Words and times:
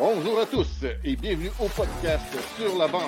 Bonjour 0.00 0.40
à 0.40 0.46
tous 0.46 0.86
et 1.04 1.14
bienvenue 1.14 1.50
au 1.58 1.68
podcast 1.68 2.24
Sur 2.56 2.78
la 2.78 2.88
bande. 2.88 3.02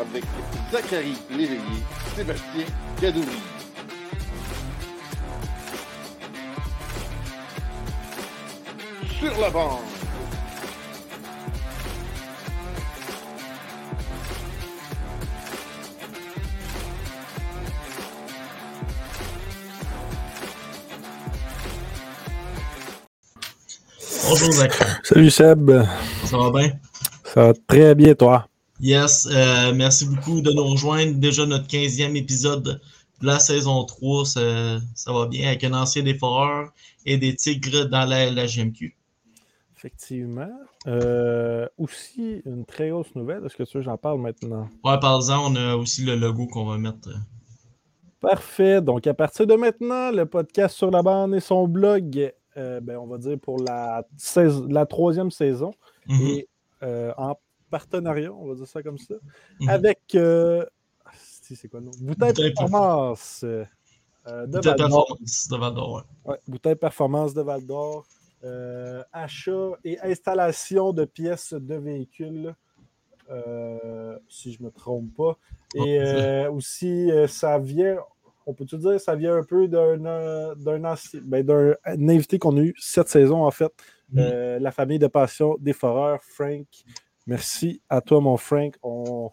Avec 0.00 0.24
Zachary 0.72 1.14
Léveillé, 1.30 1.60
Sébastien 2.16 2.66
Gadouri. 3.00 3.38
Sur 9.20 9.40
la 9.40 9.50
bande. 9.50 9.95
Bonjour 24.38 24.52
Zach. 24.52 24.72
Salut 25.02 25.30
Seb, 25.30 25.70
Ça 26.24 26.36
va 26.36 26.50
bien? 26.50 26.72
ça 27.24 27.46
va 27.46 27.52
très 27.66 27.94
bien 27.94 28.14
toi? 28.14 28.46
Yes, 28.80 29.26
euh, 29.32 29.72
merci 29.74 30.04
beaucoup 30.04 30.42
de 30.42 30.52
nous 30.52 30.62
rejoindre. 30.64 31.14
Déjà 31.14 31.46
notre 31.46 31.66
15e 31.66 32.14
épisode 32.16 32.78
de 33.22 33.26
la 33.26 33.38
saison 33.38 33.82
3. 33.84 34.26
Ça, 34.26 34.40
ça 34.94 35.10
va 35.14 35.24
bien 35.26 35.48
avec 35.48 35.64
un 35.64 35.72
ancien 35.72 36.02
des 36.02 36.12
Foreurs 36.12 36.68
et 37.06 37.16
des 37.16 37.34
Tigres 37.34 37.86
dans 37.86 38.04
la, 38.04 38.30
la 38.30 38.44
GMQ. 38.44 38.94
Effectivement. 39.78 40.52
Euh, 40.86 41.66
aussi, 41.78 42.42
une 42.44 42.66
très 42.66 42.90
grosse 42.90 43.14
nouvelle, 43.14 43.42
est-ce 43.46 43.56
que 43.56 43.62
tu 43.62 43.78
veux 43.78 43.84
j'en 43.84 43.96
parle 43.96 44.20
maintenant? 44.20 44.68
Ouais, 44.84 45.00
par-exemple, 45.00 45.46
on 45.50 45.56
a 45.56 45.76
aussi 45.76 46.04
le 46.04 46.14
logo 46.14 46.46
qu'on 46.46 46.66
va 46.66 46.76
mettre. 46.76 47.08
Parfait. 48.20 48.82
Donc, 48.82 49.06
à 49.06 49.14
partir 49.14 49.46
de 49.46 49.54
maintenant, 49.54 50.10
le 50.10 50.26
podcast 50.26 50.76
sur 50.76 50.90
la 50.90 51.00
bande 51.02 51.34
et 51.34 51.40
son 51.40 51.66
blog, 51.66 52.32
euh, 52.56 52.80
ben, 52.80 52.96
on 52.98 53.06
va 53.06 53.18
dire 53.18 53.38
pour 53.38 53.58
la, 53.62 54.06
la 54.68 54.86
troisième 54.86 55.30
saison, 55.30 55.72
Mhm, 56.08 56.20
et 56.22 56.48
euh, 56.82 57.12
en 57.16 57.34
partenariat, 57.70 58.32
on 58.32 58.46
va 58.48 58.54
dire 58.54 58.66
ça 58.68 58.82
comme 58.82 58.98
ça, 58.98 59.14
mhm. 59.60 59.68
avec. 59.68 60.00
euh, 60.14 60.64
ah, 61.04 61.10
c'est 61.16 61.68
quoi 61.68 61.80
le 61.80 61.86
nom? 61.86 61.92
Bouteille 62.00 62.32
Performance. 62.34 63.44
de 63.44 64.60
performance 64.60 65.48
de 65.48 65.56
Val 65.56 65.74
d'Or. 65.74 65.94
ouais. 66.24 66.32
Ouais, 66.32 66.40
bouteille 66.48 66.74
performance 66.76 67.34
de 67.34 67.42
Val 67.42 67.64
d'Or. 67.66 68.04
achat 69.12 69.70
et 69.84 69.98
installation 70.00 70.92
de 70.92 71.04
pièces 71.04 71.52
de 71.52 71.74
véhicules, 71.74 72.54
euh, 73.30 74.18
si 74.28 74.52
je 74.52 74.60
ne 74.62 74.66
me 74.66 74.70
trompe 74.70 75.14
pas. 75.16 75.36
Et 75.74 75.98
euh, 76.00 76.50
aussi, 76.50 77.10
euh, 77.10 77.26
ça 77.26 77.58
vient, 77.58 77.98
on 78.46 78.54
peut-tu 78.54 78.78
dire, 78.78 79.00
ça 79.00 79.14
vient 79.16 79.36
un 79.36 79.42
peu 79.42 79.66
d'un 79.68 80.04
euh, 80.06 80.54
ben, 80.56 80.84
invité 82.08 82.38
qu'on 82.38 82.56
a 82.56 82.60
eu 82.60 82.74
cette 82.78 83.08
saison, 83.08 83.44
en 83.44 83.50
fait, 83.50 83.72
euh, 84.16 84.58
la 84.60 84.70
famille 84.70 85.00
de 85.00 85.08
passion 85.08 85.56
des 85.60 85.72
foreurs, 85.72 86.20
Frank. 86.22 86.66
Merci 87.26 87.82
à 87.90 88.00
toi, 88.00 88.20
mon 88.20 88.36
Frank. 88.36 88.76
On, 88.84 89.30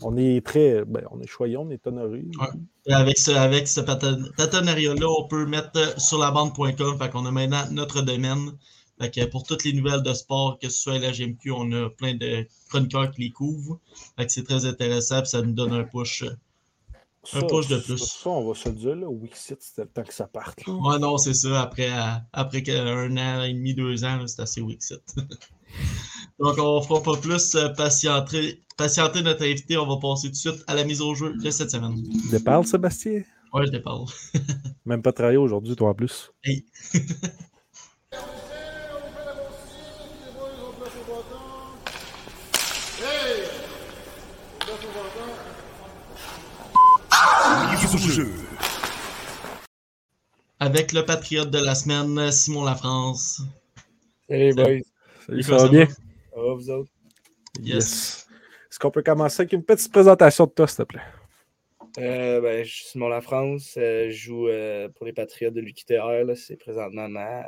on 0.00 0.16
est 0.16 0.46
très, 0.46 0.84
ben, 0.84 1.04
on 1.10 1.20
est 1.20 1.26
choyés, 1.26 1.56
on 1.56 1.68
est 1.70 1.84
honorés. 1.86 2.28
Ouais. 2.40 2.46
Et 2.86 2.92
avec 2.92 3.18
ce, 3.18 3.32
avec 3.32 3.66
ce 3.66 3.80
parten- 3.80 4.32
partenariat-là, 4.36 5.06
on 5.08 5.26
peut 5.26 5.44
mettre 5.46 5.72
euh, 5.76 5.98
sur 5.98 6.18
la 6.18 6.30
bande.com. 6.30 6.98
Fait 6.98 7.10
qu'on 7.10 7.26
a 7.26 7.32
maintenant 7.32 7.64
notre 7.72 8.00
domaine. 8.02 8.52
Fait 9.00 9.10
que 9.10 9.24
pour 9.26 9.42
toutes 9.44 9.64
les 9.64 9.72
nouvelles 9.72 10.02
de 10.02 10.12
sport, 10.12 10.58
que 10.58 10.68
ce 10.68 10.78
soit 10.82 10.98
la 10.98 11.10
GMQ, 11.10 11.50
on 11.52 11.72
a 11.72 11.88
plein 11.90 12.14
de 12.14 12.46
chroniqueurs 12.68 13.10
qui 13.10 13.22
les 13.22 13.30
couvrent. 13.30 13.80
Fait 14.16 14.26
que 14.26 14.32
c'est 14.32 14.44
très 14.44 14.66
intéressant. 14.66 15.20
puis 15.22 15.30
ça 15.30 15.42
nous 15.42 15.52
donne 15.52 15.72
un 15.72 15.84
push. 15.84 16.24
Un 17.34 17.42
push 17.42 17.68
de 17.68 17.78
plus. 17.78 17.98
Ça, 17.98 18.30
on 18.30 18.48
va 18.48 18.54
se 18.54 18.70
dire, 18.70 18.96
là, 18.96 19.08
Wixit, 19.08 19.60
c'était 19.60 19.82
le 19.82 19.88
temps 19.88 20.02
que 20.02 20.14
ça 20.14 20.26
parte. 20.26 20.66
là. 20.66 20.72
Ouais, 20.72 20.98
non, 20.98 21.18
c'est 21.18 21.34
ça. 21.34 21.60
Après, 21.60 21.90
euh, 21.90 22.12
après 22.32 22.62
un 22.70 23.16
an 23.16 23.42
et 23.42 23.52
demi, 23.52 23.74
deux 23.74 24.04
ans, 24.04 24.26
c'est 24.26 24.40
assez 24.40 24.60
Wixit. 24.62 25.02
Donc, 26.38 26.56
on 26.58 26.80
ne 26.80 26.84
fera 26.84 27.02
pas 27.02 27.16
plus 27.16 27.54
euh, 27.54 27.68
patienter, 27.68 28.62
patienter 28.76 29.22
notre 29.22 29.44
invité. 29.44 29.76
On 29.76 29.86
va 29.86 29.98
passer 30.00 30.28
tout 30.28 30.32
de 30.32 30.36
suite 30.36 30.64
à 30.66 30.74
la 30.74 30.84
mise 30.84 31.02
au 31.02 31.14
jeu 31.14 31.34
de 31.36 31.50
cette 31.50 31.70
semaine. 31.70 32.02
Départ, 32.30 32.64
Sébastien? 32.66 33.22
Ouais, 33.52 33.66
je 33.66 33.72
te 33.72 33.76
parle. 33.78 34.06
Même 34.86 35.02
pas 35.02 35.12
travaillé 35.12 35.36
aujourd'hui, 35.36 35.76
toi 35.76 35.90
en 35.90 35.94
plus. 35.94 36.32
Hey. 36.42 36.64
Avec 50.60 50.92
le 50.92 51.04
patriote 51.04 51.50
de 51.50 51.58
la 51.58 51.74
semaine, 51.74 52.30
Simon 52.30 52.64
Lafrance. 52.64 53.42
Salut, 54.28 54.54
boys. 54.54 54.80
Salut, 55.26 55.42
ça 55.42 55.56
va? 55.56 55.68
bien? 55.68 55.86
Ça 55.88 55.96
va, 56.36 56.54
vous 56.54 56.70
autres? 56.70 56.90
Yes. 57.60 58.28
Est-ce 58.70 58.78
qu'on 58.78 58.92
peut 58.92 59.02
commencer 59.02 59.40
avec 59.40 59.52
une 59.54 59.64
petite 59.64 59.90
présentation 59.90 60.46
de 60.46 60.50
toi, 60.50 60.68
s'il 60.68 60.76
te 60.76 60.82
plaît? 60.84 61.02
Euh, 61.98 62.40
ben, 62.40 62.64
je 62.64 62.70
suis 62.72 62.84
Simon 62.84 63.08
Lafrance. 63.08 63.74
euh, 63.76 64.08
je 64.10 64.16
joue 64.16 64.46
euh, 64.46 64.88
pour 64.90 65.04
les 65.04 65.12
Patriotes 65.12 65.54
de 65.54 65.60
l'UQTR. 65.60 66.36
C'est 66.36 66.56
présentement 66.56 67.08
ma 67.08 67.42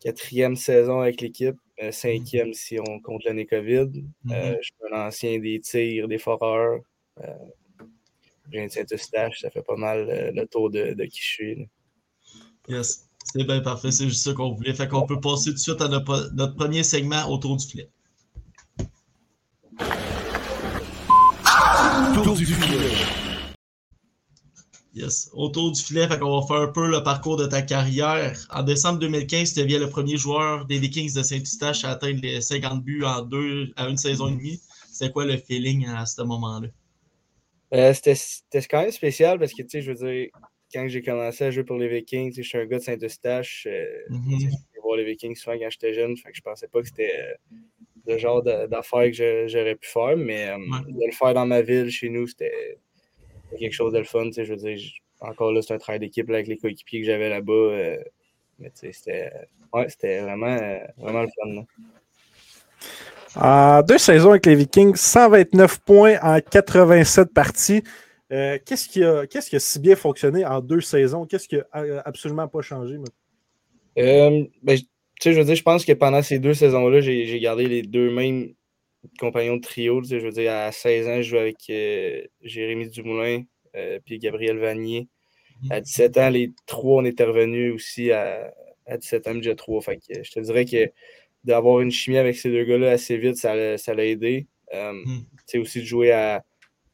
quatrième 0.00 0.56
saison 0.56 1.00
avec 1.00 1.20
l'équipe. 1.20 1.56
euh, 1.82 1.92
cinquième 1.92 2.52
si 2.52 2.80
on 2.80 2.98
compte 3.00 3.22
l'année 3.24 3.46
COVID. 3.46 3.90
Mhm. 4.24 4.32
Euh, 4.32 4.56
je 4.60 4.64
suis 4.64 4.74
un 4.92 5.06
ancien 5.06 5.38
des 5.38 5.60
tirs, 5.60 6.08
des 6.08 6.18
foreurs. 6.18 6.80
Je 8.46 8.58
viens 8.58 8.66
de 8.66 8.70
Saint-Eustache. 8.72 9.40
Ça 9.40 9.50
fait 9.50 9.62
pas 9.62 9.76
mal 9.76 10.08
euh, 10.08 10.30
le 10.32 10.46
tour 10.46 10.70
de, 10.70 10.94
de 10.94 11.04
qui 11.04 11.20
je 11.20 11.26
suis. 11.28 11.54
là. 11.56 11.64
Yes. 12.68 13.08
C'est 13.24 13.44
bien 13.44 13.60
parfait. 13.60 13.90
C'est 13.90 14.08
juste 14.08 14.24
ça 14.24 14.32
qu'on 14.32 14.52
voulait. 14.52 14.74
Fait 14.74 14.88
qu'on 14.88 15.06
peut 15.06 15.20
passer 15.20 15.50
tout 15.50 15.54
de 15.54 15.60
suite 15.60 15.80
à 15.80 15.88
notre, 15.88 16.30
notre 16.34 16.54
premier 16.54 16.82
segment 16.82 17.28
autour 17.28 17.56
du 17.56 17.66
filet. 17.66 17.90
Yes. 24.94 25.28
Autour 25.34 25.72
du 25.72 25.82
filet, 25.82 26.08
fait 26.08 26.18
qu'on 26.18 26.40
va 26.40 26.46
faire 26.46 26.68
un 26.68 26.72
peu 26.72 26.88
le 26.88 27.02
parcours 27.02 27.36
de 27.36 27.46
ta 27.46 27.60
carrière. 27.60 28.38
En 28.50 28.62
décembre 28.62 28.98
2015, 29.00 29.52
tu 29.52 29.60
deviens 29.60 29.78
le 29.78 29.90
premier 29.90 30.16
joueur 30.16 30.64
des 30.64 30.78
Vikings 30.78 31.12
de 31.14 31.22
Saint-Eustache 31.22 31.84
à 31.84 31.90
atteindre 31.90 32.20
les 32.22 32.40
50 32.40 32.82
buts 32.82 33.04
en 33.04 33.20
deux 33.22 33.72
à 33.76 33.88
une 33.88 33.98
saison 33.98 34.28
et 34.28 34.32
demie. 34.32 34.60
C'est 34.90 35.12
quoi 35.12 35.26
le 35.26 35.36
feeling 35.36 35.86
à 35.88 36.06
ce 36.06 36.22
moment-là? 36.22 36.68
Euh, 37.74 37.92
C'était 37.92 38.62
quand 38.68 38.80
même 38.82 38.90
spécial 38.90 39.38
parce 39.38 39.52
que, 39.52 39.62
tu 39.62 39.68
sais, 39.70 39.82
je 39.82 39.92
veux 39.92 40.08
dire, 40.12 40.28
quand 40.72 40.86
j'ai 40.88 41.02
commencé 41.02 41.44
à 41.44 41.50
jouer 41.50 41.64
pour 41.64 41.76
les 41.78 41.88
Vikings, 41.88 42.34
je 42.36 42.42
suis 42.42 42.58
un 42.58 42.66
gars 42.66 42.78
de 42.78 42.82
Saint-Eustache. 42.82 43.66
euh, 43.70 43.86
J'ai 44.38 44.48
voir 44.82 44.96
les 44.96 45.04
Vikings 45.04 45.34
souvent 45.34 45.58
quand 45.58 45.70
j'étais 45.70 45.94
jeune, 45.94 46.16
fait 46.16 46.30
que 46.30 46.36
je 46.36 46.42
pensais 46.42 46.68
pas 46.68 46.80
que 46.80 46.86
c'était 46.88 47.12
euh, 47.20 47.34
le 48.06 48.18
genre 48.18 48.42
d'affaires 48.42 49.10
que 49.10 49.48
j'aurais 49.48 49.74
pu 49.74 49.88
faire, 49.88 50.16
mais 50.16 50.48
euh, 50.48 50.56
Ouais. 50.58 50.92
de 50.92 51.06
le 51.06 51.12
faire 51.12 51.34
dans 51.34 51.46
ma 51.46 51.60
ville, 51.62 51.90
chez 51.90 52.08
nous, 52.08 52.26
c'était 52.28 52.78
quelque 53.58 53.72
chose 53.72 53.92
de 53.92 53.98
le 53.98 54.04
fun. 54.04 54.26
tu 54.26 54.32
sais, 54.34 54.44
Je 54.44 54.54
veux 54.54 54.58
dire, 54.74 54.78
encore 55.20 55.50
là, 55.52 55.60
c'est 55.62 55.74
un 55.74 55.78
travail 55.78 55.98
d'équipe 56.00 56.28
avec 56.30 56.46
les 56.46 56.56
coéquipiers 56.56 57.00
que 57.00 57.06
j'avais 57.06 57.28
là-bas. 57.28 57.96
mais 58.60 58.70
tu 58.70 58.92
sais, 58.92 58.92
c'était 58.92 59.32
ouais, 59.72 59.86
vraiment, 60.22 60.56
vraiment 60.98 61.22
le 61.22 61.28
fun. 61.28 61.52
là. 61.52 61.62
En 63.38 63.82
deux 63.82 63.98
saisons 63.98 64.30
avec 64.30 64.46
les 64.46 64.54
Vikings, 64.54 64.96
129 64.96 65.80
points 65.80 66.16
en 66.22 66.40
87 66.40 67.34
parties. 67.34 67.82
Euh, 68.32 68.58
qu'est-ce, 68.64 68.88
qui 68.88 69.04
a, 69.04 69.26
qu'est-ce 69.26 69.50
qui 69.50 69.56
a 69.56 69.60
si 69.60 69.78
bien 69.78 69.94
fonctionné 69.94 70.46
en 70.46 70.60
deux 70.60 70.80
saisons? 70.80 71.26
Qu'est-ce 71.26 71.46
qui 71.46 71.56
a 71.56 72.02
absolument 72.06 72.48
pas 72.48 72.62
changé? 72.62 72.96
Euh, 73.98 74.44
ben, 74.62 74.78
tu 74.78 74.84
sais, 75.20 75.32
je 75.32 75.38
veux 75.38 75.44
dire, 75.44 75.54
je 75.54 75.62
pense 75.62 75.84
que 75.84 75.92
pendant 75.92 76.22
ces 76.22 76.38
deux 76.38 76.54
saisons-là, 76.54 77.00
j'ai 77.00 77.26
j'ai 77.26 77.38
gardé 77.38 77.66
les 77.66 77.82
deux 77.82 78.10
mêmes 78.10 78.54
compagnons 79.18 79.56
de 79.56 79.60
trio. 79.60 80.00
tu 80.00 80.08
sais, 80.08 80.20
Je 80.20 80.24
veux 80.24 80.32
dire, 80.32 80.52
à 80.52 80.72
16 80.72 81.08
ans, 81.08 81.16
je 81.16 81.28
jouais 81.28 81.40
avec 81.40 81.58
euh, 81.68 82.22
Jérémy 82.42 82.88
Dumoulin 82.88 83.42
euh, 83.76 83.98
puis 84.04 84.18
Gabriel 84.18 84.58
Vanier. 84.58 85.08
À 85.70 85.80
17 85.80 86.16
ans, 86.18 86.30
les 86.30 86.52
trois, 86.66 87.02
on 87.02 87.04
était 87.04 87.24
revenus 87.24 87.74
aussi 87.74 88.12
à, 88.12 88.52
à 88.86 88.96
17 88.96 89.28
ans, 89.28 89.34
déjà 89.34 89.54
3. 89.54 89.82
Fait 89.82 89.96
que 89.96 90.22
je 90.22 90.30
te 90.30 90.40
dirais 90.40 90.64
que 90.64 90.90
d'avoir 91.46 91.80
une 91.80 91.90
chimie 91.90 92.18
avec 92.18 92.36
ces 92.36 92.50
deux 92.50 92.64
gars-là 92.64 92.90
assez 92.92 93.16
vite, 93.16 93.36
ça 93.36 93.54
l'a 93.56 93.78
ça 93.78 93.94
l'a 93.94 94.04
aidé. 94.04 94.46
Euh, 94.74 94.92
Mm. 94.92 95.18
tu 95.20 95.26
sais, 95.46 95.58
aussi 95.58 95.80
de 95.80 95.84
jouer 95.86 96.12
à, 96.12 96.44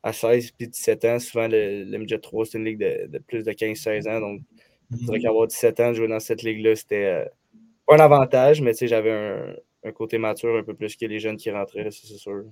à 0.03 0.13
16 0.13 0.51
puis 0.53 0.69
17 0.69 1.05
ans, 1.07 1.19
souvent 1.19 1.49
le, 1.49 1.85
le 1.85 1.99
midget 1.99 2.19
3, 2.19 2.45
c'est 2.47 2.59
une 2.59 2.65
ligue 2.67 2.79
de, 2.79 3.07
de 3.09 3.19
plus 3.19 3.43
de 3.45 3.53
15-16 3.53 4.09
ans. 4.09 4.21
Donc, 4.21 4.43
je 4.91 4.97
dirais 5.07 5.21
qu'avoir 5.21 5.47
17 5.47 5.81
ans, 5.81 5.89
de 5.91 5.95
jouer 5.95 6.09
dans 6.09 6.21
cette 6.21 6.43
ligue-là, 6.43 6.77
c'était 6.77 7.05
euh, 7.07 7.25
pas 7.87 7.97
un 7.97 8.01
avantage, 8.01 8.61
mais 8.61 8.73
tu 8.73 8.79
sais, 8.81 8.89
j'avais 8.89 9.11
un, 9.13 9.55
un 9.85 9.93
côté 9.93 10.19
mature 10.19 10.55
un 10.57 10.63
peu 10.63 10.75
plus 10.75 10.97
que 10.97 11.07
les 11.07 11.19
jeunes 11.19 11.37
qui 11.39 11.51
rentraient, 11.51 11.91
c'est 11.91 12.19
sûr. 12.19 12.45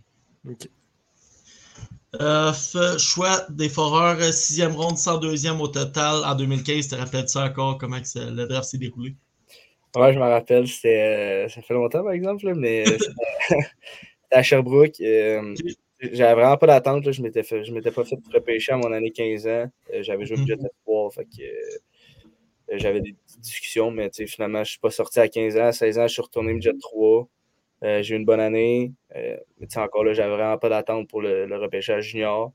Euh, 2.20 2.50
f- 2.50 2.98
choix 2.98 3.46
des 3.50 3.68
Foreurs, 3.68 4.18
euh, 4.20 4.32
sixième 4.32 4.72
ronde, 4.72 4.96
102e 4.96 5.60
au 5.60 5.68
total 5.68 6.24
en 6.24 6.34
2015. 6.34 6.88
Tu 6.88 6.94
te 6.94 7.00
rappelles 7.00 7.28
ça 7.28 7.44
encore, 7.44 7.78
comment 7.78 7.98
le 7.98 8.46
draft 8.46 8.68
s'est 8.68 8.78
déroulé? 8.78 9.14
Ouais, 9.96 10.12
je 10.12 10.18
me 10.18 10.24
rappelle, 10.24 10.68
c'était, 10.68 11.44
euh, 11.46 11.48
ça 11.48 11.62
fait 11.62 11.74
longtemps 11.74 12.04
par 12.04 12.12
exemple, 12.12 12.44
là, 12.46 12.54
mais 12.54 12.94
euh, 12.94 12.98
c'était 12.98 13.12
à 14.32 14.42
Sherbrooke. 14.42 15.00
euh, 15.00 15.58
j'avais 16.00 16.34
vraiment 16.34 16.56
pas 16.58 16.66
d'attente. 16.68 17.06
là. 17.06 17.12
Je 17.12 17.22
m'étais 17.22 17.42
fait, 17.44 17.64
je 17.64 17.72
m'étais 17.72 17.92
pas 17.92 18.04
fait 18.04 18.18
repêcher 18.32 18.72
à 18.72 18.76
mon 18.78 18.92
année 18.92 19.10
15 19.12 19.46
ans. 19.48 19.66
Euh, 19.94 20.02
j'avais 20.02 20.26
joué 20.26 20.36
Mhm. 20.38 20.44
budget 20.44 20.56
espoir, 20.64 21.12
fait 21.12 21.24
que 21.26 21.42
euh, 22.72 22.78
j'avais 22.78 23.00
des 23.00 23.12
petites 23.14 23.40
discussions, 23.40 23.90
mais 23.90 24.10
finalement, 24.26 24.64
je 24.64 24.70
suis 24.72 24.78
pas 24.80 24.90
sorti 24.90 25.20
à 25.20 25.28
15 25.28 25.56
ans. 25.56 25.66
À 25.66 25.72
16 25.72 25.98
ans, 25.98 26.06
je 26.06 26.12
suis 26.12 26.22
retourné 26.22 26.52
budget 26.54 26.72
3. 26.80 27.28
Euh, 27.84 28.02
j'ai 28.02 28.14
eu 28.14 28.18
une 28.18 28.24
bonne 28.26 28.40
année. 28.40 28.92
Mais 29.14 29.78
encore 29.78 30.04
là, 30.04 30.12
j'avais 30.12 30.34
vraiment 30.36 30.58
pas 30.58 30.68
d'attente 30.68 31.08
pour 31.08 31.22
le, 31.22 31.46
le 31.46 31.56
repêchage 31.58 32.04
junior. 32.10 32.52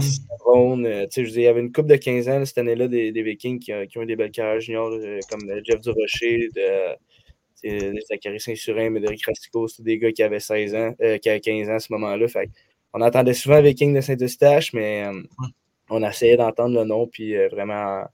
Sixième 0.00 0.26
ronde, 0.40 0.86
euh, 0.86 1.04
tu 1.06 1.12
sais, 1.12 1.24
je 1.26 1.30
dire, 1.30 1.40
il 1.40 1.44
y 1.44 1.46
avait 1.48 1.60
une 1.60 1.72
couple 1.72 1.88
de 1.88 1.96
15 1.96 2.28
ans 2.28 2.44
cette 2.44 2.58
année-là 2.58 2.86
des, 2.88 3.12
des 3.12 3.22
Vikings 3.22 3.58
qui, 3.58 3.72
ont- 3.72 3.86
qui 3.86 3.98
ont 3.98 4.02
eu 4.02 4.06
des 4.06 4.16
belles 4.16 4.30
carrières 4.30 4.60
juniors, 4.60 4.90
là, 4.90 5.18
comme 5.30 5.48
euh, 5.50 5.60
Jeff 5.64 5.80
Durocher, 5.80 6.48
de, 6.54 7.90
de 7.94 8.00
Zachary 8.08 8.40
Saint-Surin, 8.40 8.90
Médéric 8.90 9.24
Rastico, 9.26 9.68
c'est 9.68 9.82
des 9.82 9.98
gars 9.98 10.12
qui 10.12 10.22
avaient 10.22 10.40
16 10.40 10.74
ans, 10.74 10.94
euh, 11.02 11.18
qui 11.18 11.28
avaient 11.28 11.40
15 11.40 11.68
ans 11.70 11.74
à 11.74 11.80
ce 11.80 11.92
moment-là. 11.92 12.26
On 12.92 13.00
entendait 13.02 13.34
souvent 13.34 13.60
Vikings 13.62 13.94
de 13.94 14.00
Saint-Eustache, 14.00 14.72
mais 14.72 15.04
euh, 15.06 15.22
on 15.88 16.02
essayait 16.08 16.36
d'entendre 16.36 16.78
le 16.78 16.84
nom, 16.84 17.06
puis 17.06 17.36
euh, 17.36 17.48
vraiment 17.48 18.04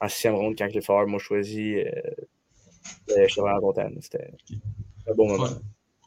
en, 0.00 0.08
sixième 0.08 0.34
ronde, 0.34 0.54
quand 0.58 0.72
les 0.72 0.80
Foreurs 0.80 1.06
m'ont 1.06 1.18
choisi, 1.18 1.74
euh, 1.76 1.84
euh, 3.10 3.26
j'étais 3.28 3.40
vraiment 3.40 3.60
content. 3.60 3.88
C'était 4.00 4.30
un 5.08 5.14
bon 5.14 5.28
moment. 5.28 5.48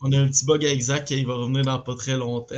On 0.02 0.12
a 0.12 0.20
un 0.20 0.28
petit 0.28 0.46
bug 0.46 0.66
avec 0.66 0.80
Zach 0.82 1.06
qui 1.06 1.24
va 1.24 1.36
revenir 1.36 1.64
dans 1.64 1.80
pas 1.80 1.96
très 1.96 2.18
longtemps. 2.18 2.56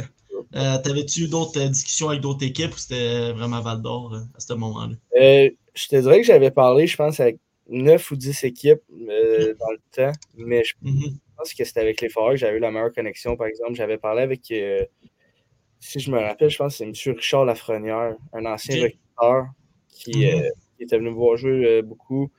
Euh, 0.56 0.78
T'avais-tu 0.82 1.24
eu 1.24 1.28
d'autres 1.28 1.60
euh, 1.60 1.68
discussions 1.70 2.10
avec 2.10 2.22
d'autres 2.22 2.46
équipes 2.46 2.74
ou 2.74 2.78
c'était 2.78 3.32
vraiment 3.32 3.62
Val 3.62 3.82
d'Or 3.82 4.14
euh, 4.14 4.20
à 4.36 4.40
ce 4.40 4.54
moment-là? 4.54 4.96
Euh, 5.16 5.50
je 5.74 5.88
te 5.88 5.96
dirais 5.96 6.18
que 6.22 6.26
j'avais 6.26 6.52
parlé, 6.52 6.88
je 6.88 6.98
pense, 6.98 7.20
avec 7.20 7.38
9 7.70 8.12
ou 8.12 8.16
10 8.16 8.44
équipes 8.44 8.82
euh, 8.92 9.54
dans 9.60 9.72
le 9.72 9.80
temps, 9.92 10.12
mais 10.36 10.64
je 10.64 10.74
Mhm. 10.82 11.18
pense 11.38 11.54
que 11.54 11.64
c'était 11.64 11.82
avec 11.82 12.02
les 12.02 12.10
Foreurs 12.10 12.32
que 12.32 12.38
j'avais 12.38 12.58
eu 12.58 12.62
la 12.62 12.72
meilleure 12.72 12.94
connexion, 12.94 13.36
par 13.36 13.48
exemple. 13.48 13.74
J'avais 13.76 13.98
parlé 13.98 14.22
avec, 14.22 14.42
si 15.80 16.00
je 16.00 16.12
me 16.12 16.20
rappelle, 16.20 16.50
je 16.50 16.58
pense 16.58 16.78
que 16.78 16.92
c'est 16.94 17.10
M. 17.10 17.16
Richard 17.16 17.46
Lafrenière, 17.46 18.16
un 18.34 18.46
ancien 18.46 18.76
recruteur 18.82 19.48
qui, 19.90 20.26
Mhm. 20.26 20.44
qui 20.78 20.84
était 20.84 20.98
venu 20.98 21.10
me 21.10 21.16
voir 21.16 21.38
jouer 21.38 21.82
beaucoup. 21.82 22.32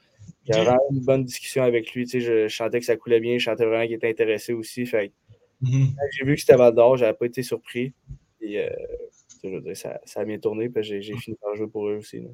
J'avais 0.47 0.61
Ok. 0.62 0.67
vraiment 0.67 0.81
eu 0.91 0.95
une 0.95 1.05
bonne 1.05 1.25
discussion 1.25 1.62
avec 1.62 1.93
lui. 1.93 2.06
Tu 2.06 2.21
sais, 2.21 2.49
je, 2.49 2.49
sentais 2.49 2.81
que 2.81 2.87
ça 2.87 2.97
coulait 2.97 3.21
bien, 3.21 3.39
je 3.39 3.45
sentais 3.45 3.67
vraiment 3.67 3.85
qu'il 3.85 3.95
était 3.95 4.09
intéressé 4.09 4.53
aussi. 4.53 4.87
Fait 4.87 5.12
Mhm. 5.61 5.95
j'ai 6.13 6.25
vu 6.25 6.35
que 6.35 6.41
c'était 6.41 6.57
Val 6.57 6.75
d'Or, 6.75 6.97
j'avais 6.97 7.15
pas 7.15 7.27
été 7.27 7.43
surpris. 7.43 7.93
Et, 8.41 8.61
euh, 8.61 8.69
je 9.43 9.49
veux 9.51 9.61
dire, 9.61 9.77
ça, 9.77 10.01
ça 10.05 10.21
a 10.21 10.25
bien 10.25 10.39
tourné, 10.39 10.69
puis 10.69 10.83
j'ai 10.83 11.03
j'ai 11.03 11.17
fini 11.17 11.37
par 11.41 11.55
jouer 11.57 11.67
pour 11.69 11.89
eux 11.89 11.97
aussi. 11.97 12.21
là. 12.21 12.29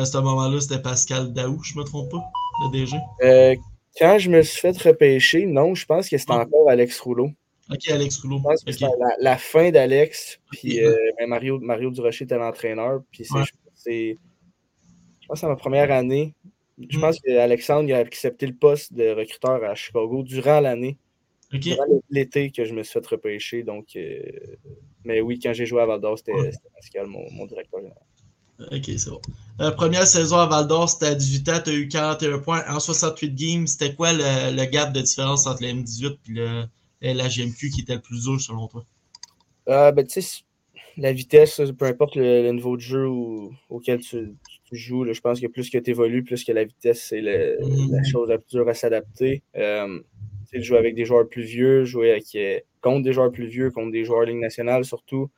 À 0.00 0.04
ce 0.04 0.18
moment-là, 0.18 0.60
c'était 0.60 0.80
Pascal 0.82 1.32
Daou, 1.32 1.62
je 1.64 1.76
me 1.78 1.82
trompe 1.84 2.10
pas, 2.10 2.22
le 2.64 2.72
DG. 2.72 2.96
Euh, 3.22 3.56
quand 3.98 4.18
je 4.18 4.30
me 4.30 4.42
suis 4.42 4.60
fait 4.60 4.76
repêcher, 4.80 5.46
non, 5.46 5.74
je 5.74 5.86
pense 5.86 6.08
que 6.08 6.18
c'était 6.18 6.32
Ah. 6.34 6.42
encore 6.42 6.68
Alex 6.70 7.00
Rouleau. 7.00 7.30
Ok, 7.70 7.88
Alex 7.88 8.18
Rouleau. 8.22 8.38
Je 8.38 8.42
pense 8.44 8.64
que 8.64 8.72
c'était 8.72 8.84
la, 8.98 9.16
la 9.18 9.36
fin 9.38 9.70
d'Alex, 9.70 10.40
puis 10.52 10.82
euh, 10.84 10.94
ben, 11.18 11.26
Mario, 11.28 11.58
Mario 11.58 11.90
Durocher 11.90 12.24
était 12.24 12.38
l'entraîneur. 12.38 13.00
Puis 13.10 13.24
c'est, 13.24 13.34
Ouais. 13.34 13.44
je, 13.44 13.50
pense 13.52 13.74
que 13.74 13.80
c'est- 13.80 14.18
je 15.20 15.26
pense 15.26 15.34
que 15.36 15.40
c'est 15.40 15.46
ma 15.48 15.56
première 15.56 15.90
année. 15.90 16.34
Je 16.78 16.96
Mm. 16.96 17.00
pense 17.00 17.18
qu'Alexandre 17.20 17.92
a 17.94 17.98
accepté 17.98 18.46
le 18.46 18.54
poste 18.54 18.92
de 18.92 19.08
recruteur 19.10 19.64
à 19.64 19.74
Chicago 19.74 20.22
durant 20.22 20.60
l'année, 20.60 20.96
Ok. 21.52 21.60
durant 21.60 21.84
l'été 22.10 22.50
que 22.50 22.64
je 22.64 22.74
me 22.74 22.82
suis 22.82 22.92
fait 22.92 23.06
repêcher. 23.06 23.62
Donc, 23.62 23.96
euh, 23.96 24.20
mais 25.04 25.20
oui, 25.20 25.38
quand 25.42 25.52
j'ai 25.52 25.66
joué 25.66 25.80
à 25.82 25.86
Val 25.86 26.00
d'Or, 26.00 26.18
c'était, 26.18 26.50
Pascal, 26.74 27.06
mon, 27.06 27.30
mon 27.32 27.46
directeur 27.46 27.80
général. 27.80 28.02
Ok, 28.72 28.84
c'est 28.98 29.10
bon. 29.10 29.20
Euh, 29.60 29.70
première 29.70 30.06
saison 30.06 30.36
à 30.38 30.46
Val 30.46 30.66
d'Or, 30.66 30.88
c'était 30.88 31.06
à 31.06 31.14
18 31.14 31.48
ans, 31.48 31.60
tu 31.64 31.70
as 31.70 31.74
eu 31.74 31.88
41 31.88 32.38
points 32.40 32.64
en 32.68 32.80
68 32.80 33.34
games. 33.34 33.66
C'était 33.66 33.94
quoi 33.94 34.12
le, 34.12 34.54
le 34.56 34.64
gap 34.66 34.92
de 34.92 35.00
différence 35.00 35.46
entre 35.46 35.62
le 35.62 35.68
M18 35.68 36.18
et 36.28 36.32
le, 36.32 36.64
la 37.18 37.28
GMQ 37.28 37.70
qui 37.70 37.80
était 37.82 37.94
le 37.94 38.00
plus 38.00 38.24
dur 38.24 38.40
selon 38.40 38.66
toi? 38.66 38.84
Ah, 39.66 39.92
ben, 39.92 40.04
tu 40.06 40.20
sais, 40.20 40.42
la 40.96 41.12
vitesse, 41.12 41.60
peu 41.78 41.84
importe 41.84 42.16
le, 42.16 42.42
le 42.42 42.50
niveau 42.52 42.76
de 42.76 42.80
jeu 42.82 43.06
au- 43.06 43.52
auquel 43.68 44.00
tu, 44.00 44.34
tu 44.64 44.76
joues, 44.76 45.04
là, 45.04 45.12
je 45.12 45.20
pense 45.20 45.40
que 45.40 45.46
plus 45.46 45.70
que 45.70 45.78
tu 45.78 45.90
évolues, 45.90 46.24
plus 46.24 46.42
que 46.44 46.52
la 46.52 46.64
vitesse, 46.64 47.04
c'est 47.08 47.20
Mhm. 47.20 47.92
la 47.92 48.02
chose 48.02 48.28
la 48.28 48.38
plus 48.38 48.50
dure 48.50 48.68
à 48.68 48.74
s'adapter. 48.74 49.42
Euh, 49.56 50.00
sais, 50.50 50.62
jouer 50.62 50.78
avec 50.78 50.94
des 50.94 51.04
joueurs 51.04 51.28
plus 51.28 51.42
vieux, 51.42 51.84
jouer 51.84 52.12
avec, 52.12 52.24
euh, 52.34 52.58
contre 52.80 53.02
des 53.02 53.12
joueurs 53.12 53.32
plus 53.32 53.46
vieux, 53.46 53.70
contre 53.70 53.92
des 53.92 54.04
joueurs 54.04 54.20
de 54.22 54.26
Ligue 54.26 54.40
nationale 54.40 54.84
surtout. 54.84 55.30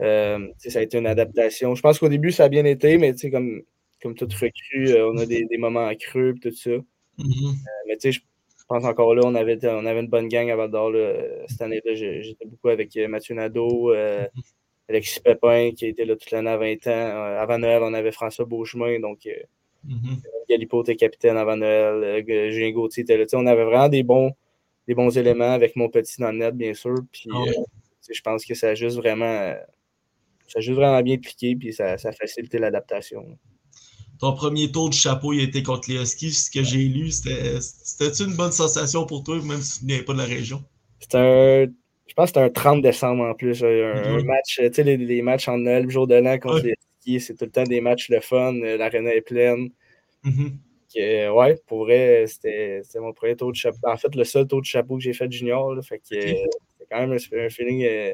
Euh, 0.00 0.48
ça 0.58 0.78
a 0.78 0.82
été 0.82 0.98
une 0.98 1.06
adaptation. 1.06 1.74
Je 1.74 1.82
pense 1.82 1.98
qu'au 1.98 2.08
début, 2.08 2.32
ça 2.32 2.44
a 2.44 2.48
bien 2.48 2.64
été, 2.64 2.98
mais 2.98 3.14
comme, 3.30 3.62
comme 4.02 4.14
tout 4.14 4.26
recrue, 4.26 4.88
euh, 4.88 5.10
on 5.10 5.18
a 5.18 5.26
des, 5.26 5.44
des 5.44 5.58
moments 5.58 5.86
à 5.86 5.94
creux 5.94 6.34
et 6.36 6.40
tout 6.40 6.54
ça. 6.54 6.70
Mhm. 7.18 7.54
Mais 7.86 7.96
je 8.10 8.20
pense 8.66 8.84
encore 8.84 9.14
là, 9.14 9.22
on 9.24 9.34
avait, 9.34 9.58
on 9.66 9.86
avait 9.86 10.00
une 10.00 10.08
bonne 10.08 10.28
gang 10.28 10.50
à 10.50 10.56
Val 10.56 10.70
d'Or. 10.70 10.92
Cette 11.48 11.62
année-là, 11.62 11.94
j'étais 11.94 12.46
beaucoup 12.46 12.68
avec 12.68 12.96
Mathieu 12.96 13.34
Nadeau, 13.34 13.92
euh, 13.92 14.26
Alexis 14.88 15.20
Pépin, 15.20 15.70
qui 15.76 15.86
était 15.86 16.04
là 16.04 16.16
toute 16.16 16.30
l'année 16.30 16.50
à 16.50 16.56
20 16.56 16.86
ans. 16.88 17.24
Avant 17.38 17.58
Noël, 17.58 17.82
on 17.82 17.94
avait 17.94 18.12
François 18.12 18.46
Beauchemin, 18.46 18.98
donc 18.98 19.28
Mhm. 19.86 20.16
Galipo 20.48 20.82
était 20.82 20.96
capitaine 20.96 21.36
avant 21.36 21.56
Noël, 21.56 22.24
euh, 22.28 22.50
Julien 22.50 22.70
Gauthier 22.72 23.02
était 23.02 23.16
là. 23.16 23.24
On 23.34 23.46
avait 23.46 23.64
vraiment 23.64 23.88
des 23.88 24.02
bons, 24.02 24.32
des 24.86 24.94
bons 24.94 25.16
éléments 25.16 25.52
avec 25.52 25.74
mon 25.76 25.88
petit 25.88 26.20
dans 26.20 26.30
le 26.32 26.38
net, 26.38 26.54
bien 26.56 26.74
sûr. 26.74 26.94
Puis 27.12 27.28
Ah 27.32 27.42
euh, 27.48 27.62
je 28.10 28.20
pense 28.20 28.44
que 28.44 28.54
ça 28.54 28.68
a 28.70 28.74
juste 28.74 28.96
vraiment, 28.96 29.24
euh, 29.24 29.54
ça 30.48 30.58
a 30.58 30.60
juste 30.60 30.76
vraiment 30.76 31.00
bien 31.02 31.16
cliqué, 31.18 31.56
puis 31.56 31.72
ça, 31.72 31.96
ça 31.98 32.10
a 32.10 32.12
facilité 32.12 32.58
l'adaptation. 32.58 33.38
Ton 34.20 34.32
premier 34.34 34.70
tour 34.70 34.90
de 34.90 34.94
chapeau, 34.94 35.32
il 35.32 35.40
a 35.40 35.42
été 35.44 35.62
contre 35.62 35.90
les 35.90 36.00
Huskies. 36.00 36.32
Ce 36.32 36.50
que 36.50 36.62
j'ai 36.62 36.84
lu, 36.84 37.10
c'était- 37.10 37.60
c'était-tu 37.60 38.24
une 38.24 38.36
bonne 38.36 38.52
sensation 38.52 39.06
pour 39.06 39.24
toi, 39.24 39.36
même 39.42 39.60
si 39.60 39.80
tu 39.80 39.86
n'es 39.86 40.02
pas 40.02 40.12
de 40.12 40.18
la 40.18 40.24
région? 40.24 40.62
C'était 41.00 41.18
un. 41.18 41.66
Je 42.06 42.12
pense 42.14 42.26
que 42.30 42.38
c'était 42.38 42.40
un 42.46 42.50
30 42.50 42.82
décembre 42.82 43.24
en 43.24 43.34
plus. 43.34 43.64
Un, 43.64 43.66
un 43.66 44.18
Mhm. 44.18 44.24
match, 44.26 44.60
tu 44.62 44.72
sais, 44.72 44.82
les, 44.84 44.96
les 44.98 45.20
matchs 45.22 45.48
en 45.48 45.58
Noël, 45.58 45.90
jour 45.90 46.06
de 46.06 46.14
l'an 46.14 46.38
contre 46.38 46.62
Ouais. 46.62 46.74
C'est 47.20 47.34
tout 47.34 47.44
le 47.44 47.50
temps 47.50 47.64
des 47.64 47.80
matchs 47.80 48.08
le 48.08 48.20
fun. 48.20 48.54
euh, 48.62 48.76
L'aréna 48.76 49.14
est 49.14 49.20
pleine. 49.22 49.70
Mhm. 50.24 50.58
Que, 50.94 51.00
euh, 51.26 51.32
ouais, 51.32 51.56
pour 51.66 51.80
vrai, 51.84 52.24
c'était 52.26 52.80
mon 52.96 53.12
premier 53.12 53.36
tour 53.36 53.50
de 53.50 53.56
chapeau. 53.56 53.78
En 53.84 53.96
fait, 53.96 54.14
le 54.14 54.24
seul 54.24 54.46
tour 54.46 54.60
de 54.60 54.66
chapeau 54.66 54.96
que 54.96 55.02
j'ai 55.02 55.12
fait 55.12 55.30
junior. 55.30 55.74
là, 55.74 55.82
fait 55.82 55.98
que 55.98 56.14
euh, 56.14 56.34
c'était 56.72 56.86
quand 56.90 57.00
même 57.06 57.12
un, 57.12 57.44
un 57.46 57.48
feeling 57.50 57.84
euh, 57.84 58.12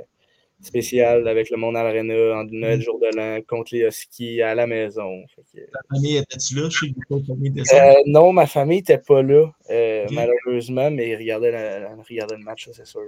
spécial 0.63 1.27
avec 1.29 1.51
le 1.51 1.57
monde 1.57 1.77
à 1.77 1.83
l'aréna, 1.83 2.15
en 2.39 2.45
Noël, 2.45 2.79
Mhm. 2.79 2.83
jour 2.85 2.99
de 2.99 3.09
l'an, 3.17 3.41
contre 3.47 3.75
les 3.75 3.91
skis 3.91 4.43
à 4.43 4.55
la 4.55 4.67
maison. 4.67 5.25
Fait 5.35 5.43
que, 5.53 5.71
Ta 5.71 5.81
famille 5.91 6.17
était-tu 6.19 6.55
là? 6.57 6.69
Ta 6.69 7.17
famille 7.27 7.53
euh, 7.75 7.95
non, 8.07 8.33
ma 8.33 8.47
famille 8.47 8.79
n'était 8.79 8.99
pas 8.99 9.23
là, 9.23 9.51
euh, 9.71 10.07
malheureusement, 10.11 10.91
mais 10.91 11.11
ils 11.11 11.17
regardaient, 11.17 11.51
la- 11.51 11.81
la- 11.81 11.97
regardaient 11.97 12.37
le 12.37 12.45
match, 12.45 12.69
c'est 12.73 12.87
sûr. 12.87 13.01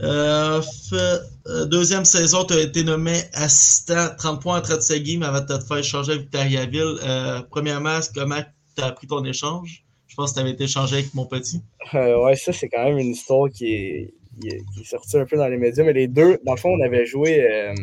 Euh, 0.00 0.60
euh, 0.92 1.64
deuxième 1.66 2.04
saison, 2.04 2.44
tu 2.44 2.54
as 2.54 2.60
été 2.62 2.82
nommé 2.82 3.12
assistant 3.34 4.08
30 4.16 4.42
points 4.42 4.58
en 4.58 4.62
37 4.62 5.02
games 5.02 5.22
avant 5.22 5.40
de 5.40 5.46
te 5.46 5.64
faire 5.64 5.78
échanger 5.78 6.12
à 6.12 6.16
Victoriaville. 6.16 6.96
Euh, 7.04 7.42
premièrement, 7.50 7.98
comment 8.14 8.40
tu 8.76 8.82
as 8.82 8.86
appris 8.86 9.06
ton 9.06 9.24
échange? 9.24 9.84
Je 10.06 10.14
pense 10.16 10.32
que 10.32 10.36
tu 10.36 10.40
avais 10.40 10.50
été 10.50 10.64
échangé 10.64 10.96
avec 10.96 11.14
mon 11.14 11.26
petit. 11.26 11.62
Ouais, 11.92 12.36
ça, 12.36 12.52
c'est 12.52 12.68
quand 12.68 12.84
même 12.84 12.98
une 12.98 13.10
histoire 13.10 13.50
qui 13.50 13.74
est, 13.74 14.14
qui 14.40 14.48
est, 14.48 14.84
sortie 14.84 15.18
un 15.18 15.26
peu 15.26 15.36
dans 15.36 15.48
les 15.48 15.58
médias. 15.58 15.84
Mais 15.84 15.92
les 15.92 16.08
deux, 16.08 16.38
dans 16.44 16.54
le 16.54 16.58
fond, 16.58 16.70
on 16.70 16.84
avait 16.84 17.06
joué, 17.06 17.44
euh, 17.44 17.74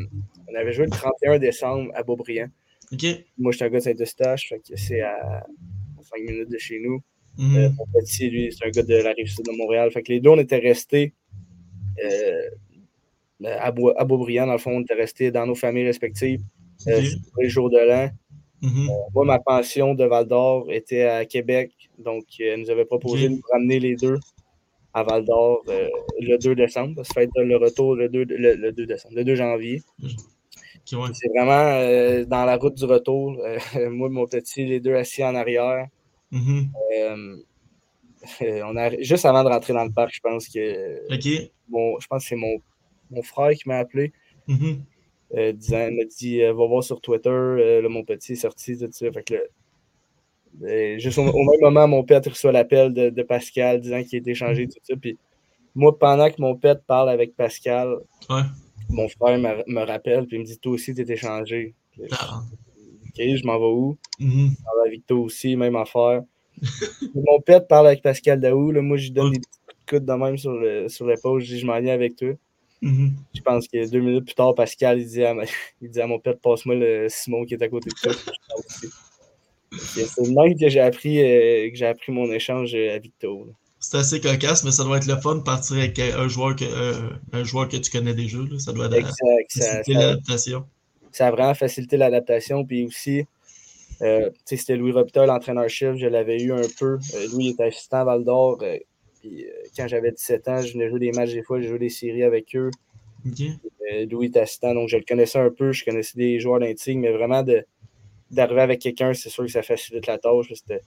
on 0.48 0.56
avait 0.56 0.74
joué 0.74 0.86
le 0.86 0.92
31 0.92 1.40
décembre 1.40 1.92
à 1.96 2.04
Beaubriand. 2.04 2.48
OK? 2.92 3.06
Moi, 3.38 3.52
j'étais 3.52 3.66
un 3.66 3.70
gars 3.70 3.80
de 3.80 3.84
Saint-Eustache, 3.84 4.54
c'est 4.76 5.02
à 5.02 5.46
5 6.02 6.22
minutes 6.28 6.50
de 6.50 6.58
chez 6.58 6.80
nous. 6.80 7.02
Mhm. 7.38 7.58
Euh, 7.58 7.70
mon 7.70 7.86
petit, 8.00 8.30
lui, 8.30 8.52
c'est 8.52 8.66
un 8.66 8.70
gars 8.70 8.84
de 8.84 8.96
la 8.96 9.14
rive 9.14 9.28
sud 9.28 9.46
de 9.46 9.52
Montréal. 9.52 9.92
Fait 9.92 10.04
que 10.04 10.12
les 10.12 10.20
deux, 10.20 10.30
on 10.30 10.40
était 10.40 10.58
restés 10.58 11.14
à, 13.46 13.72
Beau- 13.72 13.94
à 13.96 14.04
Beaubriand. 14.06 14.48
Dans 14.48 14.54
le 14.54 14.58
fond, 14.60 14.72
on 14.72 14.82
était 14.82 14.94
restés 14.94 15.32
dans 15.32 15.46
nos 15.46 15.56
familles 15.56 15.86
respectives 15.86 16.42
euh, 16.88 17.00
Ok. 17.00 17.06
pour 17.34 17.44
les 17.44 17.50
jours 17.50 17.70
de 17.70 17.78
l'an. 17.78 18.10
Mhm. 18.62 18.90
Moi, 19.14 19.26
ma 19.26 19.40
pension 19.40 19.96
de 19.96 20.04
Val 20.04 20.26
d'Or 20.28 20.66
était 20.70 21.04
à 21.04 21.26
Québec. 21.26 21.72
Donc, 21.98 22.26
euh, 22.42 22.54
elle 22.54 22.62
nous 22.62 22.70
avait 22.70 22.86
proposé 22.86 23.30
de 23.30 23.34
nous 23.36 23.42
ramener 23.54 23.80
les 23.80 23.96
deux 23.96 24.18
à 24.94 25.04
Val 25.04 25.24
d'Or 25.24 25.62
euh, 25.70 25.88
le 26.20 26.38
2 26.38 26.56
décembre. 26.56 27.06
Ça 27.06 27.14
fait 27.14 27.30
le 27.36 27.56
retour 27.56 27.96
le 27.96 28.10
2, 28.10 28.26
le, 28.26 28.56
le 28.56 28.72
2 28.74 28.86
décembre, 28.86 29.16
le 29.16 29.24
2 29.24 29.36
janvier. 29.36 29.82
Ouais. 30.92 31.08
C'est 31.14 31.30
vraiment 31.30 31.52
euh, 31.80 32.26
dans 32.26 32.46
la 32.46 32.58
route 32.58 32.74
du 32.76 32.86
retour. 32.86 33.38
Euh, 33.44 33.60
moi, 33.90 34.10
mon 34.10 34.26
petit, 34.28 34.66
les 34.66 34.80
deux 34.80 34.96
assis 34.96 35.24
en 35.24 35.36
arrière. 35.36 35.88
Mhm. 36.32 36.68
Euh, 36.98 37.36
euh, 38.42 38.62
on 38.66 38.76
a, 38.76 39.00
juste 39.02 39.24
avant 39.26 39.44
de 39.44 39.50
rentrer 39.50 39.72
dans 39.74 39.86
le 39.86 39.92
parc, 39.92 40.14
je 40.16 40.20
pense 40.20 40.48
que 40.50 41.14
OK? 41.14 41.50
Mon, 41.70 42.00
je 42.00 42.08
pense 42.08 42.24
que 42.24 42.30
c'est 42.30 42.36
mon, 42.36 42.62
mon 43.12 43.22
frère 43.24 43.52
qui 43.54 43.68
m'a 43.68 43.78
appelé. 43.78 44.12
Mhm. 44.48 44.84
euh, 45.36 45.52
disant, 45.52 45.88
il 45.90 45.96
m'a 45.98 46.04
dit 46.06 46.42
euh, 46.42 46.54
va 46.54 46.66
voir 46.66 46.84
sur 46.84 47.00
Twitter, 47.02 47.30
euh, 47.30 47.82
là, 47.84 47.90
mon 47.90 48.04
petit 48.04 48.34
est 48.34 48.36
sorti, 48.36 48.78
tout 48.78 48.88
ça. 48.92 49.12
Fait 49.12 49.24
que 49.24 49.34
là, 49.36 49.40
euh, 50.64 50.98
juste 50.98 51.18
au, 51.20 51.24
au 51.28 51.44
même 51.44 51.60
moment, 51.62 51.88
mon 51.88 52.04
père 52.04 52.22
reçoit 52.26 52.52
l'appel 52.52 52.94
de, 52.94 53.10
de 53.12 53.24
Pascal 53.24 53.80
disant 53.80 54.02
qu'il 54.04 54.16
a 54.18 54.20
été 54.22 54.32
échangé, 54.32 54.68
tout 54.68 54.80
ça. 54.82 54.96
Puis 54.96 55.18
moi, 55.76 55.98
pendant 55.98 56.30
que 56.30 56.42
mon 56.42 56.56
père 56.56 56.82
parle 56.82 57.10
avec 57.10 57.36
Pascal, 57.36 57.96
Ouais. 58.30 58.42
mon 58.90 59.08
frère 59.08 59.38
me, 59.38 59.64
me 59.72 59.86
rappelle, 59.86 60.26
puis 60.26 60.38
il 60.38 60.40
me 60.42 60.46
dit 60.46 60.58
Toi 60.58 60.74
aussi, 60.74 60.94
tu 60.96 61.02
es 61.02 61.12
échangé. 61.12 61.76
Puis, 61.92 62.02
Ah. 62.12 62.42
Ok, 63.10 63.16
je 63.18 63.46
m'en 63.46 63.60
vais 63.60 63.66
où? 63.66 63.98
Mhm. 64.20 64.30
Je 64.32 64.64
m'en 64.64 64.82
vais 64.84 64.88
avec 64.90 65.06
toi 65.06 65.20
aussi, 65.20 65.56
même 65.56 65.76
affaire. 65.76 66.24
Mon 67.16 67.40
père 67.42 67.66
parle 67.68 67.88
avec 67.88 68.02
Pascal 68.02 68.40
Daou, 68.40 68.72
là, 68.72 68.82
moi, 68.82 68.98
je 68.98 69.04
lui 69.04 69.12
donne 69.12 69.26
Ouais. 69.28 69.32
des 69.34 69.40
de 69.40 69.46
coude 69.90 70.06
de 70.06 70.14
même 70.14 70.38
sur 70.38 70.52
le- 70.52 70.88
sur 70.90 71.06
l'épaule, 71.08 71.42
je 71.42 71.54
dis 71.56 71.60
Je 71.60 71.66
m'en 71.66 71.80
viens 71.82 71.94
avec 71.94 72.16
toi. 72.16 72.30
Mhm. 72.82 73.12
Je 73.36 73.42
pense 73.42 73.68
que 73.68 73.90
deux 73.90 74.00
minutes 74.00 74.26
plus 74.26 74.36
tard, 74.36 74.56
Pascal, 74.56 75.00
il 75.02 75.08
dit 75.08 75.24
à, 75.24 75.34
ma- 75.34 75.44
il 75.82 75.90
dit 75.90 76.00
à 76.02 76.08
mon 76.08 76.20
père, 76.20 76.38
passe-moi 76.38 76.76
le 76.76 77.08
Simon 77.10 77.46
qui 77.46 77.56
est 77.56 77.62
à 77.64 77.68
côté 77.68 77.90
de 77.90 77.96
toi. 78.02 78.14
C'est 79.72 80.22
le 80.26 80.32
même 80.34 80.58
que 80.58 80.68
j'ai 80.68 80.80
appris, 80.80 81.20
euh, 81.22 81.70
que 81.70 81.76
j'ai 81.76 81.86
appris 81.86 82.12
mon 82.12 82.32
échange 82.32 82.74
euh, 82.74 82.96
à 82.96 83.00
Victo. 83.00 83.46
là. 83.48 83.54
C'est 83.80 83.98
assez 83.98 84.20
cocasse, 84.20 84.64
mais 84.64 84.72
ça 84.72 84.84
doit 84.84 84.98
être 84.98 85.06
le 85.06 85.16
fun 85.18 85.36
de 85.36 85.42
partir 85.42 85.78
avec 85.78 85.98
un 86.00 86.28
joueur 86.28 86.56
que, 86.56 86.66
euh, 86.66 87.10
un 87.32 87.44
joueur 87.44 87.70
que 87.70 87.78
tu 87.78 87.90
connais 87.92 88.14
déjà. 88.14 88.40
là. 88.40 88.58
Ça 88.60 88.74
doit 88.74 88.88
être 88.88 88.96
Exact. 88.96 89.16
Ça, 89.50 89.62
faciliter 89.78 89.94
l'adaptation. 89.94 90.66
ça 91.12 91.28
a 91.28 91.32
vraiment 91.32 91.54
facilité 91.54 91.98
l'adaptation. 91.98 92.66
Puis 92.66 92.86
aussi, 92.86 93.24
euh, 94.02 94.30
c'était 94.44 94.76
Louis 94.76 94.92
Robitaille, 94.92 95.28
l'entraîneur-chef. 95.28 95.96
Je 95.98 96.08
l'avais 96.08 96.42
eu 96.42 96.52
un 96.52 96.62
peu. 96.80 96.98
Euh, 97.14 97.28
Louis 97.32 97.50
était 97.50 97.66
assistant 97.66 97.98
à 98.00 98.04
Val 98.06 98.24
d'Or. 98.26 98.58
Puis 99.22 99.46
euh, 99.46 99.50
quand 99.76 99.88
j'avais 99.88 100.12
17 100.12 100.48
ans, 100.48 100.62
je 100.62 100.74
venais 100.74 100.90
jouer 100.90 101.00
des 101.00 101.12
matchs 101.12 101.34
des 101.34 101.44
fois, 101.44 101.60
j'ai 101.62 101.68
joué 101.68 101.80
des 101.80 101.90
séries 101.90 102.24
avec 102.24 102.56
eux. 102.56 102.70
Euh, 103.92 104.06
Louis 104.10 104.32
assistant, 104.36 104.74
donc 104.74 104.88
je 104.90 104.98
le 104.98 105.04
connaissais 105.04 105.40
un 105.40 105.50
peu. 105.50 105.72
Je 105.72 105.84
connaissais 105.84 106.18
des 106.18 106.40
joueurs 106.40 106.60
d'intigue, 106.60 107.00
mais 107.00 107.12
vraiment 107.12 107.44
d'arriver 108.32 108.62
avec 108.62 108.80
quelqu'un, 108.80 109.14
c'est 109.14 109.30
sûr 109.30 109.46
que 109.46 109.52
ça 109.52 109.62
facilite 109.64 110.08
la 110.08 110.18
tâche. 110.18 110.48
C'était 110.54 110.82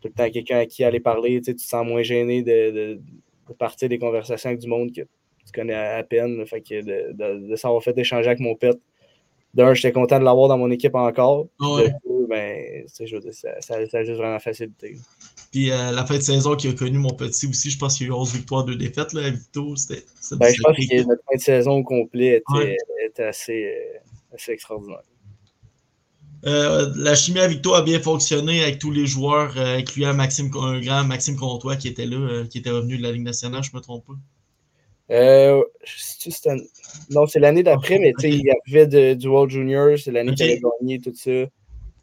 tout 0.00 0.08
le 0.08 0.10
temps 0.10 0.28
quelqu'un 0.30 0.58
à 0.58 0.66
qui 0.66 0.84
aller 0.84 1.00
parler. 1.00 1.38
Tu 1.40 1.44
sais, 1.46 1.54
tu 1.54 1.62
te 1.64 1.68
sens 1.68 1.86
moins 1.86 2.02
gêné 2.02 2.42
de, 2.42 2.70
de- 2.70 3.00
de 3.48 3.52
partir 3.54 3.88
des 3.88 3.98
conversations 3.98 4.48
avec 4.50 4.60
du 4.60 4.66
monde 4.68 4.92
que 4.92 5.02
tu 5.02 5.52
connais 5.54 5.72
à, 5.74 5.96
à 5.98 6.02
peine. 6.02 6.44
Fait 6.46 6.60
que 6.60 6.82
de, 6.82 7.12
de, 7.12 7.48
de 7.48 7.56
s'avoir 7.56 7.82
fait 7.82 7.96
échanger 7.96 8.26
avec 8.26 8.40
mon 8.40 8.54
pet. 8.56 8.76
D'un, 9.54 9.72
j'étais 9.72 9.92
content 9.92 10.18
de 10.18 10.24
l'avoir 10.24 10.48
dans 10.48 10.58
mon 10.58 10.70
équipe 10.70 10.94
encore. 10.96 11.46
Ouais. 11.60 11.88
De 11.88 11.94
deux, 12.08 12.26
ben, 12.26 12.82
tu 12.82 12.88
sais, 12.94 13.06
je 13.06 13.14
veux 13.14 13.22
dire, 13.22 13.32
ça, 13.32 13.58
ça, 13.60 13.86
ça 13.86 13.98
a 13.98 14.04
juste 14.04 14.18
vraiment 14.18 14.38
facilité. 14.40 14.96
Puis 15.56 15.70
euh, 15.70 15.90
la 15.90 16.04
fin 16.04 16.18
de 16.18 16.22
saison 16.22 16.54
qui 16.54 16.68
a 16.68 16.74
connu 16.74 16.98
mon 16.98 17.14
petit 17.14 17.46
aussi, 17.46 17.70
je 17.70 17.78
pense 17.78 17.96
qu'il 17.96 18.06
y 18.08 18.10
a 18.10 18.12
eu 18.12 18.14
11 18.14 18.34
victoires, 18.34 18.62
2 18.66 18.76
défaites 18.76 19.14
là, 19.14 19.22
à. 19.22 19.30
C'était 19.74 20.04
c'était- 20.20 20.36
Ben, 20.36 20.52
je 20.54 20.60
pense 20.62 20.76
que 20.76 21.06
notre 21.08 21.22
fin 21.30 21.36
de 21.36 21.40
saison 21.40 21.70
au 21.78 21.82
complet 21.82 22.36
était, 22.36 22.42
Ouais. 22.52 22.76
était 23.06 23.22
assez, 23.22 23.64
euh, 23.64 24.34
assez 24.34 24.52
extraordinaire. 24.52 25.00
Euh, 26.44 26.92
la 26.96 27.14
chimie 27.14 27.38
à 27.40 27.48
Victo 27.48 27.72
a 27.72 27.80
bien 27.80 27.98
fonctionné 28.00 28.62
avec 28.64 28.78
tous 28.78 28.90
les 28.90 29.06
joueurs, 29.06 29.54
euh, 29.56 29.78
incluant 29.78 30.12
Maxime, 30.12 30.50
un 30.60 30.78
grand 30.78 31.04
Maxime 31.04 31.36
Comtois 31.36 31.76
qui 31.76 31.88
était 31.88 32.04
là, 32.04 32.44
qui 32.50 32.58
était 32.58 32.68
revenu 32.68 32.98
de 32.98 33.02
la 33.02 33.12
Ligue 33.12 33.24
nationale, 33.24 33.62
je 33.64 33.74
me 33.74 33.80
trompe 33.80 34.04
pas. 34.06 34.12
Non, 37.08 37.26
c'est 37.26 37.40
l'année 37.40 37.62
d'après, 37.62 37.98
mais 37.98 38.12
tu 38.18 38.30
sais, 38.30 38.36
il 38.36 38.50
arrivait 38.50 38.86
de, 38.86 39.14
du 39.14 39.26
World 39.26 39.50
Junior, 39.50 39.98
c'est 39.98 40.10
l'année 40.12 40.32
Ok. 40.32 40.36
qu'il 40.36 40.50
avait 40.50 40.60
gagné 40.82 41.00
tout 41.00 41.14
ça. 41.14 41.30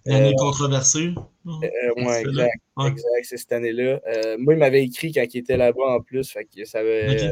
Euh, 0.08 0.12
L'année 0.12 0.34
controversée. 0.38 1.14
ouais, 1.46 1.70
C'est 1.98 2.22
exact. 2.22 2.52
Ouais. 2.78 2.88
exact, 2.90 3.24
c'est 3.24 3.38
cette 3.38 3.52
année-là. 3.54 4.02
Euh, 4.08 4.38
moi, 4.38 4.54
il 4.54 4.60
m'avait 4.60 4.84
écrit 4.84 5.12
quand 5.14 5.26
il 5.34 5.38
était 5.38 5.58
là-bas 5.58 5.96
en 5.96 6.02
plus, 6.02 6.30
fait 6.30 6.46
que 6.46 6.66
ça 6.66 6.80
avait, 6.80 7.24
euh, 7.26 7.32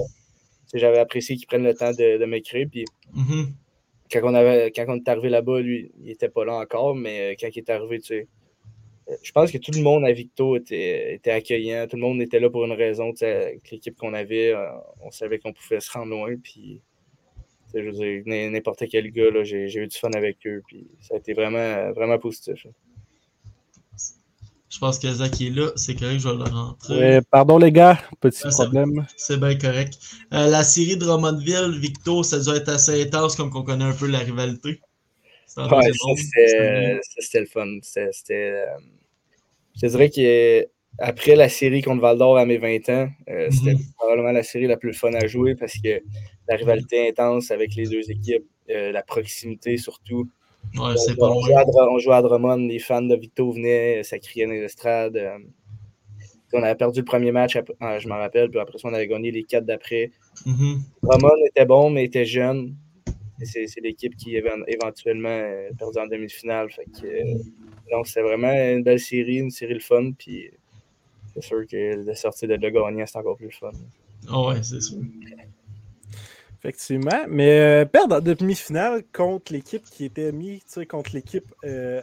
j'avais 0.73 0.99
apprécié 0.99 1.35
qu'il 1.35 1.47
prenne 1.47 1.63
le 1.63 1.73
temps 1.73 1.91
de, 1.91 2.17
de 2.17 2.25
m'écrire. 2.25 2.67
Puis 2.71 2.85
Mhm. 3.13 3.53
quand 4.11 4.21
on, 4.23 4.33
avait, 4.33 4.71
quand 4.71 4.85
on 4.87 4.95
est 4.95 5.07
arrivé 5.09 5.29
là-bas, 5.29 5.59
lui, 5.59 5.91
il 6.01 6.11
était 6.11 6.29
pas 6.29 6.45
là 6.45 6.53
encore, 6.55 6.95
mais 6.95 7.33
euh, 7.33 7.35
quand 7.39 7.49
il 7.53 7.59
est 7.59 7.69
arrivé, 7.69 7.99
tu 7.99 8.05
sais, 8.07 8.27
euh, 9.09 9.15
je 9.21 9.31
pense 9.33 9.51
que 9.51 9.57
tout 9.57 9.71
le 9.73 9.81
monde 9.81 10.05
à 10.05 10.11
Victo 10.13 10.55
était, 10.55 11.15
était 11.15 11.31
accueillant. 11.31 11.87
Tout 11.89 11.97
le 11.97 12.03
monde 12.03 12.21
était 12.21 12.39
là 12.39 12.49
pour 12.49 12.63
une 12.63 12.71
raison. 12.71 13.11
tu 13.11 13.17
sais, 13.17 13.33
Avec 13.47 13.69
l'équipe 13.71 13.97
qu'on 13.97 14.13
avait, 14.13 14.53
euh, 14.53 14.65
on 15.01 15.11
savait 15.11 15.39
qu'on 15.39 15.51
pouvait 15.51 15.81
se 15.81 15.91
rendre 15.91 16.11
loin. 16.11 16.35
Puis, 16.41 16.79
je 17.73 17.79
veux 17.79 17.91
dire, 17.91 18.23
n'importe 18.51 18.83
quel 18.89 19.11
gars, 19.11 19.29
là, 19.31 19.43
j'ai, 19.43 19.67
j'ai 19.67 19.81
eu 19.81 19.87
du 19.87 19.97
fun 19.97 20.11
avec 20.15 20.37
eux. 20.45 20.61
Puis, 20.67 20.87
ça 21.01 21.15
a 21.15 21.17
été 21.17 21.33
vraiment, 21.33 21.91
vraiment 21.93 22.17
positif. 22.19 22.65
Je 24.69 24.79
pense 24.79 24.99
que 24.99 25.11
Zach 25.11 25.41
est 25.41 25.49
là, 25.49 25.69
c'est 25.75 25.95
correct, 25.95 26.19
je 26.19 26.29
vais 26.29 26.35
le 26.35 26.43
rentrer. 26.43 27.19
Pardon 27.29 27.57
les 27.57 27.73
gars, 27.73 27.99
petit 28.21 28.41
Ah, 28.45 28.49
problème. 28.51 29.05
C'est 29.17 29.37
bien 29.37 29.57
correct. 29.57 29.97
Euh, 30.33 30.47
la 30.47 30.63
série 30.63 30.95
de 30.95 31.01
Drummondville, 31.05 31.77
Victo, 31.77 32.23
ça 32.23 32.39
doit 32.39 32.55
être 32.55 32.69
assez 32.69 33.01
intense 33.03 33.35
comme 33.35 33.49
qu'on 33.49 33.63
connaît 33.63 33.83
un 33.83 33.93
peu 33.93 34.07
la 34.07 34.19
rivalité. 34.19 34.79
Ouais, 35.57 35.91
c'était, 36.15 37.41
le 37.41 37.45
fun. 37.47 37.67
C'était, 37.81 38.09
c'était, 38.13 38.51
euh, 38.51 38.65
je 39.75 39.81
te 39.81 39.85
dirais 39.87 40.09
qu'après 40.09 41.35
la 41.35 41.49
série 41.49 41.81
contre 41.81 42.01
Val 42.01 42.17
d'Or 42.17 42.37
à 42.37 42.45
mes 42.45 42.57
20 42.57 42.87
ans, 42.89 43.09
euh, 43.29 43.49
c'était 43.51 43.73
Mhm. 43.73 43.81
probablement 43.97 44.31
la 44.31 44.43
série 44.43 44.67
la 44.67 44.77
plus 44.77 44.93
fun 44.93 45.13
à 45.13 45.27
jouer 45.27 45.55
parce 45.55 45.73
que 45.73 46.01
la 46.51 46.58
rivalité 46.58 47.10
intense 47.10 47.50
avec 47.51 47.75
les 47.75 47.88
deux 47.88 48.12
équipes, 48.12 48.46
euh, 48.70 48.91
la 48.91 49.03
proximité 49.03 49.77
surtout. 49.77 50.29
Ouais, 50.75 50.81
On, 50.81 50.98
c'est 50.98 51.15
pas 51.15 51.29
on 51.29 51.41
jouait 51.41 51.55
à, 51.55 51.65
on 51.89 51.98
jouait 52.00 52.15
à 52.15 52.22
Drummond, 52.22 52.67
les 52.67 52.79
fans 52.79 53.01
de 53.01 53.15
Victo 53.15 53.51
venaient, 53.51 54.03
ça 54.03 54.20
criait 54.20 54.46
dans 54.46 54.51
les 54.53 54.63
estrades. 54.63 55.15
euh. 55.15 55.38
on 56.53 56.62
avait 56.63 56.75
perdu 56.75 57.00
le 57.00 57.05
premier 57.05 57.31
match, 57.31 57.58
ah, 57.79 57.98
je 58.00 58.08
m'en 58.08 58.17
rappelle, 58.17 58.50
puis 58.50 58.60
après 58.60 58.77
ça, 58.77 58.88
on 58.89 58.93
avait 58.93 59.08
gagné 59.08 59.31
les 59.31 59.43
quatre 59.43 59.65
d'après. 59.65 60.12
Mhm. 60.46 60.81
Drummond 61.03 61.46
était 61.48 61.65
bon, 61.65 61.89
mais 61.89 62.03
était 62.05 62.25
jeune. 62.25 62.75
C'est 63.43 63.65
c'est 63.65 63.81
l'équipe 63.81 64.15
qui 64.17 64.38
avait 64.38 64.51
éventuellement 64.67 65.29
euh, 65.29 65.70
perdu 65.79 65.98
en 65.98 66.05
demi-finale. 66.05 66.67
Euh, 67.03 67.24
donc, 67.91 68.05
c'était 68.08 68.22
vraiment 68.22 68.51
une 68.51 68.84
belle 68.84 69.00
série, 69.00 69.38
une 69.38 69.50
série 69.50 69.74
le 69.74 69.79
fun. 69.79 70.12
Puis 70.12 70.51
c'est 71.34 71.43
sûr 71.43 71.65
que 71.65 72.03
de 72.05 72.13
sortir 72.13 72.50
de 72.50 72.55
là 72.55 72.70
gagnant, 72.70 73.05
c'est 73.08 73.17
encore 73.17 73.38
plus 73.38 73.48
le 73.48 73.51
fun. 73.51 73.72
Ah 74.29 74.46
ouais, 74.48 74.62
c'est 74.62 74.79
sûr. 74.81 75.00
Effectivement. 76.63 77.25
Mais 77.27 77.60
euh, 77.60 77.86
perdre 77.86 78.18
en 78.18 78.22
demi-finale 78.22 79.03
contre 79.12 79.51
l'équipe 79.51 79.84
qui 79.89 80.06
était 80.06 80.32
mis, 80.32 80.60
tu 80.60 80.65
sais, 80.68 80.86
contre 80.86 81.10
l'équipe. 81.13 81.51
euh, 81.65 82.01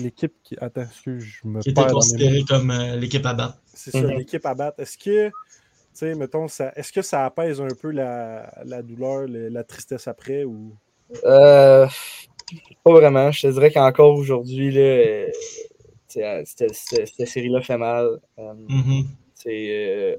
l'équipe 0.00 0.32
qui. 0.44 0.56
Attends, 0.60 0.82
excuse, 0.82 1.24
je 1.42 1.48
me 1.48 1.60
Qui 1.60 1.70
était 1.70 1.80
dans 1.80 1.86
mes 1.88 1.92
mots. 1.94 1.98
considéré 2.00 2.42
comme 2.48 2.70
euh, 2.70 2.96
l'équipe 2.96 3.26
à 3.26 3.34
battre. 3.34 3.60
C'est 3.74 3.90
ça, 3.90 4.02
Mhm. 4.02 4.18
l'équipe 4.18 4.46
à 4.46 4.54
battre. 4.54 4.78
Est-ce 4.80 4.96
que, 4.96 5.26
tu 5.28 5.32
sais, 5.92 6.14
mettons, 6.14 6.46
ça, 6.46 6.72
est-ce 6.76 6.92
que 6.92 7.02
ça 7.02 7.24
apaise 7.24 7.60
un 7.60 7.66
peu 7.80 7.90
la, 7.90 8.52
la 8.64 8.82
douleur, 8.82 9.26
le- 9.26 9.48
la 9.48 9.64
tristesse 9.64 10.06
après 10.06 10.44
ou? 10.44 10.72
Euh, 11.24 11.88
pas 12.84 12.92
vraiment. 12.92 13.32
Je 13.32 13.42
te 13.48 13.52
dirais 13.52 13.72
qu'encore 13.72 14.14
aujourd'hui, 14.16 14.70
là, 14.70 14.80
euh, 14.80 16.42
cette, 16.44 16.74
série-là 17.28 17.60
fait 17.62 17.76
mal. 17.78 18.20
Euh, 18.38 18.54
Mhm. 18.68 19.04
c'est, 19.34 19.66
euh, 19.68 20.16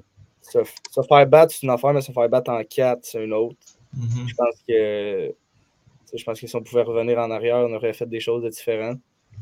se, 0.51 0.60
se 0.91 1.01
faire 1.08 1.27
battre, 1.27 1.53
c'est 1.53 1.63
une 1.63 1.72
affaire, 1.72 1.93
mais 1.93 2.01
se 2.01 2.12
faire 2.12 2.29
battre 2.29 2.51
en 2.51 2.63
quatre, 2.63 3.00
c'est 3.03 3.24
une 3.24 3.34
autre. 3.34 3.55
Mhm. 3.93 4.27
Je 4.27 4.36
pense 4.36 4.55
que 4.67 5.34
je 6.13 6.24
pense 6.25 6.41
que 6.41 6.48
si 6.48 6.55
on 6.55 6.62
pouvait 6.62 6.81
revenir 6.81 7.17
en 7.20 7.31
arrière, 7.31 7.58
on 7.58 7.74
aurait 7.74 7.93
fait 7.93 8.05
des 8.08 8.20
choses 8.20 8.43
de 8.43 8.50
différentes. 8.50 9.00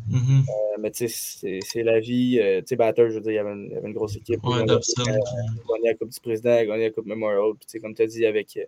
Mhm. 0.08 0.44
Euh, 0.48 0.78
mais 0.80 0.92
tu 0.92 1.08
sais, 1.08 1.16
c'est 1.39 1.60
c'est 1.66 1.84
la 1.84 2.00
vie. 2.00 2.39
euh, 2.39 2.60
tu 2.62 2.68
sais, 2.68 2.75
batteur, 2.75 3.10
je 3.10 3.16
veux 3.16 3.22
dire, 3.22 3.32
il 3.32 3.36
y 3.36 3.39
avait 3.39 3.51
une, 3.51 3.66
il 3.66 3.74
y 3.74 3.78
avait 3.78 3.88
une 3.88 3.94
grosse 3.94 4.16
équipe. 4.16 4.44
Ouais, 4.46 4.63
Dobson. 4.66 5.04
gagné- 5.04 5.89
la 5.89 5.94
Coupe 5.96 6.10
du 6.10 6.20
Président, 6.20 6.63
gagné 6.63 6.86
la 6.86 6.92
Coupe 6.92 7.06
Memorial. 7.08 7.51
Puis, 7.60 7.66
tu 7.66 7.72
sais, 7.72 7.80
comme 7.80 7.96
tu 7.96 8.04
as 8.04 8.08
dit, 8.08 8.25
avec, 8.25 8.56
euh, 8.58 8.66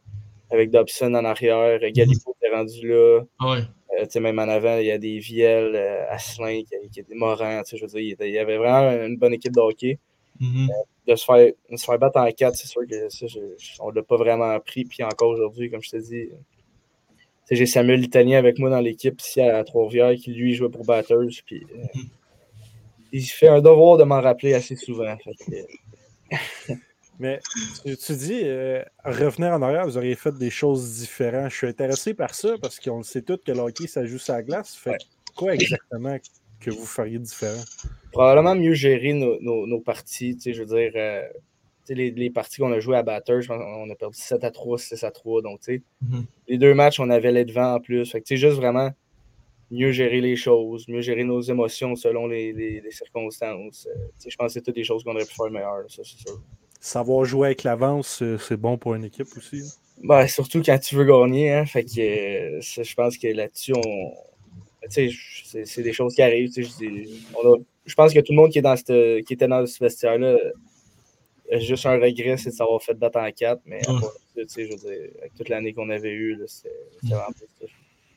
avec 0.50 0.71
Dobson 0.71 1.13
en 1.13 1.24
arrière, 1.25 1.57
euh, 1.81 1.89
Galipo 1.91 2.36
est 2.41 2.50
rendu 2.55 2.88
là. 2.88 3.21
Ouais. 3.41 3.60
Euh, 4.00 4.05
tu 4.05 4.12
sais, 4.12 4.19
même 4.19 4.39
en 4.39 4.43
avant, 4.50 4.77
il 4.77 4.86
y 4.88 4.91
a 4.91 4.98
des 4.98 5.19
Vielles, 5.19 5.75
euh, 5.75 6.05
Asselin, 6.10 6.62
qui, 6.63 6.89
qui 6.91 7.03
des 7.03 7.15
Morans. 7.15 7.62
tu 7.63 7.71
sais, 7.71 7.77
Je 7.77 7.83
veux 7.86 8.00
dire, 8.01 8.15
il 8.19 8.31
y 8.31 8.39
avait 8.39 8.57
vraiment 8.57 8.91
une 9.05 9.17
bonne 9.17 9.33
équipe 9.33 9.53
de 9.53 9.60
hockey. 9.62 10.00
De 11.12 11.15
se 11.18 11.25
faire, 11.25 11.51
de 11.70 11.75
se 11.77 11.84
faire 11.86 12.00
battre 12.00 12.18
en 12.20 12.32
quatre, 12.32 12.56
c'est 12.56 12.68
sûr 12.68 12.82
que 12.89 13.10
ça, 13.10 13.27
je- 13.27 13.39
on 13.82 13.89
ne 13.89 13.96
l'a 13.96 14.03
pas 14.03 14.15
vraiment 14.18 14.50
appris. 14.51 14.86
Puis 14.86 15.03
encore 15.03 15.30
aujourd'hui, 15.30 15.70
comme 15.70 15.82
je 15.84 15.89
te 15.89 15.98
dis, 15.98 16.30
j'ai 17.50 17.65
Samuel 17.65 18.00
l'Italien 18.00 18.38
avec 18.39 18.60
moi 18.60 18.70
dans 18.70 18.80
l'équipe 18.80 19.20
ici 19.20 19.41
à 19.41 19.62
Trois-Rivières 19.65 20.15
qui 20.15 20.32
lui 20.34 20.53
jouait 20.53 20.70
pour 20.70 20.86
Batters. 20.86 21.18
Puis, 21.46 21.65
euh, 21.75 21.84
il 23.12 23.25
fait 23.25 23.50
un 23.50 23.60
devoir 23.62 23.98
de 23.98 24.03
m'en 24.03 24.22
rappeler 24.22 24.53
assez 24.53 24.75
souvent. 24.77 25.18
Fait 25.18 25.34
que, 25.34 26.74
Mais 27.20 27.39
tu, 27.86 27.96
tu 27.98 28.15
dis, 28.15 28.41
euh, 28.46 28.82
revenir 29.03 29.51
en 29.51 29.62
arrière, 29.62 29.86
vous 29.86 29.98
auriez 29.98 30.15
fait 30.15 30.36
des 30.38 30.50
choses 30.50 30.98
différentes. 31.00 31.51
Je 31.51 31.58
suis 31.58 31.68
intéressé 31.68 32.13
par 32.13 32.34
ça 32.34 32.56
parce 32.60 32.80
qu'on 32.80 33.00
le 33.00 33.03
sait 33.03 33.22
tous 33.22 33.38
que 33.46 33.51
le 33.51 33.60
hockey, 33.60 33.86
ça 33.86 34.06
joue 34.06 34.18
sur 34.18 34.34
la 34.34 34.41
glace. 34.44 34.75
Fait 34.75 34.98
quoi 35.36 35.53
exactement 35.53 36.18
que 36.60 36.72
vous 36.72 36.86
feriez 36.86 37.20
différent? 37.20 37.62
Probablement 38.12 38.56
mieux 38.56 38.74
gérer 38.74 39.13
nos, 39.13 39.39
nos, 39.41 39.65
nos 39.68 39.80
parties. 39.80 40.36
Tu 40.36 40.41
sais, 40.41 40.53
je 40.53 40.63
veux 40.63 40.65
dire, 40.77 40.91
euh, 40.96 41.22
tu 41.34 41.39
sais, 41.88 41.94
les, 41.96 42.12
les 42.12 42.30
parties 42.30 42.58
qu'on 42.62 42.72
a 42.72 42.80
jouées 42.80 42.98
à 42.98 43.03
Batters, 43.03 43.41
je 43.41 43.48
pense 43.48 43.58
qu'on 43.60 43.89
a 43.89 43.96
perdu 43.96 44.18
7 44.20 44.44
à 44.44 44.51
3, 44.51 44.77
6 44.77 45.03
à 45.03 45.12
3. 45.12 45.41
Donc, 45.41 45.60
tu 45.62 45.75
sais, 45.77 45.82
Mhm. 46.01 46.25
les 46.48 46.58
deux 46.58 46.74
matchs, 46.74 47.00
on 47.00 47.10
avait 47.10 47.32
les 47.32 47.46
devants 47.46 47.75
en 47.75 47.80
plus. 47.80 48.10
Fait 48.12 48.20
que, 48.22 48.25
tu 48.27 48.36
sais, 48.38 48.41
juste 48.48 48.58
vraiment 48.58 48.89
mieux 49.72 49.91
gérer 49.91 50.20
les 50.20 50.36
choses, 50.36 50.88
mieux 50.89 51.00
gérer 51.01 51.24
nos 51.24 51.39
émotions 51.41 51.96
selon 51.96 52.27
les, 52.27 52.51
les, 52.53 52.82
les 52.82 52.91
circonstances. 52.91 53.88
Euh, 53.89 53.96
tu 54.20 54.24
sais, 54.24 54.30
je 54.30 54.36
pense 54.36 54.48
que 54.48 54.53
c'est 54.53 54.62
toutes 54.62 54.75
des 54.75 54.84
choses 54.84 55.03
qu'on 55.03 55.15
aurait 55.15 55.25
pu 55.25 55.34
faire 55.36 55.50
meilleures, 55.50 55.86
ça, 55.88 56.01
c'est 56.03 56.20
sûr. 56.27 56.41
Savoir 56.80 57.24
jouer 57.25 57.48
avec 57.48 57.63
l'avance, 57.63 58.22
euh, 58.22 58.38
c'est 58.38 58.58
bon 58.58 58.77
pour 58.77 58.96
une 58.96 59.06
équipe 59.06 59.27
aussi. 59.38 59.62
hein. 59.62 59.70
Ben, 60.03 60.27
surtout 60.27 60.62
quand 60.65 60.80
tu 60.80 60.96
veux 60.96 61.06
gagner, 61.06 61.51
hein. 61.53 61.65
Fait 61.68 61.84
que 61.86 61.89
je 62.60 62.94
pense 62.96 63.18
que 63.18 63.27
là-dessus, 63.27 63.74
on. 63.75 64.13
C'est- 64.89 65.65
c'est 65.65 65.83
des 65.83 65.93
choses 65.93 66.15
qui 66.15 66.21
arrivent. 66.21 66.51
Je 66.55 66.61
dis- 66.61 67.23
on 67.35 67.53
a- 67.53 67.57
je 67.85 67.93
pense 67.95 68.13
que 68.13 68.19
tout 68.19 68.33
le 68.33 68.38
monde 68.38 68.51
qui, 68.51 68.59
est 68.59 68.61
dans 68.63 68.75
cette, 68.75 69.25
qui 69.25 69.33
était 69.33 69.47
dans 69.47 69.65
ce 69.65 69.83
vestiaire-là 69.83 70.38
a 71.51 71.57
juste 71.59 71.85
un 71.85 72.00
regret, 72.00 72.38
c'est 72.38 72.50
de 72.51 72.55
s'avoir 72.55 72.81
fait 72.81 72.93
battre 72.93 73.19
en 73.19 73.29
quatre. 73.31 73.61
Mais 73.65 73.81
je 74.35 74.41
veux 74.41 74.45
dire, 74.45 75.09
avec 75.19 75.33
toute 75.38 75.50
l'année 75.50 75.73
qu'on 75.73 75.89
avait 75.89 76.11
eue, 76.13 76.38
c'était 76.47 76.69
c'était 77.01 77.13
vraiment 77.13 77.31
positif. 77.31 77.75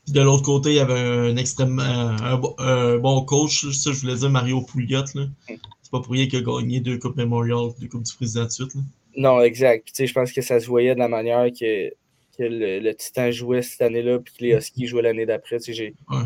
De 0.08 0.20
l'autre 0.20 0.42
côté, 0.42 0.70
il 0.70 0.76
y 0.76 0.80
avait 0.80 0.92
un 0.98 1.36
extrêmement 1.36 1.82
un, 1.82 2.36
bo- 2.36 2.54
un 2.58 2.98
bon 2.98 3.24
coach, 3.24 3.66
ça 3.70 3.90
je 3.92 4.00
voulais 4.00 4.16
dire 4.16 4.28
Mario 4.30 4.60
Pouliot. 4.60 5.00
là. 5.14 5.26
C'est 5.48 5.90
pas 5.90 6.00
pour 6.00 6.12
rien 6.12 6.26
qu'il 6.26 6.38
a 6.40 6.42
gagné 6.42 6.80
deux 6.80 6.98
Coupes 6.98 7.16
Memorial, 7.16 7.70
deux 7.80 7.88
Coupes 7.88 8.02
du 8.02 8.14
Président 8.14 8.44
de 8.44 8.50
suite. 8.50 8.74
là. 8.74 8.80
Non, 9.16 9.40
exact. 9.42 9.90
Puis, 9.94 10.06
je 10.06 10.12
pense 10.12 10.32
que 10.32 10.42
ça 10.42 10.60
se 10.60 10.66
voyait 10.66 10.94
de 10.94 10.98
la 10.98 11.08
manière 11.08 11.46
que 11.58 11.90
que 12.36 12.42
le, 12.42 12.80
le 12.80 12.94
Titan 12.96 13.30
jouait 13.30 13.62
cette 13.62 13.80
année-là, 13.80 14.18
puis 14.18 14.34
que 14.36 14.42
les 14.44 14.54
Huskies 14.56 14.88
jouaient 14.88 15.02
l'année 15.02 15.24
d'après. 15.24 15.58
J'ai- 15.60 15.94
Ouais. 16.10 16.16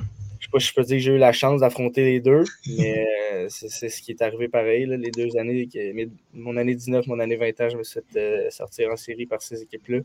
Je 0.49 0.53
sais 0.53 0.53
pas 0.53 0.61
si 0.61 0.67
je 0.69 0.75
peux 0.75 0.83
dire 0.85 0.97
que 0.97 1.03
j'ai 1.03 1.13
eu 1.15 1.19
la 1.19 1.33
chance 1.33 1.61
d'affronter 1.61 2.05
les 2.05 2.21
deux, 2.21 2.45
mais 2.67 3.07
euh, 3.35 3.47
c'est 3.51 3.89
ce 3.89 4.01
qui 4.03 4.13
est 4.13 4.23
arrivé 4.23 4.49
pareil. 4.49 4.87
là, 4.87 4.97
les 4.97 5.11
deux 5.11 5.37
années, 5.37 5.69
mon 6.33 6.57
année 6.57 6.75
19, 6.75 7.07
mon 7.07 7.21
année 7.21 7.37
20 7.37 7.61
ans, 7.61 7.69
je 7.71 7.77
me 7.77 7.83
suis 7.85 8.01
fait 8.13 8.19
euh, 8.19 8.51
sortir 8.51 8.91
en 8.91 8.97
série 8.97 9.27
par 9.27 9.43
ces 9.43 9.63
équipes-là. 9.63 10.01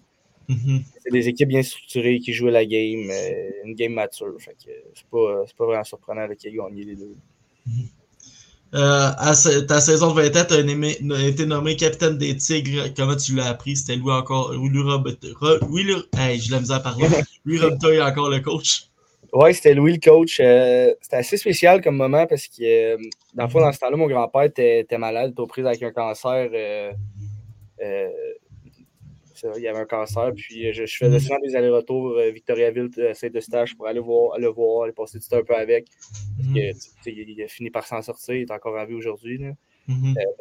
Mhm. 0.50 0.82
C'est 1.02 1.12
des 1.12 1.30
équipes 1.30 1.48
bien 1.48 1.64
structurées 1.64 2.20
qui 2.20 2.34
jouaient 2.34 2.52
la 2.52 2.66
game, 2.66 3.10
euh, 3.10 3.50
une 3.64 3.76
game 3.76 3.94
mature. 3.94 4.36
Fait 4.40 4.52
que 4.52 4.72
c'est 4.94 5.06
pas, 5.10 5.46
pas 5.58 5.66
vraiment 5.66 5.84
surprenant 5.86 6.28
qu'ils 6.36 6.52
aient 6.52 6.58
gagné 6.58 6.84
les 6.84 6.96
deux. 6.96 7.16
Euh, 8.76 9.12
à 9.18 9.34
sa- 9.36 9.62
ta 9.62 9.80
saison 9.80 10.14
de 10.14 10.22
20 10.22 10.36
ans, 10.36 10.46
tu 10.48 11.14
as 11.14 11.28
été 11.28 11.46
nommé 11.46 11.76
capitaine 11.76 12.18
des 12.18 12.36
Tigres. 12.36 12.92
Comment 12.98 13.16
tu 13.16 13.36
l'as 13.36 13.48
appris? 13.50 13.78
C'était 13.78 13.96
Louis 13.96 14.12
encore. 14.12 14.52
Louis 14.52 14.82
Robert. 14.82 15.16
Louis 15.62 15.86
hey, 16.18 16.40
de 16.46 16.52
la 16.52 16.60
misère 16.60 16.78
à 16.78 16.80
parler. 16.82 17.08
Louis 17.46 17.60
Robitaille 17.60 17.98
est 17.98 18.02
encore 18.02 18.30
le 18.30 18.40
coach. 18.40 18.86
Ouais, 19.34 19.52
c'était 19.52 19.74
Louis 19.74 19.94
le 19.94 20.00
coach. 20.00 20.40
Euh, 20.40 20.94
c'était 21.02 21.16
assez 21.18 21.38
spécial 21.38 21.82
comme 21.82 21.96
moment 21.96 22.28
parce 22.28 22.48
que, 22.48 22.94
euh, 22.94 22.98
dans 23.34 23.46
le 23.46 23.50
fond, 23.50 23.60
dans 23.60 23.72
ce 23.72 23.80
temps-là, 23.80 23.98
mon 23.98 24.06
grand-père 24.08 24.44
était, 24.44 24.82
était 24.82 25.00
malade, 25.00 25.32
était 25.32 25.42
aux 25.42 25.48
prises 25.48 25.66
avec 25.66 25.82
un 25.82 25.92
cancer. 25.92 26.50
euh, 26.54 26.92
euh, 27.82 28.10
vrai, 29.44 29.54
il 29.58 29.64
y 29.64 29.68
avait 29.68 29.80
un 29.80 29.86
cancer. 29.86 30.32
Puis 30.36 30.72
je, 30.72 30.86
je 30.86 30.98
faisais 30.98 31.20
souvent 31.20 31.40
des 31.40 31.56
allers-retours 31.56 32.18
Victoriaville, 32.32 32.90
Saint-Eustache 33.14 33.76
pour 33.76 33.88
aller 33.88 34.00
voir, 34.00 34.38
le 34.38 34.48
voir, 34.48 34.84
aller 34.84 34.94
passer 34.94 35.18
du 35.18 35.28
temps 35.28 35.38
un 35.38 35.44
peu 35.44 35.56
avec. 35.56 35.88
Que, 36.54 36.72
tu 36.72 36.80
sais, 36.80 37.12
il, 37.12 37.30
il 37.32 37.42
a 37.44 37.48
fini 37.48 37.72
par 37.72 37.86
s'en 37.88 38.04
sortir, 38.04 38.36
il 38.36 38.42
est 38.44 38.52
encore 38.52 38.78
en 38.78 38.86
vie 38.86 38.94
aujourd'hui. 38.94 39.40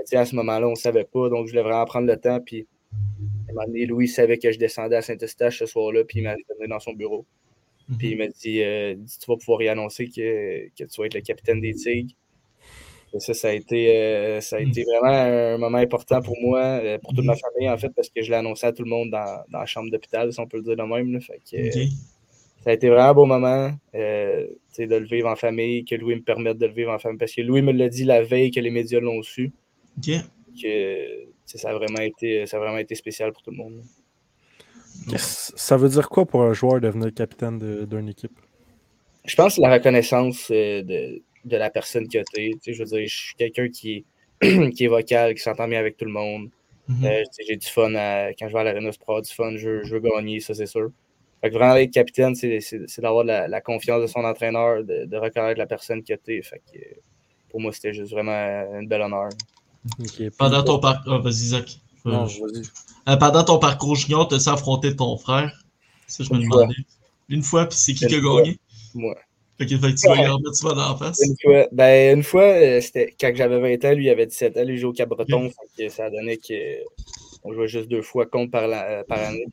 sais, 0.04 0.16
à 0.16 0.26
ce 0.26 0.36
moment-là, 0.36 0.68
on 0.68 0.72
ne 0.72 0.76
savait 0.76 1.04
pas, 1.04 1.30
donc 1.30 1.46
je 1.46 1.52
voulais 1.52 1.62
vraiment 1.62 1.84
prendre 1.86 2.06
le 2.06 2.16
temps. 2.16 2.40
Puis, 2.40 2.66
à 2.92 3.50
un 3.50 3.54
moment 3.54 3.66
donné, 3.66 3.86
Louis 3.86 4.06
savait 4.06 4.36
que 4.38 4.52
je 4.52 4.58
descendais 4.58 4.96
à 4.96 5.02
Saint-Eustache 5.02 5.58
ce 5.60 5.66
soir-là, 5.66 6.04
puis 6.04 6.18
il 6.20 6.24
m'a 6.24 6.34
donné 6.34 6.68
dans 6.68 6.78
son 6.78 6.92
bureau. 6.92 7.24
Puis 7.98 8.10
il 8.10 8.18
m'a 8.18 8.28
dit, 8.28 8.62
euh, 8.62 8.94
dit, 8.94 9.18
Tu 9.18 9.30
vas 9.30 9.36
pouvoir 9.36 9.62
y 9.62 9.68
annoncer 9.68 10.06
que, 10.08 10.68
que 10.68 10.84
tu 10.84 11.00
vas 11.00 11.06
être 11.06 11.14
le 11.14 11.20
capitaine 11.20 11.60
des 11.60 11.74
Tigres. 11.74 12.14
Et 13.14 13.20
ça, 13.20 13.34
ça 13.34 13.48
a 13.48 13.52
été, 13.52 13.94
euh, 13.94 14.40
ça 14.40 14.56
a 14.56 14.60
été 14.60 14.84
vraiment 14.84 15.12
un 15.12 15.58
moment 15.58 15.78
important 15.78 16.22
pour 16.22 16.34
moi, 16.40 16.60
euh, 16.60 16.98
pour 16.98 17.12
toute 17.12 17.26
ma 17.26 17.36
famille, 17.36 17.68
en 17.68 17.76
fait, 17.76 17.90
parce 17.94 18.08
que 18.08 18.22
je 18.22 18.30
l'ai 18.30 18.36
annoncé 18.36 18.66
à 18.66 18.72
tout 18.72 18.82
le 18.84 18.88
monde 18.88 19.10
dans, 19.10 19.42
dans 19.50 19.58
la 19.58 19.66
chambre 19.66 19.90
d'hôpital, 19.90 20.32
si 20.32 20.40
on 20.40 20.46
peut 20.46 20.56
le 20.56 20.62
dire 20.62 20.76
de 20.76 20.82
même. 20.82 21.12
là. 21.12 21.20
Fait 21.20 21.38
que, 21.50 21.66
Ok. 21.66 21.88
ça 22.64 22.70
a 22.70 22.72
été 22.72 22.88
vraiment 22.88 23.10
un 23.10 23.14
beau 23.14 23.26
moment 23.26 23.70
de 23.92 24.48
le 24.78 25.04
vivre 25.04 25.28
en 25.28 25.36
famille, 25.36 25.84
que 25.84 25.94
Louis 25.94 26.14
me 26.14 26.22
permette 26.22 26.56
de 26.56 26.66
le 26.66 26.72
vivre 26.72 26.90
en 26.90 26.98
famille. 26.98 27.18
Parce 27.18 27.34
que 27.34 27.42
Louis 27.42 27.60
me 27.60 27.72
l'a 27.72 27.90
dit 27.90 28.04
la 28.04 28.22
veille 28.22 28.50
que 28.50 28.60
les 28.60 28.70
médias 28.70 29.00
l'ont 29.00 29.22
su, 29.22 29.52
que 30.62 31.26
ça 31.44 31.68
a, 31.68 31.74
vraiment 31.74 32.00
été, 32.00 32.46
ça 32.46 32.56
a 32.56 32.60
vraiment 32.60 32.78
été 32.78 32.94
spécial 32.94 33.30
pour 33.32 33.42
tout 33.42 33.50
le 33.50 33.58
monde. 33.58 33.82
Ça 35.16 35.76
veut 35.76 35.88
dire 35.88 36.08
quoi 36.08 36.24
pour 36.26 36.42
un 36.42 36.52
joueur 36.52 36.80
devenir 36.80 37.12
capitaine 37.14 37.58
de- 37.58 37.84
d'une 37.84 38.08
équipe? 38.08 38.38
Je 39.24 39.34
pense 39.36 39.56
que 39.56 39.60
la 39.62 39.72
reconnaissance 39.72 40.48
euh, 40.50 40.82
de, 40.82 41.22
de 41.44 41.56
la 41.56 41.70
personne 41.70 42.08
que 42.08 42.18
tu 42.34 42.40
es. 42.40 42.50
Je 42.66 42.78
veux 42.82 42.84
dire, 42.88 43.06
je 43.06 43.16
suis 43.16 43.34
quelqu'un 43.36 43.68
qui 43.68 44.04
est, 44.40 44.70
qui 44.74 44.84
est 44.84 44.88
vocal, 44.88 45.34
qui 45.34 45.40
s'entend 45.42 45.68
bien 45.68 45.78
avec 45.80 45.96
tout 45.96 46.04
le 46.04 46.12
monde. 46.12 46.48
Mhm. 46.88 47.04
Euh, 47.04 47.22
j'ai 47.46 47.56
du 47.56 47.66
fun 47.66 47.94
à- 47.94 48.30
quand 48.38 48.48
je 48.48 48.52
vais 48.52 48.58
à 48.60 48.64
l'Arena 48.64 48.90
pour 48.98 49.10
avoir 49.10 49.22
du 49.22 49.32
fun, 49.32 49.56
je, 49.56 49.68
veux- 49.68 49.84
je 49.84 49.94
veux 49.94 50.00
gagner, 50.00 50.40
ça 50.40 50.54
c'est 50.54 50.66
sûr. 50.66 50.90
Fait 51.40 51.50
que 51.50 51.54
vraiment 51.54 51.76
être 51.76 51.92
capitaine, 51.92 52.34
c'est 52.36 52.60
d'avoir 53.00 53.24
la, 53.24 53.48
la 53.48 53.60
confiance 53.60 54.00
de 54.02 54.06
son 54.06 54.20
entraîneur, 54.24 54.84
de, 54.84 55.04
de 55.06 55.16
reconnaître 55.16 55.58
la 55.58 55.66
personne 55.66 56.02
que 56.04 56.14
tu 56.14 56.36
es. 56.38 56.42
Fait 56.42 56.60
que, 56.72 56.78
euh, 56.78 56.82
pour 57.50 57.60
moi, 57.60 57.72
c'était 57.72 57.92
juste 57.92 58.12
vraiment 58.12 58.30
un 58.32 58.84
bel 58.84 59.00
honneur. 59.02 59.28
Pendant 60.38 60.62
ton 60.62 60.78
parcours. 60.78 61.20
vas-y, 61.20 61.32
Zach. 61.34 61.78
Euh, 62.06 62.10
Non, 62.10 62.26
euh, 63.08 63.16
pendant 63.16 63.44
ton 63.44 63.58
parcours 63.58 63.94
junior, 63.96 64.26
tu 64.28 64.34
as 64.34 64.48
affronté 64.52 64.94
ton 64.96 65.16
frère? 65.16 65.52
Ça, 66.06 66.24
je 66.24 66.32
me 66.32 66.40
Une 66.40 66.46
fois. 66.48 66.62
demandais. 66.62 66.74
Une 67.28 67.42
fois, 67.42 67.66
puis 67.66 67.78
c'est 67.78 67.94
qui 67.94 68.06
qui 68.06 68.14
a 68.16 68.20
fois. 68.20 68.42
gagné? 68.42 68.58
Moi. 68.94 69.14
Fait 69.58 69.66
que, 69.66 69.78
fait 69.78 69.94
que 69.94 70.00
tu 70.00 70.08
vas 70.08 70.16
y 70.16 70.26
en 70.28 70.38
mettre 70.38 70.56
souvent 70.56 70.74
dans 70.74 70.88
la 70.92 70.96
face. 70.96 71.20
Une 71.24 71.36
fois, 71.42 71.68
ben, 71.72 72.16
une 72.18 72.22
fois 72.24 72.42
euh, 72.42 72.80
c'était 72.80 73.14
quand 73.20 73.32
j'avais 73.34 73.60
20 73.76 73.84
ans, 73.88 73.94
lui 73.94 74.06
il 74.06 74.10
avait 74.10 74.26
17 74.26 74.56
ans, 74.56 74.64
lui 74.64 74.74
il 74.74 74.78
jouait 74.78 74.90
au 74.90 74.92
Cabreton, 74.92 75.50
que 75.78 75.88
ça 75.88 76.10
donnait 76.10 76.38
qu'on 76.38 77.52
jouait 77.52 77.68
juste 77.68 77.88
deux 77.88 78.02
fois 78.02 78.26
contre 78.26 78.50
par, 78.50 78.66
la- 78.66 79.00
euh, 79.00 79.04
par 79.04 79.18
année. 79.20 79.46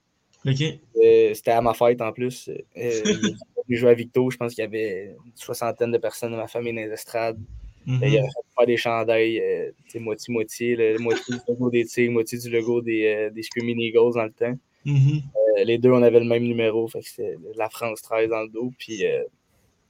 Ok. 0.45 0.61
Euh, 1.03 1.33
c'était 1.33 1.51
à 1.51 1.61
ma 1.61 1.73
fête 1.73 2.01
en 2.01 2.11
plus. 2.11 2.49
Euh, 2.49 2.55
il 3.69 3.77
jouait 3.77 3.91
à 3.91 3.93
Victo, 3.93 4.29
je 4.31 4.37
pense 4.37 4.53
qu'il 4.55 4.63
y 4.63 4.67
avait 4.67 5.15
une 5.25 5.31
soixantaine 5.35 5.91
de 5.91 5.97
personnes 5.97 6.31
de 6.31 6.37
ma 6.37 6.47
famille 6.47 6.73
dans 6.73 6.81
les 6.81 6.91
estrades. 6.91 7.37
Mhm. 7.85 7.99
Il 8.03 8.17
avait 8.19 8.27
fait 8.27 8.33
faire 8.57 8.65
des 8.67 8.77
chandails, 8.77 9.39
euh, 9.39 9.71
moitié-moitié, 9.99 10.75
le- 10.75 10.97
moitié 10.99 11.35
du 11.35 11.41
logo 11.47 11.69
des 11.69 11.85
Tigres, 11.85 12.11
moitié 12.13 12.37
du 12.37 12.49
logo 12.49 12.81
des, 12.81 13.05
euh, 13.05 13.29
des 13.31 13.41
Screaming 13.43 13.79
Eagles 13.79 14.13
dans 14.15 14.25
le 14.25 14.31
temps. 14.31 14.57
Mhm. 14.85 15.21
Euh, 15.59 15.63
les 15.63 15.77
deux, 15.77 15.91
on 15.91 16.01
avait 16.03 16.19
le 16.19 16.25
même 16.25 16.43
numéro, 16.43 16.87
fait 16.87 16.99
que 17.01 17.07
c'était 17.09 17.35
la 17.55 17.69
France 17.69 18.01
13 18.01 18.29
dans 18.29 18.43
le 18.43 18.49
dos. 18.49 18.71
Puis, 18.77 19.05
euh, 19.05 19.23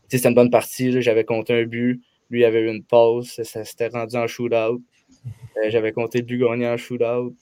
c'était 0.08 0.30
une 0.30 0.36
bonne 0.36 0.49
partie. 0.49 1.02
J'avais 1.02 1.23
compté 1.25 1.54
un 1.54 1.63
but, 1.65 2.02
lui 2.30 2.45
avait 2.45 2.62
eu 2.62 2.69
une 2.69 2.84
pause, 2.84 3.30
ça, 3.43 3.65
s'était 3.65 3.88
rendu 3.88 4.15
en 4.15 4.28
shootout. 4.28 4.82
Euh, 5.58 5.69
J'avais 5.69 5.91
compté 5.91 6.19
le 6.19 6.25
but 6.25 6.39
gagné 6.39 6.67
en 6.67 6.78
shootout. 6.78 7.36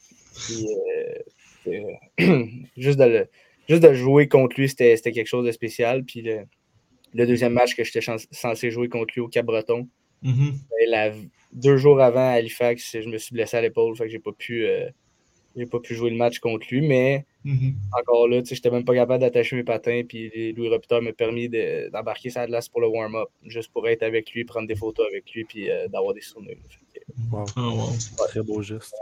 Puis, 0.47 0.65
juste, 2.77 2.99
de 2.99 3.03
le, 3.05 3.27
juste 3.69 3.83
de 3.83 3.93
jouer 3.93 4.27
contre 4.27 4.59
lui, 4.59 4.69
c'était 4.69 4.97
quelque 4.99 5.27
chose 5.27 5.45
de 5.45 5.51
spécial. 5.51 6.03
Puis, 6.03 6.21
le, 6.21 6.39
le 7.13 7.27
deuxième 7.27 7.53
match 7.53 7.75
que 7.75 7.83
j'étais 7.83 8.01
censé 8.31 8.71
jouer 8.71 8.89
contre 8.89 9.13
lui 9.15 9.21
au 9.21 9.29
La- 10.87 11.11
deux 11.53 11.77
jours 11.77 11.99
avant 12.01 12.19
à 12.27 12.33
Halifax, 12.33 12.97
je 13.01 13.09
me 13.09 13.17
suis 13.17 13.33
blessé 13.33 13.57
à 13.57 13.61
l'épaule, 13.61 13.95
fait 13.95 14.05
que 14.05 14.09
j'ai 14.09 14.19
pas 14.19 14.31
pu. 14.31 14.65
euh, 14.65 14.89
j'ai 15.55 15.65
pas 15.65 15.79
pu 15.79 15.95
jouer 15.95 16.11
le 16.11 16.17
match 16.17 16.37
contre 16.37 16.67
lui, 16.69 16.81
mais 16.87 17.25
Mhm. 17.43 17.73
encore 17.99 18.27
là, 18.27 18.41
tu 18.43 18.49
sais, 18.49 18.55
j'étais 18.55 18.69
même 18.69 18.85
pas 18.85 18.93
capable 18.93 19.21
d'attacher 19.21 19.55
mes 19.55 19.63
patins, 19.63 20.03
puis 20.07 20.53
Louis 20.53 20.69
Robitaille 20.69 21.01
m'a 21.01 21.13
permis 21.13 21.49
de- 21.49 21.89
d'embarquer 21.89 22.29
sa 22.29 22.45
glace 22.45 22.69
pour 22.69 22.79
le 22.81 22.87
warm-up, 22.87 23.29
juste 23.43 23.71
pour 23.71 23.87
être 23.87 24.03
avec 24.03 24.31
lui, 24.33 24.45
prendre 24.45 24.67
des 24.67 24.75
photos 24.75 25.07
avec 25.09 25.31
lui, 25.33 25.45
puis 25.45 25.67
euh, 25.71 25.87
d'avoir 25.87 26.13
des 26.13 26.21
souvenirs. 26.21 26.57
Wow. 27.31 27.45
Ah, 27.55 27.69
wow. 27.69 27.89
Très 28.27 28.41
beau 28.43 28.61
geste. 28.61 28.93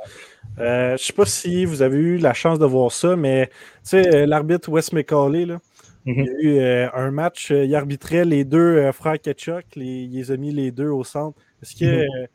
Euh, 0.60 0.96
je 0.96 1.04
sais 1.04 1.12
pas 1.14 1.26
si 1.26 1.66
vous 1.66 1.82
avez 1.82 1.98
eu 1.98 2.18
la 2.20 2.34
chance 2.34 2.58
de 2.58 2.66
voir 2.66 2.90
ça, 2.92 3.18
mais 3.18 3.48
tu 3.48 3.54
sais, 3.84 4.16
euh, 4.16 4.26
l'arbitre 4.26 4.70
Wes 4.70 4.94
McCauley, 4.94 5.46
là, 5.46 5.60
Mhm. 6.06 6.16
il 6.20 6.26
y 6.26 6.30
a 6.30 6.34
eu 6.42 6.60
euh, 6.60 6.90
un 6.94 7.12
match, 7.12 7.52
euh, 7.52 7.66
il 7.66 7.74
arbitrait 7.76 8.26
les 8.26 8.44
deux 8.46 8.60
euh, 8.78 8.92
frères 8.92 9.20
Ketchuk, 9.20 9.66
les, 9.76 10.04
il 10.04 10.12
les 10.14 10.32
a 10.32 10.38
mis 10.38 10.52
les 10.52 10.72
deux 10.72 10.90
au 10.90 11.04
centre. 11.04 11.40
Est-ce 11.64 11.76
que, 11.76 12.04
Mhm. 12.04 12.28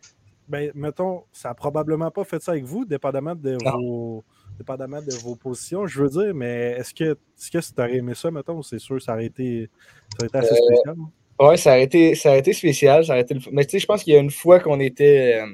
ben, 0.48 0.70
mettons, 0.74 1.22
ça 1.32 1.50
a 1.50 1.54
probablement 1.54 2.10
pas 2.10 2.24
fait 2.24 2.42
ça 2.42 2.52
avec 2.52 2.64
vous, 2.64 2.84
dépendamment 2.84 3.34
de 3.34 3.56
Non. 3.64 3.78
vos 3.80 4.24
dépendamment 4.58 5.00
de 5.00 5.14
vos 5.22 5.36
positions, 5.36 5.86
je 5.86 6.02
veux 6.02 6.08
dire, 6.10 6.34
mais 6.34 6.72
est-ce 6.78 6.92
que 6.92 7.12
est-ce 7.38 7.50
que 7.50 7.58
tu 7.74 7.80
aurais 7.80 7.96
aimé 7.96 8.12
ça, 8.14 8.30
mettons, 8.30 8.60
c'est 8.60 8.78
sûr, 8.78 9.00
ça 9.00 9.14
aurait 9.14 9.24
été, 9.26 9.70
ça 10.10 10.16
aurait 10.18 10.26
été 10.28 10.38
assez 10.38 10.52
Euh, 10.52 10.66
spécial. 10.66 10.96
Ouais, 11.38 11.56
ça 11.56 11.72
a 11.72 11.78
été, 11.78 12.14
ça 12.14 12.36
été 12.36 12.52
spécial. 12.52 13.02
Ça 13.06 13.18
été 13.18 13.32
le- 13.32 13.40
Mais 13.52 13.64
tu 13.64 13.70
sais, 13.70 13.78
je 13.78 13.86
pense 13.86 14.02
qu'il 14.04 14.12
y 14.12 14.16
a 14.16 14.20
une 14.20 14.30
fois 14.30 14.60
qu'on 14.60 14.78
était, 14.78 15.40
euh, 15.40 15.46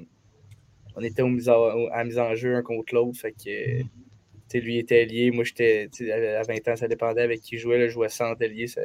on 0.97 1.03
était 1.03 1.23
en- 1.49 1.87
à 1.93 2.03
mise 2.03 2.19
en 2.19 2.35
jeu 2.35 2.57
un 2.57 2.63
contre 2.63 2.93
l'autre. 2.95 3.17
Fait 3.21 3.31
que 3.31 3.39
tu 3.39 3.87
sais, 4.49 4.61
lui 4.61 4.79
était 4.79 5.05
lié. 5.05 5.31
Moi, 5.31 5.45
j'étais 5.45 5.89
à 6.11 6.41
à 6.41 6.43
20 6.43 6.69
ans, 6.69 6.77
ça 6.77 6.89
dépendait 6.89 7.23
avec 7.23 7.41
qui 7.41 7.57
je 7.57 7.63
jouais. 7.63 7.79
Là, 7.79 7.87
je 7.89 7.93
jouais 7.93 8.09
sans 8.09 8.33
allié. 8.33 8.67
Ça... 8.67 8.83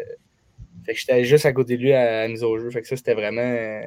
Fait 0.85 0.93
que 0.93 0.99
j'étais 0.99 1.23
juste 1.23 1.45
à 1.45 1.53
côté 1.53 1.77
de 1.77 1.81
lui 1.81 1.93
à, 1.93 2.21
à 2.21 2.27
mise 2.27 2.43
au 2.43 2.57
jeu. 2.57 2.69
Fait 2.71 2.81
que 2.81 2.87
ça, 2.87 2.95
c'était 2.95 3.13
vraiment, 3.13 3.81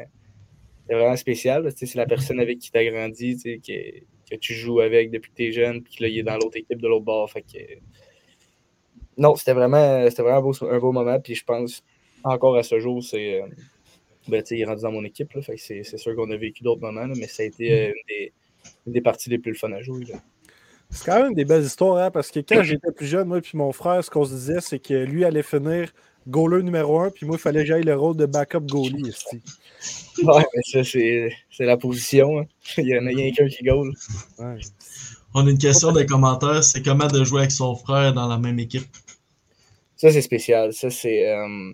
vraiment 0.88 1.16
spécial. 1.16 1.70
C'est 1.74 1.94
la 1.94 2.06
personne 2.06 2.40
avec 2.40 2.58
qui 2.58 2.70
tu 2.70 2.78
as 2.78 2.84
grandi, 2.84 3.36
que, 3.36 4.36
tu 4.36 4.54
joues 4.54 4.80
avec 4.80 5.10
depuis 5.10 5.30
que 5.30 5.36
tu 5.36 5.44
es 5.44 5.52
jeune, 5.52 5.82
puis 5.82 5.96
que 5.96 6.02
là, 6.02 6.08
il 6.08 6.18
est 6.18 6.22
dans 6.22 6.36
l'autre 6.36 6.56
équipe 6.56 6.80
de 6.80 6.88
l'autre 6.88 7.04
bord. 7.04 7.30
Fait 7.30 7.42
que. 7.42 7.58
Non, 9.16 9.36
c'était 9.36 9.52
vraiment, 9.52 10.08
vraiment 10.08 10.36
un 10.38 10.40
beau, 10.40 10.64
un 10.64 10.78
beau 10.78 10.92
moment. 10.92 11.20
Puis 11.20 11.34
je 11.34 11.44
pense 11.44 11.82
encore 12.22 12.56
à 12.56 12.62
ce 12.62 12.78
jour, 12.78 13.02
c'est. 13.02 13.42
euh, 13.42 13.46
ben, 14.26 14.42
il 14.50 14.60
est 14.60 14.64
rendu 14.64 14.82
dans 14.82 14.92
mon 14.92 15.04
équipe. 15.04 15.36
C'est, 15.56 15.82
sûr 15.84 16.16
qu'on 16.16 16.30
a 16.30 16.36
vécu 16.36 16.62
d'autres 16.62 16.80
moments, 16.80 17.06
mais 17.06 17.26
ça 17.26 17.42
a 17.42 17.46
été 17.46 17.72
euh, 17.72 17.88
une, 17.88 17.94
des, 18.08 18.32
des 18.86 19.00
parties 19.02 19.28
les 19.30 19.38
plus 19.38 19.54
fun 19.54 19.70
à 19.72 19.82
jouer. 19.82 20.04
là. 20.06 20.22
C'est 20.94 21.04
quand 21.06 21.22
même 21.22 21.34
des 21.34 21.44
belles 21.44 21.64
histoires, 21.64 21.98
hein, 21.98 22.10
parce 22.10 22.30
que 22.30 22.40
quand 22.40 22.62
j'étais 22.62 22.92
plus 22.92 23.06
jeune, 23.06 23.28
moi 23.28 23.38
et 23.38 23.56
mon 23.56 23.72
frère, 23.72 24.02
ce 24.04 24.10
qu'on 24.10 24.24
se 24.24 24.32
disait, 24.32 24.60
c'est 24.60 24.78
que 24.78 24.94
lui 24.94 25.24
allait 25.24 25.42
finir 25.42 25.90
goaler 26.26 26.62
numéro 26.62 27.00
un, 27.00 27.10
puis 27.10 27.26
moi, 27.26 27.36
il 27.36 27.40
fallait 27.40 27.60
que 27.60 27.66
j'aille 27.66 27.82
le 27.84 27.94
rôle 27.94 28.16
de 28.16 28.24
backup 28.26 28.60
goalie. 28.60 29.08
esti. 29.08 29.42
Ouais, 30.22 30.44
mais 30.54 30.62
ça, 30.64 30.82
c'est, 30.84 31.30
c'est 31.50 31.66
la 31.66 31.76
position. 31.76 32.38
hein. 32.40 32.44
Il 32.78 32.86
y 32.86 32.98
en 32.98 33.04
a 33.04 33.08
rien 33.10 33.30
qu'un 33.32 33.46
qui 33.48 33.62
goal. 33.64 33.92
Ouais. 34.38 34.56
On 35.34 35.46
a 35.46 35.50
une 35.50 35.58
question 35.58 35.92
de 35.92 36.02
commentaire. 36.04 36.62
C'est 36.64 36.80
comment 36.82 37.08
de 37.08 37.24
jouer 37.24 37.40
avec 37.40 37.50
son 37.50 37.74
frère 37.74 38.12
dans 38.14 38.28
la 38.28 38.38
même 38.38 38.58
équipe? 38.58 38.86
Ça, 39.96 40.10
c'est 40.12 40.22
spécial. 40.22 40.72
Ça, 40.72 40.88
c'est. 40.90 41.28
euh, 41.28 41.72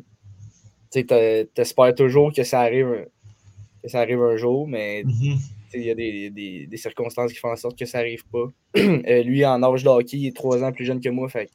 tu 0.91 1.05
sais, 1.09 1.49
t'espères 1.55 1.95
toujours 1.95 2.33
que 2.33 2.43
ça 2.43 2.61
arrive, 2.61 3.07
que 3.83 3.89
ça 3.89 4.01
arrive 4.01 4.21
un 4.23 4.37
jour, 4.37 4.67
mais 4.67 5.05
Mhm. 5.05 5.37
sais, 5.37 5.39
il 5.75 5.83
y 5.83 5.91
a 5.91 5.95
des, 5.95 6.31
des- 6.31 6.67
des 6.67 6.77
circonstances 6.77 7.33
qui 7.33 7.39
font 7.39 7.51
en 7.51 7.57
sorte 7.57 7.79
que 7.79 7.87
ça 7.87 7.99
arrive 7.99 8.25
pas. 8.27 8.47
Euh, 8.77 9.23
lui, 9.23 9.45
en 9.45 9.63
âge 9.63 9.83
de 9.85 9.89
hockey, 9.89 10.17
il 10.19 10.27
est 10.29 10.37
trois 10.37 10.63
ans 10.65 10.73
plus 10.73 10.85
jeune 10.85 11.01
que 11.01 11.09
moi. 11.09 11.29
Fait 11.29 11.49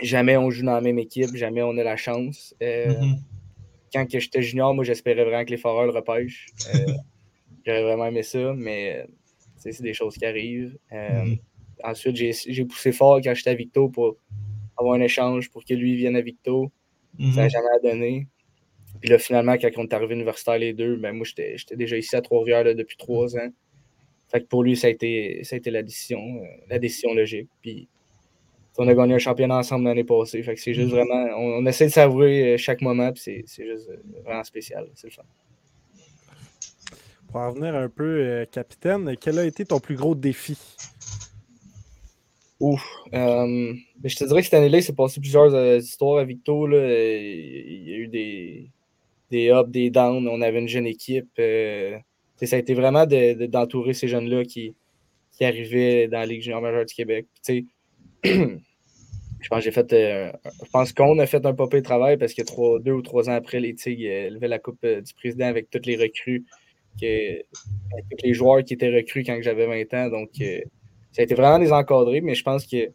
jamais 0.00 0.36
on 0.36 0.50
joue 0.50 0.64
dans 0.64 0.74
la 0.74 0.80
même 0.80 0.98
équipe, 0.98 1.34
jamais 1.34 1.62
on 1.62 1.76
a 1.78 1.82
la 1.84 1.96
chance. 1.96 2.54
Euh, 2.62 2.94
Mhm. 3.00 3.16
Quand 3.92 4.06
que 4.06 4.20
j'étais 4.20 4.40
junior, 4.40 4.72
moi, 4.72 4.84
j'espérais 4.84 5.24
vraiment 5.24 5.44
que 5.44 5.50
les 5.50 5.56
Foreurs 5.56 5.84
le 5.86 5.90
repêchent. 5.90 6.46
Euh, 6.74 6.86
J'aurais 7.66 7.82
vraiment 7.82 8.06
aimé 8.06 8.22
ça, 8.22 8.54
mais 8.56 9.04
c'est 9.58 9.82
des 9.82 9.92
choses 9.94 10.16
qui 10.16 10.24
arrivent. 10.24 10.78
Mhm. 10.92 11.38
Ensuite, 11.82 12.16
j'ai 12.16 12.64
poussé 12.64 12.92
fort 12.92 13.20
quand 13.22 13.34
j'étais 13.34 13.50
à 13.50 13.54
Victo 13.54 13.88
pour, 13.88 14.16
avoir 14.78 14.94
un 14.94 15.00
échange 15.00 15.50
pour 15.50 15.64
que 15.64 15.74
lui 15.74 15.96
vienne 15.96 16.16
à 16.16 16.20
Victo. 16.20 16.70
Ça 17.34 17.42
n'a 17.42 17.48
jamais 17.48 17.66
donné. 17.82 18.26
Puis 19.00 19.08
là, 19.10 19.18
finalement, 19.18 19.56
quand 19.56 19.70
on 19.76 19.84
est 19.84 19.94
arrivé 19.94 20.14
universitaire 20.14 20.58
les 20.58 20.72
deux, 20.72 20.96
ben 20.96 21.12
moi, 21.12 21.26
j'étais 21.26 21.76
déjà 21.76 21.96
ici 21.96 22.14
à 22.16 22.20
Trois-Rivières 22.20 22.74
depuis 22.74 22.96
trois 22.96 23.36
ans. 23.36 23.48
Fait 24.28 24.40
que 24.40 24.46
pour 24.46 24.62
lui, 24.62 24.76
ça 24.76 24.86
a 24.86 24.90
été, 24.90 25.42
ça 25.42 25.56
a 25.56 25.58
été 25.58 25.70
la 25.70 25.82
décision, 25.82 26.20
euh, 26.42 26.46
la 26.68 26.78
décision 26.78 27.14
logique. 27.14 27.48
Puis 27.62 27.88
on 28.78 28.86
a 28.88 28.94
gagné 28.94 29.14
un 29.14 29.18
championnat 29.18 29.58
ensemble 29.58 29.86
l'année 29.86 30.04
passée. 30.04 30.42
Fait 30.42 30.54
que 30.54 30.60
c'est 30.60 30.74
juste 30.74 30.90
vraiment. 30.90 31.26
On, 31.36 31.62
on 31.62 31.66
essaie 31.66 31.86
de 31.86 31.90
savourer 31.92 32.54
euh, 32.54 32.56
chaque 32.56 32.80
moment, 32.80 33.12
puis 33.12 33.20
c'est- 33.22 33.44
c'est 33.46 33.66
juste 33.66 33.88
euh, 33.90 33.96
vraiment 34.24 34.44
spécial. 34.44 34.88
C'est 34.94 35.08
le 35.08 35.12
fun. 35.12 35.22
Pour 37.28 37.36
en 37.40 37.50
revenir 37.50 37.74
un 37.74 37.88
peu, 37.88 38.04
euh, 38.04 38.44
capitaine, 38.44 39.16
quel 39.20 39.38
a 39.38 39.44
été 39.44 39.64
ton 39.64 39.80
plus 39.80 39.96
gros 39.96 40.14
défi? 40.14 40.56
Ouf. 42.60 42.82
Euh, 43.14 43.72
ben, 43.96 44.08
je 44.08 44.16
te 44.16 44.24
dirais 44.24 44.40
que 44.40 44.44
cette 44.44 44.54
année-là, 44.54 44.78
il 44.78 44.82
s'est 44.82 44.92
passé 44.92 45.20
plusieurs 45.20 45.76
histoires 45.78 46.18
à 46.18 46.24
Victo. 46.24 46.66
Là. 46.66 46.78
Il 46.78 47.88
y 47.88 47.92
a 47.94 47.96
eu 47.96 48.08
des, 48.08 48.70
des 49.30 49.50
ups, 49.50 49.70
des 49.70 49.90
downs. 49.90 50.26
On 50.28 50.40
avait 50.42 50.60
une 50.60 50.68
jeune 50.68 50.86
équipe. 50.86 51.28
euh, 51.38 51.98
ça 52.42 52.56
a 52.56 52.58
été 52.58 52.74
vraiment 52.74 53.06
de- 53.06 53.34
de- 53.34 53.46
d'entourer 53.46 53.92
ces 53.94 54.08
jeunes-là 54.08 54.44
qui, 54.44 54.74
qui 55.32 55.44
arrivaient 55.44 56.08
dans 56.08 56.20
la 56.20 56.26
Ligue 56.26 56.42
junior 56.42 56.60
majeure 56.62 56.86
du 56.86 56.94
Québec. 56.94 57.26
Je 58.24 59.48
pense 59.48 59.64
j'ai 59.64 59.70
fait. 59.70 59.90
euh, 59.94 60.30
je 60.64 60.68
pense 60.70 60.92
qu'on 60.92 61.18
a 61.18 61.26
fait 61.26 61.44
un 61.46 61.54
pas 61.54 61.66
pire 61.66 61.82
travail 61.82 62.18
parce 62.18 62.34
que 62.34 62.42
trois, 62.42 62.78
deux 62.78 62.92
ou 62.92 63.00
trois 63.02 63.30
ans 63.30 63.34
après, 63.34 63.58
les 63.60 63.74
Tigres 63.74 64.06
euh, 64.06 64.30
levaient 64.30 64.48
la 64.48 64.58
Coupe 64.58 64.84
euh, 64.84 65.00
du 65.00 65.14
Président 65.14 65.46
avec 65.46 65.70
tous 65.70 65.80
les 65.86 65.96
recrues, 65.96 66.44
que, 67.00 67.32
avec 67.92 68.04
tous 68.10 68.26
les 68.26 68.34
joueurs 68.34 68.62
qui 68.64 68.74
étaient 68.74 68.94
recrues 68.94 69.24
quand 69.24 69.38
j'avais 69.40 69.66
20 69.66 69.94
ans. 69.94 70.10
Donc, 70.10 70.30
euh, 70.42 70.60
ça 71.12 71.22
a 71.22 71.24
été 71.24 71.34
vraiment 71.34 71.58
désencadré, 71.58 72.20
mais 72.20 72.34
je 72.34 72.42
pense 72.42 72.66
que 72.66 72.90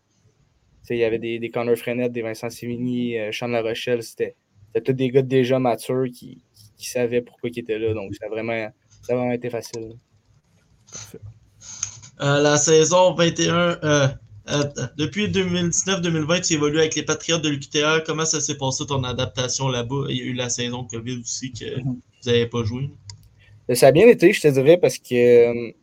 il 0.91 0.98
y 0.98 1.04
avait 1.04 1.17
des, 1.17 1.39
des 1.39 1.50
Connor 1.50 1.76
Frenette, 1.78 2.12
des 2.12 2.21
Vincent 2.21 2.52
Sévigny, 2.52 3.17
euh, 3.17 3.32
Sean 3.32 3.48
La 3.48 3.63
Rochelle, 3.63 4.04
c'était 4.04 4.36
c'était 4.75 4.91
tous 4.91 4.97
des 4.97 5.09
gars 5.09 5.21
déjà 5.21 5.57
matures 5.59 6.07
qui, 6.13 6.41
savaient 6.77 7.21
pourquoi 7.21 7.49
ils 7.49 7.59
étaient 7.59 7.79
là. 7.79 7.93
Donc, 7.93 8.13
ça 8.15 8.25
a 8.25 8.29
vraiment, 8.29 8.69
ça 9.01 9.13
a 9.13 9.15
vraiment 9.15 9.31
été 9.31 9.49
facile. 9.49 9.93
Euh, 12.21 12.39
la 12.41 12.57
saison 12.57 13.13
21, 13.13 13.55
euh, 13.55 14.07
euh, 14.49 14.63
depuis 14.97 15.27
2019-2020, 15.29 16.47
tu 16.47 16.53
évolues 16.53 16.79
avec 16.79 16.95
les 16.95 17.03
Patriotes 17.03 17.41
de 17.41 17.49
l'UQTR. 17.49 18.03
Comment 18.05 18.25
ça 18.25 18.41
s'est 18.41 18.57
passé 18.57 18.85
ton 18.85 19.03
adaptation 19.03 19.69
là-bas? 19.69 20.05
Il 20.09 20.17
y 20.17 20.21
a 20.21 20.23
eu 20.25 20.33
la 20.33 20.49
saison 20.49 20.83
COVID 20.83 21.21
aussi 21.21 21.51
que 21.53 21.79
Mhm. 21.79 21.83
vous 21.85 22.29
n'avez 22.29 22.47
pas 22.47 22.63
joué. 22.63 22.89
Ça 23.73 23.88
a 23.88 23.91
bien 23.91 24.07
été, 24.07 24.31
je 24.31 24.41
te 24.41 24.47
dirais, 24.49 24.77
parce 24.77 24.99
que 24.99 25.71
tu 25.71 25.75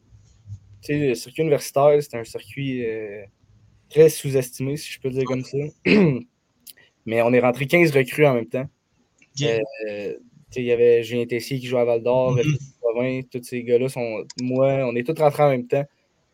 sais, 0.83 1.09
le 1.09 1.15
circuit 1.15 1.43
universitaire, 1.43 1.97
c'est 2.01 2.17
un 2.17 2.25
circuit 2.25 2.85
euh, 2.87 3.23
très 3.89 4.09
sous-estimé, 4.09 4.77
si 4.77 4.93
je 4.93 5.01
peux 5.01 5.09
le 5.09 5.15
dire 5.15 5.25
comme 5.25 5.45
ça. 5.45 5.59
Mais 7.07 7.23
on 7.23 7.33
est 7.33 7.41
rentré 7.41 7.67
15 7.67 7.91
recrues 7.93 8.27
en 8.27 8.35
même 8.35 8.49
temps. 8.49 8.69
Il 9.41 10.65
y 10.65 10.73
avait 10.73 11.03
Julien 11.03 11.27
Tessier 11.27 11.59
qui 11.59 11.67
joue 11.67 11.79
à 11.79 11.85
Val 11.85 12.03
d'Or. 12.03 12.35
Rémi 12.35 12.57
Provin, 12.81 13.21
tous 13.31 13.43
ces 13.43 13.63
gars-là 13.63 13.89
sont. 13.89 14.25
Moi, 14.41 14.69
on 14.85 14.95
est 14.97 15.07
tous 15.07 15.21
rentrés 15.21 15.43
en 15.45 15.51
même 15.51 15.67
temps. 15.67 15.85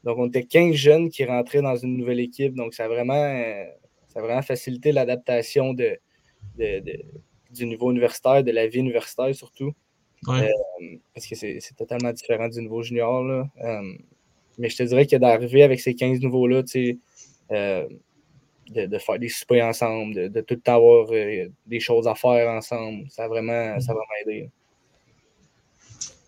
Donc, 0.04 0.18
on 0.18 0.28
était 0.28 0.44
15 0.44 0.74
jeunes 0.74 1.08
qui 1.10 1.24
rentraient 1.24 1.62
dans 1.62 1.76
une 1.76 1.96
nouvelle 1.96 2.20
équipe. 2.20 2.54
Donc, 2.54 2.74
ça 2.74 2.84
a 2.84 2.88
vraiment, 2.88 3.14
euh, 3.14 3.64
ça 4.08 4.20
a 4.20 4.22
vraiment 4.22 4.42
facilité 4.42 4.92
l'adaptation 4.92 5.74
de, 5.74 5.98
de- 6.58 6.80
de- 6.80 7.02
du 7.54 7.66
niveau 7.66 7.90
universitaire, 7.90 8.42
de 8.44 8.50
la 8.52 8.66
vie 8.66 8.78
universitaire 8.80 9.34
surtout 9.34 9.72
Ouais. 10.26 10.50
parce 11.14 11.26
que 11.26 11.34
c'est 11.36 11.58
c'est 11.60 11.74
totalement 11.76 12.12
différent 12.12 12.48
du 12.48 12.60
niveau 12.60 12.82
junior. 12.82 13.22
Là. 13.24 13.48
Euh, 13.64 13.82
mais 14.58 14.68
je 14.68 14.76
te 14.76 14.82
dirais 14.82 15.06
que 15.06 15.16
d'arriver 15.16 15.62
avec 15.62 15.78
ces 15.80 15.94
15 15.94 16.20
nouveaux-là, 16.20 16.62
tu 16.64 16.68
sais, 16.70 16.98
euh, 17.52 17.86
de, 18.70 18.86
de 18.86 18.98
faire 18.98 19.18
des 19.18 19.28
soupers 19.28 19.62
ensemble, 19.64 20.14
de, 20.14 20.28
de 20.28 20.40
tout 20.40 20.54
le 20.54 20.60
temps 20.60 20.76
avoir 20.76 21.06
euh, 21.10 21.48
des 21.66 21.80
choses 21.80 22.06
à 22.06 22.14
faire 22.14 22.48
ensemble, 22.50 23.06
ça 23.10 23.24
a 23.24 23.28
vraiment, 23.28 23.80
ça 23.80 23.92
a 23.92 23.94
vraiment 23.94 24.14
aidé. 24.26 24.50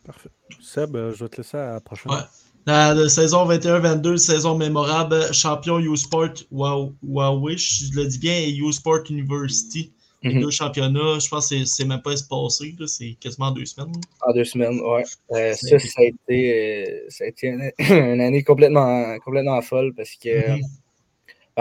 Parfait. 0.04 0.30
Seb, 0.60 0.96
euh, 0.96 1.12
je 1.14 1.24
vais 1.24 1.28
te 1.28 1.36
laisser 1.38 1.56
à 1.56 1.74
la 1.74 1.80
prochaine. 1.80 2.12
Ouais. 2.12 2.18
La, 2.66 2.94
la 2.94 3.08
saison 3.08 3.46
21-22, 3.46 4.16
saison 4.16 4.56
mémorable, 4.56 5.32
champion 5.32 5.78
U-Sport 5.78 6.34
Wawish, 6.50 7.84
je 7.90 7.98
le 7.98 8.06
dis 8.06 8.18
bien, 8.18 8.34
et 8.38 8.50
U-Sport 8.56 9.00
University. 9.10 9.92
Les 10.22 10.34
Mhm. 10.34 10.42
deux 10.42 10.50
championnats, 10.50 11.18
je 11.18 11.28
pense 11.30 11.48
que 11.48 11.56
c'est- 11.56 11.64
c'est 11.64 11.84
même 11.86 12.02
pas 12.02 12.12
espacé, 12.12 12.74
là, 12.78 12.86
c'est 12.86 13.16
quasiment 13.18 13.50
deux 13.52 13.64
semaines. 13.64 13.90
là. 13.94 14.28
En 14.28 14.32
deux 14.34 14.44
semaines, 14.44 14.78
ouais. 14.80 15.02
Euh, 15.32 15.54
ça, 15.54 15.78
ça 15.78 16.00
a 16.00 16.04
été, 16.04 16.84
euh, 16.90 17.06
ça 17.08 17.24
a 17.24 17.26
été 17.28 17.46
une, 17.46 17.70
une 18.16 18.20
année 18.20 18.42
complètement, 18.44 19.18
complètement 19.20 19.62
folle 19.62 19.94
parce 19.96 20.14
que, 20.16 20.28
Mhm. 20.28 20.54
euh, 20.58 20.66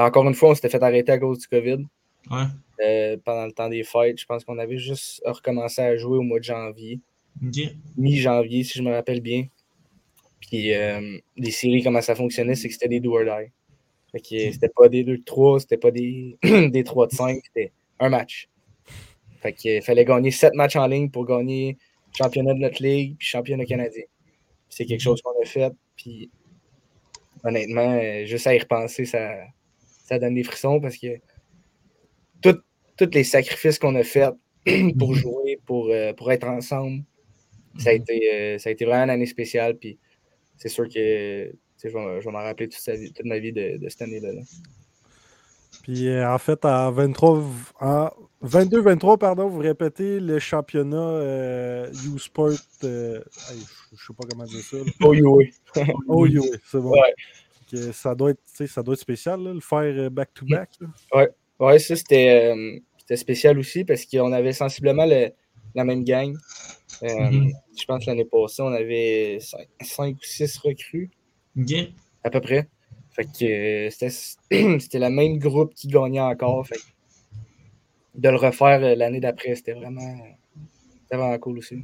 encore 0.05 0.27
une 0.27 0.33
fois, 0.33 0.49
on 0.49 0.55
s'était 0.55 0.69
fait 0.69 0.81
arrêter 0.83 1.11
à 1.11 1.17
cause 1.17 1.39
du 1.39 1.47
COVID. 1.47 1.85
Ouais. 2.29 2.43
euh, 2.85 3.17
pendant 3.23 3.45
le 3.45 3.51
temps 3.51 3.69
des 3.69 3.83
fêtes, 3.83 4.19
je 4.19 4.25
pense 4.25 4.43
qu'on 4.43 4.59
avait 4.59 4.77
juste 4.77 5.21
recommencé 5.25 5.81
à 5.81 5.97
jouer 5.97 6.17
au 6.17 6.21
mois 6.21 6.39
de 6.39 6.43
janvier. 6.43 6.99
Mi-janvier, 7.97 8.63
si 8.63 8.77
je 8.77 8.83
me 8.83 8.91
rappelle 8.91 9.21
bien. 9.21 9.47
Puis 10.41 10.73
euh, 10.73 11.17
les 11.37 11.51
séries, 11.51 11.83
comment 11.83 12.01
ça 12.01 12.15
fonctionnait, 12.15 12.55
c'est 12.55 12.67
que 12.67 12.73
c'était 12.73 12.87
des 12.87 12.99
do 12.99 13.15
or 13.17 13.23
die. 13.23 13.51
Fait 14.11 14.19
que 14.19 14.35
euh, 14.35 14.51
c'était 14.51 14.69
pas 14.69 14.89
des 14.89 15.03
2 15.03 15.17
de 15.17 15.23
3, 15.23 15.59
c'était 15.59 15.77
pas 15.77 15.91
des, 15.91 16.37
des 16.43 16.83
3 16.83 17.07
de 17.07 17.13
5, 17.13 17.39
c'était 17.45 17.71
un 17.99 18.09
match. 18.09 18.49
Fait 19.41 19.53
qu'il 19.53 19.81
fallait 19.81 20.05
gagner 20.05 20.31
7 20.31 20.53
matchs 20.55 20.75
en 20.75 20.87
ligne 20.87 21.09
pour 21.09 21.25
gagner 21.25 21.77
championnat 22.17 22.53
de 22.53 22.59
notre 22.59 22.81
ligue 22.81 23.15
puis 23.17 23.27
championnat 23.27 23.65
canadien. 23.65 24.03
C'est 24.67 24.85
quelque 24.85 25.01
chose 25.01 25.21
qu'on 25.21 25.39
a 25.41 25.45
fait. 25.45 25.71
Puis 25.95 26.29
honnêtement, 27.43 27.99
euh, 28.01 28.25
juste 28.25 28.47
à 28.47 28.55
y 28.55 28.59
repenser, 28.59 29.05
ça, 29.05 29.31
ça 30.09 30.17
donne 30.19 30.33
des 30.33 30.43
frissons 30.43 30.81
parce 30.81 30.97
que 30.97 31.07
tous 32.41 33.09
les 33.13 33.23
sacrifices 33.23 33.79
qu'on 33.79 33.95
a 33.95 34.03
faits 34.03 34.33
pour 34.99 35.13
jouer, 35.13 35.57
pour, 35.65 35.87
euh, 35.89 36.11
pour 36.13 36.31
être 36.33 36.47
ensemble, 36.47 37.03
ça 37.77 37.91
a, 37.91 37.93
été, 37.93 38.33
euh, 38.33 38.57
ça 38.57 38.69
a 38.69 38.71
été 38.73 38.83
vraiment 38.83 39.03
une 39.05 39.09
année 39.11 39.25
spéciale. 39.25 39.77
Puis 39.77 39.97
c'est 40.57 40.67
sûr 40.67 40.83
que 40.89 41.53
je 41.81 41.87
vais, 41.87 42.31
m'en 42.31 42.39
rappeler 42.39 42.67
toute, 42.67 42.81
sa 42.81 42.95
vie- 42.95 43.13
toute 43.13 43.25
ma 43.25 43.39
vie 43.39 43.53
de, 43.53 43.77
de 43.77 43.87
cette 43.87 44.01
année-là. 44.01 44.33
là. 44.33 44.41
Puis 45.83 46.09
euh, 46.09 46.29
en 46.29 46.37
fait, 46.39 46.65
en 46.65 46.91
23, 46.91 47.41
en 47.79 48.09
22-23, 48.43 49.17
pardon, 49.17 49.47
vous 49.47 49.59
répétez 49.59 50.19
le 50.19 50.39
championnat 50.39 50.97
euh, 50.97 51.91
U-Sport. 52.15 52.49
euh, 52.83 53.21
je 53.91 53.95
je 53.95 54.05
sais 54.07 54.13
pas 54.13 54.27
comment 54.29 54.43
dire 54.43 54.61
ça. 54.61 54.77
là. 54.77 54.83
Oh, 55.01 55.11
oui, 55.11 55.21
oui. 55.23 55.51
Oh, 56.07 56.27
c'est 56.69 56.79
bon. 56.79 56.91
Ouais. 56.91 57.13
Que 57.69 57.91
ça, 57.91 58.15
doit 58.15 58.31
être, 58.31 58.41
tu 58.47 58.55
sais, 58.55 58.67
ça 58.67 58.81
doit 58.81 58.93
être 58.93 58.99
spécial, 58.99 59.41
là, 59.43 59.53
le 59.53 59.59
faire 59.59 59.79
euh, 59.79 60.09
back-to-back. 60.09 60.69
là. 60.81 60.87
Ouais, 61.59 61.77
ça, 61.79 61.95
c'était 61.95 62.51
euh, 62.53 62.79
c'était 62.97 63.17
spécial 63.17 63.59
aussi 63.59 63.83
parce 63.85 64.05
qu'on 64.05 64.31
avait 64.31 64.53
sensiblement 64.53 65.05
le- 65.05 65.31
la 65.75 65.83
même 65.83 66.03
gang. 66.03 66.35
Euh, 67.03 67.29
Mhm. 67.29 67.51
Je 67.79 67.85
pense 67.85 68.03
que 68.05 68.09
l'année 68.09 68.25
passée, 68.25 68.61
on 68.61 68.73
avait 68.73 69.39
5 69.81 70.15
ou 70.15 70.23
6 70.23 70.57
recrues, 70.57 71.09
à 72.23 72.29
peu 72.29 72.41
près. 72.41 72.67
Fait 73.11 73.25
que 73.25 73.45
euh, 73.45 73.89
c'était 73.89 74.09
c'était 74.79 74.99
le 74.99 75.09
même 75.09 75.37
groupe 75.37 75.73
qui 75.73 75.87
gagnait 75.89 76.19
encore. 76.21 76.65
Fait 76.67 76.75
que 76.75 76.81
de 78.15 78.29
le 78.29 78.35
refaire 78.37 78.81
euh, 78.83 78.95
l'année 78.95 79.19
d'après, 79.19 79.55
c'était 79.55 79.73
vraiment, 79.73 80.17
c'était 81.03 81.17
vraiment 81.17 81.37
cool 81.39 81.59
aussi. 81.59 81.79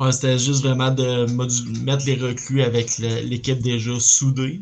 Ouais, 0.00 0.12
c'était 0.12 0.38
juste 0.38 0.62
vraiment 0.64 0.90
de 0.90 1.26
mettre 1.84 2.06
les 2.06 2.14
recrues 2.14 2.62
avec 2.62 2.98
l'équipe 2.98 3.58
déjà 3.60 3.98
soudée. 3.98 4.60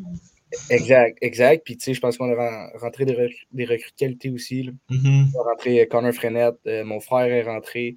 Exact, 0.70 1.18
exact. 1.20 1.62
Puis 1.64 1.77
tu 1.77 1.85
sais, 1.85 1.94
je 1.94 2.01
pense 2.01 2.16
qu'on 2.16 2.31
a 2.33 2.35
ren- 2.35 2.70
rentré 2.81 3.05
des, 3.05 3.12
recrues, 3.14 3.46
des 3.53 3.64
recrues 3.64 3.90
de 3.90 3.96
qualité 3.96 4.31
aussi. 4.31 4.62
là. 4.62 4.72
Mhm. 4.90 5.27
On 5.35 5.40
a 5.40 5.51
rentré 5.51 5.81
euh, 5.81 5.87
Connor 5.87 6.12
Frenette, 6.12 6.55
euh, 6.66 6.85
mon 6.85 7.01
frère 7.01 7.27
est 7.27 7.42
rentré. 7.42 7.96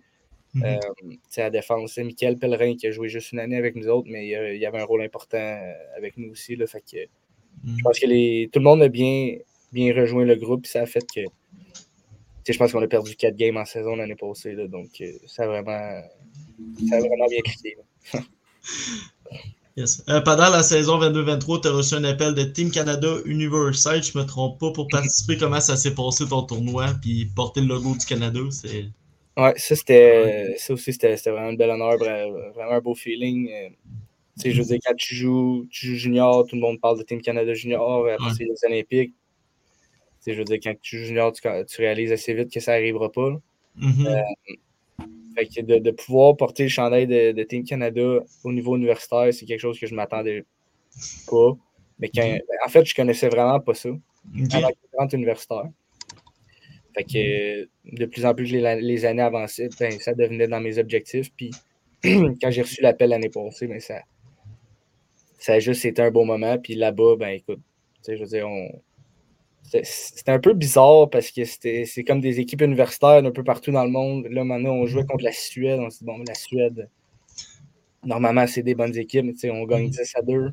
Euh, 0.64 0.78
tu 1.10 1.20
sais, 1.30 1.44
à 1.44 1.50
défense, 1.52 1.94
c'est 1.94 2.04
Michael 2.04 2.38
Pellerin 2.38 2.76
qui 2.76 2.88
a 2.88 2.92
joué 2.92 3.08
juste 3.08 3.32
une 3.32 3.40
année 3.40 3.56
avec 3.56 3.76
nous 3.76 3.88
autres, 3.88 4.08
mais 4.10 4.36
euh, 4.36 4.56
il 4.56 4.60
y 4.60 4.66
avait 4.66 4.80
un 4.82 4.86
rôle 4.86 5.04
important 5.04 5.58
avec 5.96 6.18
nous 6.18 6.32
aussi. 6.32 6.56
Là, 6.56 6.66
fait 6.68 6.82
que, 6.82 6.98
Mhm. 7.64 7.78
je 7.78 7.84
pense 7.84 8.00
que 8.00 8.08
les, 8.08 8.50
tout 8.52 8.60
le 8.60 8.66
monde 8.66 8.82
a 8.82 8.88
bien, 8.90 9.36
bien 9.72 9.94
rejoint 9.94 10.26
le 10.26 10.36
groupe, 10.36 10.64
puis 10.64 10.72
ça 10.72 10.82
a 10.82 10.86
fait 10.88 11.06
que. 11.14 11.22
Je 12.54 12.58
pense 12.58 12.72
qu'on 12.72 12.82
a 12.82 12.88
perdu 12.88 13.16
4 13.16 13.36
games 13.36 13.58
en 13.58 13.66
saison 13.66 13.96
l'année 13.96 14.16
passée, 14.16 14.54
là, 14.54 14.68
donc 14.68 14.90
euh, 15.02 15.12
ça, 15.28 15.44
a 15.44 15.48
vraiment, 15.48 16.02
ça 16.90 16.96
a 16.96 17.00
vraiment 17.00 17.28
bien 17.30 17.42
cliqué. 17.42 17.78
Yes. 19.78 20.04
Euh, 20.10 20.20
pendant 20.20 20.50
la 20.50 20.62
saison 20.62 21.00
22-23, 21.00 21.62
tu 21.62 21.68
as 21.70 21.72
reçu 21.72 21.96
un 21.96 22.04
appel 22.04 22.34
de 22.34 22.44
Team 22.44 22.70
Canada 22.70 23.16
Universal, 23.24 24.04
je 24.04 24.18
me 24.18 24.26
trompe 24.26 24.60
pas, 24.60 24.72
pour 24.74 24.88
participer. 24.90 25.38
Comment 25.40 25.62
ça 25.62 25.78
s'est 25.78 25.94
passé 25.96 26.28
ton 26.28 26.42
tournoi, 26.44 26.88
puis 27.02 27.28
porter 27.34 27.62
le 27.62 27.68
logo 27.68 27.94
du 27.94 28.06
Canada, 28.06 28.40
c'est. 28.52 28.86
Ouais, 29.38 29.54
ça, 29.56 29.76
c'était, 29.78 30.56
ça 30.58 30.74
aussi, 30.74 30.92
c'était, 30.92 31.16
c'était 31.16 31.30
vraiment 31.30 31.50
un 31.50 31.54
bel 31.54 31.70
honneur, 31.70 31.94
vra- 31.96 32.52
vraiment 32.54 32.72
un 32.72 32.82
beau 32.82 32.94
feeling. 32.96 33.50
euh, 33.50 33.70
tu 34.36 34.42
sais, 34.44 34.52
je 34.52 34.62
veux 34.62 34.68
dire, 34.68 34.80
quand 34.86 34.96
tu 34.98 35.16
joues, 35.16 35.66
tu 35.70 35.88
joues 35.88 35.96
junior, 35.96 36.46
tout 36.46 36.56
le 36.56 36.62
monde 36.62 36.82
parle 36.82 36.98
de 36.98 37.04
Team 37.04 37.22
Canada 37.22 37.54
Junior, 37.54 38.06
après 38.10 38.26
Ouais. 38.26 38.34
c'est 38.38 38.44
les 38.44 38.66
Olympiques. 38.66 39.14
Je 40.26 40.34
veux 40.34 40.44
dire, 40.44 40.60
quand 40.62 40.74
tu 40.82 40.98
joues 40.98 41.06
junior, 41.06 41.32
tu, 41.32 41.42
tu 41.42 41.82
réalises 41.82 42.12
assez 42.12 42.34
vite 42.34 42.52
que 42.52 42.60
ça 42.60 42.74
n'arrivera 42.74 43.12
pas. 43.12 43.30
là. 43.30 43.38
Mhm. 43.76 44.24
Fait 45.36 45.46
que 45.46 45.62
de, 45.62 45.78
de 45.78 45.92
pouvoir 45.92 46.36
porter 46.36 46.64
le 46.64 46.70
chandail 46.70 47.08
de, 47.08 47.32
de 47.32 47.44
Team 47.44 47.64
Canada 47.64 48.20
au 48.44 48.52
niveau 48.52 48.76
universitaire, 48.76 49.34
c'est 49.34 49.46
quelque 49.46 49.60
chose 49.60 49.80
que 49.80 49.88
je 49.88 49.96
m'attendais 49.96 50.44
pas. 51.30 51.52
Mais 52.00 52.10
quand, 52.10 52.24
Ok. 52.36 52.42
en 52.66 52.70
fait, 52.70 52.86
je 52.86 52.96
connaissais 52.96 53.30
vraiment 53.30 53.60
pas 53.60 53.74
ça 53.74 53.90
Ok. 53.90 54.54
avant 54.54 54.68
que 54.70 54.76
je 54.92 54.98
rentre 54.98 55.16
universitaire. 55.16 55.64
Fait 56.96 57.04
que 57.04 57.70
de 57.96 58.06
plus 58.06 58.26
en 58.26 58.34
plus 58.34 58.52
les, 58.52 58.82
les 58.82 59.06
années 59.06 59.22
avançaient, 59.22 59.70
ben, 59.80 59.92
ça 60.00 60.14
devenait 60.14 60.48
dans 60.48 60.60
mes 60.60 60.78
objectifs. 60.78 61.32
Puis 61.36 61.52
quand 62.04 62.52
j'ai 62.52 62.62
reçu 62.62 62.82
l'appel 62.82 63.10
l'année 63.12 63.30
passée, 63.30 63.68
ben, 63.68 63.80
ça, 63.80 64.02
ça 65.38 65.54
a 65.54 65.60
juste 65.60 65.86
été 65.86 66.02
un 66.02 66.12
bon 66.12 66.26
moment. 66.26 66.58
Puis 66.58 66.76
là-bas, 66.76 67.16
ben 67.18 67.30
écoute, 67.30 67.60
je 68.08 68.16
veux 68.16 68.26
dire, 68.26 68.48
on, 68.48 68.82
c'était 69.84 70.32
un 70.32 70.40
peu 70.40 70.54
bizarre 70.54 71.10
parce 71.10 71.32
que 71.32 71.44
c'est 71.46 72.04
comme 72.06 72.22
des 72.22 72.40
équipes 72.40 72.62
universitaires 72.62 73.24
un 73.24 73.32
peu 73.32 73.44
partout 73.44 73.72
dans 73.72 73.84
le 73.84 73.92
monde. 73.92 74.28
Là, 74.30 74.44
maintenant, 74.44 74.74
on 74.74 74.86
jouait 74.86 75.06
contre 75.06 75.24
la 75.24 75.32
Suède. 75.32 75.80
On 75.80 75.90
s'est 75.90 76.00
dit, 76.00 76.06
bon, 76.06 76.24
la 76.28 76.34
Suède, 76.34 76.90
normalement, 78.04 78.48
c'est 78.48 78.64
des 78.64 78.76
bonnes 78.76 78.98
équipes, 78.98 79.26
mais 79.26 79.52
on 79.52 79.66
gagne 79.66 79.90
10 79.90 80.16
à 80.16 80.22
2. 80.22 80.52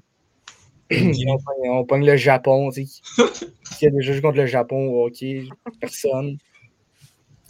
on, 1.69 1.85
pogne, 1.85 2.07
le 2.07 2.17
Japon. 2.17 2.71
Qui 3.79 3.87
a 3.87 3.91
déjà 3.91 4.13
joué 4.13 4.23
contre 4.23 4.39
le 4.39 4.47
Japon 4.47 5.05
ok, 5.05 5.25
personne. 5.81 6.39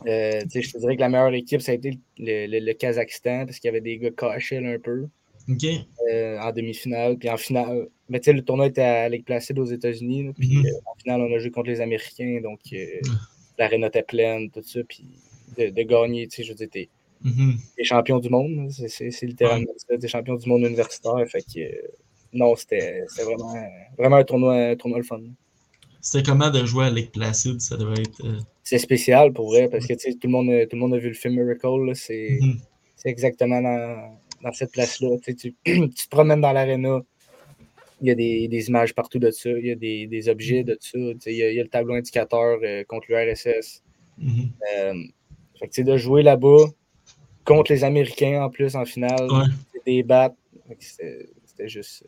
Euh, 0.06 0.40
je 0.54 0.72
te 0.72 0.78
dirais 0.78 0.96
que 0.96 1.00
la 1.00 1.08
meilleure 1.08 1.34
équipe, 1.34 1.60
ça 1.60 1.72
a 1.72 1.74
été 1.74 1.98
le, 2.18 2.72
Kazakhstan 2.72 3.46
parce 3.46 3.58
qu'il 3.58 3.68
y 3.68 3.70
avait 3.70 3.80
des 3.80 3.98
gars 3.98 4.10
cachés 4.10 4.58
un 4.58 4.78
peu. 4.78 5.08
Euh, 5.48 6.38
en 6.38 6.52
demi-finale. 6.52 7.18
Puis 7.18 7.30
en 7.30 7.36
finale, 7.36 7.88
mais 8.08 8.20
tu 8.20 8.26
sais, 8.26 8.32
le 8.32 8.42
tournoi 8.42 8.66
était 8.66 8.82
à 8.82 9.08
Lake 9.08 9.24
Placid 9.24 9.58
aux 9.58 9.64
États-Unis. 9.64 10.32
Puis 10.38 10.56
mhm. 10.56 10.66
euh, 10.66 10.70
en 10.86 10.94
finale, 10.94 11.20
on 11.22 11.34
a 11.34 11.38
joué 11.38 11.50
contre 11.50 11.68
les 11.68 11.80
Américains. 11.80 12.40
Donc 12.42 12.60
euh, 12.72 12.86
l'aréna 13.58 13.88
était 13.88 14.02
pleine, 14.02 14.50
tout 14.50 14.62
ça. 14.62 14.80
Puis 14.88 15.04
de, 15.56 15.82
gagner, 15.82 16.26
tu 16.28 16.36
sais, 16.36 16.44
je 16.44 16.50
veux 16.50 16.56
dire, 16.56 16.68
t'es 16.70 16.88
mhm. 17.22 17.58
champion 17.82 18.18
du 18.18 18.28
monde. 18.28 18.70
C'est 18.70 19.22
littéralement 19.22 19.72
ça. 19.76 19.96
T'es 19.98 20.08
champion 20.08 20.36
du 20.36 20.48
monde 20.48 20.62
universitaire. 20.62 21.24
Fait 21.28 21.42
que 21.42 21.60
non, 22.32 22.54
c'était 22.54 23.04
vraiment, 23.16 23.54
vraiment 23.98 24.16
un 24.16 24.24
tournoi, 24.24 24.54
un 24.54 24.76
tournoi 24.76 24.98
le 24.98 25.04
fun. 25.04 25.20
C'était 26.00 26.30
comment 26.30 26.50
de 26.50 26.64
jouer 26.64 26.86
à 26.86 26.90
Lake 26.90 27.12
Placid? 27.12 27.60
Ça 27.60 27.76
devait 27.76 28.00
être. 28.02 28.22
C'est 28.62 28.78
spécial 28.78 29.32
pour 29.32 29.48
vrai, 29.48 29.68
parce 29.68 29.86
que 29.86 29.94
tout 29.94 30.18
le, 30.24 30.28
monde, 30.28 30.68
tout 30.68 30.76
le 30.76 30.80
monde 30.80 30.94
a 30.94 30.98
vu 30.98 31.08
le 31.08 31.14
film 31.14 31.34
Miracle. 31.34 31.68
Mhm. 31.68 32.60
C'est 32.96 33.08
exactement 33.10 33.60
dans 33.60 34.16
dans 34.42 34.52
cette 34.52 34.72
place-là. 34.72 35.16
Tu, 35.22 35.34
tu, 35.34 35.54
te 35.54 36.08
promènes 36.08 36.40
dans 36.40 36.52
l'aréna, 36.52 37.00
il 38.00 38.08
y 38.08 38.10
a 38.10 38.14
des, 38.14 38.48
des, 38.48 38.68
images 38.68 38.94
partout 38.94 39.18
de 39.18 39.30
ça, 39.30 39.50
il 39.50 39.66
y 39.66 39.70
a 39.70 39.74
des, 39.74 40.06
des 40.06 40.28
objets 40.28 40.64
de 40.64 40.76
ça, 40.80 40.98
il 40.98 41.16
y, 41.26 41.42
a, 41.42 41.50
il 41.50 41.56
y, 41.56 41.60
a, 41.60 41.62
le 41.62 41.68
tableau 41.68 41.94
indicateur 41.94 42.58
euh, 42.62 42.84
contre 42.84 43.06
l'URSS. 43.08 43.82
Euh, 44.20 44.94
fait 45.58 45.82
de 45.82 45.96
jouer 45.96 46.22
là-bas 46.22 46.66
contre 47.44 47.72
les 47.72 47.84
Américains 47.84 48.42
en 48.42 48.50
plus 48.50 48.76
en 48.76 48.84
finale, 48.84 49.30
ouais. 49.30 49.46
des 49.86 50.02
battes, 50.02 50.36
c'était 50.80 51.68
juste, 51.68 52.04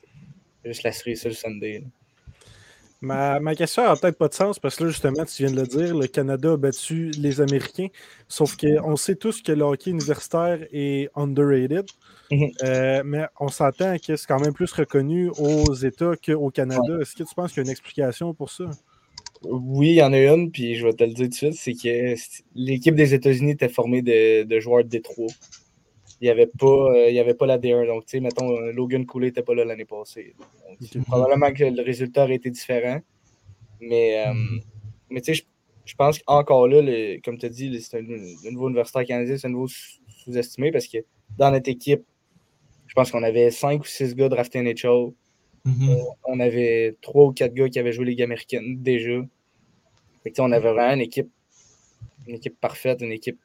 juste 0.64 0.82
la 0.82 0.92
série 0.92 1.16
sur 1.16 1.28
le 1.28 1.34
Sunday. 1.34 1.84
Ma, 3.00 3.38
ma, 3.38 3.54
question 3.54 3.84
n'a 3.84 3.94
peut-être 3.94 4.18
pas 4.18 4.26
de 4.26 4.34
sens 4.34 4.58
parce 4.58 4.74
que 4.74 4.84
là, 4.84 4.90
justement, 4.90 5.24
tu 5.24 5.44
viens 5.44 5.52
de 5.52 5.60
le 5.60 5.66
dire, 5.66 5.96
le 5.96 6.08
Canada 6.08 6.52
a 6.52 6.56
battu 6.56 7.10
les 7.10 7.40
Américains. 7.40 7.88
Sauf 8.26 8.56
qu'on 8.56 8.96
sait 8.96 9.14
tous 9.14 9.40
que 9.40 9.52
le 9.52 9.62
hockey 9.62 9.90
universitaire 9.90 10.66
est 10.72 11.08
underrated. 11.14 11.86
Mhm. 12.30 12.50
Euh, 12.64 13.02
mais 13.04 13.26
on 13.38 13.48
s'entend 13.48 13.96
que 13.98 14.16
c'est 14.16 14.26
quand 14.26 14.40
même 14.40 14.52
plus 14.52 14.72
reconnu 14.72 15.30
aux 15.38 15.74
États 15.74 16.16
qu'au 16.16 16.50
Canada. 16.50 16.98
Est-ce 17.00 17.14
que 17.14 17.22
tu 17.22 17.34
penses 17.36 17.52
qu'il 17.52 17.58
y 17.58 17.60
a 17.60 17.66
une 17.66 17.70
explication 17.70 18.34
pour 18.34 18.50
ça? 18.50 18.64
Oui, 19.42 19.90
il 19.90 19.94
y 19.94 20.02
en 20.02 20.12
a 20.12 20.18
une, 20.18 20.50
puis 20.50 20.74
je 20.74 20.84
vais 20.84 20.92
te 20.92 21.04
le 21.04 21.12
dire 21.12 21.26
tout 21.26 21.30
de 21.30 21.34
suite, 21.34 21.54
c'est 21.54 21.74
que 21.74 22.14
l'équipe 22.56 22.96
des 22.96 23.14
États-Unis 23.14 23.52
était 23.52 23.68
formée 23.68 24.02
de, 24.02 24.42
de 24.42 24.60
joueurs 24.60 24.82
de 24.82 24.88
Détroit 24.88 25.28
il 26.20 26.24
n'y 26.24 26.30
avait, 26.30 26.46
pas, 26.46 26.66
euh, 26.66 27.20
avait 27.20 27.34
pas 27.34 27.46
la 27.46 27.58
D1. 27.58 27.86
Donc, 27.86 28.04
tu 28.04 28.12
sais, 28.12 28.20
mettons, 28.20 28.50
euh, 28.50 28.72
Logan 28.72 29.06
Cooley 29.06 29.28
n'était 29.28 29.42
pas 29.42 29.54
là 29.54 29.64
l'année 29.64 29.84
passée. 29.84 30.34
Probablement 31.06 31.52
que 31.52 31.64
le 31.64 31.82
résultat 31.82 32.24
aurait 32.24 32.36
été 32.36 32.50
différent. 32.50 33.00
Mais, 33.80 34.26
euh, 34.26 34.32
mm-hmm. 34.32 34.62
mais 35.10 35.20
tu 35.20 35.34
sais, 35.34 35.44
je, 35.84 35.94
pense 35.94 36.18
qu'encore 36.18 36.66
là, 36.66 36.82
comme 37.24 37.38
tu 37.38 37.46
as 37.46 37.48
dit, 37.48 37.80
c'est 37.80 37.98
un, 37.98 38.50
nouveau 38.50 38.68
universitaire 38.68 39.04
canadien, 39.04 39.36
c'est 39.36 39.46
un 39.46 39.50
nouveau 39.50 39.68
sous-estimé 39.68 40.72
parce 40.72 40.88
que 40.88 40.98
dans 41.38 41.52
notre 41.52 41.70
équipe, 41.70 42.04
je 42.88 42.94
pense 42.94 43.12
qu'on 43.12 43.22
avait 43.22 43.50
5 43.50 43.80
ou 43.80 43.84
6 43.84 44.16
gars 44.16 44.28
draftés 44.28 44.60
NHL. 44.60 45.12
Mm-hmm. 45.66 46.04
on 46.24 46.40
avait 46.40 46.96
3 47.02 47.26
ou 47.26 47.32
4 47.32 47.52
gars 47.52 47.68
qui 47.68 47.78
avaient 47.78 47.92
joué 47.92 48.06
Ligue 48.06 48.22
américaine 48.22 48.82
déjà. 48.82 49.20
Fait 50.24 50.40
on 50.40 50.50
avait 50.50 50.72
vraiment 50.72 50.94
une 50.94 51.00
équipe, 51.00 51.30
une 52.26 52.36
équipe 52.36 52.58
parfaite, 52.60 53.02
une 53.02 53.12
équipe 53.12 53.38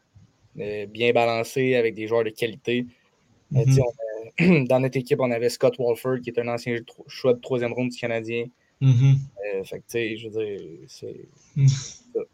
bien 0.56 1.12
balancé 1.13 1.76
avec 1.76 1.96
des 1.96 2.08
joueurs 2.08 2.24
de 2.24 2.30
qualité. 2.30 2.86
Euh, 3.56 3.66
mhm. 4.39 4.66
dans 4.68 4.80
notre 4.80 4.98
équipe, 4.98 5.20
on 5.20 5.32
avait 5.32 5.50
Scott 5.50 5.76
Walford, 5.78 6.20
qui 6.22 6.30
est 6.30 6.39
un 6.39 6.48
ancien 6.48 6.78
choix 7.08 7.34
de 7.34 7.39
troisième 7.39 7.74
ronde 7.74 7.89
du 7.89 7.98
Canadien. 7.98 8.46
Mhm. 8.82 9.18
Euh, 9.56 9.63
fait 9.63 9.80
que, 9.80 10.18
je 10.18 10.28
veux 10.28 10.46
dire, 10.46 10.60
c'est. 10.88 11.28
Mhm. 11.56 11.68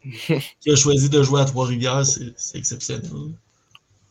qui 0.60 0.72
a 0.72 0.76
choisi 0.76 1.10
de 1.10 1.24
jouer 1.24 1.42
à 1.42 1.46
Trois-Rivières, 1.46 2.06
c'est 2.06 2.58
exceptionnel. 2.58 3.04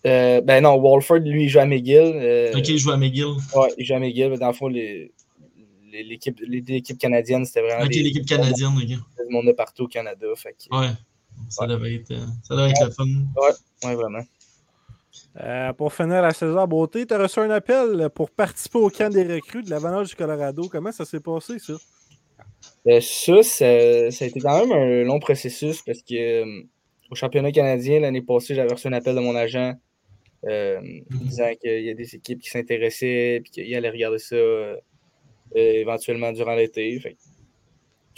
ben 0.05 0.61
non, 0.63 0.75
Walford, 0.77 1.19
lui, 1.19 1.45
il 1.45 1.49
joue 1.49 1.61
à 1.61 1.67
McGill. 1.67 2.53
ok, 2.55 2.69
il 2.69 2.79
joue 2.79 2.91
à 2.91 2.97
McGill. 2.97 3.37
Ouais, 3.55 3.69
il 3.77 3.85
joue 3.85 3.95
à 3.95 3.99
McGill. 3.99 4.39
Dans 4.39 4.49
le 4.49 4.53
fond, 4.53 4.69
l'équipe 5.93 6.99
canadienne, 6.99 7.45
c'était 7.45 7.63
vraiment. 7.63 7.85
Ok, 7.85 7.95
l'équipe 7.95 8.27
canadienne, 8.27 8.75
ok. 8.77 8.89
Tout 8.89 9.25
le 9.27 9.31
monde 9.31 9.47
de 9.47 9.53
partout 9.53 9.85
au 9.85 9.89
Canada. 9.89 10.27
Fait 10.37 10.55
que, 10.55 10.75
ouais. 10.77 10.89
Ça 11.49 11.67
devait 11.67 11.97
être, 11.97 12.15
ça 12.43 12.57
devait 12.57 12.71
être 12.71 12.85
le 12.85 12.91
fun. 12.91 13.05
Ouais. 13.05 13.55
Oui, 13.85 13.95
vraiment. 13.95 14.23
Euh, 15.41 15.73
pour 15.73 15.93
finir 15.93 16.23
la 16.23 16.33
saison 16.33 16.67
beauté, 16.67 17.07
tu 17.07 17.15
as 17.15 17.19
reçu 17.19 17.39
un 17.41 17.51
appel 17.51 18.09
pour 18.15 18.31
participer 18.31 18.79
au 18.79 18.91
camp 18.91 19.13
des 19.13 19.23
recrues 19.23 19.63
de 19.63 19.71
l'Avalanche 19.71 20.09
du 20.09 20.17
Colorado. 20.17 20.69
Comment 20.69 20.91
ça 20.91 21.05
s'est 21.05 21.21
passé, 21.21 21.59
ça? 21.59 21.75
Euh, 22.89 23.01
ça, 23.01 23.43
ça, 23.43 23.65
a 23.67 24.27
été 24.27 24.41
quand 24.41 24.67
même 24.67 24.73
un 24.73 25.05
long 25.05 25.21
processus 25.21 25.83
parce 25.83 26.03
que 26.03 26.43
euh, 26.43 26.63
au 27.11 27.15
championnat 27.15 27.53
canadien, 27.53 28.01
l'année 28.01 28.23
passée, 28.23 28.55
j'avais 28.55 28.73
reçu 28.73 28.89
un 28.89 28.93
appel 28.93 29.15
de 29.15 29.21
mon 29.21 29.37
agent 29.37 29.75
mhm. 30.45 31.05
disant 31.11 31.51
qu'il 31.61 31.85
y 31.85 31.91
a 31.91 31.95
des 31.95 32.15
équipes 32.15 32.41
qui 32.41 32.51
s'intéressaient 32.51 33.37
et 33.37 33.43
qu'il 33.43 33.75
allait 33.75 33.91
regarder 33.91 34.19
ça 34.19 34.37
éventuellement 35.55 36.33
durant 36.33 36.55
l'été. 36.55 37.01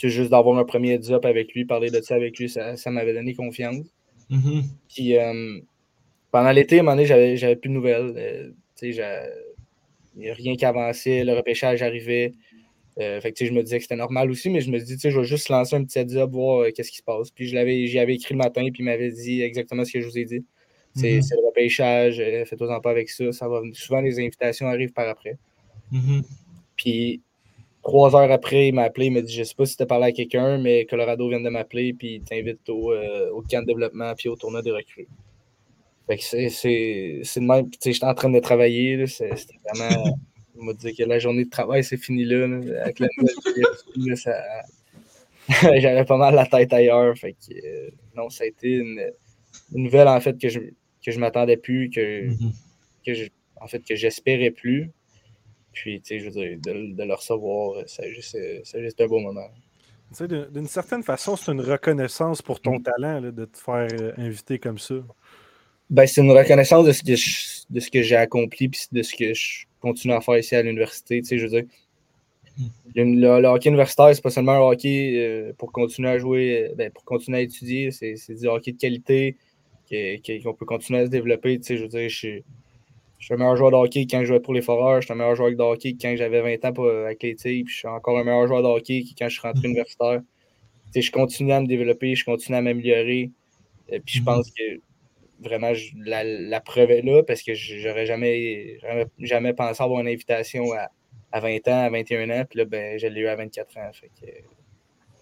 Juste 0.09 0.31
d'avoir 0.31 0.57
un 0.57 0.65
premier 0.65 0.93
heads-up 0.93 1.25
avec 1.25 1.53
lui, 1.53 1.65
parler 1.65 1.89
de 1.89 2.01
ça 2.01 2.15
avec 2.15 2.37
lui, 2.37 2.49
ça 2.49 2.75
m'avait 2.87 3.13
donné 3.13 3.33
confiance. 3.33 3.87
Mm-hmm. 4.31 4.63
Puis 4.89 5.17
euh, 5.17 5.59
pendant 6.31 6.51
l'été, 6.51 6.77
à 6.77 6.79
un 6.79 6.83
moment 6.83 6.95
donné, 6.95 7.35
j'avais, 7.35 7.55
plus 7.55 7.69
de 7.69 7.73
nouvelles. 7.73 8.13
Euh, 8.17 8.51
il 8.83 10.23
n'y 10.23 10.29
a 10.29 10.33
rien 10.33 10.55
qui 10.55 10.65
avançait, 10.65 11.23
le 11.23 11.33
repêchage 11.33 11.81
arrivait. 11.81 12.33
Euh, 12.99 13.21
fait 13.21 13.31
que, 13.31 13.45
je 13.45 13.53
me 13.53 13.63
disais 13.63 13.77
que 13.77 13.83
c'était 13.83 13.95
normal 13.95 14.29
aussi, 14.29 14.49
mais 14.49 14.59
je 14.59 14.69
me 14.69 14.79
dis, 14.79 14.97
je 15.01 15.17
vais 15.17 15.23
juste 15.23 15.49
lancer 15.49 15.75
un 15.75 15.83
petit 15.83 15.99
heads 15.99 16.27
voir 16.29 16.67
qu'est-ce 16.73 16.91
qui 16.91 16.97
se 16.97 17.03
passe. 17.03 17.31
Puis 17.31 17.47
j'y 17.47 17.57
avais 17.99 18.15
écrit 18.15 18.33
le 18.33 18.39
matin, 18.39 18.63
puis 18.63 18.81
il 18.81 18.85
m'avait 18.85 19.11
dit 19.11 19.41
exactement 19.41 19.85
ce 19.85 19.93
que 19.93 20.01
je 20.01 20.07
vous 20.07 20.17
ai 20.17 20.25
dit. 20.25 20.43
C'est, 20.95 21.19
mm-hmm. 21.19 21.41
le 21.41 21.47
repêchage, 21.47 22.17
faites-en 22.47 22.81
pas 22.81 22.91
avec 22.91 23.09
ça. 23.09 23.31
ça 23.31 23.47
va, 23.47 23.61
souvent, 23.73 24.01
les 24.01 24.19
invitations 24.19 24.67
arrivent 24.67 24.91
par 24.91 25.07
après. 25.07 25.37
Mm-hmm. 25.93 26.23
Puis 26.75 27.21
Trois 27.83 28.15
heures 28.15 28.31
après, 28.31 28.67
il 28.67 28.73
m'a 28.73 28.83
appelé, 28.83 29.07
il 29.07 29.11
m'a 29.11 29.21
dit 29.21 29.33
Je 29.33 29.43
sais 29.43 29.55
pas 29.55 29.65
si 29.65 29.75
tu 29.75 29.83
as 29.83 29.85
parlé 29.87 30.07
à 30.07 30.11
quelqu'un, 30.11 30.59
mais 30.59 30.85
Colorado 30.85 31.27
vient 31.29 31.41
de 31.41 31.49
m'appeler, 31.49 31.93
puis 31.93 32.15
il 32.15 32.21
t'invite 32.21 32.69
au, 32.69 32.93
euh, 32.93 33.31
au, 33.31 33.41
camp 33.41 33.61
de 33.61 33.67
développement, 33.67 34.13
puis 34.15 34.29
au 34.29 34.35
tournoi 34.35 34.61
de 34.61 34.71
recrues. 34.71 35.07
Fait 36.07 36.17
que 36.17 36.23
c'est 36.23 37.39
le 37.39 37.41
même. 37.41 37.69
Tu 37.71 37.77
sais, 37.79 37.93
j'étais 37.93 38.05
en 38.05 38.13
train 38.13 38.29
de 38.29 38.39
travailler, 38.39 39.07
c'était 39.07 39.35
vraiment. 39.73 40.17
il 40.59 40.65
m'a 40.65 40.73
dit 40.73 40.93
que 40.93 41.03
la 41.03 41.17
journée 41.17 41.45
de 41.45 41.49
travail, 41.49 41.83
c'est 41.83 41.97
fini 41.97 42.23
là, 42.23 42.45
avec 42.83 42.99
la 42.99 43.07
nouvelle 43.95 44.17
ça... 44.17 44.33
J'avais 45.79 46.05
pas 46.05 46.17
mal 46.17 46.35
la 46.35 46.45
tête 46.45 46.71
ailleurs. 46.73 47.17
Fait 47.17 47.33
que, 47.33 47.53
euh, 47.53 47.89
non, 48.15 48.29
ça 48.29 48.43
a 48.43 48.47
été 48.47 48.69
une, 48.69 49.11
nouvelle, 49.71 50.07
en 50.07 50.19
fait, 50.21 50.37
que 50.37 50.49
je, 50.49 50.59
que 51.03 51.11
je 51.11 51.19
m'attendais 51.19 51.57
plus, 51.57 51.89
que, 51.89 52.27
mm-hmm. 52.27 52.51
que 53.05 53.13
je, 53.13 53.25
en 53.59 53.67
fait, 53.67 53.83
que 53.83 53.95
j'espérais 53.95 54.51
plus. 54.51 54.91
Puis, 55.73 56.01
tu 56.01 56.07
sais, 56.07 56.19
je 56.19 56.25
veux 56.25 56.31
dire, 56.31 56.57
de, 56.61 57.03
le 57.03 57.13
recevoir, 57.13 57.83
c'est 57.87 58.11
juste, 58.13 58.37
juste, 58.75 59.01
un 59.01 59.07
beau 59.07 59.19
moment. 59.19 59.49
Tu 60.09 60.17
sais, 60.17 60.27
d'une 60.27 60.67
certaine 60.67 61.03
façon, 61.03 61.35
c'est 61.37 61.51
une 61.51 61.61
reconnaissance 61.61 62.41
pour 62.41 62.59
ton 62.59 62.79
mm. 62.79 62.83
talent 62.83 63.21
de 63.21 63.45
te 63.45 63.57
faire 63.57 63.87
euh, 63.93 64.11
inviter 64.17 64.59
comme 64.59 64.77
ça. 64.77 64.95
Ben, 65.89 66.05
c'est 66.05 66.21
une 66.21 66.31
reconnaissance 66.31 66.85
de 66.85 66.91
ce 66.91 67.03
que 67.03 67.73
de 67.73 67.79
ce 67.79 67.89
que 67.89 68.01
j'ai 68.01 68.15
accompli 68.15 68.69
puis 68.69 68.81
de 68.91 69.01
ce 69.01 69.15
que 69.15 69.33
je 69.33 69.65
continue 69.79 70.13
à 70.13 70.21
faire 70.21 70.37
ici 70.37 70.55
à 70.55 70.61
l'université. 70.61 71.21
Tu 71.21 71.27
sais, 71.27 71.37
je 71.37 71.43
veux 71.43 71.61
dire, 71.61 71.63
mm. 72.57 73.19
le, 73.19 73.47
hockey 73.47 73.69
universitaire, 73.69 74.13
c'est 74.13 74.21
pas 74.21 74.29
seulement 74.29 74.53
un 74.53 74.71
hockey 74.71 75.13
euh, 75.15 75.53
pour 75.57 75.71
continuer 75.71 76.09
à 76.09 76.19
jouer, 76.19 76.69
euh, 76.71 76.75
ben, 76.75 76.91
pour 76.91 77.05
continuer 77.05 77.37
à 77.37 77.41
étudier, 77.41 77.91
c'est 77.91 78.33
du 78.33 78.47
hockey 78.47 78.73
de 78.73 78.77
qualité 78.77 79.37
qu'on 79.89 80.53
peut 80.53 80.65
continuer 80.65 80.99
à 80.99 81.05
se 81.05 81.11
développer. 81.11 81.57
Tu 81.59 81.65
sais, 81.65 81.77
je 81.77 81.83
veux 81.83 81.89
dire, 81.89 82.09
je 82.09 82.41
je 83.21 83.25
suis 83.25 83.33
un 83.35 83.37
meilleur 83.37 83.55
joueur 83.55 83.69
de 83.69 83.75
hockey 83.75 84.07
quand 84.09 84.21
je 84.21 84.25
jouais 84.25 84.39
pour 84.39 84.55
les 84.55 84.63
Foreurs. 84.63 84.99
Je 84.99 85.05
suis 85.05 85.13
un 85.13 85.15
meilleur 85.15 85.35
joueur 85.35 85.51
de 85.51 85.61
hockey 85.61 85.95
quand 86.01 86.15
j'avais 86.17 86.41
20 86.41 86.65
ans 86.65 86.83
avec 87.05 87.21
les 87.21 87.35
Puis 87.35 87.67
je 87.67 87.77
suis 87.77 87.87
encore 87.87 88.17
un 88.17 88.23
meilleur 88.23 88.47
joueur 88.47 88.63
de 88.63 88.67
hockey 88.67 89.03
quand 89.15 89.29
je 89.29 89.39
suis 89.39 89.47
rentré 89.47 89.61
universitaire. 89.67 90.21
je 90.95 91.11
continue 91.11 91.51
à 91.51 91.61
me 91.61 91.67
développer, 91.67 92.15
je 92.15 92.25
continue 92.25 92.57
à 92.57 92.63
m'améliorer. 92.63 93.29
Et 93.89 93.99
puis 93.99 94.15
je 94.15 94.21
mm-hmm. 94.21 94.25
pense 94.25 94.49
que 94.49 94.81
vraiment 95.39 95.71
la, 96.03 96.61
preuve 96.61 96.89
est 96.89 97.03
là 97.03 97.21
parce 97.21 97.43
que 97.43 97.53
j'aurais 97.53 98.07
jamais, 98.07 98.79
jamais, 99.19 99.53
pensé 99.53 99.83
avoir 99.83 100.01
une 100.01 100.07
invitation 100.07 100.65
à, 101.31 101.39
20 101.39 101.67
ans, 101.67 101.85
à 101.85 101.89
21 101.91 102.27
ans. 102.31 102.45
Puis 102.49 102.57
là, 102.57 102.65
ben, 102.65 102.97
je 102.97 103.05
l'ai 103.05 103.21
eu 103.21 103.27
à 103.27 103.35
24 103.35 103.77
ans. 103.77 103.91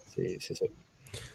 c'est 0.06 0.40
ça. 0.40 0.64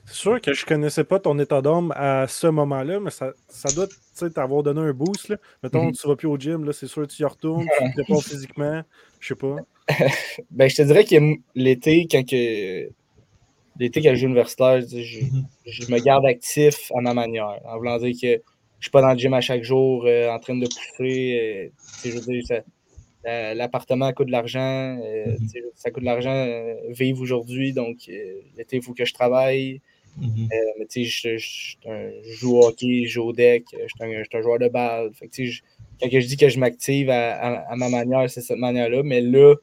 C'est 0.05 0.13
sûr 0.15 0.39
que 0.39 0.53
je 0.53 0.65
connaissais 0.65 1.03
pas 1.03 1.19
ton 1.19 1.38
état 1.39 1.61
d'homme 1.61 1.91
à 1.95 2.27
ce 2.27 2.47
moment-là, 2.47 2.99
mais 2.99 3.09
ça, 3.09 3.31
ça 3.47 3.69
doit 3.71 3.88
t'avoir 4.33 4.63
donné 4.63 4.81
un 4.81 4.93
boost. 4.93 5.29
Là. 5.29 5.38
Mettons, 5.63 5.89
Mm-hmm. 5.89 5.99
tu 6.01 6.07
vas 6.07 6.15
plus 6.15 6.27
au 6.27 6.38
gym, 6.38 6.71
c'est 6.73 6.88
sûr 6.88 7.01
que 7.07 7.11
tu 7.11 7.21
y 7.21 7.25
retournes, 7.25 7.65
tu 7.77 7.83
te 7.89 7.93
prépares 8.03 8.23
physiquement, 8.23 8.81
je 9.19 9.27
sais 9.29 9.35
pas. 9.35 9.55
Ben, 10.51 10.69
je 10.69 10.75
te 10.75 10.81
dirais 10.83 11.05
que 11.05 11.15
l'été, 11.55 12.07
quand 12.09 12.23
que. 12.27 12.89
L'été, 13.77 14.01
quand 14.01 14.11
je 14.11 14.15
joue 14.15 14.25
universitaire, 14.27 14.81
je, 14.81 15.01
je- 15.01 15.19
Mhm. 15.25 15.45
je 15.65 15.91
me 15.91 15.99
garde 15.99 16.25
actif 16.25 16.91
à 16.97 17.01
ma 17.01 17.13
manière. 17.13 17.59
En 17.65 17.77
voulant 17.77 17.97
dire 17.97 18.13
que 18.19 18.41
je 18.79 18.85
suis 18.85 18.91
pas 18.91 19.01
dans 19.01 19.11
le 19.11 19.17
gym 19.17 19.33
à 19.33 19.41
chaque 19.41 19.63
jour 19.63 20.05
euh, 20.05 20.29
en 20.29 20.39
train 20.39 20.55
de 20.55 20.65
pousser. 20.65 21.39
euh, 21.39 21.67
tu 21.67 22.09
sais, 22.09 22.11
je 22.11 22.15
veux 22.15 22.21
dire, 22.21 22.43
ça- 22.47 22.53
la- 22.55 22.63
l'appartement 23.55 24.11
coûte 24.13 24.27
de 24.27 24.31
l'argent. 24.31 24.99
euh, 25.03 25.38
Mhm. 25.39 25.49
ça 25.75 25.91
coûte 25.91 26.01
de 26.03 26.05
l'argent 26.05 26.31
euh, 26.33 26.75
vivre 26.89 27.21
aujourd'hui. 27.21 27.73
Donc, 27.73 27.97
euh, 28.09 28.41
l'été, 28.57 28.77
il 28.77 28.81
faut 28.81 28.93
que 28.93 29.05
je 29.05 29.13
travaille. 29.13 29.81
Mhm. 30.17 30.47
Euh, 30.51 30.55
mais 30.79 30.85
tu 30.85 31.03
sais, 31.05 31.38
je, 31.38 31.38
je- 31.38 32.21
je 32.23 32.31
joue 32.38 32.57
au 32.57 32.67
hockey, 32.67 33.03
je 33.05 33.13
joue 33.13 33.23
au 33.23 33.33
deck, 33.33 33.65
euh, 33.73 33.85
je 33.88 34.05
suis 34.23 34.38
un, 34.38 34.41
joueur 34.41 34.59
de 34.59 34.69
balle. 34.69 35.11
Fait 35.13 35.27
que, 35.27 35.41
quand 35.99 36.07
je 36.11 36.25
dis 36.27 36.38
que 36.38 36.47
je 36.49 36.59
m'active 36.59 37.09
à, 37.09 37.35
à- 37.35 37.71
à 37.73 37.75
ma 37.75 37.89
manière, 37.89 38.29
c'est 38.29 38.41
cette 38.41 38.57
manière-là. 38.57 39.01
Mais 39.03 39.19
là, 39.21 39.55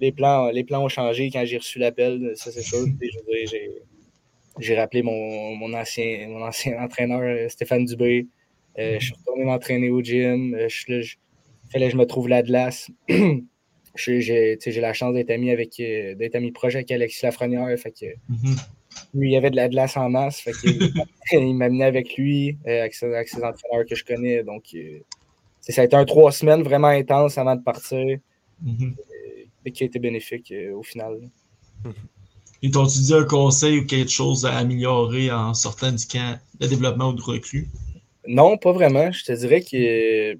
les 0.00 0.10
plans, 0.12 0.50
les 0.50 0.64
plans 0.64 0.82
ont 0.84 0.88
changé 0.88 1.30
quand 1.30 1.44
j'ai 1.44 1.58
reçu 1.58 1.78
l'appel, 1.78 2.32
ça 2.34 2.50
c'est 2.50 2.62
sûr. 2.62 2.84
J'ai, 4.58 4.74
rappelé 4.76 5.02
mon, 5.02 5.54
mon 5.56 5.72
ancien, 5.74 6.26
mon 6.28 6.42
ancien 6.44 6.76
entraîneur, 6.84 7.20
euh, 7.20 7.48
Stéphane 7.48 7.84
Dubé. 7.84 8.26
Euh, 8.78 8.98
je 8.98 9.04
suis 9.06 9.14
retourné 9.14 9.44
m'entraîner 9.44 9.90
au 9.90 10.00
gym. 10.02 10.54
Euh, 10.54 10.68
je, 10.68 10.76
suis 10.80 10.92
là, 10.92 11.00
je- 11.02 11.16
fallait 11.72 11.86
que 11.86 11.92
je 11.92 11.96
me 11.96 12.06
trouve 12.06 12.28
la 12.28 12.42
glace. 12.42 12.90
J'ai, 13.96 14.56
la 14.76 14.92
chance 14.92 15.14
d'être 15.14 15.30
ami 15.30 15.50
avec 15.50 15.78
euh, 15.80 16.14
d'être 16.14 16.36
ami 16.36 16.52
proche 16.52 16.76
avec 16.76 16.90
Alexis 16.92 17.24
Lafrenière. 17.24 17.66
Fait 17.78 17.90
que 17.90 18.06
Mhm. 18.28 18.56
lui, 19.14 19.28
il 19.30 19.32
y 19.32 19.36
avait 19.36 19.50
de 19.50 19.56
la 19.56 19.68
glace 19.68 19.96
en 19.96 20.08
masse. 20.08 20.40
Fait 20.40 20.52
que, 20.52 20.68
il 21.32 21.54
m'a 21.54 21.64
amené 21.66 21.84
avec 21.84 22.16
lui, 22.16 22.56
euh, 22.66 22.80
avec, 22.80 22.94
ses, 22.94 23.06
avec 23.06 23.28
ses 23.28 23.42
entraîneurs 23.42 23.84
que 23.88 23.94
je 23.94 24.04
connais. 24.04 24.44
Donc, 24.44 24.64
euh, 24.74 25.00
ça 25.60 25.82
a 25.82 25.84
été 25.84 25.96
un 25.96 26.04
trois 26.04 26.32
semaines 26.32 26.62
vraiment 26.62 26.88
intense 26.88 27.36
avant 27.36 27.56
de 27.56 27.62
partir, 27.62 28.18
et 29.64 29.72
qui 29.72 29.82
a 29.82 29.86
été 29.86 29.98
bénéfique 29.98 30.54
au 30.74 30.82
final. 30.82 31.18
Ils 32.62 32.70
t'ont-tu 32.70 32.98
dit 33.00 33.14
un 33.14 33.24
conseil 33.24 33.78
ou 33.80 33.86
quelque 33.86 34.10
chose 34.10 34.44
à 34.44 34.56
améliorer 34.56 35.30
en 35.30 35.54
sortant 35.54 35.92
du 35.92 36.06
camp 36.06 36.38
de 36.58 36.66
développement 36.66 37.08
ou 37.10 37.12
de 37.14 37.22
recrue? 37.22 37.68
Non, 38.26 38.56
pas 38.58 38.72
vraiment. 38.72 39.10
Je 39.12 39.24
te 39.24 39.32
dirais 39.32 39.62
que, 39.62 40.34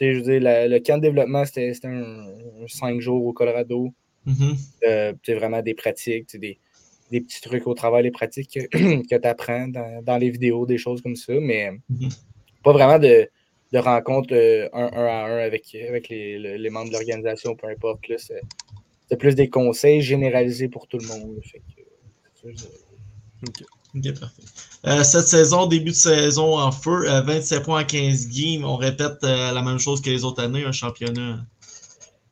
je 0.00 0.18
veux 0.18 0.22
dire, 0.22 0.40
la- 0.40 0.66
le 0.68 0.78
camp 0.80 0.96
de 0.96 1.02
développement, 1.02 1.44
c'était 1.44 1.72
un, 1.84 2.26
un 2.62 2.66
cinq 2.68 3.00
jours 3.00 3.24
au 3.24 3.32
Colorado. 3.32 3.92
Euh, 4.86 5.12
sais, 5.24 5.34
vraiment 5.34 5.62
des 5.62 5.74
pratiques, 5.74 6.36
des, 6.38 6.58
des 7.10 7.20
petits 7.20 7.40
trucs 7.40 7.66
au 7.66 7.74
travail, 7.74 8.04
les 8.04 8.10
pratiques 8.10 8.50
que, 8.52 8.60
que 9.08 9.16
tu 9.16 9.28
apprends 9.28 9.68
dans, 9.68 10.02
dans 10.02 10.16
les 10.18 10.30
vidéos, 10.30 10.66
des 10.66 10.78
choses 10.78 11.00
comme 11.02 11.16
ça, 11.16 11.32
mais 11.40 11.70
Mhm. 11.88 12.08
pas 12.64 12.72
vraiment 12.72 12.98
de, 12.98 13.28
de 13.72 13.78
rencontres 13.78 14.34
euh, 14.34 14.68
un, 14.72 14.90
un 14.92 15.06
à 15.06 15.24
un 15.26 15.38
avec, 15.38 15.74
avec 15.88 16.08
les, 16.08 16.38
le- 16.38 16.56
les 16.56 16.70
membres 16.70 16.88
de 16.88 16.92
l'organisation, 16.94 17.54
peu 17.56 17.68
importe. 17.68 18.00
C'est 18.18 19.16
plus 19.18 19.34
des 19.34 19.48
conseils 19.48 20.00
généralisés 20.02 20.68
pour 20.68 20.86
tout 20.86 20.98
le 20.98 21.06
monde. 21.06 21.40
Fait 21.42 21.58
que, 21.58 21.82
Ok, 23.94 24.18
parfait. 24.18 24.42
Euh, 24.86 25.02
cette 25.02 25.26
saison, 25.26 25.66
début 25.66 25.90
de 25.90 25.96
saison 25.96 26.58
en 26.58 26.72
feu, 26.72 27.08
euh, 27.10 27.20
27 27.22 27.64
points 27.64 27.82
en 27.82 27.84
15 27.84 28.28
games. 28.28 28.64
On 28.64 28.76
répète 28.76 29.22
euh, 29.24 29.52
la 29.52 29.62
même 29.62 29.78
chose 29.78 30.00
que 30.00 30.10
les 30.10 30.24
autres 30.24 30.42
années, 30.42 30.64
un 30.64 30.72
championnat. 30.72 31.40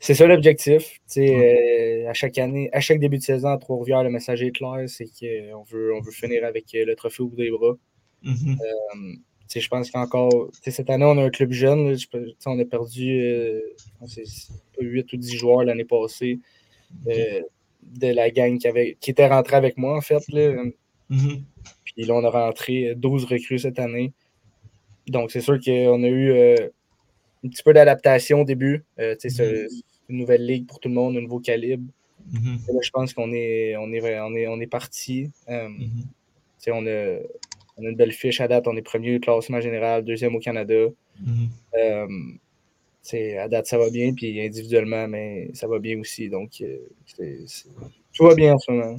C'est 0.01 0.15
ça 0.15 0.27
l'objectif. 0.27 1.01
Euh, 1.17 2.09
à 2.09 2.15
chaque 2.15 2.39
année, 2.39 2.71
à 2.73 2.81
chaque 2.81 3.01
début 3.01 3.19
de 3.19 3.23
saison 3.23 3.49
à 3.49 3.59
Trois-Rivières, 3.59 4.05
le 4.05 4.11
message 4.11 4.43
est 4.43 4.53
clair, 4.53 4.85
c'est 4.87 5.07
qu'on 5.07 5.65
veut, 5.65 5.93
on 5.95 6.01
veut 6.01 6.13
finir 6.13 6.45
avec 6.45 6.75
euh, 6.75 6.85
le 6.85 6.95
trophée 6.95 7.23
au 7.23 7.29
bout 7.29 7.37
des 7.37 7.51
bras. 7.51 7.77
Mhm. 8.23 8.59
Sais, 9.49 9.61
je 9.61 9.69
pense 9.69 9.91
qu'encore, 9.91 10.51
cette 10.63 10.91
année, 10.91 11.07
on 11.07 11.17
a 11.17 11.25
un 11.25 11.31
club 11.31 11.53
jeune. 11.53 11.97
on 12.45 12.59
a 12.59 12.65
perdu 12.67 13.19
euh, 13.19 13.61
je 13.79 13.85
pense 13.99 14.15
que 14.15 14.21
c'est 14.25 14.53
8 14.79 15.11
ou 15.15 15.17
10 15.17 15.37
joueurs 15.37 15.65
l'année 15.65 15.87
passée 15.87 16.39
euh, 17.07 17.41
de 17.83 18.09
la 18.09 18.31
gang 18.31 18.59
qui, 18.59 18.69
avait, 18.69 18.99
qui 19.01 19.11
était 19.11 19.27
rentrée 19.27 19.57
avec 19.57 19.79
moi, 19.79 19.97
en 19.97 20.03
fait. 20.03 20.23
Là. 20.29 20.65
Mhm. 21.11 21.43
Puis 21.85 22.05
là, 22.05 22.15
on 22.15 22.25
a 22.25 22.31
rentré 22.31 22.95
12 22.95 23.25
recrues 23.25 23.59
cette 23.59 23.79
année. 23.79 24.13
Donc, 25.07 25.31
c'est 25.31 25.41
sûr 25.41 25.59
qu'on 25.59 26.03
a 26.03 26.09
eu 26.09 26.31
euh, 26.31 26.69
un 27.45 27.49
petit 27.49 27.63
peu 27.63 27.73
d'adaptation 27.73 28.43
au 28.43 28.45
début. 28.45 28.85
Euh, 28.99 29.15
c'est 29.19 29.67
une 30.09 30.19
nouvelle 30.19 30.45
ligue 30.47 30.67
pour 30.67 30.81
tout 30.81 30.89
le 30.89 30.95
monde, 30.95 31.17
un 31.17 31.21
nouveau 31.21 31.41
calibre. 31.41 31.91
Mhm. 32.31 32.59
Là, 32.69 32.81
je 32.83 32.91
pense 32.91 33.15
qu'on 33.15 33.33
est, 33.33 33.77
on 33.77 33.91
est, 33.93 34.21
on 34.21 34.35
est, 34.37 34.47
on 34.49 34.61
est 34.61 34.67
parti. 34.67 35.31
Euh, 35.49 35.69
Mhm. 35.69 35.89
on, 36.69 36.87
a, 36.87 37.19
on 37.79 37.87
a 37.87 37.89
une 37.89 37.97
belle 37.97 38.13
fiche 38.13 38.41
à 38.43 38.49
date. 38.49 38.69
On 38.69 38.77
est 38.77 38.83
premier 38.83 39.17
au 39.17 39.21
classement 39.21 39.61
général, 39.61 40.05
deuxième 40.05 40.35
au 40.37 40.41
Canada. 40.41 40.89
Mhm. 41.21 41.49
À 43.39 43.49
date, 43.49 43.67
ça 43.67 43.79
va 43.79 43.89
bien. 43.89 44.13
Puis 44.13 44.39
individuellement, 44.41 45.09
mais 45.09 45.49
ça 45.55 45.67
va 45.67 45.79
bien 45.79 45.99
aussi. 45.99 46.29
Donc, 46.29 46.63
tout 48.13 48.25
va 48.25 48.35
bien 48.35 48.55
en 48.55 48.59
ce 48.59 48.71
moment. 48.71 48.97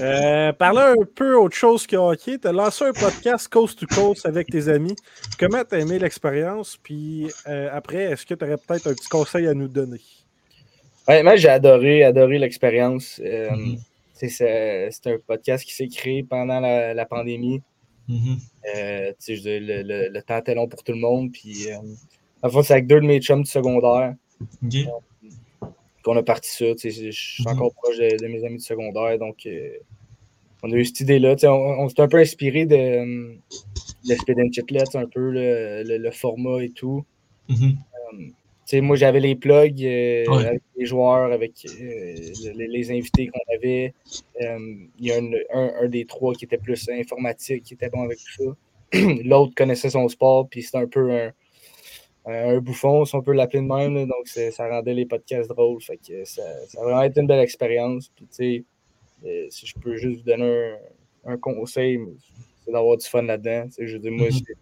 Euh, 0.00 0.52
parler 0.52 0.80
un 0.80 1.04
peu 1.14 1.36
autre 1.36 1.54
chose 1.56 1.86
que 1.86 1.96
hockey, 1.96 2.38
tu 2.38 2.48
as 2.48 2.52
lancé 2.52 2.84
un 2.84 2.92
podcast 2.92 3.48
Coast 3.48 3.78
to 3.78 3.86
Coast 3.86 4.26
avec 4.26 4.48
tes 4.48 4.68
amis. 4.68 4.96
Comment 5.38 5.62
tu 5.64 5.76
as 5.76 5.78
aimé 5.78 5.98
l'expérience? 5.98 6.76
Puis 6.82 7.28
euh, 7.46 7.68
après, 7.72 8.02
est-ce 8.04 8.26
que 8.26 8.34
tu 8.34 8.44
aurais 8.44 8.56
peut-être 8.56 8.88
un 8.88 8.94
petit 8.94 9.08
conseil 9.08 9.46
à 9.46 9.54
nous 9.54 9.68
donner? 9.68 10.00
Honnêtement, 11.06 11.36
j'ai 11.36 11.48
adoré, 11.48 12.02
adoré 12.04 12.38
l'expérience. 12.38 13.20
Euh, 13.24 13.50
Mhm. 13.50 13.76
C'est 14.18 14.28
c'est 14.30 15.06
un 15.12 15.18
podcast 15.26 15.62
qui 15.64 15.74
s'est 15.74 15.88
créé 15.88 16.22
pendant 16.22 16.58
la, 16.58 16.94
la 16.94 17.04
pandémie. 17.06 17.60
Mhm. 18.08 18.38
Euh, 18.76 19.12
le, 19.28 19.82
le- 19.82 20.08
le 20.08 20.22
temps 20.22 20.38
était 20.38 20.54
long 20.54 20.66
pour 20.68 20.82
tout 20.82 20.92
le 20.92 20.98
monde. 20.98 21.30
Puis, 21.32 21.70
euh, 21.70 21.76
en 22.42 22.48
fait, 22.50 22.62
c'est 22.62 22.72
avec 22.72 22.86
deux 22.86 23.00
de 23.00 23.06
mes 23.06 23.20
chums 23.20 23.42
du 23.42 23.50
secondaire 23.50 24.14
Qu'on 26.06 26.16
a 26.16 26.22
parti 26.22 26.48
ça. 26.50 26.64
Je 26.82 27.10
suis 27.10 27.42
Mhm. 27.44 27.52
encore 27.52 27.72
proche 27.74 27.98
de, 27.98 28.16
de 28.16 28.26
mes 28.28 28.44
amis 28.44 28.58
du 28.58 28.64
secondaire. 28.64 29.18
Donc, 29.18 29.44
euh, 29.44 29.72
on 30.62 30.70
a 30.72 30.76
eu 30.76 30.84
cette 30.84 31.00
idée-là. 31.00 31.34
On, 31.44 31.48
on 31.48 31.88
s'est 31.88 32.00
un 32.00 32.06
peu 32.08 32.18
inspiré 32.18 32.64
de, 32.64 32.76
euh, 32.76 33.34
de 34.08 34.14
Speed 34.14 34.38
and 34.38 34.52
Chitlets, 34.52 34.94
un 34.96 35.06
peu 35.06 35.30
le, 35.32 35.82
le- 35.82 35.98
le 35.98 36.10
format 36.12 36.62
et 36.62 36.70
tout. 36.70 37.04
Mhm. 37.48 37.74
Sais, 38.64 38.80
moi, 38.80 38.96
j'avais 38.96 39.20
les 39.20 39.34
plugs 39.36 39.84
euh, 39.84 40.24
Ouais. 40.28 40.46
avec 40.46 40.62
les 40.76 40.86
joueurs, 40.86 41.30
avec 41.32 41.52
euh, 41.66 42.14
les, 42.54 42.66
les 42.68 42.90
invités 42.90 43.26
qu'on 43.28 43.54
avait. 43.56 43.92
Euh, 44.42 44.58
il 44.98 45.06
y 45.06 45.12
a 45.12 45.16
un, 45.18 45.30
un- 45.54 45.72
un 45.82 45.88
des 45.88 46.04
trois 46.04 46.34
qui 46.34 46.44
était 46.46 46.58
plus 46.58 46.88
informatique, 46.88 47.62
qui 47.64 47.74
était 47.74 47.88
bon 47.90 48.02
avec 48.02 48.18
tout 48.18 48.44
ça. 48.44 48.98
L'autre 49.24 49.54
connaissait 49.56 49.90
son 49.90 50.08
sport, 50.08 50.48
puis 50.48 50.62
c'était 50.62 50.78
un 50.78 50.88
peu 50.88 51.10
un, 51.12 51.32
un 52.26 52.58
bouffon, 52.58 53.04
si 53.04 53.14
on 53.14 53.22
peut 53.22 53.32
l'appeler 53.32 53.62
de 53.62 53.66
même. 53.68 53.94
là. 53.94 54.04
donc, 54.06 54.26
ça 54.26 54.68
rendait 54.68 54.94
les 54.94 55.06
podcasts 55.06 55.48
drôles. 55.48 55.80
Fait 55.82 55.96
que 55.98 56.24
ça, 56.24 56.42
ça 56.68 56.80
a 56.80 56.84
vraiment 56.84 57.02
été 57.02 57.20
une 57.20 57.26
belle 57.26 57.40
expérience. 57.40 58.10
Puis, 58.14 58.24
tu 58.26 58.34
sais, 58.34 58.64
euh, 59.26 59.46
si 59.50 59.66
je 59.66 59.74
peux 59.78 59.96
juste 59.96 60.18
vous 60.20 60.26
donner 60.30 60.74
un, 61.24 61.32
un 61.32 61.36
conseil, 61.38 62.00
c'est 62.64 62.72
d'avoir 62.72 62.96
du 62.96 63.06
fun 63.06 63.22
là-dedans. 63.22 63.68
Je 63.78 63.92
veux 63.92 63.98
dire, 64.00 64.12
moi, 64.12 64.28
Mhm. 64.28 64.54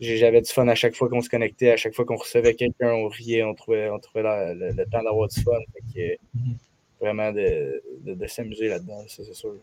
j'avais 0.00 0.40
du 0.40 0.50
fun 0.50 0.66
à 0.68 0.74
chaque 0.74 0.94
fois 0.96 1.08
qu'on 1.08 1.20
se 1.22 1.28
connectait, 1.28 1.70
à 1.72 1.76
chaque 1.76 1.94
fois 1.94 2.04
qu'on 2.04 2.16
recevait 2.16 2.54
quelqu'un, 2.54 2.90
on 2.92 3.08
riait, 3.08 3.42
on 3.44 3.54
trouvait, 3.54 3.88
on 3.90 3.98
trouvait 3.98 4.22
la- 4.24 4.54
le, 4.54 4.70
le 4.70 4.84
temps 4.86 5.02
d'avoir 5.02 5.28
du 5.28 5.40
fun. 5.40 5.52
Fait 5.72 5.94
que, 6.16 6.16
Mhm. 6.34 6.56
Vraiment 7.00 7.30
de, 7.30 7.80
de, 8.04 8.14
de 8.14 8.26
s'amuser 8.26 8.66
là-dedans, 8.66 9.04
ça, 9.06 9.22
c'est 9.24 9.32
sûr. 9.32 9.54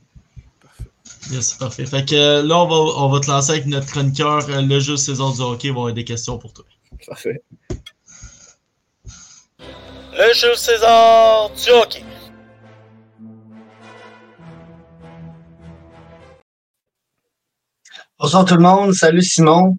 Yes, 1.31 1.55
parfait. 1.55 1.85
Fait 1.85 2.05
que 2.07 2.15
euh, 2.15 2.43
là, 2.43 2.63
on 2.63 2.67
va, 2.67 2.75
on 3.03 3.09
va 3.09 3.19
te 3.19 3.27
lancer 3.29 3.51
avec 3.51 3.65
notre 3.65 3.87
chroniqueur, 3.87 4.49
euh, 4.49 4.61
le 4.61 4.79
jeu 4.79 4.95
saison 4.95 5.31
du 5.31 5.41
hockey. 5.41 5.67
Va 5.67 5.73
y 5.73 5.77
avoir 5.77 5.93
des 5.93 6.05
questions 6.05 6.37
pour 6.37 6.53
toi. 6.53 6.63
Parfait. 7.07 7.41
Le 10.17 10.33
jeu 10.33 10.55
César 10.55 11.49
du 11.51 11.69
hockey. 11.71 12.03
Bonsoir 18.17 18.45
tout 18.45 18.55
le 18.55 18.61
monde, 18.61 18.93
salut 18.93 19.21
Simon. 19.21 19.77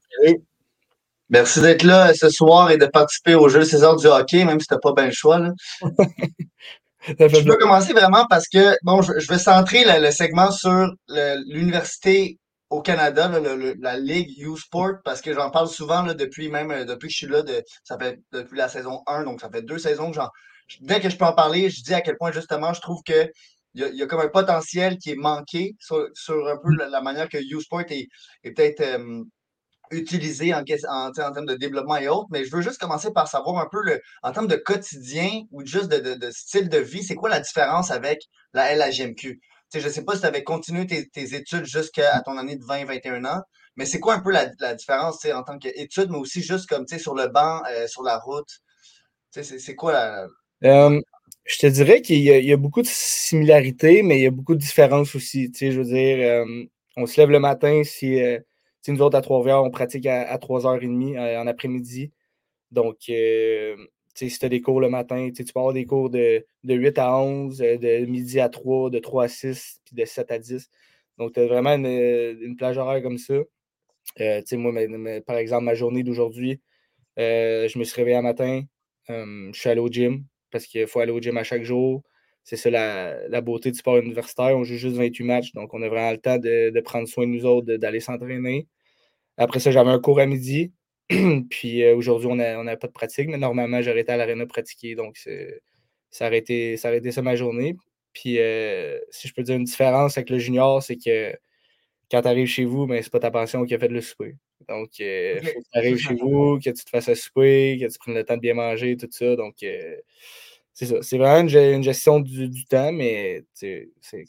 Merci 1.30 1.60
d'être 1.60 1.82
là 1.82 2.10
euh, 2.10 2.14
ce 2.14 2.28
soir 2.28 2.70
et 2.70 2.76
de 2.76 2.86
participer 2.86 3.34
au 3.34 3.48
jeu 3.48 3.64
César 3.64 3.96
du 3.96 4.06
hockey, 4.06 4.44
même 4.44 4.60
si 4.60 4.66
t'as 4.66 4.78
pas 4.78 4.92
bien 4.92 5.06
le 5.06 5.12
choix. 5.12 5.38
Là. 5.38 5.52
Je 7.08 7.44
peux 7.44 7.56
commencer 7.56 7.92
vraiment 7.92 8.26
parce 8.28 8.48
que 8.48 8.76
bon, 8.82 9.00
je, 9.00 9.18
je 9.20 9.28
vais 9.28 9.38
centrer 9.38 9.84
le, 9.84 10.04
le 10.04 10.10
segment 10.10 10.50
sur 10.50 10.92
l'université 11.08 12.38
au 12.70 12.82
Canada, 12.82 13.28
là, 13.28 13.38
le- 13.40 13.56
le- 13.56 13.74
la 13.80 13.96
Ligue 13.98 14.38
U 14.40 14.56
Sport, 14.58 14.94
parce 15.04 15.20
que 15.20 15.32
j'en 15.34 15.50
parle 15.50 15.68
souvent 15.68 16.02
là, 16.02 16.14
depuis 16.14 16.48
même 16.48 16.70
euh, 16.72 16.84
depuis 16.84 17.06
que 17.08 17.12
je 17.12 17.18
suis 17.18 17.26
là, 17.28 17.42
de, 17.42 17.62
ça 17.84 17.96
fait 17.98 18.18
depuis 18.32 18.56
la 18.58 18.68
saison 18.68 19.02
1, 19.06 19.24
donc 19.24 19.40
ça 19.40 19.48
fait 19.50 19.62
deux 19.62 19.78
saisons 19.78 20.10
que 20.10 20.16
j'en. 20.16 20.28
Dès 20.80 21.00
que 21.00 21.08
je 21.08 21.16
peux 21.16 21.24
en 21.24 21.32
parler, 21.32 21.70
je 21.70 21.82
dis 21.82 21.94
à 21.94 22.00
quel 22.00 22.16
point 22.16 22.32
justement 22.32 22.72
je 22.72 22.80
trouve 22.80 23.00
que 23.06 23.28
il 23.74 23.82
y, 23.82 23.84
a, 23.84 23.88
il 23.88 23.96
y 23.96 24.02
a 24.02 24.06
comme 24.06 24.20
un 24.20 24.28
potentiel 24.28 24.96
qui 24.98 25.10
est 25.10 25.16
manqué 25.16 25.74
sur, 25.80 26.08
sur 26.14 26.46
un 26.48 26.56
peu 26.56 26.74
la, 26.76 26.88
la 26.88 27.00
manière 27.02 27.28
que 27.28 27.36
U 27.38 27.60
Sport 27.60 27.82
est, 27.90 28.08
est 28.42 28.52
peut-être 28.52 28.80
euh, 28.80 29.22
utilisé 29.92 30.52
en, 30.52 30.62
en 30.88 31.12
termes 31.12 31.46
de 31.46 31.54
développement 31.54 31.96
et 31.96 32.08
autres, 32.08 32.26
mais 32.30 32.44
je 32.44 32.50
veux 32.54 32.62
juste 32.62 32.78
commencer 32.78 33.12
par 33.12 33.28
savoir 33.28 33.58
un 33.62 33.68
peu 33.70 33.80
le, 33.82 34.00
en 34.22 34.32
termes 34.32 34.48
de 34.48 34.56
quotidien 34.56 35.42
ou 35.52 35.64
juste 35.64 35.88
de, 35.88 35.98
de- 35.98 36.14
de 36.14 36.30
style 36.32 36.68
de 36.68 36.78
vie, 36.78 37.04
c'est 37.04 37.14
quoi 37.14 37.28
la 37.28 37.38
différence 37.40 37.90
avec 37.92 38.18
la 38.52 38.72
LHMQ? 38.72 39.40
Je 39.80 39.88
sais 39.88 40.04
pas 40.04 40.14
si 40.14 40.20
tu 40.20 40.26
avais 40.26 40.44
continué 40.44 40.86
tes, 40.86 41.34
études 41.34 41.64
jusqu'à 41.64 42.20
ton 42.20 42.36
année 42.38 42.56
de 42.56 42.64
20-21 42.64 43.24
ans, 43.26 43.42
mais 43.76 43.86
c'est 43.86 44.00
quoi 44.00 44.14
un 44.14 44.20
peu 44.20 44.30
la, 44.30 44.46
différence 44.74 45.24
en 45.26 45.42
tant 45.42 45.58
qu'étude, 45.58 46.10
mais 46.10 46.18
aussi 46.18 46.42
juste 46.42 46.68
comme 46.68 46.86
sur 46.86 47.14
le 47.14 47.28
banc, 47.28 47.62
euh, 47.70 47.86
sur 47.86 48.02
la 48.02 48.18
route? 48.18 48.48
C'est 49.30 49.74
quoi 49.74 49.92
la. 49.92 50.26
Euh, 50.64 51.00
je 51.44 51.58
te 51.58 51.66
dirais 51.66 52.00
qu'il 52.02 52.20
y, 52.20 52.52
a- 52.52 52.56
beaucoup 52.56 52.82
de 52.82 52.86
similarités, 52.86 54.02
mais 54.02 54.18
il 54.18 54.22
y 54.22 54.26
a 54.26 54.30
beaucoup 54.30 54.54
de 54.54 54.60
différences 54.60 55.14
aussi. 55.14 55.52
Je 55.54 55.78
veux 55.78 55.84
dire, 55.84 56.18
euh, 56.20 56.64
on 56.96 57.06
se 57.06 57.20
lève 57.20 57.30
le 57.30 57.38
matin, 57.38 57.82
si, 57.84 58.20
euh, 58.22 58.38
nous 58.88 59.02
autres 59.02 59.18
à 59.18 59.20
Trois-Rivières, 59.20 59.62
on 59.62 59.70
pratique 59.70 60.06
à, 60.06 60.22
à 60.28 60.38
3h30 60.38 61.16
euh, 61.16 61.40
en 61.40 61.46
après-midi. 61.46 62.12
Donc, 62.70 62.96
si 64.16 64.38
tu 64.38 64.44
as 64.46 64.48
des 64.48 64.60
cours 64.60 64.80
le 64.80 64.88
matin, 64.88 65.30
tu 65.34 65.44
peux 65.44 65.58
avoir 65.58 65.74
des 65.74 65.84
cours 65.84 66.10
de, 66.10 66.44
de 66.64 66.74
8 66.74 66.98
à 66.98 67.18
11, 67.18 67.60
euh, 67.62 67.76
de 67.76 68.06
midi 68.06 68.40
à 68.40 68.48
3, 68.48 68.90
de 68.90 68.98
3 68.98 69.24
à 69.24 69.28
6, 69.28 69.82
puis 69.84 69.94
de 69.94 70.04
7 70.04 70.30
à 70.30 70.38
10. 70.38 70.70
Donc, 71.18 71.34
tu 71.34 71.40
as 71.40 71.46
vraiment 71.46 71.74
une, 71.74 72.56
plage 72.56 72.78
horaire 72.78 73.02
comme 73.02 73.18
ça. 73.18 73.34
Euh, 74.20 74.42
moi, 74.52 74.72
par 75.26 75.36
exemple, 75.36 75.64
ma 75.64 75.74
journée 75.74 76.02
d'aujourd'hui, 76.02 76.60
euh, 77.18 77.68
je 77.68 77.78
me 77.78 77.84
suis 77.84 77.96
réveillé 77.96 78.16
un 78.16 78.22
matin, 78.22 78.62
je 79.08 79.50
suis 79.52 79.68
allé 79.68 79.80
au 79.80 79.88
gym 79.88 80.24
parce 80.50 80.66
qu'il 80.66 80.86
faut 80.86 81.00
aller 81.00 81.12
au 81.12 81.20
gym 81.20 81.36
à 81.36 81.44
chaque 81.44 81.62
jour. 81.64 82.02
C'est 82.44 82.56
ça 82.56 82.70
la, 82.70 83.28
la 83.28 83.40
beauté 83.40 83.70
du 83.72 83.78
sport 83.78 83.98
universitaire. 83.98 84.56
On 84.56 84.64
joue 84.64 84.76
juste 84.76 84.96
28 84.96 85.24
matchs, 85.24 85.52
donc 85.52 85.74
on 85.74 85.82
a 85.82 85.88
vraiment 85.88 86.12
le 86.12 86.18
temps 86.18 86.38
de, 86.38 86.70
de 86.70 86.80
prendre 86.80 87.08
soin 87.08 87.26
de 87.26 87.32
nous 87.32 87.44
autres, 87.44 87.74
d'aller 87.74 88.00
s'entraîner. 88.00 88.68
Après 89.36 89.60
ça, 89.60 89.70
j'avais 89.70 89.90
un 89.90 89.98
cours 90.00 90.20
à 90.20 90.26
midi. 90.26 90.72
Puis 91.50 91.82
euh, 91.84 91.94
aujourd'hui, 91.96 92.28
on 92.28 92.36
n'a 92.36 92.58
on 92.60 92.66
a 92.66 92.76
pas 92.76 92.88
de 92.88 92.92
pratique, 92.92 93.28
mais 93.28 93.38
normalement, 93.38 93.80
j'aurais 93.82 94.00
été 94.00 94.12
à 94.12 94.16
l'aréna 94.16 94.46
pratiquer. 94.46 94.94
Donc, 94.94 95.16
ça 96.10 96.26
aurait, 96.28 96.38
été, 96.38 96.76
ça 96.76 96.88
aurait 96.88 96.98
été 96.98 97.12
ça 97.12 97.22
ma 97.22 97.36
journée. 97.36 97.76
Puis, 98.12 98.38
euh, 98.40 98.98
si 99.10 99.28
je 99.28 99.34
peux 99.34 99.42
dire 99.42 99.56
une 99.56 99.64
différence 99.64 100.16
avec 100.18 100.30
le 100.30 100.38
junior, 100.38 100.82
c'est 100.82 100.96
que 100.96 101.34
quand 102.10 102.22
tu 102.22 102.28
arrives 102.28 102.46
chez 102.48 102.64
vous, 102.64 102.86
ben, 102.86 103.02
c'est 103.02 103.12
pas 103.12 103.20
ta 103.20 103.30
pension 103.30 103.64
qui 103.66 103.74
a 103.74 103.78
fait 103.78 103.88
le 103.88 104.00
souper. 104.00 104.36
Donc, 104.68 104.98
il 104.98 105.38
Ok. 105.38 105.44
faut 105.52 105.60
que 105.60 105.64
tu 105.72 105.78
arrives 105.78 105.98
chez 105.98 106.14
vous, 106.14 106.58
que 106.58 106.70
tu 106.70 106.84
te 106.84 106.90
fasses 106.90 107.08
à 107.08 107.14
souper, 107.14 107.78
que 107.80 107.86
tu 107.92 107.98
prennes 107.98 108.14
le 108.14 108.24
temps 108.24 108.36
de 108.36 108.40
bien 108.40 108.54
manger, 108.54 108.96
tout 108.96 109.08
ça. 109.10 109.36
Donc, 109.36 109.62
euh, 109.62 109.96
c'est 110.72 110.86
ça. 110.86 111.02
C'est 111.02 111.18
vraiment 111.18 111.40
une, 111.42 111.48
ge- 111.48 111.74
une 111.74 111.82
gestion 111.82 112.20
du, 112.20 112.48
du 112.48 112.64
temps, 112.64 112.92
mais 112.92 113.44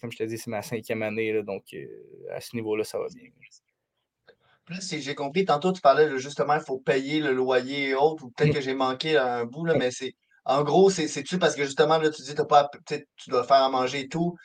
comme 0.01 0.11
je 0.11 0.17
te 0.17 0.23
dis, 0.23 0.37
c'est 0.37 0.49
ma 0.51 0.61
cinquième 0.61 1.03
année. 1.03 1.33
là, 1.33 1.43
donc, 1.43 1.63
euh, 1.73 1.87
à 2.31 2.41
ce 2.41 2.55
niveau-là, 2.55 2.83
ça 2.83 2.99
va 2.99 3.07
bien. 3.09 3.29
Là, 4.69 4.81
si 4.81 5.01
j'ai 5.01 5.15
compris, 5.15 5.45
tantôt 5.45 5.71
tu 5.71 5.79
parlais 5.81 6.09
de, 6.09 6.17
justement, 6.17 6.55
il 6.55 6.61
faut 6.61 6.77
payer 6.79 7.21
le 7.21 7.31
loyer 7.33 7.89
et 7.89 7.95
autres, 7.95 8.25
ou 8.25 8.29
peut-être 8.31 8.53
que 8.53 8.61
j'ai 8.61 8.73
manqué 8.73 9.17
un 9.17 9.45
bout, 9.45 9.65
là, 9.65 9.75
mais 9.77 9.91
c'est. 9.91 10.13
En 10.45 10.63
gros, 10.63 10.89
c'est- 10.89 11.07
c'est-tu 11.07 11.37
parce 11.39 11.55
que 11.55 11.63
justement, 11.65 11.97
là, 11.97 12.09
tu 12.09 12.21
dis 12.21 12.33
t'as 12.35 12.45
pas 12.45 12.69
tu 12.85 13.29
dois 13.29 13.43
faire 13.43 13.63
à 13.63 13.69
manger 13.69 14.01
et 14.01 14.07
tout. 14.07 14.35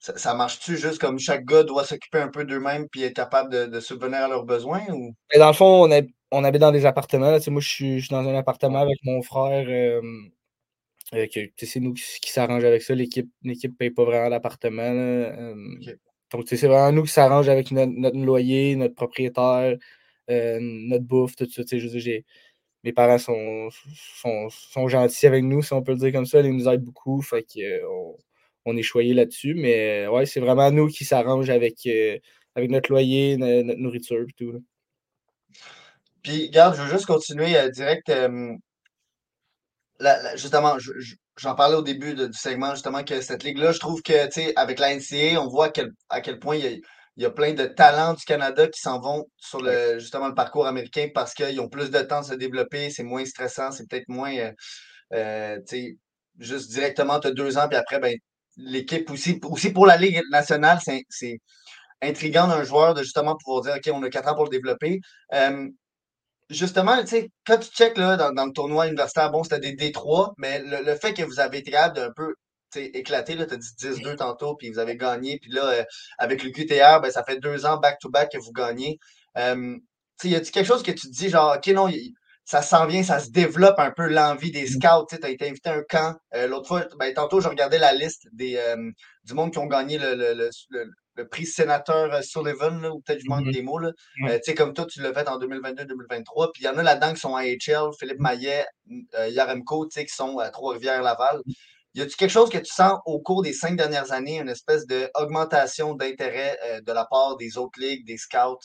Ça, 0.00 0.16
ça 0.18 0.34
marche-tu 0.34 0.76
juste 0.76 1.00
comme 1.00 1.18
chaque 1.18 1.44
gars 1.44 1.62
doit 1.62 1.84
s'occuper 1.84 2.18
un 2.18 2.28
peu 2.28 2.44
d'eux-mêmes 2.44 2.88
puis 2.88 3.02
être 3.04 3.14
capable 3.16 3.50
de, 3.52 3.66
de 3.66 3.80
subvenir 3.80 4.18
à 4.18 4.28
leurs 4.28 4.44
besoins 4.44 4.84
ou? 4.92 5.14
Mais 5.32 5.38
dans 5.38 5.46
le 5.48 5.54
fond, 5.54 5.88
on, 5.90 6.06
on 6.32 6.44
habite 6.44 6.60
dans 6.60 6.72
des 6.72 6.86
appartements. 6.86 7.30
moi, 7.30 7.60
je 7.60 7.68
suis, 7.68 8.00
je 8.00 8.06
suis 8.06 8.14
dans 8.14 8.28
un 8.28 8.34
appartement 8.34 8.80
avec 8.80 8.98
mon 9.04 9.22
frère. 9.22 9.66
euh, 9.68 10.00
euh, 11.14 11.26
c'est 11.58 11.80
nous 11.80 11.92
qui, 11.94 12.02
qui 12.20 12.30
s'arrange 12.30 12.64
avec 12.64 12.82
ça. 12.82 12.94
L'équipe 12.94 13.30
ne 13.42 13.54
paye 13.68 13.90
pas 13.90 14.04
vraiment 14.04 14.28
l'appartement. 14.28 14.82
euh. 14.82 15.54
Donc, 16.34 16.46
c'est 16.48 16.66
vraiment 16.66 16.90
nous 16.90 17.04
qui 17.04 17.12
s'arrange 17.12 17.48
avec 17.48 17.70
notre, 17.70 18.16
loyer, 18.18 18.74
notre 18.74 18.96
propriétaire, 18.96 19.76
euh, 20.30 20.58
notre 20.60 21.04
bouffe, 21.04 21.36
tout 21.36 21.48
ça. 21.48 21.62
Je 21.64 22.20
mes 22.82 22.92
parents 22.92 23.18
sont, 23.18 23.68
sont, 24.20 24.88
gentils 24.88 25.26
avec 25.26 25.44
nous, 25.44 25.62
si 25.62 25.72
on 25.72 25.82
peut 25.82 25.92
le 25.92 25.98
dire 25.98 26.12
comme 26.12 26.26
ça. 26.26 26.40
Ils 26.40 26.52
nous 26.52 26.68
aident 26.68 26.82
beaucoup. 26.82 27.22
Fait 27.22 27.44
que, 27.44 27.60
euh, 27.60 28.12
on, 28.64 28.76
est 28.76 28.82
choyés 28.82 29.14
là-dessus. 29.14 29.54
Mais 29.54 30.06
euh, 30.06 30.10
ouais, 30.10 30.26
c'est 30.26 30.40
vraiment 30.40 30.70
nous 30.72 30.88
qui 30.88 31.04
s'arrange 31.04 31.50
avec, 31.50 31.88
avec 32.56 32.70
notre 32.70 32.90
loyer, 32.90 33.36
no- 33.36 33.62
notre 33.62 33.80
nourriture 33.80 34.26
et 34.28 34.32
tout. 34.36 34.52
là. 34.52 34.58
Puis, 36.22 36.46
regarde, 36.48 36.76
je 36.76 36.82
veux 36.82 36.90
juste 36.90 37.06
continuer 37.06 37.54
direct. 37.70 38.10
justement, 40.34 40.78
je- 40.80 41.14
j'en 41.36 41.54
parlais 41.54 41.76
au 41.76 41.82
début 41.82 42.14
de- 42.14 42.26
du 42.26 42.38
segment, 42.38 42.70
justement, 42.72 43.04
que 43.04 43.20
cette 43.20 43.42
ligue-là, 43.44 43.72
je 43.72 43.78
trouve 43.78 44.02
que, 44.02 44.26
tu 44.26 44.42
sais, 44.42 44.52
avec 44.56 44.78
la 44.78 44.92
NCA, 44.92 45.40
on 45.40 45.48
voit 45.48 45.66
à 45.66 45.70
quel, 45.70 45.90
à 46.08 46.20
quel 46.20 46.38
point 46.38 46.56
il 46.56 46.64
y 46.64 46.68
a, 46.68 46.70
il 47.16 47.22
y 47.22 47.26
a 47.26 47.30
plein 47.30 47.52
de 47.54 47.66
talents 47.66 48.14
du 48.14 48.24
Canada 48.24 48.66
qui 48.68 48.80
s'en 48.80 49.00
vont 49.00 49.24
sur 49.36 49.60
le, 49.62 49.98
justement, 50.00 50.28
le 50.28 50.34
parcours 50.34 50.66
américain 50.66 51.08
parce 51.14 51.32
qu'ils 51.34 51.60
ont 51.60 51.68
plus 51.68 51.90
de 51.90 52.00
temps 52.00 52.20
de 52.22 52.26
se 52.26 52.34
développer, 52.34 52.90
c'est 52.90 53.04
moins 53.04 53.24
stressant, 53.24 53.70
c'est 53.72 53.88
peut-être 53.88 54.08
moins, 54.08 54.34
euh, 54.36 54.52
euh, 55.14 55.58
tu 55.68 55.76
sais, 55.76 55.98
juste 56.38 56.70
directement, 56.72 57.20
tu 57.20 57.28
as 57.28 57.32
deux 57.32 57.58
ans, 57.58 57.68
puis 57.68 57.76
après, 57.78 57.98
ben, 58.00 58.16
l'équipe 58.56 59.10
aussi, 59.10 59.40
aussi 59.44 59.72
pour 59.72 59.86
la 59.86 59.96
Ligue 59.96 60.20
nationale, 60.30 60.78
c'est, 60.84 61.02
c'est 61.08 61.38
intriguant 62.02 62.48
d'un 62.48 62.64
joueur 62.64 62.94
de 62.94 63.02
justement 63.02 63.36
pouvoir 63.36 63.62
dire, 63.62 63.74
OK, 63.76 63.90
on 63.94 64.02
a 64.02 64.10
quatre 64.10 64.28
ans 64.28 64.34
pour 64.34 64.44
le 64.44 64.50
développer. 64.50 65.00
Euh, 65.34 65.68
justement, 66.50 67.00
tu 67.02 67.08
sais, 67.08 67.30
quand 67.46 67.58
tu 67.58 67.68
checkes 67.70 67.98
là, 67.98 68.16
dans, 68.16 68.32
dans 68.32 68.46
le 68.46 68.52
tournoi 68.52 68.86
universitaire, 68.88 69.30
bon, 69.30 69.42
c'était 69.44 69.60
des 69.60 69.72
D3, 69.74 70.34
mais 70.38 70.60
le, 70.60 70.82
le 70.84 70.94
fait 70.96 71.14
que 71.14 71.22
vous 71.22 71.40
avez 71.40 71.58
été 71.58 71.70
capable 71.70 71.96
d'un 71.96 72.12
peu 72.14 72.34
là, 73.36 73.46
tu 73.46 73.54
as 73.54 73.56
dit 73.56 73.74
10-2 73.76 74.16
tantôt, 74.16 74.56
puis 74.56 74.70
vous 74.70 74.78
avez 74.78 74.96
gagné, 74.96 75.38
puis 75.40 75.50
là, 75.52 75.64
euh, 75.66 75.84
avec 76.18 76.42
le 76.42 76.50
QTR, 76.50 77.00
ben, 77.00 77.10
ça 77.10 77.22
fait 77.24 77.38
deux 77.38 77.66
ans 77.66 77.76
back-to-back 77.78 78.32
que 78.32 78.38
vous 78.38 78.52
gagnez. 78.52 78.98
Euh, 79.38 79.76
tu 80.20 80.28
sais, 80.28 80.28
y 80.30 80.36
a-t-il 80.36 80.50
quelque 80.52 80.66
chose 80.66 80.82
que 80.82 80.90
tu 80.92 81.08
te 81.08 81.12
dis, 81.12 81.28
genre, 81.28 81.56
OK, 81.56 81.66
non, 81.68 81.88
y- 81.88 82.12
ça 82.44 82.60
s'en 82.62 82.86
vient, 82.86 83.02
ça 83.02 83.20
se 83.20 83.30
développe 83.30 83.78
un 83.78 83.90
peu 83.90 84.06
l'envie 84.08 84.50
des 84.50 84.66
scouts, 84.66 85.06
tu 85.08 85.16
as 85.22 85.30
été 85.30 85.48
invité 85.48 85.70
à 85.70 85.74
un 85.76 85.82
camp. 85.88 86.14
Euh, 86.34 86.46
L'autre 86.46 86.68
fois, 86.68 86.84
ben, 86.98 87.12
tantôt, 87.14 87.40
je 87.40 87.48
regardais 87.48 87.78
la 87.78 87.94
liste 87.94 88.26
des, 88.32 88.56
euh, 88.56 88.90
du 89.24 89.34
monde 89.34 89.50
qui 89.52 89.58
ont 89.58 89.66
gagné 89.66 89.96
le, 89.98 90.14
le, 90.14 90.34
le, 90.34 90.84
le- 91.16 91.28
prix 91.28 91.46
sénateur 91.46 92.12
euh, 92.12 92.22
Sullivan, 92.22 92.80
là, 92.80 92.90
ou 92.92 93.00
peut-être 93.00 93.20
je 93.20 93.28
manque 93.28 93.46
Mhm. 93.46 93.52
des 93.52 93.62
mots, 93.62 93.78
là. 93.78 93.92
Euh, 94.28 94.34
tu 94.36 94.42
sais, 94.44 94.54
comme 94.54 94.72
toi, 94.74 94.86
tu 94.86 95.00
l'as 95.00 95.12
fait 95.14 95.28
en 95.28 95.38
2022-2023. 95.38 96.52
Puis 96.52 96.62
il 96.62 96.66
y 96.66 96.68
en 96.68 96.76
a 96.78 96.82
là-dedans 96.82 97.14
qui 97.14 97.20
sont 97.20 97.34
à 97.36 97.44
HL, 97.44 97.90
Philippe 97.98 98.20
Maillet, 98.20 98.64
euh, 99.18 99.28
Yaremko, 99.28 99.86
tu 99.86 99.92
sais, 99.94 100.04
qui 100.06 100.14
sont 100.14 100.38
à 100.38 100.50
Trois-Rivières-Laval. 100.50 101.42
Y 101.94 102.00
a-tu 102.02 102.16
quelque 102.16 102.30
chose 102.30 102.50
que 102.50 102.58
tu 102.58 102.72
sens 102.72 102.98
au 103.06 103.20
cours 103.20 103.42
des 103.42 103.52
cinq 103.52 103.76
dernières 103.76 104.10
années, 104.12 104.40
une 104.40 104.48
espèce 104.48 104.84
d'augmentation 104.86 105.94
d'intérêt 105.94 106.58
euh, 106.66 106.80
de 106.80 106.92
la 106.92 107.04
part 107.04 107.36
des 107.36 107.56
autres 107.56 107.78
ligues, 107.80 108.04
des 108.04 108.16
scouts, 108.16 108.58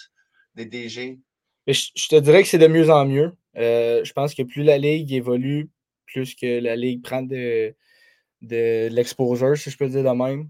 des 0.55 0.65
DG? 0.65 1.19
Je, 1.67 1.89
je 1.95 2.07
te 2.07 2.15
dirais 2.15 2.41
que 2.41 2.49
c'est 2.49 2.57
de 2.57 2.65
mieux 2.67 2.89
en 2.89 3.05
mieux. 3.05 3.31
Je 3.55 4.11
pense 4.13 4.33
que 4.33 4.41
plus 4.43 4.63
la 4.63 4.77
ligue 4.79 5.13
évolue, 5.13 5.69
plus 6.07 6.33
que 6.33 6.59
la 6.59 6.75
ligue 6.75 7.03
prend 7.03 7.21
de, 7.21 7.75
de 8.41 8.87
l'exposure, 8.89 9.55
si 9.57 9.69
je 9.69 9.77
peux 9.77 9.87
dire 9.89 10.03
de 10.03 10.09
même. 10.09 10.49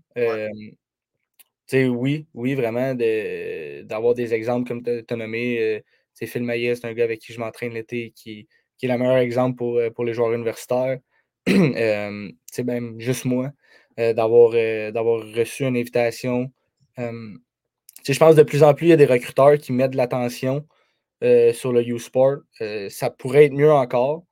Sais, 1.70 1.88
oui, 1.88 2.28
oui, 2.34 2.56
vraiment, 2.56 2.94
de- 2.96 3.84
d'avoir 3.84 4.14
des 4.16 4.34
exemples 4.34 4.68
comme 4.68 4.84
tu 4.84 5.14
as 5.14 5.16
nommé. 5.16 5.60
euh, 5.62 5.80
sais, 6.14 6.26
Phil 6.28 6.44
Maillet, 6.44 6.76
c'est 6.76 6.86
un 6.88 6.94
gars 6.94 7.04
avec 7.06 7.20
qui 7.20 7.34
je 7.34 7.40
m'entraîne 7.40 7.74
l'été, 7.74 8.12
qui, 8.16 8.48
qui 8.78 8.86
est 8.86 8.90
le 8.90 8.98
meilleur 8.98 9.18
exemple 9.18 9.56
pour, 9.58 9.78
euh, 9.78 9.90
pour 9.90 10.06
les 10.06 10.14
joueurs 10.14 10.34
universitaires. 10.34 11.00
Euh, 11.50 12.30
sais, 12.52 12.64
même 12.64 13.00
juste 13.00 13.26
moi, 13.26 13.52
euh, 14.00 14.14
d'avoir 14.14 14.52
euh, 14.54 14.92
reçu 15.36 15.64
une 15.66 15.78
invitation. 15.78 16.52
Euh, 17.00 17.34
je 18.08 18.18
pense 18.20 18.36
de 18.36 18.44
plus 18.44 18.64
en 18.64 18.74
plus, 18.74 18.88
il 18.88 18.90
y 18.90 18.94
a 18.94 18.98
des 18.98 19.06
recruteurs 19.06 19.58
qui 19.58 19.74
mettent 19.74 19.92
de 19.92 19.98
l'attention 19.98 20.66
euh, 21.24 21.54
sur 21.54 21.74
le 21.74 21.84
U-Sport. 21.88 22.38
Euh, 22.62 22.90
ça 22.90 23.10
pourrait 23.10 23.46
être 23.46 23.54
mieux 23.54 23.72
encore, 23.72 24.26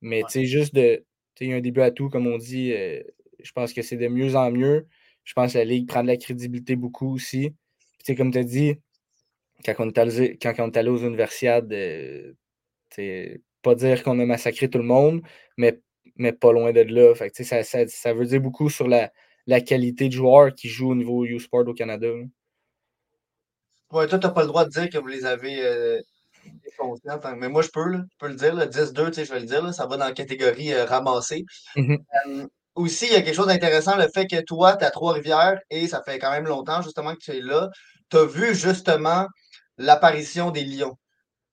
mais 0.00 0.22
tu 0.24 0.32
sais, 0.40 0.46
juste 0.46 0.74
de. 0.74 0.96
Tu 1.36 1.44
sais, 1.44 1.46
il 1.46 1.50
y 1.50 1.54
a 1.54 1.56
un 1.56 1.60
début 1.60 1.82
à 1.82 1.90
tout, 1.90 2.08
comme 2.10 2.26
on 2.26 2.38
dit. 2.38 2.72
euh, 2.74 3.02
je 3.42 3.52
pense 3.52 3.72
que 3.72 3.82
c'est 3.82 3.96
de 3.96 4.08
mieux 4.08 4.36
en 4.36 4.50
mieux. 4.52 4.86
Je 5.24 5.32
pense 5.34 5.52
que 5.52 5.58
la 5.58 5.64
Ligue 5.64 5.88
prend 5.88 6.02
de 6.02 6.08
la 6.08 6.16
crédibilité 6.16 6.76
beaucoup 6.76 7.14
aussi. 7.14 7.50
Puis, 7.98 8.04
tu 8.04 8.14
comme 8.14 8.32
tu 8.32 8.38
as 8.38 8.44
dit, 8.44 8.74
quand 9.64 9.74
on 9.78 9.88
est 9.88 9.98
allé, 9.98 10.38
quand 10.40 10.54
on 10.58 10.70
est 10.70 10.76
allé 10.76 10.88
aux 10.90 10.98
universiades, 10.98 11.72
euh, 11.72 12.32
tu 12.90 13.42
pas 13.62 13.74
dire 13.74 14.02
qu'on 14.02 14.18
a 14.18 14.24
massacré 14.24 14.70
tout 14.70 14.78
le 14.78 14.84
monde, 14.84 15.22
mais, 15.58 15.80
mais 16.16 16.32
pas 16.32 16.52
loin 16.52 16.72
de 16.72 16.80
là. 16.80 17.14
Fait 17.14 17.30
que, 17.30 17.36
tu 17.36 17.44
sais, 17.44 17.62
ça, 17.62 17.62
ça, 17.62 17.86
ça 17.86 18.14
veut 18.14 18.24
dire 18.24 18.40
beaucoup 18.40 18.70
sur 18.70 18.88
la, 18.88 19.12
la 19.46 19.60
qualité 19.60 20.08
de 20.08 20.14
joueurs 20.14 20.54
qui 20.54 20.68
jouent 20.68 20.90
au 20.90 20.94
niveau 20.94 21.24
U-Sport 21.24 21.66
au 21.68 21.74
Canada. 21.74 22.08
là. 22.08 22.24
Ouais, 23.92 24.06
toi, 24.06 24.18
t'as 24.18 24.30
pas 24.30 24.42
le 24.42 24.46
droit 24.46 24.64
de 24.64 24.70
dire 24.70 24.88
que 24.88 24.98
vous 24.98 25.08
les 25.08 25.24
avez 25.24 25.64
euh, 25.64 26.00
défoncés 26.64 27.02
Mais 27.36 27.48
moi, 27.48 27.62
je 27.62 27.70
peux, 27.70 27.88
là. 27.88 28.04
Je 28.08 28.16
peux 28.18 28.28
le 28.28 28.36
dire, 28.36 28.54
là. 28.54 28.66
10-2, 28.66 29.08
tu 29.08 29.14
sais, 29.14 29.24
je 29.24 29.32
vais 29.32 29.40
le 29.40 29.46
dire, 29.46 29.62
là. 29.62 29.72
Ça 29.72 29.86
va 29.86 29.96
dans 29.96 30.04
la 30.04 30.12
catégorie 30.12 30.72
euh, 30.72 30.84
ramassée. 30.84 31.44
Mhm. 31.76 31.98
Euh, 32.26 32.46
aussi, 32.80 33.06
il 33.06 33.12
y 33.12 33.16
a 33.16 33.22
quelque 33.22 33.34
chose 33.34 33.46
d'intéressant, 33.48 33.96
le 33.96 34.08
fait 34.12 34.26
que 34.26 34.40
toi, 34.42 34.76
tu 34.76 34.84
à 34.84 34.90
Trois-Rivières 34.90 35.58
et 35.70 35.86
ça 35.88 36.02
fait 36.04 36.18
quand 36.18 36.30
même 36.30 36.46
longtemps 36.46 36.82
justement 36.82 37.14
que 37.14 37.20
tu 37.20 37.32
es 37.32 37.40
là. 37.40 37.68
Tu 38.10 38.16
as 38.18 38.24
vu 38.26 38.54
justement 38.54 39.26
l'apparition 39.78 40.50
des 40.50 40.64
Lions. 40.64 40.98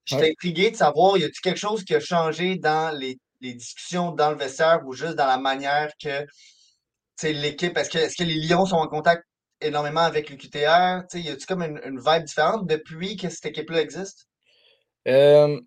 J'étais 0.06 0.26
Ouais. 0.26 0.32
intrigué 0.32 0.72
de 0.72 0.78
savoir, 0.78 1.18
y 1.18 1.24
a-t-il 1.24 1.42
quelque 1.42 1.58
chose 1.60 1.84
qui 1.86 1.96
a 1.96 2.00
changé 2.02 2.58
dans 2.58 2.98
les, 2.98 3.20
les 3.42 3.54
discussions 3.56 4.12
dans 4.14 4.32
le 4.32 4.38
vestiaire 4.38 4.82
ou 4.86 4.94
juste 4.94 5.16
dans 5.16 5.28
la 5.28 5.38
manière 5.38 5.92
que 6.04 6.26
l'équipe, 7.24 7.78
est-ce 7.78 7.90
que, 7.90 7.98
est-ce 8.00 8.16
que 8.18 8.24
les 8.24 8.36
Lions 8.36 8.66
sont 8.66 8.78
en 8.78 8.88
contact 8.88 9.24
énormément 9.62 10.02
avec 10.02 10.30
le 10.30 10.36
QTR? 10.38 11.04
Tu 11.10 11.18
sais, 11.20 11.24
y 11.24 11.30
a-t-il 11.30 11.46
comme 11.46 11.64
une, 11.64 11.80
une 11.86 12.00
vibe 12.00 12.24
différente 12.24 12.68
depuis 12.68 13.18
que 13.18 13.30
cette 13.30 13.46
équipe-là 13.48 13.82
existe? 13.82 14.28
Euh, 15.08 15.60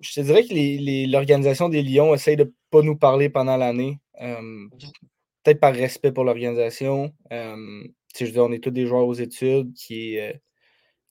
je 0.00 0.14
te 0.14 0.20
dirais 0.20 0.44
que 0.44 1.10
l'organisation 1.10 1.68
des 1.68 1.82
Lions 1.82 2.14
essaye 2.14 2.36
de 2.36 2.44
ne 2.44 2.50
pas 2.70 2.82
nous 2.82 2.96
parler 2.96 3.28
pendant 3.28 3.56
l'année. 3.56 3.98
Euh. 4.20 4.68
Peut-être 5.42 5.60
par 5.60 5.74
respect 5.74 6.12
pour 6.12 6.24
l'organisation. 6.24 7.12
Euh, 7.32 7.84
je 8.18 8.24
veux 8.24 8.32
dire, 8.32 8.44
on 8.44 8.52
est 8.52 8.62
tous 8.62 8.70
des 8.70 8.86
joueurs 8.86 9.06
aux 9.06 9.14
études 9.14 9.72
qui, 9.74 10.18
euh, 10.18 10.32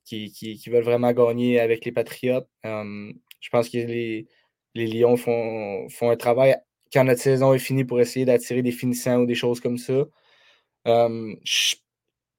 qui, 0.04 0.32
qui, 0.32 0.58
qui, 0.58 0.70
veulent 0.70 0.84
vraiment 0.84 1.12
gagner 1.14 1.60
avec 1.60 1.86
les 1.86 1.92
Patriotes. 1.92 2.48
Um, 2.64 3.14
je 3.40 3.50
pense 3.50 3.70
que 3.70 3.78
les, 3.78 4.28
les 4.74 4.88
Lions 4.88 5.18
font, 5.18 5.88
font 5.90 6.10
un 6.10 6.18
travail 6.18 6.56
quand 6.92 7.04
notre 7.06 7.22
saison 7.22 7.54
est 7.54 7.60
finie 7.60 7.86
pour 7.86 8.02
essayer 8.02 8.26
d'attirer 8.26 8.62
des 8.62 8.72
finissants 8.72 9.20
ou 9.22 9.26
des 9.26 9.36
choses 9.36 9.60
comme 9.62 9.78
ça. 9.78 10.06
Je 10.86 11.76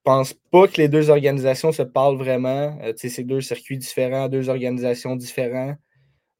pense 0.07 0.35
pas 0.53 0.69
que 0.69 0.81
les 0.81 0.89
deux 0.89 1.11
organisations 1.11 1.73
se 1.73 1.83
parlent 1.83 2.17
vraiment. 2.17 2.79
Euh, 2.81 2.93
c'est 2.97 3.25
deux 3.25 3.41
circuits 3.41 3.77
différents, 3.77 4.29
deux 4.29 4.49
organisations 4.49 5.17
différentes. 5.17 5.77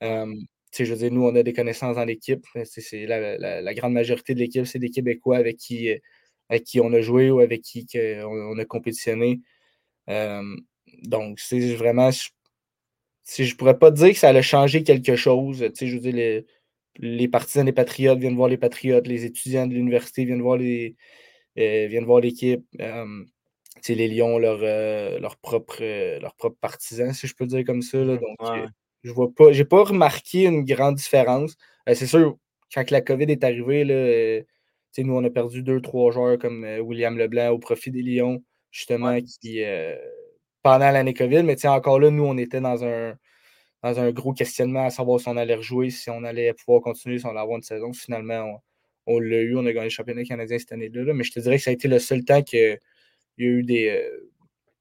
Je 0.03 0.85
veux 0.85 0.97
dire, 0.97 1.13
nous, 1.13 1.25
on 1.25 1.35
a 1.37 1.43
des 1.43 1.53
connaissances 1.53 1.97
dans 1.97 2.05
l'équipe. 2.05 2.45
C'est 2.65 3.07
la, 3.07 3.39
la, 3.39 3.61
la, 3.63 3.75
grande 3.75 3.95
majorité 3.95 4.35
de 4.35 4.41
l'équipe, 4.41 4.67
c'est 4.67 4.79
des 4.79 4.91
Québécois 4.91 5.39
avec 5.39 5.57
qui, 5.57 5.91
avec 6.49 6.65
qui 6.65 6.81
on 6.81 6.93
a 6.93 7.01
joué 7.01 7.31
ou 7.31 7.41
avec 7.41 7.63
qui 7.63 7.87
on, 7.95 8.27
on, 8.27 8.59
a 8.59 8.65
compétitionné. 8.65 9.41
Donc, 11.03 11.41
c'est 11.41 11.75
vraiment. 11.75 12.11
Si 13.25 13.45
je 13.45 13.57
pourrais 13.57 13.79
pas 13.79 13.91
dire 13.91 14.11
que 14.11 14.19
ça 14.19 14.29
allait 14.29 14.43
changer 14.43 14.83
quelque 14.85 15.17
chose. 15.17 15.59
Je 15.81 15.87
veux 15.87 16.01
dire, 16.01 16.15
les, 16.15 16.47
les 16.99 17.29
partisans 17.29 17.65
des 17.65 17.73
Patriotes 17.73 18.19
viennent 18.19 18.37
voir 18.37 18.49
les 18.49 18.59
Patriotes, 18.59 19.07
les 19.07 19.25
étudiants 19.25 19.67
de 19.67 19.75
l'université 19.75 20.25
viennent 20.25 20.43
voir 20.43 20.57
les 20.57 20.97
euh, 21.59 21.87
viennent 21.89 22.05
voir 22.05 22.21
l'équipe. 22.21 22.65
Euh, 22.81 23.25
les 23.89 24.09
Lions, 24.09 24.39
leur, 24.39 24.59
euh, 24.63 25.21
leur, 25.21 25.37
propre, 25.37 25.81
leur 26.21 26.35
propre 26.35 26.57
partisans, 26.61 27.13
si 27.13 27.29
je 27.29 27.35
peux 27.37 27.47
dire 27.47 27.65
comme 27.65 27.83
ça. 27.83 27.99
Là, 27.99 28.15
Mmh, 28.15 28.19
donc, 28.19 28.41
ouais. 28.41 28.67
Je 29.07 29.13
vois 29.13 29.33
pas. 29.35 29.53
J'ai 29.53 29.65
pas 29.65 29.85
remarqué 29.85 30.45
une 30.45 30.65
grande 30.65 30.97
différence. 30.97 31.57
c'est 31.87 32.07
sûr, 32.07 32.37
quand 32.75 32.91
la 32.91 33.01
COVID 33.01 33.31
est 33.31 33.45
arrivée, 33.45 33.85
là, 33.85 34.43
nous, 34.99 35.15
on 35.15 35.25
a 35.25 35.31
perdu 35.31 35.63
deux, 35.63 35.81
trois 35.81 36.11
joueurs 36.11 36.39
comme 36.39 36.65
William 36.83 37.17
Leblanc 37.17 37.51
au 37.51 37.59
profit 37.59 37.91
des 37.91 38.03
Lions, 38.03 38.43
justement, 38.71 39.09
Ouais. 39.09 39.23
qui 39.23 39.63
pendant 40.63 40.91
l'année 40.91 41.15
COVID, 41.15 41.45
mais 41.45 41.65
encore 41.67 42.01
là, 42.01 42.11
nous, 42.11 42.25
on 42.25 42.37
était 42.39 42.61
dans 42.61 42.83
un, 42.85 43.15
dans 43.85 44.01
un 44.01 44.11
gros 44.11 44.33
questionnement 44.33 44.87
à 44.87 44.91
savoir 44.91 45.21
si 45.21 45.29
on 45.29 45.37
allait 45.37 45.55
rejouer, 45.55 45.91
si 45.91 46.11
on 46.11 46.25
allait 46.25 46.53
pouvoir 46.55 46.83
continuer, 46.83 47.19
si 47.21 47.27
on 47.27 47.31
allait 47.31 47.39
avoir 47.39 47.57
une 47.59 47.63
saison. 47.63 47.93
Finalement, 47.93 48.61
on, 49.07 49.15
on 49.15 49.21
l'a 49.21 49.43
eu, 49.43 49.57
on 49.57 49.65
a 49.65 49.73
gagné 49.73 49.85
le 49.85 49.91
championnat 49.91 50.25
canadien 50.25 50.59
cette 50.59 50.73
année-là. 50.73 51.05
là. 51.05 51.15
mais 51.15 51.23
je 51.23 51.31
te 51.31 51.39
dirais 51.39 51.59
que 51.59 51.63
ça 51.63 51.71
a 51.71 51.75
été 51.75 51.87
le 51.87 52.01
seul 52.01 52.25
temps 52.25 52.43
qu'il 52.43 52.79
y 53.39 53.45
a 53.45 53.47
eu 53.47 53.63
des, 53.63 53.91
euh, 53.91 54.31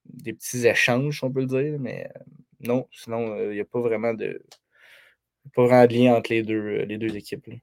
des 0.05 0.33
petits 0.33 0.65
échanges, 0.65 1.19
si 1.19 1.23
on 1.23 1.31
peut 1.31 1.41
le 1.41 1.45
dire. 1.45 1.79
Mais 1.79 2.07
euh, 2.15 2.19
non, 2.61 2.87
sinon, 2.91 3.37
il 3.39 3.51
n'y 3.51 3.59
a 3.61 3.65
pas 3.65 3.79
vraiment 3.79 4.13
de 4.13 4.41
pas 5.53 5.63
vraiment 5.65 5.85
de 5.87 5.93
lien 5.93 6.15
entre 6.15 6.31
les 6.33 6.43
deux, 6.43 6.55
euh, 6.81 6.85
les 6.85 6.97
deux 6.97 7.15
équipes. 7.15 7.45
là. 7.47 7.55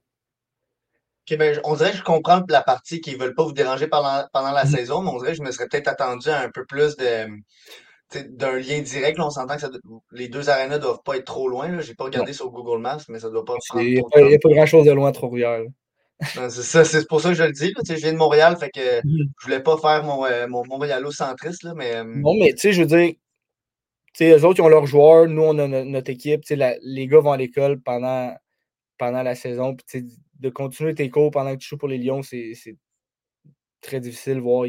Ok, 1.31 1.37
ben, 1.39 1.61
on 1.65 1.77
dirait 1.77 1.93
que 1.93 1.99
je 1.99 2.03
comprends 2.03 2.43
la 2.49 2.63
partie 2.63 3.01
qu'ils 3.01 3.17
veulent 3.19 3.35
pas 3.35 3.45
vous 3.45 3.53
déranger 3.53 3.87
pendant, 3.87 4.25
pendant 4.33 4.51
la 4.53 4.65
Mhm. 4.65 4.71
saison, 4.71 5.03
mais 5.03 5.11
on 5.11 5.19
dirait 5.19 5.33
que 5.33 5.39
je 5.39 5.43
me 5.43 5.53
serais 5.53 5.69
peut-être 5.69 5.89
attendu 5.89 6.29
à 6.29 6.41
un 6.41 6.51
peu 6.51 6.65
plus 6.65 6.97
de 6.97 7.29
d'un 8.29 8.59
lien 8.59 8.83
direct. 8.83 9.17
Là, 9.17 9.27
on 9.27 9.31
s'entend 9.31 9.55
que 9.55 9.63
ça, 9.63 9.71
les 10.11 10.29
deux 10.29 10.51
arénas 10.51 10.79
doivent 10.79 11.03
pas 11.03 11.17
être 11.17 11.25
trop 11.25 11.49
loin. 11.49 11.81
J'ai 11.81 11.95
pas 11.95 12.05
regardé 12.05 12.35
sur 12.35 12.51
Google 12.51 12.81
Maps, 12.83 12.99
mais 13.09 13.19
ça 13.19 13.31
doit 13.31 13.45
pas 13.45 13.57
prendre 13.67 13.83
Il 13.85 13.93
n'y 13.95 13.99
a, 13.99 14.03
trop 14.03 14.11
pas- 14.11 14.51
a 14.51 14.55
grand-chose 14.55 14.85
de 14.85 14.93
loin 14.93 15.09
à 15.09 15.13
Trois-Rivières. 15.13 15.63
Non, 16.37 16.49
c'est 16.51 17.09
pour 17.09 17.21
ça 17.23 17.31
que 17.31 17.35
je 17.35 17.45
le 17.45 17.53
dis. 17.53 17.73
Là, 17.75 17.83
je 17.89 17.95
viens 17.95 18.13
de 18.13 18.19
Montréal, 18.19 18.57
fait 18.59 18.69
que 18.71 18.99
Mhm. 18.99 19.29
je 19.41 19.45
voulais 19.47 19.63
pas 19.63 19.79
faire 19.79 20.05
mon, 20.05 20.27
euh, 20.27 20.47
mon 20.47 20.63
Montréalo-centriste, 20.67 21.63
là, 21.63 21.73
mais 21.75 21.95
euh, 21.97 22.05
Non, 22.05 22.35
mais 22.39 22.53
tu 22.53 22.59
sais, 22.59 22.73
je 22.75 22.83
veux 22.83 22.87
dire, 22.87 23.15
eux 24.21 24.45
autres, 24.45 24.61
ils 24.61 24.63
ont 24.63 24.69
leurs 24.69 24.87
joueurs, 24.87 25.29
nous, 25.29 25.43
on 25.43 25.59
a 25.59 25.67
no- 25.69 25.85
notre 25.85 26.11
équipe. 26.11 26.43
Les 26.51 27.07
gars 27.07 27.21
vont 27.21 27.33
à 27.33 27.37
l'école 27.37 27.81
pendant, 27.81 28.35
pendant 28.99 29.23
la 29.23 29.35
saison. 29.35 29.77
Puis, 29.77 30.05
de 30.41 30.51
continuer 30.51 30.95
tes 30.95 31.11
cours 31.11 31.31
pendant 31.31 31.53
que 31.55 31.61
tu 31.61 31.69
joues 31.69 31.79
pour 31.79 31.89
les 31.89 31.99
Lions, 31.99 32.23
c'est 32.23 32.55
très 33.81 34.01
difficile, 34.01 34.41
voire 34.41 34.67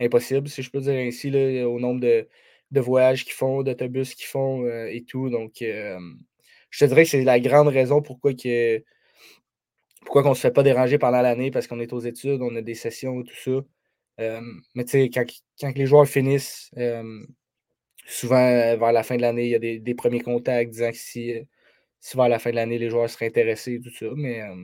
impossible, 0.00 0.48
si 0.48 0.62
je 0.62 0.70
peux 0.70 0.80
dire 0.80 0.94
ainsi, 0.94 1.30
là, 1.30 1.68
au 1.68 1.78
nombre 1.78 2.00
de, 2.00 2.28
de 2.70 2.80
voyages 2.80 3.24
qu'ils 3.24 3.34
font, 3.34 3.62
d'autobus 3.62 4.14
qu'ils 4.14 4.26
font 4.26 4.64
euh, 4.64 4.86
et 4.86 5.04
tout. 5.04 5.30
Donc, 5.30 5.62
euh, 5.62 5.98
je 6.70 6.84
te 6.84 6.88
dirais 6.88 7.04
que 7.04 7.10
c'est 7.10 7.24
la 7.24 7.40
grande 7.40 7.68
raison 7.68 8.02
pourquoi 8.02 8.34
que, 8.34 8.82
pourquoi 10.04 10.26
on 10.26 10.30
ne 10.30 10.34
se 10.34 10.40
fait 10.40 10.50
pas 10.50 10.62
déranger 10.62 10.98
pendant 10.98 11.22
l'année 11.22 11.50
parce 11.50 11.66
qu'on 11.66 11.80
est 11.80 11.92
aux 11.92 12.00
études, 12.00 12.42
on 12.42 12.54
a 12.56 12.62
des 12.62 12.74
sessions 12.74 13.20
et 13.20 13.24
tout 13.24 13.36
ça. 13.36 13.64
Euh, 14.20 14.40
mais 14.74 14.84
tu 14.84 14.92
sais, 14.92 15.10
quand, 15.10 15.24
quand 15.60 15.76
les 15.76 15.86
joueurs 15.86 16.06
finissent, 16.06 16.70
souvent 18.06 18.36
euh, 18.38 18.76
vers 18.76 18.92
la 18.92 19.02
fin 19.02 19.16
de 19.16 19.22
l'année, 19.22 19.44
il 19.46 19.50
y 19.50 19.54
a 19.54 19.58
des, 19.58 19.78
des 19.78 19.94
premiers 19.94 20.20
contacts 20.20 20.70
disant 20.70 20.90
que 20.90 20.96
si, 20.96 21.32
euh, 21.34 21.42
si 22.00 22.16
vers 22.16 22.28
la 22.28 22.38
fin 22.38 22.50
de 22.50 22.56
l'année, 22.56 22.78
les 22.78 22.90
joueurs 22.90 23.10
seraient 23.10 23.26
intéressés 23.28 23.74
et 23.74 23.80
tout 23.80 23.94
ça. 23.94 24.06
Mais 24.16 24.42
euh, 24.42 24.54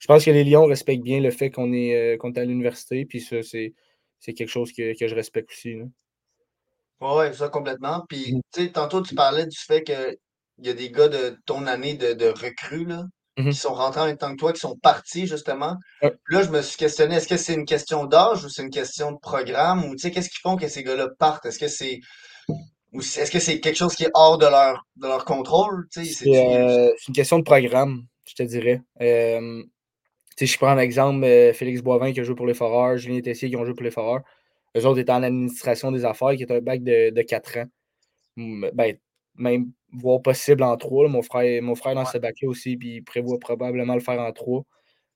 je 0.00 0.06
pense 0.06 0.24
que 0.24 0.30
les 0.30 0.44
Lions 0.44 0.66
respectent 0.66 1.04
bien 1.04 1.20
le 1.20 1.30
fait 1.30 1.50
qu'on 1.50 1.72
est, 1.72 2.16
euh, 2.16 2.32
à 2.36 2.44
l'université, 2.44 3.06
puis 3.06 3.20
ça, 3.20 3.42
c'est, 3.42 3.74
c'est 4.20 4.34
quelque 4.34 4.50
chose 4.50 4.72
que, 4.72 4.98
que 4.98 5.08
je 5.08 5.14
respecte 5.14 5.50
aussi. 5.52 5.76
ouais, 7.00 7.32
ça 7.32 7.48
complètement. 7.48 8.04
Puis, 8.08 8.34
Mhm. 8.34 8.40
tu 8.52 8.64
sais, 8.64 8.72
tantôt, 8.72 9.02
tu 9.02 9.14
parlais 9.14 9.46
du 9.46 9.56
fait 9.58 9.82
que 9.82 10.16
il 10.58 10.66
y 10.66 10.70
a 10.70 10.74
des 10.74 10.90
gars 10.90 11.08
de 11.08 11.36
ton 11.44 11.66
année 11.66 11.94
de, 11.94 12.14
de 12.14 12.26
recrues, 12.28 12.86
là, 12.86 13.04
Mhm. 13.38 13.50
qui 13.50 13.58
sont 13.58 13.74
rentrés 13.74 14.00
en 14.00 14.06
même 14.06 14.16
temps 14.16 14.30
que 14.32 14.36
toi, 14.36 14.52
qui 14.54 14.60
sont 14.60 14.76
partis, 14.78 15.26
justement. 15.26 15.76
Là, 16.28 16.42
je 16.42 16.48
me 16.50 16.62
suis 16.62 16.78
questionné, 16.78 17.16
est-ce 17.16 17.28
que 17.28 17.36
c'est 17.36 17.54
une 17.54 17.66
question 17.66 18.04
d'âge 18.06 18.44
ou 18.44 18.48
c'est 18.48 18.62
une 18.62 18.70
question 18.70 19.12
de 19.12 19.18
programme? 19.18 19.84
Ou, 19.84 19.90
tu 19.94 19.98
sais, 20.02 20.10
qu'est-ce 20.10 20.30
qui 20.30 20.40
font 20.40 20.56
que 20.56 20.66
ces 20.68 20.82
gars-là 20.82 21.08
partent? 21.18 21.44
Est-ce 21.46 21.58
que 21.58 21.68
c'est 21.68 22.00
ou 22.96 23.00
est-ce 23.00 23.30
que 23.30 23.38
c'est 23.38 23.60
quelque 23.60 23.76
chose 23.76 23.94
qui 23.94 24.04
est 24.04 24.10
hors 24.14 24.38
de 24.38 24.46
leur, 24.46 24.86
de 24.96 25.06
leur 25.06 25.24
contrôle? 25.24 25.86
C'est, 25.90 26.02
euh, 26.26 26.90
c'est 26.98 27.08
une 27.08 27.14
question 27.14 27.38
de 27.38 27.44
programme, 27.44 28.06
je 28.26 28.34
te 28.34 28.42
dirais. 28.42 28.80
Euh, 29.00 29.62
je 30.40 30.56
prends 30.56 30.68
un 30.68 30.78
exemple, 30.78 31.24
euh, 31.24 31.52
Félix 31.52 31.82
Boivin 31.82 32.12
qui 32.12 32.20
a 32.20 32.24
joué 32.24 32.34
pour 32.34 32.46
les 32.46 32.54
Foreurs, 32.54 32.96
Julien 32.96 33.20
Tessier 33.20 33.50
qui 33.50 33.56
ont 33.56 33.64
joué 33.64 33.74
pour 33.74 33.84
les 33.84 33.90
Foreurs. 33.90 34.22
Eux 34.76 34.84
autres 34.86 34.98
étaient 35.00 35.12
en 35.12 35.22
administration 35.22 35.92
des 35.92 36.04
affaires, 36.04 36.34
qui 36.36 36.42
est 36.42 36.50
un 36.52 36.60
bac 36.60 36.82
de, 36.82 37.10
de 37.10 37.22
4 37.22 37.58
ans. 37.58 37.66
Ben, 38.36 38.96
même 39.36 39.70
voire 39.92 40.20
possible 40.20 40.62
en 40.62 40.76
3. 40.76 41.08
Mon 41.08 41.22
frère, 41.22 41.62
mon 41.62 41.74
frère 41.74 41.94
dans 41.94 42.02
Ouais. 42.02 42.10
ce 42.12 42.18
bac-là 42.18 42.48
aussi, 42.48 42.76
puis 42.76 42.96
il 42.96 43.02
prévoit 43.02 43.38
probablement 43.38 43.94
le 43.94 44.00
faire 44.00 44.20
en 44.20 44.32
3. 44.32 44.62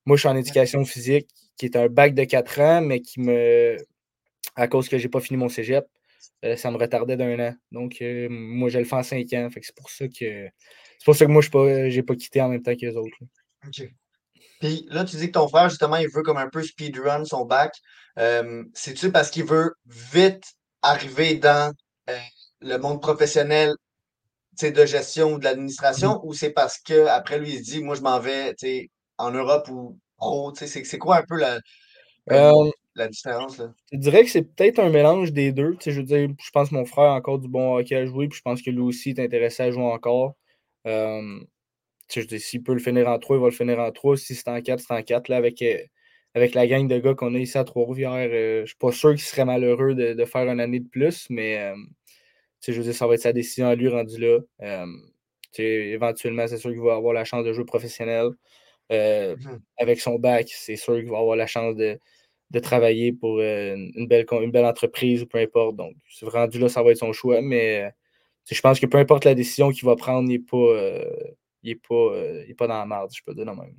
Moi, 0.06 0.16
je 0.16 0.20
suis 0.20 0.28
en 0.28 0.36
éducation 0.36 0.84
physique, 0.84 1.28
qui 1.58 1.66
est 1.66 1.76
un 1.76 1.88
bac 1.88 2.14
de 2.14 2.24
4 2.24 2.60
ans, 2.60 2.80
mais 2.80 3.00
qui 3.00 3.20
me. 3.20 3.76
À 4.56 4.66
cause 4.68 4.88
que 4.88 4.96
j'ai 4.98 5.08
pas 5.08 5.20
fini 5.20 5.36
mon 5.36 5.48
cégep, 5.50 5.86
euh, 6.44 6.56
ça 6.56 6.70
me 6.70 6.76
retardait 6.76 7.16
d'un 7.16 7.38
an. 7.38 7.54
Donc, 7.72 7.96
euh, 8.00 8.28
moi, 8.30 8.68
je 8.68 8.78
le 8.78 8.84
fais 8.84 8.96
en 8.96 9.02
5 9.02 9.32
ans. 9.34 9.48
Fait 9.50 9.60
que 9.60 9.66
c'est 9.66 9.76
pour 9.76 9.90
ça 9.90 10.06
que. 10.06 10.48
C'est 10.98 11.04
pour 11.04 11.16
ça 11.16 11.26
que 11.26 11.30
moi, 11.30 11.42
je 11.42 11.48
n'ai 11.88 12.02
pas, 12.02 12.12
pas 12.12 12.16
quitté 12.16 12.42
en 12.42 12.48
même 12.48 12.62
temps 12.62 12.74
que 12.74 12.86
les 12.86 12.96
autres. 12.96 13.16
là. 13.20 13.26
OK. 13.66 13.90
Puis 14.60 14.86
là, 14.90 15.04
tu 15.04 15.16
dis 15.16 15.26
que 15.26 15.32
ton 15.32 15.48
frère, 15.48 15.70
justement, 15.70 15.96
il 15.96 16.08
veut 16.08 16.22
comme 16.22 16.36
un 16.36 16.48
peu 16.48 16.62
speedrun 16.62 17.24
son 17.24 17.46
bac. 17.46 17.72
Euh, 18.18 18.62
C'est-tu 18.74 19.10
parce 19.10 19.30
qu'il 19.30 19.44
veut 19.44 19.72
vite 19.86 20.44
arriver 20.82 21.36
dans 21.36 21.72
euh, 22.10 22.18
le 22.60 22.76
monde 22.76 23.00
professionnel 23.00 23.74
de 24.62 24.84
gestion 24.84 25.32
ou 25.32 25.38
de 25.38 25.44
l'administration 25.44 26.20
ou 26.22 26.34
c'est 26.34 26.50
parce 26.50 26.78
que 26.78 27.06
après 27.06 27.38
lui, 27.38 27.54
il 27.54 27.64
se 27.64 27.70
dit, 27.72 27.82
moi, 27.82 27.94
je 27.94 28.02
m'en 28.02 28.20
vais 28.20 28.54
en 29.16 29.30
Europe 29.30 29.68
ou 29.70 29.98
sais, 30.54 30.66
C'est 30.66 30.98
quoi 30.98 31.16
un 31.16 31.24
peu 31.26 31.38
la, 31.38 31.58
Euh, 32.30 32.70
la 33.00 33.08
différence? 33.08 33.58
Là? 33.58 33.72
Je 33.92 33.98
dirais 33.98 34.24
que 34.24 34.30
c'est 34.30 34.42
peut-être 34.42 34.78
un 34.78 34.90
mélange 34.90 35.32
des 35.32 35.52
deux. 35.52 35.72
Tu 35.76 35.84
sais, 35.84 35.90
je 35.92 36.00
veux 36.00 36.06
dire, 36.06 36.28
je 36.42 36.50
pense 36.50 36.70
que 36.70 36.74
mon 36.74 36.84
frère 36.84 37.06
a 37.10 37.14
encore 37.16 37.38
du 37.38 37.48
bon 37.48 37.76
hockey 37.76 37.96
à 37.96 38.06
jouer, 38.06 38.28
puis 38.28 38.38
je 38.38 38.42
pense 38.42 38.62
que 38.62 38.70
lui 38.70 38.80
aussi 38.80 39.10
est 39.10 39.18
intéressé 39.20 39.62
à 39.64 39.70
jouer 39.70 39.82
encore. 39.84 40.34
Euh, 40.86 41.40
tu 42.08 42.20
sais, 42.20 42.22
je 42.22 42.26
dis, 42.28 42.40
s'il 42.40 42.62
peut 42.62 42.74
le 42.74 42.80
finir 42.80 43.08
en 43.08 43.18
3, 43.18 43.36
il 43.36 43.40
va 43.40 43.46
le 43.46 43.52
finir 43.52 43.78
en 43.80 43.90
3. 43.92 44.16
Si 44.16 44.34
c'est 44.34 44.48
en 44.48 44.60
4, 44.62 44.80
c'est 44.80 44.94
en 44.94 45.02
4. 45.02 45.28
Là, 45.28 45.36
avec, 45.36 45.62
euh, 45.62 45.78
avec 46.34 46.54
la 46.54 46.66
gang 46.66 46.88
de 46.88 46.98
gars 46.98 47.14
qu'on 47.14 47.34
a 47.34 47.38
ici 47.38 47.58
à 47.58 47.64
Trois-Rivières, 47.64 48.30
euh, 48.32 48.62
je 48.62 48.66
suis 48.68 48.76
pas 48.78 48.92
sûr 48.92 49.10
qu'il 49.10 49.20
serait 49.22 49.44
malheureux 49.44 49.94
de, 49.94 50.14
de 50.14 50.24
faire 50.24 50.42
une 50.50 50.60
année 50.60 50.80
de 50.80 50.88
plus, 50.88 51.26
mais 51.30 51.58
euh, 51.58 51.74
tu 51.76 52.66
sais, 52.66 52.72
je 52.72 52.78
veux 52.78 52.84
dire, 52.84 52.94
ça 52.94 53.06
va 53.06 53.14
être 53.14 53.20
sa 53.22 53.32
décision 53.32 53.68
à 53.68 53.74
lui 53.74 53.88
rendu 53.88 54.18
là. 54.20 54.40
Tu 55.52 55.62
sais, 55.62 55.64
éventuellement, 55.64 56.46
c'est 56.46 56.58
sûr 56.58 56.70
qu'il 56.70 56.80
va 56.80 56.94
avoir 56.94 57.12
la 57.14 57.24
chance 57.24 57.44
de 57.44 57.52
jouer 57.52 57.64
professionnel. 57.64 58.30
Euh, 58.92 59.36
Mhm. 59.36 59.60
avec 59.78 60.00
son 60.00 60.18
bac, 60.18 60.48
c'est 60.50 60.76
sûr 60.76 60.96
qu'il 60.96 61.10
va 61.10 61.18
avoir 61.18 61.36
la 61.36 61.46
chance 61.46 61.76
de, 61.76 61.98
de 62.50 62.58
travailler 62.58 63.12
pour 63.12 63.38
euh, 63.38 63.76
une, 63.94 64.06
belle, 64.08 64.26
une 64.30 64.50
belle 64.50 64.64
entreprise 64.64 65.22
ou 65.22 65.26
peu 65.26 65.38
importe. 65.38 65.76
Donc, 65.76 65.94
c'est 66.08 66.28
rendu 66.28 66.58
là, 66.58 66.68
ça 66.68 66.82
va 66.82 66.90
être 66.90 66.98
son 66.98 67.12
choix. 67.12 67.40
Mais 67.40 67.84
euh, 67.84 67.90
je 68.50 68.60
pense 68.60 68.80
que 68.80 68.86
peu 68.86 68.98
importe 68.98 69.24
la 69.24 69.34
décision 69.34 69.70
qu'il 69.70 69.84
va 69.84 69.96
prendre, 69.96 70.28
il 70.28 70.38
n'est 70.38 70.38
pas, 70.38 70.56
euh, 70.56 71.04
pas, 71.88 72.54
pas 72.58 72.66
dans 72.66 72.78
la 72.78 72.86
merde, 72.86 73.10
je 73.14 73.22
peux 73.24 73.34
dire 73.34 73.46
de 73.46 73.50
même. 73.50 73.74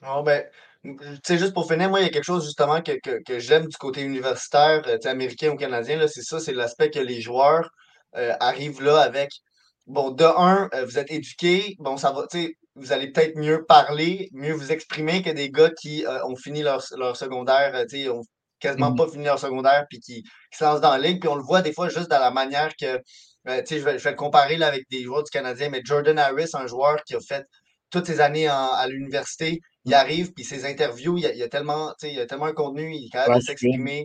Ah, 0.00 0.22
ben, 0.22 0.44
juste 1.28 1.52
pour 1.52 1.70
finir, 1.70 1.90
moi, 1.90 2.00
il 2.00 2.04
y 2.04 2.06
a 2.06 2.10
quelque 2.10 2.24
chose 2.24 2.44
justement 2.44 2.80
que, 2.80 2.98
que, 3.02 3.22
que 3.22 3.38
j'aime 3.38 3.66
du 3.66 3.76
côté 3.76 4.02
universitaire, 4.02 4.82
américain 5.04 5.50
ou 5.50 5.56
canadien, 5.56 6.04
c'est 6.08 6.22
ça, 6.22 6.40
c'est 6.40 6.54
l'aspect 6.54 6.90
que 6.90 6.98
les 6.98 7.20
joueurs 7.20 7.70
arrivent 8.12 8.82
là 8.82 9.00
avec. 9.00 9.30
Bon, 9.86 10.10
de 10.10 10.24
un, 10.24 10.68
vous 10.84 10.98
êtes 10.98 11.10
éduqués, 11.10 11.76
bon, 11.78 11.96
ça 11.96 12.12
va, 12.12 12.26
tu 12.28 12.38
sais, 12.40 12.56
vous 12.74 12.92
allez 12.92 13.10
peut-être 13.12 13.36
mieux 13.36 13.64
parler, 13.64 14.28
mieux 14.32 14.52
vous 14.54 14.72
exprimer 14.72 15.22
que 15.22 15.30
des 15.30 15.50
gars 15.50 15.70
qui 15.70 16.06
euh, 16.06 16.24
ont 16.26 16.36
fini 16.36 16.62
leur, 16.62 16.82
leur 16.96 17.16
secondaire, 17.16 17.74
euh, 17.74 17.84
tu 17.88 18.02
sais, 18.02 18.08
ont 18.08 18.22
quasiment 18.60 18.90
Mhm. 18.90 18.96
pas 18.96 19.08
fini 19.08 19.24
leur 19.24 19.38
secondaire, 19.38 19.84
puis 19.90 19.98
qui, 20.00 20.22
qui 20.22 20.58
se 20.58 20.64
lancent 20.64 20.80
dans 20.80 20.92
la 20.92 20.98
ligue, 20.98 21.20
puis 21.20 21.28
on 21.28 21.34
le 21.36 21.42
voit 21.42 21.62
des 21.62 21.72
fois 21.72 21.88
juste 21.88 22.08
dans 22.10 22.18
la 22.20 22.30
manière 22.30 22.70
que, 22.80 22.98
euh, 23.48 23.60
tu 23.62 23.66
sais, 23.74 23.78
je 23.80 23.84
vais, 23.84 23.98
je 23.98 24.04
vais 24.04 24.10
le 24.10 24.16
comparer 24.16 24.56
là, 24.56 24.68
avec 24.68 24.88
des 24.90 25.02
joueurs 25.02 25.22
du 25.24 25.30
Canadien, 25.30 25.68
mais 25.68 25.82
Jordan 25.84 26.18
Harris, 26.18 26.50
un 26.54 26.66
joueur 26.66 27.02
qui 27.04 27.14
a 27.14 27.20
fait 27.20 27.44
toutes 27.90 28.06
ses 28.06 28.20
années 28.20 28.48
en- 28.48 28.72
à 28.72 28.86
l'université, 28.86 29.60
il 29.84 29.92
arrive, 29.94 30.32
puis 30.32 30.44
ses 30.44 30.64
interviews, 30.64 31.18
il 31.18 31.24
y 31.24 31.26
a, 31.26 31.32
il 31.32 31.38
y 31.38 31.42
a 31.42 31.48
tellement, 31.48 31.88
tu 32.00 32.06
sais, 32.06 32.12
il 32.12 32.16
y 32.16 32.20
a 32.20 32.26
tellement 32.26 32.46
un 32.46 32.52
contenu, 32.54 32.94
il 32.94 33.06
est 33.06 33.10
capable 33.10 33.34
Ouais, 33.34 33.40
de 33.40 33.44
s'exprimer. 33.44 34.04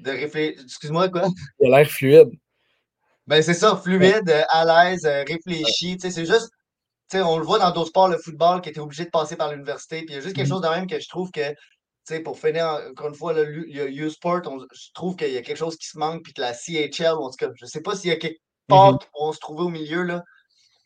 de 0.00 0.10
réfléchir. 0.10 0.60
Excuse-moi, 0.64 1.08
quoi? 1.10 1.28
Il 1.60 1.72
a 1.72 1.78
l'air 1.78 1.88
fluide. 1.90 2.30
Ben, 3.26 3.40
c'est 3.42 3.54
ça, 3.54 3.76
fluide, 3.76 4.28
à 4.48 4.64
l'aise, 4.64 5.04
réfléchi. 5.06 5.96
Tu 5.96 6.00
sais, 6.00 6.10
c'est 6.10 6.26
juste, 6.26 6.50
on 7.20 7.38
le 7.38 7.44
voit 7.44 7.58
dans 7.58 7.70
d'autres 7.72 7.88
sports, 7.88 8.08
le 8.08 8.18
football, 8.18 8.60
qui 8.60 8.70
était 8.70 8.80
obligé 8.80 9.04
de 9.04 9.10
passer 9.10 9.36
par 9.36 9.50
l'université. 9.50 9.98
Puis 10.04 10.10
il 10.10 10.14
y 10.14 10.18
a 10.18 10.20
juste 10.20 10.36
quelque 10.36 10.46
Mhm. 10.46 10.48
chose 10.48 10.60
de 10.62 10.68
même 10.68 10.86
que 10.86 10.98
je 11.00 11.08
trouve 11.08 11.30
que, 11.30 11.54
pour 12.24 12.38
finir, 12.38 12.66
encore 12.90 13.08
une 13.08 13.14
fois, 13.14 13.32
le 13.32 13.66
U-Sport, 13.90 14.42
je 14.72 14.88
trouve 14.94 15.16
qu'il 15.16 15.30
y 15.32 15.36
a 15.36 15.42
quelque 15.42 15.56
chose 15.56 15.76
qui 15.76 15.86
se 15.88 15.98
manque. 15.98 16.22
Puis 16.24 16.32
que 16.32 16.40
la 16.40 16.54
CHL, 16.54 17.12
en 17.14 17.30
tout 17.30 17.36
cas, 17.38 17.48
je 17.54 17.66
sais 17.66 17.80
pas 17.82 17.94
s'il 17.96 18.10
y 18.10 18.12
a 18.12 18.16
quelque 18.16 18.40
part 18.68 18.92
Mhm. 18.92 18.98
qui 18.98 19.06
pourront 19.12 19.32
se 19.32 19.38
trouver 19.40 19.62
au 19.64 19.68
milieu, 19.68 20.02
là. 20.02 20.22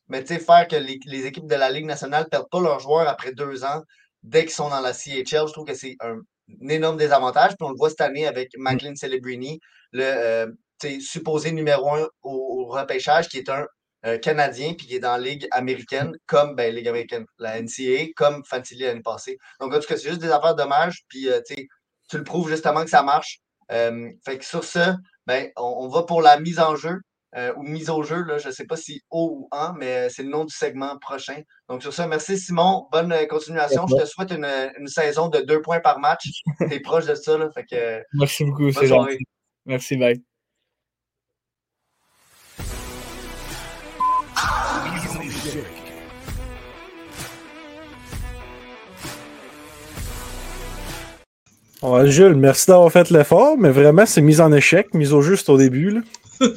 Mais 0.09 0.25
faire 0.25 0.69
que 0.69 0.77
les, 0.77 0.99
les 1.07 1.27
équipes 1.27 1.47
de 1.49 1.55
la 1.57 1.71
Ligue 1.71 1.87
nationale 1.87 2.25
ne 2.25 2.29
perdent 2.29 2.49
pas 2.51 2.61
leurs 2.61 2.81
joueurs 2.81 3.09
après 3.09 3.33
deux 3.33 3.65
ans 3.65 3.83
dès 4.23 4.43
qu'ils 4.43 4.53
sont 4.55 4.69
dans 4.69 4.81
la 4.81 4.93
CHL, 4.93 5.47
je 5.49 5.53
trouve 5.53 5.67
que 5.67 5.75
c'est 5.75 5.97
un, 6.01 6.17
un 6.63 6.69
énorme 6.69 6.97
désavantage. 6.97 7.51
Puis 7.57 7.67
on 7.67 7.71
le 7.71 7.77
voit 7.77 7.91
cette 7.91 8.01
année 8.03 8.27
avec 8.27 8.51
Macklin 8.57 8.95
Celebrini, 8.95 9.61
le 9.93 10.03
euh, 10.05 11.01
supposé 11.01 11.53
numéro 11.53 11.91
un 11.95 12.07
au, 12.23 12.31
au 12.33 12.67
repêchage, 12.67 13.29
qui 13.29 13.39
est 13.39 13.49
un 13.49 13.67
euh, 14.07 14.19
Canadien, 14.19 14.75
puis 14.75 14.87
qui 14.87 14.95
est 14.97 15.01
dans 15.01 15.17
la 15.17 15.19
Ligue 15.19 15.47
américaine, 15.51 16.13
comme 16.27 16.55
ben, 16.55 16.75
Ligue 16.75 16.89
américaine, 16.89 17.27
la 17.39 17.61
NCAA, 17.61 18.13
comme 18.17 18.45
Fantilli 18.45 18.83
l'année 18.83 19.03
passée. 19.03 19.39
Donc, 19.61 19.75
en 19.75 19.79
tout 19.79 19.87
cas, 19.87 19.97
c'est 19.97 20.09
juste 20.09 20.21
des 20.21 20.31
affaires 20.31 20.55
dommages. 20.55 21.03
Puis, 21.09 21.29
euh, 21.29 21.41
tu 21.47 22.17
le 22.17 22.25
prouves 22.25 22.49
justement 22.49 22.85
que 22.85 22.91
ça 22.91 23.03
marche. 23.03 23.41
Euh, 23.73 24.11
fait 24.25 24.39
que 24.39 24.45
sur 24.45 24.65
ce, 24.65 24.95
ben, 25.27 25.51
on, 25.57 25.85
on 25.85 25.89
va 25.89 26.05
pour 26.05 26.23
la 26.23 26.39
mise 26.39 26.61
en 26.61 26.77
jeu. 26.77 27.01
ou 27.57 27.63
mise 27.63 27.91
au 27.91 28.03
jeu, 28.03 28.23
là, 28.23 28.39
je 28.39 28.49
ne 28.49 28.53
sais 28.53 28.65
pas 28.65 28.77
si 28.77 29.03
O 29.11 29.29
ou 29.35 29.49
en, 29.51 29.75
mais 29.75 30.09
c'est 30.09 30.23
le 30.23 30.31
nom 30.31 30.47
du 30.47 30.55
segment 30.55 30.97
prochain. 30.97 31.43
Donc 31.69 31.83
sur 31.83 31.93
ça, 31.93 32.07
merci 32.07 32.39
Simon, 32.39 32.87
bonne 32.91 33.15
continuation. 33.29 33.87
Je 33.87 33.97
te 33.97 34.07
souhaite 34.07 34.31
une, 34.31 34.49
une 34.79 34.87
saison 34.87 35.29
de 35.29 35.41
deux 35.41 35.61
points 35.61 35.81
par 35.81 35.99
match. 35.99 36.31
Tu 36.61 36.73
es 36.73 36.81
proche 36.81 37.05
de 37.05 37.15
ça, 37.15 37.37
là, 37.37 37.51
fait 37.53 37.65
que 37.65 38.03
Merci 38.15 38.45
beaucoup, 38.45 38.73
c'est 38.73 38.87
gentil. 38.87 39.19
Merci, 39.67 39.97
bye. 39.99 40.36
Ouais, 51.83 52.11
Jules, 52.11 52.35
merci 52.35 52.67
d'avoir 52.69 52.91
fait 52.91 53.11
l'effort, 53.11 53.57
mais 53.59 53.71
vraiment, 53.71 54.07
c'est 54.07 54.23
mise 54.23 54.41
en 54.41 54.53
échec, 54.53 54.95
mise 54.95 55.13
au 55.13 55.21
juste 55.21 55.49
au 55.49 55.59
début. 55.59 55.91
Là. 55.91 56.01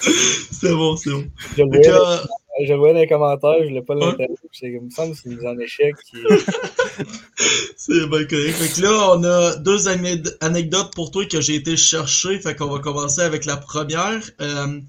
C'est 0.00 0.72
bon, 0.72 0.96
c'est 0.96 1.10
bon. 1.10 1.24
Je 1.56 1.62
le 1.62 1.68
que, 1.70 1.76
voyais, 1.76 1.88
euh, 1.90 2.16
je 2.64 2.72
le 2.72 2.78
voyais 2.78 2.94
dans 2.94 3.00
les 3.00 3.06
commentaires, 3.08 3.54
je 3.60 3.64
ne 3.64 3.68
voulais 3.68 3.82
pas 3.82 3.94
l'interrompre. 3.94 4.40
C'est 4.52 4.72
comme 4.74 4.90
ça, 4.90 5.04
c'est 5.14 5.28
une 5.28 5.36
mise 5.36 5.46
en 5.46 5.58
échec. 5.58 5.94
Qui... 6.08 6.16
C'est 7.76 8.06
bien 8.08 8.24
correct. 8.24 8.52
Fait 8.54 8.80
que 8.80 8.82
là, 8.86 9.12
on 9.16 9.24
a 9.24 9.56
deux 9.56 9.88
ané- 9.88 10.22
anecdotes 10.40 10.92
pour 10.94 11.10
toi 11.10 11.24
que 11.26 11.40
j'ai 11.40 11.54
été 11.56 11.76
chercher. 11.76 12.38
Fait 12.40 12.54
qu'on 12.56 12.66
va 12.68 12.78
commencer 12.80 13.20
avec 13.22 13.44
la 13.44 13.56
première. 13.56 14.20
Euh, 14.40 14.80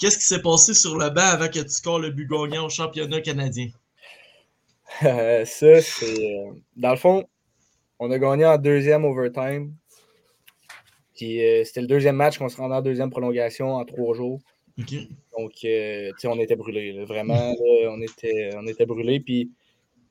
Qu'est-ce 0.00 0.18
qui 0.18 0.24
s'est 0.24 0.42
passé 0.42 0.74
sur 0.74 0.96
le 0.98 1.08
banc 1.10 1.22
avant 1.22 1.48
que 1.48 1.60
tu 1.60 1.68
scores 1.70 1.98
le 2.00 2.10
but 2.10 2.26
gagnant 2.28 2.66
au 2.66 2.70
championnat 2.70 3.20
canadien? 3.22 3.68
Euh, 5.04 5.44
ça, 5.46 5.80
c'est. 5.82 6.04
euh, 6.06 6.52
Dans 6.76 6.90
le 6.90 6.96
fond, 6.98 7.24
on 7.98 8.10
a 8.10 8.18
gagné 8.18 8.44
en 8.46 8.58
deuxième 8.58 9.04
overtime. 9.04 9.74
Puis 11.16 11.42
euh, 11.42 11.64
c'était 11.64 11.80
le 11.80 11.86
deuxième 11.86 12.16
match 12.16 12.38
qu'on 12.38 12.48
se 12.48 12.56
rendait 12.56 12.76
en 12.76 12.82
deuxième 12.82 13.10
prolongation 13.10 13.74
en 13.74 13.84
trois 13.84 14.14
jours. 14.14 14.40
Donc, 15.36 15.52
euh, 15.64 16.10
tu 16.12 16.14
sais, 16.20 16.28
on 16.28 16.38
était 16.38 16.54
brûlés. 16.54 16.92
là. 16.92 17.04
Vraiment, 17.04 17.34
là, 17.34 17.90
on 17.90 18.00
était, 18.00 18.50
on 18.56 18.66
était 18.66 18.86
brûlés. 18.86 19.18
Puis 19.20 19.50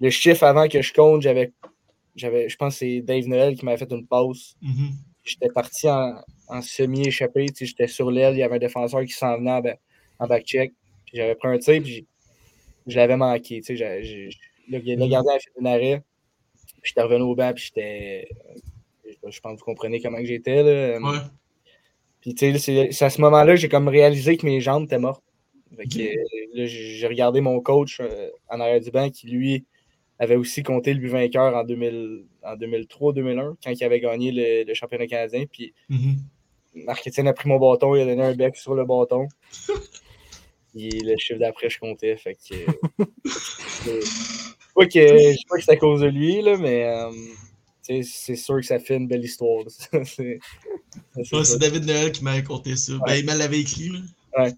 le 0.02 0.10
chiffre 0.10 0.44
avant 0.44 0.68
que 0.68 0.82
je 0.82 0.94
compte, 0.94 1.22
j'avais. 1.22 1.54
j'avais 2.16 2.50
je 2.50 2.56
pense 2.58 2.74
que 2.74 2.80
c'est 2.80 3.02
Dave 3.02 3.28
Noël 3.28 3.56
qui 3.56 3.64
m'avait 3.64 3.78
fait 3.78 3.92
une 3.92 4.06
pause. 4.06 4.58
Mhm. 4.62 4.90
J'étais 5.24 5.50
parti 5.50 5.90
en, 5.90 6.22
en 6.50 6.62
semi-échappé. 6.62 7.46
tu 7.48 7.56
sais, 7.56 7.66
J'étais 7.66 7.88
sur 7.88 8.12
l'aile. 8.12 8.34
Il 8.36 8.40
y 8.40 8.44
avait 8.44 8.56
un 8.56 8.60
défenseur 8.60 9.02
qui 9.06 9.14
s'en 9.14 9.38
venait 9.38 9.52
en, 9.52 9.62
ba- 9.62 9.78
en 10.20 10.28
back-check. 10.28 10.74
Puis 11.06 11.18
j'avais 11.18 11.36
pris 11.36 11.48
un 11.48 11.58
tir. 11.58 11.82
Puis 11.82 12.06
je 12.88 12.96
l'avais 12.98 13.16
manqué. 13.18 13.62
tu 13.62 13.78
sais, 13.78 14.02
Le, 14.70 14.80
le 14.80 15.08
gardien 15.08 15.32
a 15.34 15.40
fait 15.40 15.52
un 15.62 15.66
arrêt. 15.66 16.04
J'étais 16.88 17.02
revenu 17.02 17.22
au 17.24 17.36
banc. 17.36 17.54
Puis 17.54 17.66
j'étais. 17.66 18.28
Je 19.06 19.32
je 19.32 19.40
pense 19.42 19.54
que 19.54 19.60
vous 19.60 19.66
comprenez 19.66 20.02
comment 20.02 20.18
que 20.18 20.26
j'étais. 20.26 20.64
là. 20.64 21.00
Ouais. 21.00 21.18
Puis, 22.22 22.34
tu 22.36 22.58
sais, 22.60 22.90
c'est 22.92 23.06
à 23.06 23.10
ce 23.10 23.22
moment-là 23.22 23.54
que 23.54 23.60
j'ai 23.60 23.70
comme 23.70 23.88
réalisé 23.88 24.38
que 24.38 24.46
mes 24.46 24.60
jambes 24.60 24.86
étaient 24.86 24.98
mortes. 25.00 25.24
Fait 25.76 25.86
que, 25.86 26.00
euh, 26.00 26.14
là, 26.54 26.66
j'ai 26.66 27.08
regardé 27.08 27.40
mon 27.42 27.60
coach 27.62 28.00
euh, 28.02 28.30
en 28.50 28.60
arrière 28.60 28.82
du 28.82 28.90
banc 28.92 29.10
qui, 29.10 29.28
lui, 29.28 29.66
avait 30.20 30.36
aussi 30.36 30.64
compté 30.64 30.94
le 30.94 31.00
but 31.00 31.10
vainqueur 31.10 31.56
en, 31.56 31.64
2000 31.64 32.26
en 32.44 32.56
2003-2001, 32.56 33.56
quand 33.64 33.72
il 33.72 33.84
avait 33.84 34.00
gagné 34.00 34.32
le, 34.32 34.64
le 34.68 34.74
championnat 34.74 35.08
canadien. 35.08 35.46
Puis, 35.52 35.74
Mhm. 35.90 36.16
Marc-Étienne 36.86 37.28
a 37.28 37.34
pris 37.34 37.50
mon 37.50 37.60
bâton, 37.60 37.96
il 37.96 38.02
a 38.02 38.06
donné 38.06 38.24
un 38.24 38.34
bec 38.36 38.56
sur 38.56 38.76
le 38.76 38.86
bâton. 38.86 39.28
Puis, 40.74 40.90
le 40.90 41.16
chiffre 41.18 41.40
d'après, 41.40 41.70
je 41.70 41.80
comptais. 41.80 42.18
Fait 42.18 42.34
que. 42.36 42.40
c'est- 42.42 42.66
pas 44.78 44.86
que, 44.86 44.92
je 45.18 45.34
sais 45.34 45.38
pas 45.50 45.58
que 45.58 45.64
c'est 45.64 45.72
à 45.72 45.78
cause 45.78 46.02
de 46.02 46.08
lui, 46.08 46.42
là, 46.42 46.58
mais. 46.58 46.84
euh, 46.86 47.12
c'est 47.82 48.36
sûr 48.36 48.58
que 48.58 48.66
ça 48.66 48.80
fait 48.80 48.98
une 48.98 49.08
belle 49.08 49.24
histoire. 49.24 49.64
C'est- 50.04 50.40
Ouais, 51.16 51.58
David 51.60 51.86
Noël 51.86 52.12
qui 52.12 52.22
m'avait 52.24 52.44
conté 52.44 52.76
ça. 52.76 52.94
Ben, 53.06 53.16
il 53.16 53.26
me 53.26 53.34
l'avait 53.34 53.60
écrit, 53.62 53.90
là. 53.90 54.50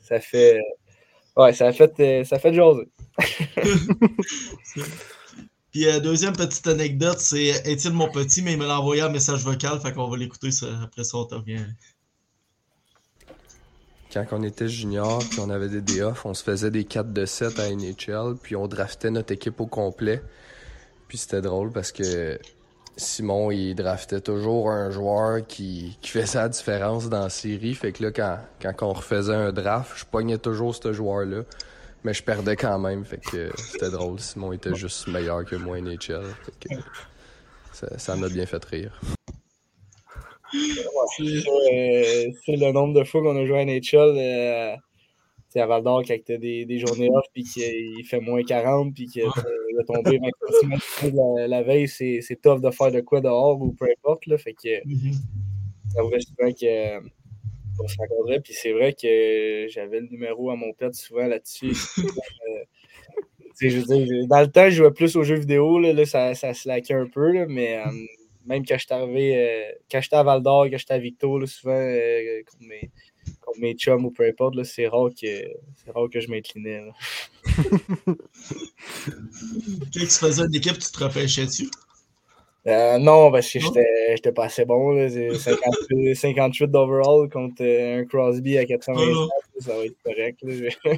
Ça 0.00 0.20
fait. 0.20 0.60
Ouais, 1.36 1.52
ça 1.52 1.66
a 1.66 1.72
fait, 1.72 1.92
euh, 1.98 2.22
ça 2.24 2.36
a 2.36 2.38
fait 2.38 2.54
jaser. 2.54 2.86
Puis, 5.72 5.86
euh, 5.86 5.98
deuxième 5.98 6.34
petite 6.36 6.66
anecdote, 6.68 7.18
c'est 7.18 7.66
Étienne 7.68 7.94
mon 7.94 8.08
petit, 8.08 8.42
mais 8.42 8.52
il 8.52 8.58
me 8.58 8.66
l'a 8.66 8.78
envoyé 8.78 9.02
un 9.02 9.08
message 9.08 9.42
vocal. 9.42 9.80
Fait 9.80 9.92
qu'on 9.92 10.08
va 10.08 10.16
l'écouter 10.16 10.50
après 10.82 11.02
ça, 11.02 11.18
on 11.18 11.24
te 11.24 11.34
revient. 11.34 11.66
Quand 14.14 14.24
on 14.30 14.44
était 14.44 14.68
junior, 14.68 15.18
puis 15.28 15.40
on 15.40 15.50
avait 15.50 15.68
des 15.68 15.80
day 15.80 16.02
off, 16.02 16.24
on 16.24 16.34
se 16.34 16.44
faisait 16.44 16.70
des 16.70 16.84
4 16.84 17.12
de 17.12 17.26
7 17.26 17.58
à 17.58 17.68
NHL, 17.68 18.36
puis 18.40 18.54
on 18.54 18.68
draftait 18.68 19.10
notre 19.10 19.32
équipe 19.32 19.60
au 19.60 19.66
complet. 19.66 20.22
Puis 21.08 21.18
c'était 21.18 21.40
drôle 21.40 21.72
parce 21.72 21.90
que 21.90 22.38
Simon, 22.96 23.50
il 23.50 23.74
draftait 23.74 24.20
toujours 24.20 24.70
un 24.70 24.92
joueur 24.92 25.44
qui, 25.44 25.98
qui 26.00 26.10
faisait 26.10 26.38
la 26.38 26.48
différence 26.48 27.08
dans 27.08 27.22
la 27.22 27.28
série. 27.28 27.74
Fait 27.74 27.90
que 27.90 28.04
là, 28.04 28.12
quand, 28.12 28.38
quand 28.62 28.86
on 28.86 28.92
refaisait 28.92 29.34
un 29.34 29.52
draft, 29.52 29.92
je 29.96 30.04
pognais 30.04 30.38
toujours 30.38 30.76
ce 30.76 30.92
joueur-là. 30.92 31.42
Mais 32.04 32.14
je 32.14 32.22
perdais 32.22 32.54
quand 32.54 32.78
même. 32.78 33.04
Fait 33.04 33.18
que 33.18 33.50
c'était 33.56 33.90
drôle. 33.90 34.20
Simon 34.20 34.52
était 34.52 34.76
juste 34.76 35.08
meilleur 35.08 35.44
que 35.44 35.56
moi 35.56 35.76
à 35.76 35.80
NHL. 35.80 36.22
Fait 36.44 36.68
que 36.68 37.98
ça 37.98 38.14
m'a 38.14 38.28
bien 38.28 38.46
fait 38.46 38.64
rire. 38.64 39.00
C'est- 41.16 41.24
Euh, 41.48 42.30
c'est 42.44 42.56
le 42.56 42.72
nombre 42.72 42.94
de 42.98 43.04
fois 43.04 43.22
qu'on 43.22 43.36
a 43.36 43.44
joué 43.46 43.58
à 43.58 43.62
NHL. 43.62 44.14
Euh, 44.16 44.74
tu 44.76 44.80
sais, 45.50 45.60
à 45.60 45.66
Val 45.66 45.82
d'Or, 45.82 46.02
quand 46.06 46.16
t'as 46.24 46.36
des, 46.36 46.64
des 46.64 46.78
journées 46.78 47.10
off, 47.12 47.26
puis 47.32 47.44
qu'il 47.44 48.04
fait 48.06 48.20
moins 48.20 48.42
40, 48.42 48.94
puis 48.94 49.06
qu'il 49.06 49.24
va 49.24 49.84
tomber 49.86 50.18
20 50.18 50.78
cm 51.00 51.14
la, 51.38 51.46
la 51.48 51.62
veille, 51.62 51.88
c'est 51.88 52.20
c'est 52.22 52.40
tough 52.40 52.60
de 52.60 52.70
faire 52.70 52.90
de 52.90 53.00
quoi 53.00 53.20
dehors 53.20 53.60
ou 53.60 53.72
peu 53.72 53.86
importe. 53.86 54.26
Là, 54.26 54.38
fait 54.38 54.54
que 54.54 54.86
Mhm. 54.86 55.12
ça 55.94 56.02
vrai 56.02 56.18
souvent 56.20 56.52
que, 56.52 57.00
qu'on 57.78 57.88
se 57.88 57.96
rencontrait. 57.98 58.40
Puis 58.40 58.52
c'est 58.54 58.72
vrai 58.72 58.92
que 58.94 59.66
j'avais 59.68 60.00
le 60.00 60.08
numéro 60.08 60.50
à 60.50 60.56
mon 60.56 60.72
pet 60.72 60.92
souvent 60.94 61.26
là-dessus. 61.26 61.72
Euh, 62.48 62.64
tu 63.56 63.70
sais, 63.70 63.70
je 63.70 63.78
veux 63.78 63.84
dire, 64.04 64.26
dans 64.26 64.40
le 64.40 64.48
temps, 64.48 64.64
je 64.68 64.74
jouais 64.74 64.90
plus 64.90 65.14
aux 65.16 65.22
jeux 65.22 65.36
vidéo. 65.36 65.78
Là, 65.78 65.92
là, 65.92 66.04
ça, 66.04 66.34
ça 66.34 66.52
slackait 66.54 66.94
un 66.94 67.06
peu. 67.06 67.30
là, 67.30 67.46
mais 67.46 67.76
euh, 67.78 67.90
même 68.46 68.64
quand 68.66 68.78
j'étais 68.78 68.94
arrivé, 68.94 69.36
euh, 69.36 69.72
quand 69.90 70.00
j'étais 70.00 70.16
à 70.16 70.22
Val 70.22 70.42
d'Or, 70.42 70.66
quand 70.70 70.78
j'étais 70.78 70.94
à 70.94 70.98
Victo, 70.98 71.38
là, 71.38 71.46
souvent, 71.46 71.72
euh, 71.72 72.42
contre, 72.50 72.64
mes, 72.68 72.90
contre 73.40 73.60
mes 73.60 73.74
chums 73.74 74.04
ou 74.04 74.10
peu 74.10 74.26
importe, 74.26 74.62
c'est 74.64 74.88
rare 74.88 75.10
que 75.10 75.26
c'est 75.76 75.90
rare 75.94 76.08
que 76.10 76.20
je 76.20 76.28
m'inclinais. 76.28 76.82
Quand 79.94 80.00
tu 80.00 80.06
faisais 80.06 80.42
une 80.44 80.54
équipe, 80.54 80.78
tu 80.78 80.90
te 80.90 81.04
repêchais 81.04 81.46
dessus? 81.46 81.70
Euh, 82.66 82.98
non, 82.98 83.30
parce 83.30 83.50
que 83.52 83.58
j'étais 83.58 84.32
pas 84.32 84.44
assez 84.46 84.64
bon. 84.64 84.92
là. 84.92 85.08
C'est 85.10 85.34
58, 85.34 86.14
58 86.14 86.66
d'overall 86.68 87.28
contre 87.28 87.62
euh, 87.62 88.00
un 88.00 88.04
Crosby 88.06 88.56
à 88.56 88.64
80. 88.64 89.00
Ah. 89.00 89.60
Ça 89.60 89.76
va 89.76 89.84
être 89.84 89.96
correct. 90.02 90.38
là. 90.42 90.94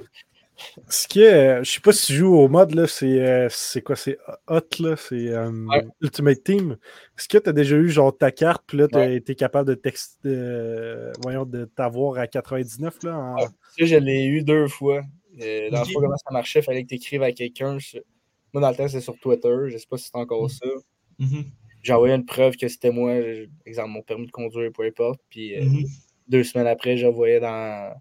Ce 0.88 1.06
qui 1.08 1.22
est, 1.22 1.58
euh, 1.60 1.64
je 1.64 1.70
sais 1.72 1.80
pas 1.80 1.92
si 1.92 2.06
tu 2.06 2.12
joues 2.14 2.34
au 2.34 2.48
mode, 2.48 2.74
là, 2.74 2.86
c'est 2.86 3.20
euh, 3.20 3.48
c'est 3.50 3.82
quoi, 3.82 3.96
c'est 3.96 4.18
Hot, 4.48 4.60
là, 4.80 4.96
c'est 4.96 5.28
euh, 5.28 5.50
Ouais. 5.66 5.84
Ultimate 6.00 6.42
Team. 6.44 6.76
Est-ce 7.18 7.28
que 7.28 7.38
tu 7.38 7.48
as 7.48 7.52
déjà 7.52 7.76
eu 7.76 7.88
genre 7.88 8.16
ta 8.16 8.30
carte, 8.30 8.62
puis 8.66 8.78
là, 8.78 8.88
tu 8.88 8.96
as 8.96 9.00
Ouais. 9.00 9.16
été 9.16 9.34
capable 9.34 9.68
de 9.68 9.74
texte, 9.74 10.18
euh, 10.26 11.12
voyons, 11.20 11.44
de 11.44 11.64
t'avoir 11.66 12.18
à 12.18 12.26
99, 12.26 13.02
là? 13.02 13.18
en- 13.18 13.36
Ça, 13.38 13.48
je 13.78 13.96
l'ai 13.96 14.24
eu 14.26 14.42
deux 14.42 14.68
fois. 14.68 15.02
Euh, 15.40 15.70
dans 15.70 15.80
Ok. 15.82 15.88
le 15.88 15.92
fond, 15.92 16.00
comment 16.00 16.16
ça 16.16 16.30
marchait, 16.32 16.60
il 16.60 16.64
fallait 16.64 16.82
que 16.84 16.88
tu 16.88 16.94
écrives 16.94 17.22
à 17.22 17.32
quelqu'un. 17.32 17.76
Moi, 18.54 18.60
dans 18.62 18.70
le 18.70 18.76
temps, 18.76 18.88
c'était 18.88 19.02
sur 19.02 19.18
Twitter. 19.18 19.54
Je 19.68 19.76
sais 19.76 19.86
pas 19.88 19.98
si 19.98 20.04
c'est 20.04 20.16
encore 20.16 20.50
ça. 20.50 20.66
Mhm. 21.18 21.44
J'ai 21.82 21.92
envoyé 21.92 22.14
une 22.14 22.24
preuve 22.24 22.56
que 22.56 22.66
c'était 22.68 22.90
moi, 22.90 23.12
exemple, 23.66 23.90
mon 23.90 24.02
permis 24.02 24.26
de 24.26 24.30
conduire, 24.32 24.70
peu 24.72 24.84
importe. 24.84 25.20
Puis 25.28 25.56
euh, 25.56 25.64
Mhm. 25.64 25.84
deux 26.28 26.42
semaines 26.42 26.66
après, 26.66 26.96
j'envoyais 26.96 27.38
dans, 27.38 27.94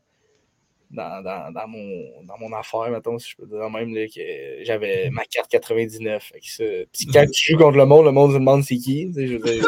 dans, 0.96 1.22
dans, 1.22 1.52
dans 1.52 1.68
mon, 1.68 2.24
dans 2.24 2.38
mon 2.40 2.52
affaire, 2.54 2.90
mettons, 2.90 3.20
si 3.20 3.32
je 3.32 3.36
peux 3.36 3.46
dire 3.46 3.70
même, 3.70 3.94
là, 3.94 4.08
que 4.08 4.22
j'avais 4.64 5.10
ma 5.12 5.24
carte 5.26 5.52
99. 5.52 6.24
Fait 6.34 6.40
que 6.40 6.46
ça, 6.48 6.64
puis 6.92 7.06
quand 7.14 7.26
tu 7.32 7.52
joues 7.52 7.58
contre 7.60 7.78
le 7.78 7.86
monde, 7.86 8.06
le 8.06 8.12
monde 8.12 8.32
se 8.32 8.38
demande 8.38 8.64
c'est 8.64 8.78
qui. 8.78 9.12
Je 9.16 9.38
veux 9.38 9.40
dire, 9.40 9.68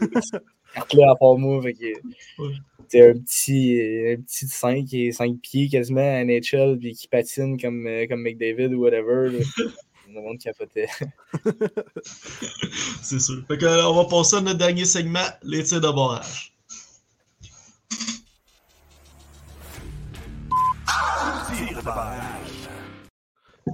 carte-là 0.74 1.10
à 1.12 1.16
part 1.16 1.36
moi. 1.36 1.60
Fait 1.62 1.72
que, 1.74 1.86
Ouais. 2.42 2.54
c'est 2.88 3.08
un 3.10 3.14
petit, 3.14 3.80
un 4.16 4.20
petit 4.22 4.46
5 4.46 4.94
et 4.94 5.12
5 5.12 5.36
pieds 5.40 5.68
quasiment 5.68 6.00
à 6.00 6.24
NHL 6.24 6.78
puis 6.80 6.92
qui 6.94 7.08
patine 7.08 7.60
comme, 7.60 7.86
euh, 7.86 8.06
comme 8.08 8.22
McDavid 8.22 8.74
ou 8.74 8.82
whatever. 8.82 9.30
là. 9.30 9.38
Le 10.12 10.20
monde 10.22 10.38
capotait. 10.38 10.88
C'est 13.00 13.20
sûr. 13.20 13.44
Fait 13.46 13.58
que, 13.58 13.64
euh, 13.64 13.86
on 13.86 13.94
va 13.94 14.04
passer 14.06 14.36
à 14.36 14.40
notre 14.40 14.58
dernier 14.58 14.84
segment, 14.84 15.20
les 15.44 15.62
tirs 15.62 15.80
de 15.80 15.86
barrage. 15.88 16.49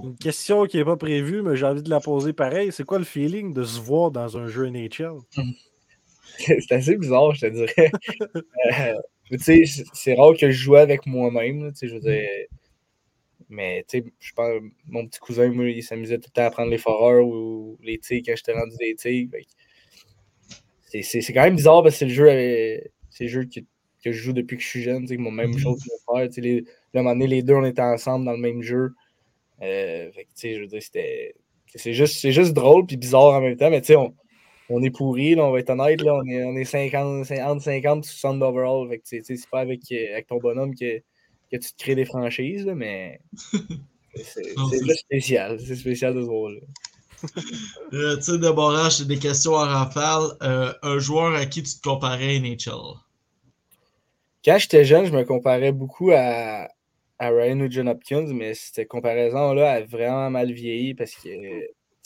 Une 0.03 0.17
question 0.17 0.65
qui 0.65 0.77
n'est 0.77 0.85
pas 0.85 0.97
prévue, 0.97 1.41
mais 1.41 1.55
j'ai 1.55 1.65
envie 1.65 1.81
de 1.81 1.89
la 1.89 1.99
poser 1.99 2.33
pareil. 2.33 2.71
C'est 2.71 2.83
quoi 2.85 2.99
le 2.99 3.05
feeling 3.05 3.53
de 3.53 3.63
se 3.63 3.79
voir 3.79 4.11
dans 4.11 4.37
un 4.37 4.47
jeu 4.47 4.69
NHL? 4.69 5.17
c'est 6.37 6.71
assez 6.71 6.97
bizarre, 6.97 7.33
je 7.33 7.47
te 7.47 7.51
dirais. 7.51 7.91
Euh, 9.29 9.29
tu 9.29 9.39
sais, 9.39 9.65
c'est- 9.65 10.13
rare 10.13 10.33
que 10.37 10.51
je 10.51 10.57
joue 10.57 10.75
avec 10.75 11.05
moi-même. 11.05 11.71
tu 11.73 11.79
sais, 11.79 11.87
Je 11.87 11.95
veux 11.95 11.99
dire. 12.01 12.29
Mais 13.49 13.85
tu 13.87 13.99
sais, 13.99 14.05
je 14.19 14.33
pense 14.33 14.61
mon 14.85 15.05
petit 15.07 15.19
cousin, 15.19 15.49
moi, 15.49 15.69
il 15.69 15.83
s'amusait 15.83 16.17
tout 16.17 16.29
le 16.29 16.33
temps 16.33 16.45
à 16.47 16.51
prendre 16.51 16.69
les 16.71 16.77
foreurs 16.77 17.25
ou 17.25 17.77
les 17.81 17.97
tirs 17.97 18.21
quand 18.25 18.35
j'étais 18.35 18.53
rendu 18.53 18.75
des 18.77 18.95
que 18.95 19.01
c'est- 21.21 21.33
quand 21.33 21.43
même 21.43 21.55
bizarre 21.55 21.83
parce 21.83 21.95
que 21.95 21.99
c'est 21.99 22.05
le 22.05 22.13
jeu, 22.13 22.29
euh, 22.29 22.77
c'est 23.09 23.25
le 23.25 23.29
jeu 23.29 23.45
que, 23.45 23.59
que 24.11 24.17
je 24.17 24.23
joue 24.23 24.33
depuis 24.33 24.57
que 24.57 24.63
je 24.63 24.67
suis 24.67 24.81
jeune. 24.83 25.01
tu 25.03 25.09
sais, 25.09 25.17
Mon 25.17 25.31
même 25.31 25.51
Mhm. 25.51 25.59
chose 25.59 25.83
que 25.83 25.89
mon 25.89 26.13
frère. 26.15 26.27
tu 26.29 26.35
sais, 26.35 26.41
Les, 26.41 26.59
à 26.95 26.99
un 26.99 27.03
moment 27.03 27.11
donné, 27.15 27.27
les 27.27 27.43
deux, 27.43 27.53
on 27.55 27.65
était 27.65 27.81
ensemble 27.81 28.25
dans 28.25 28.31
le 28.33 28.37
même 28.39 28.61
jeu. 28.61 28.91
Euh, 29.61 30.11
fait 30.11 30.23
que, 30.25 30.29
tu 30.29 30.35
sais, 30.35 30.55
je 30.55 30.59
veux 30.61 30.67
dire, 30.67 30.81
c'était. 30.81 31.35
C'est 31.75 31.93
juste, 31.93 32.27
juste 32.31 32.53
drôle 32.53 32.85
puis 32.85 32.97
bizarre 32.97 33.33
en 33.33 33.41
même 33.41 33.57
temps, 33.57 33.69
mais 33.69 33.81
tu 33.81 33.87
sais, 33.87 33.95
on, 33.97 34.15
on 34.69 34.81
est 34.83 34.89
pourri, 34.89 35.35
là, 35.35 35.45
on 35.45 35.51
va 35.51 35.59
être 35.59 35.69
honnête, 35.69 36.01
là, 36.01 36.13
on 36.15 36.25
est, 36.25 36.43
on 36.45 36.55
est 36.55 36.63
50, 36.65 37.25
50, 37.25 37.61
50 37.61 38.05
et 38.05 38.07
60 38.07 38.39
d'overall. 38.39 38.87
Fait 38.89 38.97
que, 38.99 39.03
tu 39.03 39.23
sais, 39.23 39.35
c'est 39.35 39.49
pas 39.49 39.59
avec, 39.59 39.81
euh, 39.91 40.13
avec 40.13 40.27
ton 40.27 40.37
bonhomme 40.37 40.73
que, 40.75 40.99
que 41.51 41.57
tu 41.57 41.71
te 41.73 41.77
crées 41.77 41.95
des 41.95 42.05
franchises, 42.05 42.65
là, 42.65 42.73
mais 42.75 43.19
c'est 44.15 44.95
spécial. 44.95 45.59
C'est 45.59 45.75
spécial 45.75 46.13
de 46.15 46.21
ce 46.23 46.27
rôle. 46.29 46.61
Euh, 47.93 48.15
tir 48.17 48.37
de 48.37 48.49
barrage, 48.51 48.97
c'est 48.97 49.07
des 49.07 49.17
questions 49.17 49.53
en 49.53 49.65
rafale. 49.65 50.37
Euh, 50.43 50.71
un 50.83 50.99
joueur 50.99 51.33
à 51.33 51.45
qui 51.47 51.63
tu 51.63 51.73
te 51.75 51.81
comparais 51.81 52.37
NHL? 52.39 52.69
Quand 54.47 54.57
j'étais 54.57 54.85
jeune, 54.85 55.05
je 55.05 55.11
me 55.11 55.25
comparais 55.25 55.73
beaucoup 55.73 56.11
à, 56.13 56.69
à 57.19 57.29
Ryan 57.29 57.55
Nugent 57.55 57.85
Hopkins, 57.85 58.27
mais 58.33 58.53
cette 58.53 58.87
comparaison-là 58.87 59.73
a 59.73 59.81
vraiment 59.81 60.29
mal 60.29 60.53
vieilli 60.53 60.93
parce 60.93 61.15
que 61.15 61.27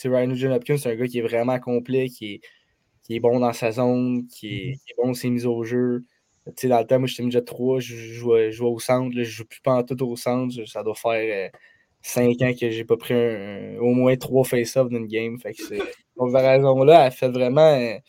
Ryan 0.03 0.25
Nugent 0.25 0.51
Hopkins, 0.51 0.77
c'est 0.77 0.89
un 0.89 0.95
gars 0.95 1.05
qui 1.05 1.19
est 1.19 1.21
vraiment 1.21 1.59
complet, 1.59 2.09
qui 2.09 2.33
est, 2.33 2.41
qui 3.03 3.15
est 3.15 3.19
bon 3.19 3.39
dans 3.39 3.53
sa 3.53 3.71
zone, 3.71 4.25
qui 4.25 4.55
est, 4.55 4.71
qui 4.73 4.91
est 4.91 4.95
bon 4.97 5.09
dans 5.09 5.13
ses 5.13 5.29
mises 5.29 5.45
au 5.45 5.63
jeu. 5.63 6.03
Tu 6.47 6.53
sais, 6.57 6.67
dans 6.67 6.79
le 6.79 6.87
temps, 6.87 6.97
moi, 6.97 7.07
j'étais 7.07 7.21
midget 7.21 7.43
3, 7.43 7.79
je 7.79 7.95
jouais, 7.95 8.51
je 8.51 8.57
jouais 8.57 8.69
au 8.69 8.79
centre, 8.79 9.15
là, 9.15 9.21
je 9.23 9.29
joue 9.29 9.45
plus 9.45 9.61
pas 9.61 9.73
en 9.73 9.83
tout 9.83 10.01
au 10.03 10.15
centre. 10.15 10.65
Ça 10.65 10.81
doit 10.81 10.95
faire 10.95 11.51
5 12.01 12.41
ans 12.41 12.53
que 12.59 12.71
j'ai 12.71 12.85
pas 12.85 12.97
pris 12.97 13.13
un- 13.13 13.75
un- 13.75 13.77
au 13.77 13.93
moins 13.93 14.15
3 14.17 14.45
face-offs 14.45 14.89
d'une 14.89 15.05
game. 15.05 15.37
Fait 15.39 15.53
que 15.53 15.61
cette 15.61 15.83
comparaison-là, 16.17 17.05
elle 17.05 17.11
fait 17.11 17.29
vraiment, 17.29 17.61
euh, 17.75 17.99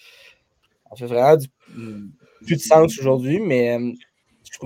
elle 0.91 0.99
fait 0.99 1.05
vraiment 1.07 1.37
du- 1.37 1.49
plus 2.47 2.57
de 2.57 2.63
sens 2.63 2.99
aujourd'hui, 2.99 3.39
mais 3.39 3.77
euh, 3.79 3.93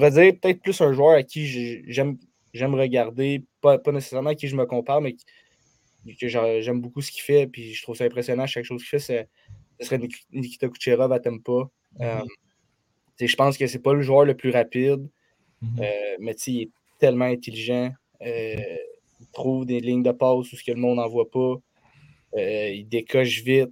pourrais 0.01 0.11
dire 0.11 0.39
peut-être 0.41 0.61
plus 0.61 0.81
un 0.81 0.93
joueur 0.93 1.15
à 1.17 1.23
qui 1.23 1.47
j'ai- 1.47 1.83
j'aime 1.89 2.19
j'aime 2.53 2.75
regarder, 2.75 3.45
pas, 3.61 3.79
pas 3.79 3.93
nécessairement 3.93 4.31
à 4.31 4.35
qui 4.35 4.49
je 4.49 4.57
me 4.57 4.65
compare, 4.65 5.01
mais 5.03 5.15
que 6.19 6.29
j'a- 6.29 6.61
j'aime 6.61 6.81
beaucoup 6.81 7.03
ce 7.03 7.11
qu'il 7.11 7.23
fait, 7.23 7.47
puis 7.47 7.75
je 7.75 7.83
trouve 7.83 7.97
ça 7.97 8.05
impressionnant 8.05 8.47
chaque 8.47 8.65
chose 8.65 8.81
qu'il 8.83 8.89
fait, 8.89 8.99
c'est- 8.99 9.29
ce 9.81 9.87
serait 9.87 9.99
Nik- 9.99 10.27
Nikita 10.33 10.69
Kucherov 10.69 11.13
à 11.13 11.21
tu 13.19 13.25
sais, 13.25 13.27
je 13.29 13.37
pense 13.37 13.57
que 13.59 13.67
c'est 13.67 13.79
pas 13.79 13.95
le 13.95 14.03
joueur 14.03 14.25
le 14.25 14.35
plus 14.35 14.51
rapide, 14.51 15.09
Mhm. 15.63 15.81
euh, 15.81 16.17
mais 16.21 16.35
il 16.47 16.63
est 16.63 16.71
tellement 16.99 17.27
intelligent. 17.27 17.93
euh, 18.23 18.57
il 19.21 19.27
trouve 19.35 19.67
des 19.67 19.79
lignes 19.81 20.03
de 20.03 20.11
passe 20.13 20.51
où 20.51 20.57
ce 20.57 20.65
que 20.65 20.73
le 20.73 20.81
monde 20.81 20.97
n'en 20.97 21.09
voit 21.09 21.31
pas. 21.31 21.57
il 22.39 22.89
décoche 22.89 23.43
vite. 23.43 23.71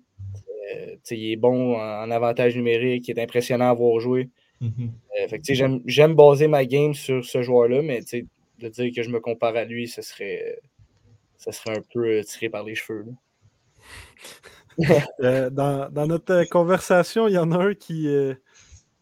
il 1.10 1.32
est 1.32 1.36
bon 1.36 1.76
en, 1.76 2.02
en 2.04 2.10
avantage 2.10 2.56
numérique. 2.56 3.08
Il 3.08 3.18
est 3.18 3.22
impressionnant 3.22 3.70
à 3.70 3.74
voir 3.74 4.00
jouer. 4.00 4.28
Mhm. 4.60 4.92
Euh, 5.20 5.28
fait 5.28 5.38
que, 5.38 5.42
tu 5.42 5.48
sais, 5.48 5.54
j'aime, 5.54 5.80
j'aime 5.86 6.14
baser 6.14 6.48
ma 6.48 6.64
game 6.64 6.94
sur 6.94 7.24
ce 7.24 7.42
joueur-là, 7.42 7.82
mais 7.82 8.00
tu 8.02 8.06
sais, 8.08 8.26
de 8.60 8.68
dire 8.68 8.92
que 8.94 9.02
je 9.02 9.10
me 9.10 9.20
compare 9.20 9.56
à 9.56 9.64
lui, 9.64 9.88
ce 9.88 10.00
serait, 10.02 10.60
ça 11.36 11.52
serait 11.52 11.76
un 11.78 11.82
peu 11.92 12.04
euh, 12.18 12.22
tiré 12.22 12.48
par 12.48 12.64
les 12.64 12.74
cheveux. 12.74 13.04
là. 13.06 13.12
Euh, 15.20 15.50
dans, 15.50 15.88
dans 15.90 16.06
notre 16.06 16.42
conversation, 16.50 17.28
il 17.28 17.34
y 17.34 17.38
en 17.38 17.52
a 17.52 17.58
un 17.58 17.74
qui 17.74 18.08
est 18.08 18.36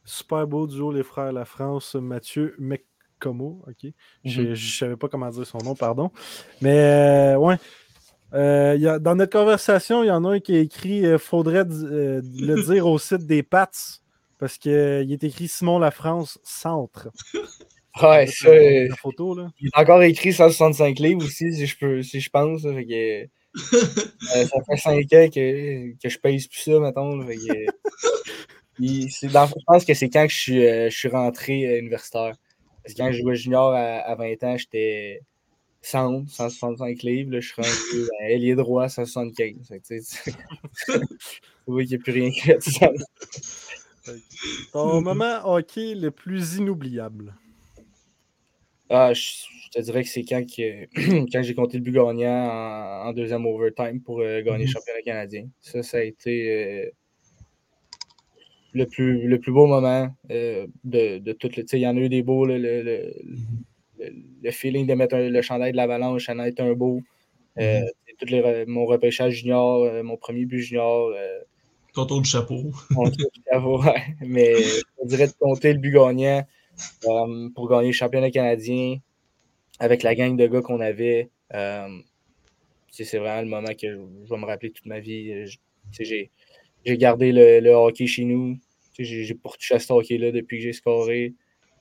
super 0.05 0.47
beau 0.47 0.67
duo, 0.67 0.93
les 0.93 1.03
frères 1.03 1.33
La 1.33 1.47
France, 1.47 1.95
Mathieu 1.95 2.55
Mekkomo. 2.59 3.63
Ok? 3.67 3.91
Je 4.25 4.43
ne 4.43 4.55
savais 4.55 4.97
pas 4.97 5.09
comment 5.09 5.31
dire 5.31 5.47
son 5.47 5.59
nom, 5.59 5.75
pardon. 5.75 6.11
Mais 6.61 6.79
euh, 6.79 7.37
ouais. 7.39 7.57
Euh, 8.35 8.75
il 8.77 8.83
y 8.83 8.89
a- 8.89 8.99
dans 8.99 9.15
notre 9.15 9.33
conversation, 9.33 10.03
il 10.03 10.09
y 10.09 10.11
en 10.11 10.25
a 10.25 10.33
un 10.35 10.41
qui 10.41 10.57
a 10.57 10.61
écrit 10.61 11.07
euh, 11.07 11.17
Faudrait 11.19 11.65
euh, 11.71 12.21
le 12.23 12.63
dire 12.65 12.87
au 12.87 12.99
site 12.99 13.27
des 13.27 13.43
Pats 13.43 13.71
parce 14.43 14.59
qu'il 14.59 14.73
est 15.13 15.23
écrit 15.23 15.47
Simon 15.47 15.79
La 15.79 15.93
France 15.93 16.37
Centre. 16.43 17.09
Ouais, 18.03 18.27
ça, 18.27 18.49
euh, 18.49 18.89
La 18.89 18.97
photo, 18.97 19.37
là. 19.37 19.53
il 19.61 19.69
est 19.69 19.79
encore 19.81 20.03
écrit 20.03 20.33
165 20.33 20.99
livres 20.99 21.25
aussi, 21.25 21.55
si 21.55 21.65
je, 21.67 21.77
peux, 21.79 22.03
si 22.03 22.19
je 22.21 22.29
pense. 22.29 22.65
là, 22.65 22.75
fait 22.75 22.85
que, 22.87 23.23
euh, 24.37 24.47
ça 24.47 24.59
fait 24.69 24.77
5 24.79 24.97
ans 25.13 25.29
que, 25.33 25.93
que 26.03 26.09
je 26.09 26.19
pèse 26.19 26.49
plus 26.49 26.59
ça, 26.61 26.81
mettons. 26.81 27.17
là, 27.19 27.27
fait 27.27 27.37
que, 27.37 27.43
il- 28.81 29.11
c'est 29.13 29.29
dans- 29.29 29.47
je 29.47 29.55
pense 29.67 29.85
que 29.85 29.95
c'est 29.95 30.09
quand 30.11 30.27
que 30.27 30.33
je 30.33 30.39
suis, 30.39 30.67
euh, 30.67 30.91
je 30.91 30.97
suis 30.97 31.09
rentré 31.09 31.67
euh, 31.67 31.79
universitaire. 31.79 32.35
Parce 32.83 32.95
que 32.95 32.99
quand 32.99 33.13
je 33.13 33.19
jouais 33.21 33.37
junior 33.37 33.73
à, 33.73 33.99
à 33.99 34.15
20 34.17 34.43
ans, 34.43 34.57
j'étais 34.57 35.21
100, 35.83 36.27
165 36.27 37.03
livres. 37.05 37.33
Là, 37.33 37.41
je 37.41 37.47
suis 37.53 37.63
rendu 37.63 38.09
à 38.23 38.31
ailier 38.31 38.55
droit 38.57 38.89
175. 38.89 39.69
Fait 39.69 39.79
que, 39.81 39.87
tu 39.87 40.01
sais, 40.03 40.33
tu 40.33 40.99
vois 41.67 41.83
qu'il 41.85 41.91
n'y 41.91 41.95
a 41.97 41.99
plus 41.99 42.13
rien 42.13 42.31
de 42.57 42.61
sens. 42.61 43.05
Ton 44.73 45.01
moment 45.03 45.41
hockey 45.45 45.95
le 45.95 46.11
plus 46.11 46.57
inoubliable. 46.57 47.35
Ah, 48.91 49.15
je, 49.15 49.21
je 49.21 49.71
te 49.71 49.81
dirais 49.81 50.03
que 50.03 50.09
c'est 50.09 50.25
quand, 50.25 50.43
que, 50.45 51.25
quand 51.33 51.43
j'ai 51.43 51.55
compté 51.55 51.79
le 51.79 51.83
but 51.83 51.93
gagnant 51.93 52.29
en, 52.29 53.09
en 53.09 53.13
deuxième 53.13 53.47
overtime 53.47 54.03
pour 54.03 54.21
euh, 54.21 54.43
gagner 54.43 54.65
le 54.65 54.69
Mhm. 54.69 54.73
championnat 54.73 55.03
canadien. 55.03 55.49
Ça, 55.61 55.83
ça 55.83 55.99
a 55.99 56.03
été 56.03 56.51
euh, 56.51 56.91
le, 58.75 58.85
plus, 58.87 59.27
le 59.27 59.39
plus 59.41 59.53
beau 59.53 59.67
moment 59.67 60.15
euh, 60.31 60.67
de, 60.85 61.19
de 61.19 61.33
tout 61.33 61.49
le. 61.57 61.65
Il 61.73 61.79
y 61.79 61.87
en 61.87 61.97
a 61.97 62.01
eu 62.01 62.09
des 62.09 62.23
beaux. 62.23 62.45
là, 62.45 62.59
le, 62.59 62.83
le, 62.83 63.15
le- 63.99 64.13
le 64.43 64.51
feeling 64.51 64.87
de 64.87 64.95
mettre 64.95 65.15
un- 65.15 65.29
le 65.31 65.43
chandail 65.43 65.73
de 65.73 65.77
l'avalanche, 65.77 66.27
ça 66.27 66.33
en 66.33 66.39
a 66.41 66.49
été 66.49 66.63
un 66.63 66.73
beau. 66.75 67.01
Euh, 67.59 67.81
Mhm. 67.81 67.87
toutes 68.19 68.31
les 68.31 68.67
mon 68.67 68.85
repêchage 68.85 69.35
junior, 69.35 69.85
euh, 69.85 70.03
mon 70.03 70.17
premier 70.17 70.45
but 70.45 70.59
junior. 70.61 71.13
Euh, 71.93 71.95
Contour 71.95 72.23
du 72.23 72.29
chapeau. 72.29 72.71
on 72.97 73.11
trouve 73.11 73.27
à 73.51 73.59
voir, 73.59 73.95
mais 74.21 74.55
on 74.99 75.07
dirait 75.07 75.27
de 75.29 75.33
compter 75.39 75.73
le 75.73 75.79
but 75.79 75.93
gagnant 75.93 76.47
euh, 77.07 77.49
pour 77.55 77.69
gagner 77.69 77.89
le 77.89 77.93
championnat 77.93 78.31
canadien 78.31 78.99
avec 79.79 80.03
la 80.03 80.15
gang 80.15 80.37
de 80.37 80.47
gars 80.47 80.63
qu'on 80.63 80.81
avait. 80.81 81.31
euh, 81.55 81.89
c'est 82.91 83.19
vraiment 83.19 83.41
le 83.43 83.49
moment 83.49 83.75
que 83.75 83.91
je, 83.91 83.97
je 84.25 84.29
vais 84.31 84.37
me 84.41 84.45
rappeler 84.47 84.71
toute 84.71 84.87
ma 84.87 85.01
vie. 85.01 85.47
Sais, 85.93 86.05
J'ai 86.85 86.99
gardé 86.99 87.33
le, 87.33 87.61
le 87.61 87.71
hockey 87.73 88.07
chez 88.07 88.25
nous. 88.25 88.59
J'ai 88.99 89.37
retouché 89.43 89.75
à 89.75 89.79
ce 89.79 89.93
hockey-là 89.93 90.31
depuis 90.33 90.59
que 90.59 90.65
j'ai 90.65 90.73
scoré. 90.73 91.35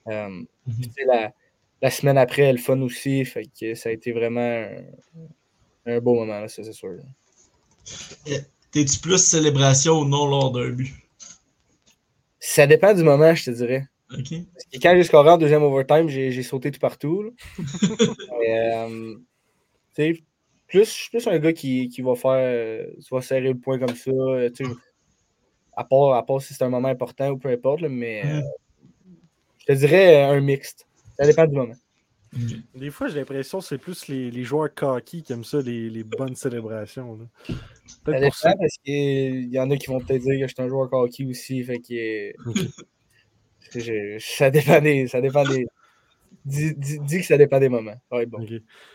Euh, 0.07 0.41
Mhm. 0.67 0.85
la, 1.07 1.33
la 1.81 1.89
semaine 1.89 2.17
après, 2.17 2.51
le 2.51 2.59
fun 2.59 2.79
aussi. 2.81 3.25
Fait 3.25 3.45
que 3.59 3.75
ça 3.75 3.89
a 3.89 3.91
été 3.91 4.11
vraiment 4.13 4.39
un, 4.41 5.95
un 5.95 5.99
beau 5.99 6.13
moment, 6.15 6.47
c'est 6.47 6.71
sûr. 6.71 6.99
T'es-tu 8.71 8.99
plus 8.99 9.17
célébration 9.17 9.99
ou 9.99 10.05
non 10.05 10.27
lors 10.27 10.51
d'un 10.51 10.69
but? 10.69 10.93
Ça 12.39 12.65
dépend 12.67 12.93
du 12.93 13.03
moment, 13.03 13.35
je 13.35 13.45
te 13.45 13.51
dirais. 13.51 13.87
Et 14.73 14.79
quand 14.79 14.93
j'ai 14.95 15.03
scoré 15.03 15.29
en 15.29 15.37
deuxième 15.37 15.63
overtime, 15.63 16.09
j'ai 16.09 16.43
sauté 16.43 16.71
tout 16.71 16.79
partout. 16.79 17.33
euh, 17.59 19.15
tu 19.95 20.15
sais, 20.15 20.23
plus, 20.67 20.85
je 20.85 20.91
suis 20.91 21.09
plus 21.09 21.27
un 21.27 21.37
gars 21.37 21.53
qui, 21.53 21.89
qui 21.89 22.01
va 22.01 22.15
faire, 22.15 22.31
euh, 22.31 22.85
qui 22.99 23.07
va 23.11 23.21
serrer 23.21 23.41
le 23.49 23.57
point 23.57 23.77
comme 23.77 23.95
ça. 23.95 24.11
euh, 24.11 24.49
tu 24.49 24.65
sais, 24.65 24.71
à, 25.75 25.83
part, 25.83 26.13
à 26.13 26.25
part 26.25 26.41
si 26.41 26.53
c'est 26.53 26.63
un 26.63 26.69
moment 26.69 26.87
important 26.87 27.29
ou 27.29 27.37
peu 27.37 27.49
importe, 27.49 27.81
là, 27.81 27.89
mais 27.89 28.25
euh, 28.25 28.41
je 29.59 29.65
te 29.65 29.73
dirais 29.73 30.23
euh, 30.23 30.37
un 30.37 30.41
mixte. 30.41 30.87
Ça 31.17 31.25
dépend 31.25 31.45
du 31.45 31.55
moment. 31.55 31.75
Des 32.75 32.91
fois, 32.91 33.07
j'ai 33.07 33.19
l'impression 33.19 33.59
que 33.59 33.65
c'est 33.65 33.77
plus 33.77 34.07
les, 34.07 34.31
les 34.31 34.43
joueurs 34.43 34.73
cocky 34.73 35.21
qui 35.23 35.33
aiment 35.33 35.43
ça, 35.43 35.61
les, 35.61 35.89
les 35.89 36.03
bonnes 36.03 36.35
célébrations. 36.35 37.17
là. 37.17 37.55
Ça 38.05 38.11
dépend 38.13 38.25
pour 38.27 38.35
ça. 38.35 38.53
parce 38.57 38.77
qu'il 38.85 39.49
y 39.53 39.59
en 39.59 39.69
a 39.69 39.77
qui 39.77 39.87
vont 39.87 39.99
peut-être 39.99 40.21
dire 40.21 40.39
que 40.39 40.47
je 40.47 40.53
suis 40.53 40.61
un 40.63 40.69
joueur 40.69 40.91
hockey 40.93 41.25
aussi. 41.25 41.63
Fait 41.63 41.79
que, 41.79 42.31
je- 43.75 44.17
ça 44.19 44.49
dépend 44.49 44.81
des. 44.81 45.07
Ça 45.07 45.21
dépend 45.21 45.43
des 45.43 45.65
dis, 46.45 46.73
dis- 46.75 46.99
dis 46.99 47.19
que 47.19 47.25
ça 47.25 47.37
dépend 47.37 47.59
des 47.59 47.69
moments. 47.69 47.99
Ouais, 48.11 48.25
bon. 48.25 48.41
Ok. 48.41 48.49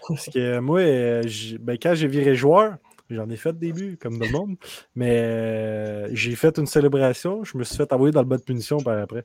Parce 0.08 0.26
que 0.30 0.58
moi, 0.58 0.80
euh, 0.80 1.22
ben, 1.60 1.76
quand 1.80 1.94
j'ai 1.94 2.08
viré 2.08 2.34
joueur, 2.34 2.76
j'en 3.10 3.28
ai 3.30 3.36
fait 3.36 3.56
des 3.56 3.72
buts, 3.72 3.96
comme 4.00 4.18
tout 4.18 4.24
le 4.24 4.32
monde, 4.32 4.56
mais 4.94 5.18
euh, 5.20 6.08
j'ai 6.12 6.34
fait 6.34 6.58
une 6.58 6.66
célébration, 6.66 7.44
je 7.44 7.56
me 7.56 7.64
suis 7.64 7.76
fait 7.76 7.92
envoyer 7.92 8.12
dans 8.12 8.22
le 8.22 8.26
bas 8.26 8.38
de 8.38 8.42
punition 8.42 8.78
par 8.78 8.98
après. 8.98 9.24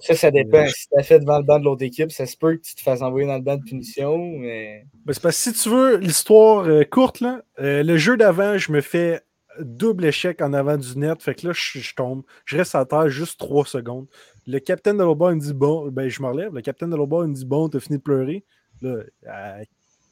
Ça, 0.00 0.14
ça 0.14 0.30
dépend. 0.30 0.66
Si 0.68 0.88
t'as 0.90 1.02
fait 1.02 1.20
devant 1.20 1.38
le 1.38 1.44
banc 1.44 1.58
de 1.58 1.64
l'autre 1.64 1.84
équipe, 1.84 2.10
ça 2.10 2.26
se 2.26 2.36
peut 2.36 2.56
que 2.56 2.62
tu 2.62 2.74
te 2.74 2.80
fasses 2.80 3.02
envoyer 3.02 3.26
dans 3.26 3.36
le 3.36 3.42
banc 3.42 3.56
de 3.56 3.62
punition, 3.62 4.18
mais. 4.38 4.84
Ben, 5.04 5.12
c'est 5.12 5.22
parce 5.22 5.36
que 5.36 5.52
si 5.52 5.62
tu 5.62 5.68
veux 5.68 5.96
l'histoire 5.96 6.66
euh, 6.66 6.84
courte, 6.84 7.20
là, 7.20 7.42
euh, 7.60 7.82
le 7.82 7.96
jeu 7.96 8.16
d'avant, 8.16 8.58
je 8.58 8.72
me 8.72 8.80
fais 8.80 9.22
double 9.60 10.04
échec 10.06 10.40
en 10.40 10.52
avant 10.52 10.76
du 10.76 10.98
net. 10.98 11.22
Fait 11.22 11.34
que 11.34 11.48
là, 11.48 11.52
je, 11.54 11.78
je 11.78 11.94
tombe. 11.94 12.22
Je 12.44 12.56
reste 12.56 12.74
à 12.74 12.84
terre 12.84 13.08
juste 13.08 13.38
3 13.38 13.66
secondes. 13.66 14.06
Le 14.46 14.58
capitaine 14.58 14.96
de 14.96 15.04
il 15.04 15.36
me 15.36 15.40
dit 15.40 15.54
bon, 15.54 15.88
ben 15.88 16.08
je 16.08 16.22
me 16.22 16.28
relève. 16.28 16.54
Le 16.54 16.62
capitaine 16.62 16.90
de 16.90 16.96
il 16.96 17.28
me 17.28 17.34
dit 17.34 17.44
bon, 17.44 17.68
t'as 17.68 17.80
fini 17.80 17.98
de 17.98 18.02
pleurer. 18.02 18.44
Là, 18.80 19.02
euh, 19.28 19.64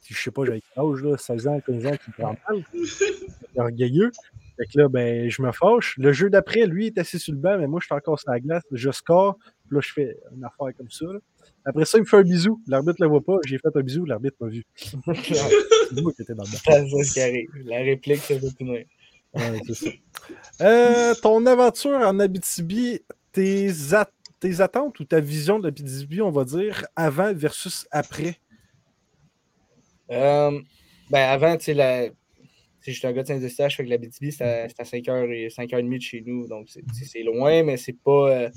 je 0.09 0.21
sais 0.21 0.31
pas, 0.31 0.45
j'avais 0.45 0.61
quel 0.73 0.83
âge, 0.83 1.03
là, 1.03 1.17
16 1.17 1.47
ans, 1.47 1.59
15 1.65 1.85
ans, 1.85 1.91
qui 1.91 2.09
me 2.09 2.13
prend 2.13 2.35
mal. 2.49 2.63
C'est 2.85 3.59
orgueilleux. 3.59 4.11
Fait 4.61 4.67
que 4.71 4.79
là, 4.79 4.89
ben, 4.89 5.27
je 5.27 5.41
me 5.41 5.51
fâche. 5.51 5.95
Le 5.97 6.13
jeu 6.13 6.29
d'après, 6.29 6.67
lui, 6.67 6.85
est 6.87 6.97
assis 6.99 7.17
sur 7.17 7.33
le 7.33 7.39
banc, 7.39 7.57
mais 7.57 7.65
moi, 7.65 7.79
je 7.81 7.85
suis 7.87 7.95
encore 7.95 8.19
sur 8.19 8.29
la 8.29 8.39
glace. 8.39 8.61
Je 8.71 8.91
score. 8.91 9.37
Puis 9.67 9.75
là, 9.75 9.81
je 9.81 9.91
fais 9.91 10.17
une 10.35 10.43
affaire 10.43 10.75
comme 10.77 10.89
ça. 10.91 11.05
là. 11.05 11.19
Après 11.65 11.85
ça, 11.85 11.97
il 11.97 12.01
me 12.01 12.05
fait 12.05 12.17
un 12.17 12.21
bisou. 12.21 12.61
L'arbitre 12.67 12.97
ne 12.99 13.05
le 13.05 13.09
voit 13.09 13.23
pas. 13.23 13.37
J'ai 13.47 13.57
fait 13.57 13.75
un 13.75 13.81
bisou. 13.81 14.05
L'arbitre 14.05 14.37
m'a 14.39 14.49
vu. 14.49 14.63
C'est 14.75 14.97
moi 15.05 16.13
qui 16.13 16.21
étais 16.21 16.35
dans 16.35 16.43
le. 16.43 17.69
La 17.69 17.77
réplique, 17.77 18.17
ça 18.19 18.35
veut. 18.35 18.49
Ouais, 19.33 19.61
c'est 19.65 19.73
ça. 19.73 19.89
Euh, 20.61 21.15
ton 21.21 21.45
aventure 21.45 21.97
en 21.97 22.19
Abitibi, 22.19 22.99
tes, 23.31 23.71
at- 23.93 24.11
tes 24.39 24.59
attentes 24.61 24.99
ou 24.99 25.05
ta 25.05 25.19
vision 25.21 25.57
de 25.57 25.63
l'Abitibi, 25.63 26.21
on 26.21 26.31
va 26.31 26.43
dire, 26.43 26.85
avant 26.95 27.33
versus 27.33 27.87
après? 27.91 28.37
Euh, 30.11 30.59
ben 31.09 31.29
avant, 31.29 31.55
tu 31.57 31.65
sais, 31.65 31.73
la... 31.73 32.07
sais, 32.85 32.91
j'étais 32.93 33.07
un 33.07 33.11
gars 33.13 33.21
de 33.23 33.27
Saint-Eustache, 33.27 33.77
fait 33.77 33.83
que 33.85 33.89
la 33.89 33.97
BTB, 33.97 34.31
c'est 34.31 34.43
à, 34.43 34.67
c'est 34.69 34.79
à 34.79 34.83
5h 34.83 35.31
et 35.31 35.49
5h30 35.49 35.97
de 35.97 36.01
chez 36.01 36.23
nous. 36.25 36.47
Donc, 36.47 36.67
c'est- 36.69 36.81
loin, 37.23 37.63
mais 37.63 37.77
c'est 37.77 37.93
pas, 38.03 38.29
euh, 38.31 38.49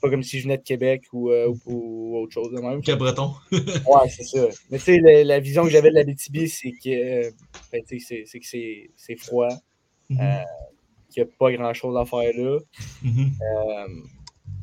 pas 0.00 0.10
comme 0.10 0.22
si 0.22 0.38
je 0.38 0.44
venais 0.44 0.58
de 0.58 0.62
Québec 0.62 1.02
ou, 1.12 1.30
euh, 1.30 1.48
ou- 1.66 2.12
ou 2.12 2.16
autre 2.18 2.32
chose 2.32 2.50
de 2.52 2.60
même. 2.60 2.80
Cabreton. 2.82 3.32
Ouais, 3.86 4.08
c'est 4.08 4.24
ça. 4.24 4.46
Mais 4.70 4.78
tu 4.78 4.84
sais, 4.84 4.98
la, 5.00 5.24
la 5.24 5.40
vision 5.40 5.64
que 5.64 5.70
j'avais 5.70 5.90
de 5.90 5.94
la 5.94 6.04
BTB, 6.04 6.46
c'est 6.46 6.72
que, 6.72 6.88
euh, 7.26 7.30
ben, 7.72 7.82
c'est- 7.86 8.24
que 8.24 8.46
c'est 8.96 9.16
froid. 9.18 9.48
Euh, 10.10 10.14
qu'il 11.10 11.22
n'y 11.22 11.28
a 11.28 11.32
pas 11.38 11.50
grand-chose 11.52 11.96
à 11.96 12.04
faire 12.04 12.30
là. 12.36 12.58
Mhm. 13.02 13.32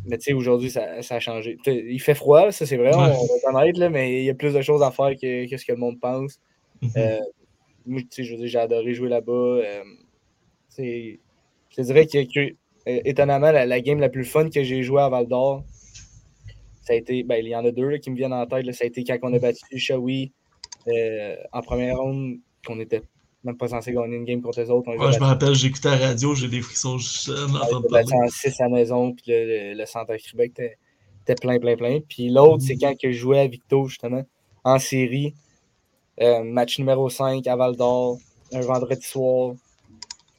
Mais 0.05 0.17
tu 0.17 0.25
sais, 0.25 0.33
aujourd'hui, 0.33 0.69
ça, 0.69 1.01
ça 1.01 1.15
a 1.15 1.19
changé. 1.19 1.57
Il 1.65 1.99
fait 2.01 2.13
froid, 2.15 2.51
ça 2.51 2.65
c'est 2.65 2.75
vrai, 2.77 2.89
Ouais. 2.95 3.13
on 3.45 3.51
va 3.51 3.65
là, 3.79 3.89
mais 3.89 4.21
il 4.21 4.25
y 4.25 4.29
a 4.29 4.33
plus 4.33 4.53
de 4.53 4.61
choses 4.61 4.81
à 4.83 4.91
faire 4.91 5.11
que, 5.21 5.49
que 5.49 5.57
ce 5.57 5.65
que 5.65 5.71
le 5.71 5.77
monde 5.77 5.99
pense. 5.99 6.39
Mhm. 6.81 6.91
Euh, 6.97 7.19
moi, 7.85 8.01
je 8.17 8.23
j'ai 8.45 8.57
adoré 8.59 8.93
jouer 8.93 9.09
là-bas. 9.09 9.31
euh, 9.31 9.83
je 10.77 11.17
te 11.75 11.81
dirais 11.81 12.05
que, 12.05 12.23
que, 12.31 12.49
euh, 12.87 13.01
étonnamment, 13.05 13.51
la, 13.51 13.65
la 13.65 13.81
game 13.81 13.99
la 13.99 14.09
plus 14.09 14.25
fun 14.25 14.49
que 14.49 14.63
j'ai 14.63 14.83
jouée 14.83 15.01
à 15.01 15.09
Val 15.09 15.27
d'Or, 15.27 15.63
ça 16.81 16.93
a 16.93 16.95
été, 16.95 17.23
ben, 17.23 17.37
il 17.37 17.47
y 17.47 17.55
en 17.55 17.65
a 17.65 17.71
deux 17.71 17.87
là, 17.89 17.99
qui 17.99 18.11
me 18.11 18.15
viennent 18.15 18.33
en 18.33 18.45
tête. 18.45 18.65
là. 18.65 18.73
ça 18.73 18.83
a 18.83 18.87
été 18.87 19.03
quand 19.03 19.17
on 19.23 19.33
a 19.33 19.39
battu 19.39 19.79
Shawi 19.79 20.31
euh, 20.87 21.35
en 21.51 21.61
première 21.61 21.97
ronde, 21.97 22.35
qu'on 22.65 22.79
était 22.79 23.01
même 23.43 23.57
pas 23.57 23.67
censé 23.67 23.91
gagner 23.93 24.15
une 24.17 24.25
game 24.25 24.41
contre 24.41 24.61
les 24.61 24.69
autres. 24.69 24.89
Ouais, 24.95 25.11
je 25.13 25.19
me 25.19 25.25
rappelle, 25.25 25.53
j'écoutais 25.53 25.89
la 25.89 25.97
radio, 25.97 26.33
j'ai 26.35 26.47
des 26.47 26.61
frissons 26.61 26.97
juste 26.97 27.31
parler. 27.89 28.05
en 28.13 28.27
6 28.29 28.61
à 28.61 28.63
la 28.65 28.69
maison, 28.69 29.13
puis 29.13 29.25
le, 29.27 29.45
le, 29.73 29.77
le 29.77 29.85
centre 29.85 30.15
Québec 30.15 30.53
était, 30.57 31.35
plein, 31.35 31.59
plein, 31.59 31.75
plein. 31.75 31.99
Puis 32.07 32.29
l'autre, 32.29 32.63
c'est 32.63 32.77
quand 32.77 32.93
que 32.97 33.11
je 33.11 33.17
jouais 33.17 33.39
à 33.39 33.47
Victo, 33.47 33.85
justement, 33.87 34.23
en 34.63 34.79
série. 34.79 35.33
Euh, 36.21 36.43
match 36.43 36.77
numéro 36.79 37.09
5 37.09 37.45
à 37.47 37.55
Val 37.55 37.75
d'Or, 37.75 38.17
un 38.51 38.61
vendredi 38.61 39.05
soir. 39.05 39.55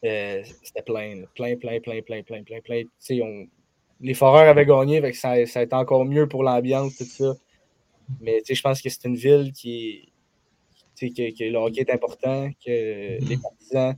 Euh, 0.05 0.43
C'était 0.63 0.83
plein, 0.83 1.23
plein, 1.35 1.57
plein, 1.57 1.81
plein, 1.81 2.01
plein, 2.03 2.23
plein, 2.23 2.43
plein, 2.43 2.61
plein. 2.61 2.83
On- 3.23 3.47
Les 4.01 4.15
Foreurs 4.15 4.49
avaient 4.49 4.67
gagné, 4.67 5.01
fait 5.01 5.13
que 5.13 5.17
ça, 5.17 5.47
ça 5.47 5.61
a 5.61 5.63
été 5.63 5.75
encore 5.75 6.05
mieux 6.05 6.29
pour 6.29 6.43
l'ambiance, 6.43 6.97
tout 6.97 7.05
ça. 7.05 7.35
Mais 8.21 8.43
je 8.49 8.61
pense 8.61 8.83
que 8.83 8.89
c'est 8.91 9.05
une 9.05 9.17
ville 9.17 9.53
qui. 9.53 10.11
Que, 11.01 11.07
que 11.37 11.45
le 11.45 11.57
hockey 11.59 11.81
est 11.81 11.91
important, 11.91 12.49
que 12.65 12.71
les 13.29 13.37
partisans, 13.43 13.95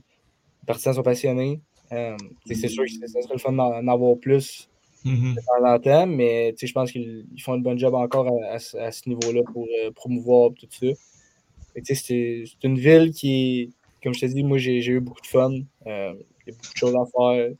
les 0.61 0.65
partisans 0.65 0.93
sont 0.95 1.03
passionnés. 1.03 1.61
Euh, 1.91 2.17
c'est 2.47 2.67
sûr 2.67 2.83
que 2.85 2.91
ça 2.91 3.21
serait 3.21 3.33
le 3.33 3.39
fun 3.39 3.53
d'en 3.53 3.87
avoir 3.87 4.17
plus 4.17 4.67
temps 5.35 5.65
en 5.65 5.79
temps, 5.79 6.07
mais 6.07 6.53
je 6.59 6.71
pense 6.73 6.91
qu'ils 6.91 7.25
ils 7.35 7.41
font 7.41 7.53
une 7.55 7.61
bonne 7.63 7.77
job 7.77 7.93
encore 7.93 8.27
à, 8.27 8.53
à 8.55 8.59
ce- 8.59 8.77
à 8.77 8.91
ce 8.91 9.07
niveau-là 9.07 9.41
pour 9.53 9.63
euh, 9.65 9.91
promouvoir 9.91 10.49
tout 10.53 10.67
ça. 10.69 10.79
Fait 10.79 10.85
que, 10.85 10.87
tu 10.87 10.93
sais, 10.93 10.95
C'est 11.83 12.43
une 12.63 12.77
ville 12.79 13.11
qui, 13.11 13.73
comme 14.03 14.13
je 14.13 14.21
t'ai 14.21 14.27
dit, 14.29 14.43
moi 14.43 14.57
j'ai 14.57 14.85
eu 14.85 14.99
beaucoup 14.99 15.21
de 15.21 15.27
fun. 15.27 15.51
Euh, 15.85 16.13
Il 16.45 16.51
y 16.51 16.55
a 16.55 16.57
beaucoup 16.57 16.73
de 16.73 16.77
choses 16.77 16.95
à 16.95 17.05
faire. 17.05 17.51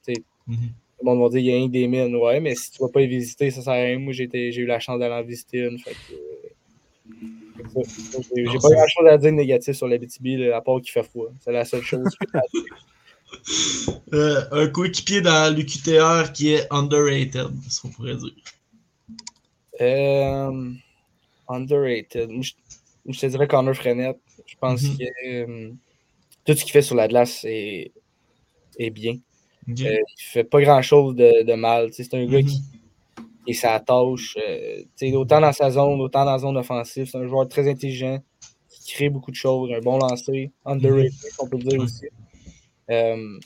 Mhm. 0.48 0.56
Tout 1.00 1.06
le 1.06 1.06
monde 1.06 1.22
va 1.22 1.30
dire 1.30 1.40
qu'il 1.40 1.46
y 1.46 1.52
a 1.52 1.56
rien 1.58 1.68
que 1.68 1.72
des 1.74 1.88
mines, 1.88 2.16
ouais, 2.16 2.40
mais 2.40 2.56
si 2.56 2.72
tu 2.72 2.82
vas 2.82 2.90
pas 2.90 3.02
y 3.02 3.08
visiter, 3.08 3.52
ça 3.52 3.62
sert 3.62 3.74
à 3.74 3.76
rien. 3.76 4.00
Moi 4.00 4.14
j'ai 4.14 4.26
eu 4.34 4.66
la 4.66 4.80
chance 4.80 4.98
d'aller 5.00 5.14
en 5.14 5.24
visiter 5.24 5.60
une. 5.60 5.78
Fait 5.78 5.92
que, 5.92 6.14
euh, 6.14 7.84
J'ai 8.36 8.44
pas 8.60 8.70
grand 8.70 8.88
chose 8.88 9.08
à 9.08 9.18
dire 9.18 9.32
de 9.32 9.36
négatif 9.36 9.76
sur 9.76 9.88
la 9.88 9.98
BTB, 9.98 10.52
à 10.54 10.62
part 10.62 10.82
qu'il 10.82 10.92
fait 10.92 11.04
froid. 11.04 11.28
C'est 11.42 11.52
la 11.52 11.66
seule 11.66 11.82
chose. 11.84 12.08
que- 12.20 12.26
Euh, 14.14 14.42
un 14.52 14.68
coéquipier 14.70 15.20
dans 15.20 15.54
l'UQTR 15.54 16.32
qui 16.32 16.54
est 16.54 16.66
underrated, 16.72 17.50
ce 17.70 17.82
qu'on 17.82 17.90
pourrait 17.90 18.16
dire. 18.16 18.32
Euh, 19.82 20.72
underrated. 21.50 22.30
Je, 22.42 22.54
je 23.14 23.20
te 23.20 23.26
dirais 23.28 23.48
Connor 23.48 23.74
Frenette. 23.76 24.20
Je 24.46 24.56
pense 24.60 24.84
Mhm. 24.84 24.98
que 24.98 25.04
euh, 25.28 25.72
tout 26.46 26.54
ce 26.54 26.64
qu'il 26.64 26.72
fait 26.72 26.82
sur 26.82 26.96
la 26.96 27.08
glace 27.08 27.44
est, 27.46 27.92
est 28.80 28.90
bien. 28.90 29.14
Ok. 29.70 29.82
Euh, 29.82 29.98
il 30.18 30.24
fait 30.24 30.44
pas 30.44 30.62
grand 30.62 30.82
chose 30.82 31.16
de, 31.16 31.44
de 31.44 31.54
mal. 31.54 31.90
C'est 31.94 32.14
un 32.14 32.26
gars 32.26 32.40
Mhm. 32.42 32.46
qui, 32.46 32.62
qui 33.46 33.52
est 33.52 33.54
sa 33.54 33.80
tâche. 33.80 34.38
euh, 34.38 34.84
autant 35.14 35.42
dans 35.42 35.54
sa 35.54 35.70
zone, 35.72 36.00
autant 36.02 36.26
dans 36.26 36.32
la 36.32 36.40
zone 36.40 36.58
offensive. 36.58 37.08
C'est 37.12 37.18
un 37.18 37.28
joueur 37.28 37.48
très 37.48 37.68
intelligent 37.70 38.20
qui 38.70 38.94
crée 38.94 39.10
beaucoup 39.10 39.32
de 39.32 39.36
choses, 39.36 39.72
un 39.74 39.80
bon 39.82 39.98
lancer, 39.98 40.52
underrated, 40.66 41.12
on 41.40 41.48
peut 41.48 41.58
dire 41.58 41.80
aussi. 41.82 42.06
Euh, 42.90 43.40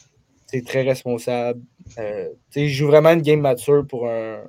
c'est 0.47 0.63
très 0.65 0.81
responsable. 0.83 1.61
Euh, 1.97 2.29
il 2.55 2.69
joue 2.69 2.87
vraiment 2.87 3.09
une 3.11 3.21
game 3.21 3.39
mature 3.41 3.85
pour 3.87 4.07
un, 4.07 4.43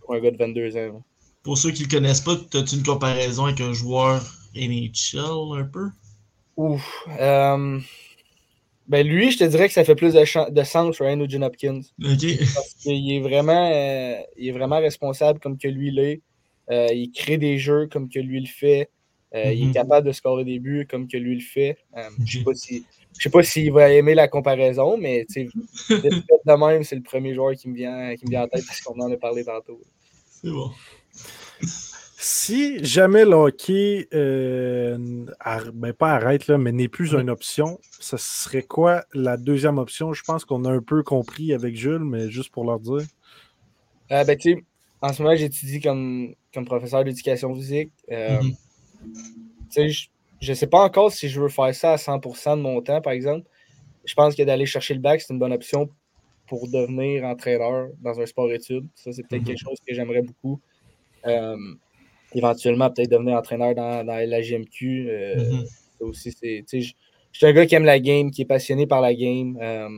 pour 0.00 0.14
un 0.14 0.20
gars 0.20 0.30
de 0.30 0.36
22 0.36 0.76
ans. 0.76 0.92
là. 0.94 1.00
Pour 1.42 1.56
ceux 1.56 1.70
qui 1.70 1.84
le 1.84 1.88
connaissent 1.88 2.20
pas, 2.20 2.32
as-tu 2.32 2.76
une 2.76 2.82
comparaison 2.82 3.46
avec 3.46 3.60
un 3.60 3.72
joueur 3.72 4.22
NHL 4.54 5.58
un 5.58 5.64
peu? 5.64 5.88
Ouf. 6.56 7.06
euh, 7.18 7.80
ben 8.86 9.06
lui, 9.06 9.30
je 9.30 9.38
te 9.38 9.44
dirais 9.44 9.68
que 9.68 9.74
ça 9.74 9.84
fait 9.84 9.94
plus 9.94 10.14
de, 10.14 10.64
sens 10.64 11.00
Ryan 11.00 11.16
Nugent 11.16 11.42
Hopkins. 11.42 11.80
Ok. 12.04 12.38
Parce 12.54 12.74
qu'il 12.82 13.12
est 13.12 13.20
vraiment, 13.20 13.70
euh, 13.72 14.20
il 14.36 14.48
est 14.48 14.52
vraiment 14.52 14.80
responsable 14.80 15.38
comme 15.38 15.56
que 15.56 15.68
lui 15.68 15.90
l'est. 15.90 16.20
Euh, 16.70 16.88
il 16.92 17.10
crée 17.12 17.38
des 17.38 17.56
jeux 17.58 17.86
comme 17.86 18.08
que 18.08 18.18
lui 18.18 18.40
le 18.40 18.46
fait. 18.46 18.90
Euh, 19.34 19.52
Il 19.52 19.62
Mhm. 19.64 19.70
est 19.70 19.74
capable 19.74 20.06
de 20.06 20.12
scorer 20.12 20.44
des 20.44 20.58
buts 20.58 20.86
comme 20.90 21.06
que 21.06 21.16
lui 21.16 21.36
le 21.36 21.40
fait. 21.40 21.78
Je 22.24 22.40
sais 22.40 22.54
si. 22.54 22.84
Je 23.16 23.24
sais 23.24 23.30
pas 23.30 23.42
s'il 23.42 23.70
va 23.72 23.90
aimer 23.90 24.14
la 24.14 24.28
comparaison, 24.28 24.96
mais 24.96 25.26
de 25.36 26.66
même, 26.66 26.82
c'est 26.84 26.96
le 26.96 27.02
premier 27.02 27.34
joueur 27.34 27.54
qui 27.54 27.68
me 27.68 27.76
vient, 27.76 28.16
qui 28.16 28.24
me 28.24 28.30
vient 28.30 28.44
en 28.44 28.48
tête 28.48 28.64
parce 28.66 28.80
qu'on 28.80 28.98
en 29.00 29.12
a 29.12 29.16
parlé 29.16 29.44
tantôt. 29.44 29.80
C'est 30.42 30.50
bon. 30.50 30.70
Si 32.22 32.84
jamais 32.84 33.24
le 33.24 33.32
hockey, 33.32 34.06
euh, 34.12 35.24
ar- 35.40 35.72
ben 35.72 35.94
pas 35.94 36.10
arrête, 36.12 36.48
là, 36.48 36.58
mais 36.58 36.70
n'est 36.70 36.86
plus 36.88 37.14
une 37.14 37.30
option, 37.30 37.78
ça 37.98 38.18
serait 38.18 38.62
quoi 38.62 39.04
la 39.14 39.38
deuxième 39.38 39.78
option? 39.78 40.12
Je 40.12 40.22
pense 40.22 40.44
qu'on 40.44 40.66
a 40.66 40.70
un 40.70 40.82
peu 40.82 41.02
compris 41.02 41.54
avec 41.54 41.76
Jules, 41.76 42.04
mais 42.04 42.28
juste 42.30 42.50
pour 42.52 42.66
leur 42.66 42.78
dire. 42.78 43.00
Euh, 44.12 44.22
ben, 44.24 44.36
tu 44.36 44.52
sais, 44.52 44.64
en 45.00 45.14
ce 45.14 45.22
moment, 45.22 45.34
j'étudie 45.34 45.80
comme, 45.80 46.34
comme 46.52 46.66
professeur 46.66 47.04
d'éducation 47.04 47.54
physique. 47.54 47.92
Euh, 48.10 48.42
Mhm. 48.42 48.54
Tu 49.02 49.16
sais, 49.70 49.88
je- 49.88 50.08
je 50.42 50.52
sais 50.52 50.66
pas 50.66 50.82
encore 50.82 51.10
si 51.12 51.28
je 51.30 51.40
veux 51.40 51.48
faire 51.48 51.74
ça 51.74 51.92
à 51.94 51.96
100% 51.96 52.54
de 52.54 52.60
mon 52.62 52.82
temps, 52.82 53.00
par 53.00 53.14
exemple. 53.14 53.48
Je 54.04 54.12
pense 54.12 54.34
que 54.34 54.42
d'aller 54.42 54.66
chercher 54.66 54.92
le 54.92 55.00
bac, 55.00 55.22
c'est 55.22 55.32
une 55.32 55.38
bonne 55.38 55.52
option 55.54 55.88
pour 56.46 56.68
devenir 56.68 57.24
entraîneur 57.24 57.88
dans 58.00 58.20
un 58.20 58.26
sport-études. 58.26 58.88
Ça, 58.94 59.10
c'est 59.12 59.22
peut-être 59.22 59.40
Mhm. 59.42 59.46
quelque 59.46 59.62
chose 59.62 59.78
que 59.88 59.94
j'aimerais 59.94 60.20
beaucoup. 60.22 60.60
Éventuellement, 62.34 62.90
peut-être 62.90 63.10
devenir 63.10 63.36
entraîneur 63.36 63.74
dans, 63.74 64.04
dans 64.04 64.14
la 64.28 64.40
GMQ. 64.42 65.08
euh, 65.10 65.34
Mhm. 65.36 65.64
aussi, 66.00 66.32
c'est. 66.32 66.64
Je 66.72 66.92
je 67.32 67.38
suis 67.38 67.46
un 67.46 67.52
gars 67.52 67.64
qui 67.64 67.74
aime 67.76 67.84
la 67.84 68.00
game, 68.00 68.30
qui 68.32 68.42
est 68.42 68.46
passionné 68.46 68.86
par 68.86 69.00
la 69.00 69.14
game. 69.14 69.56
euh, 69.60 69.88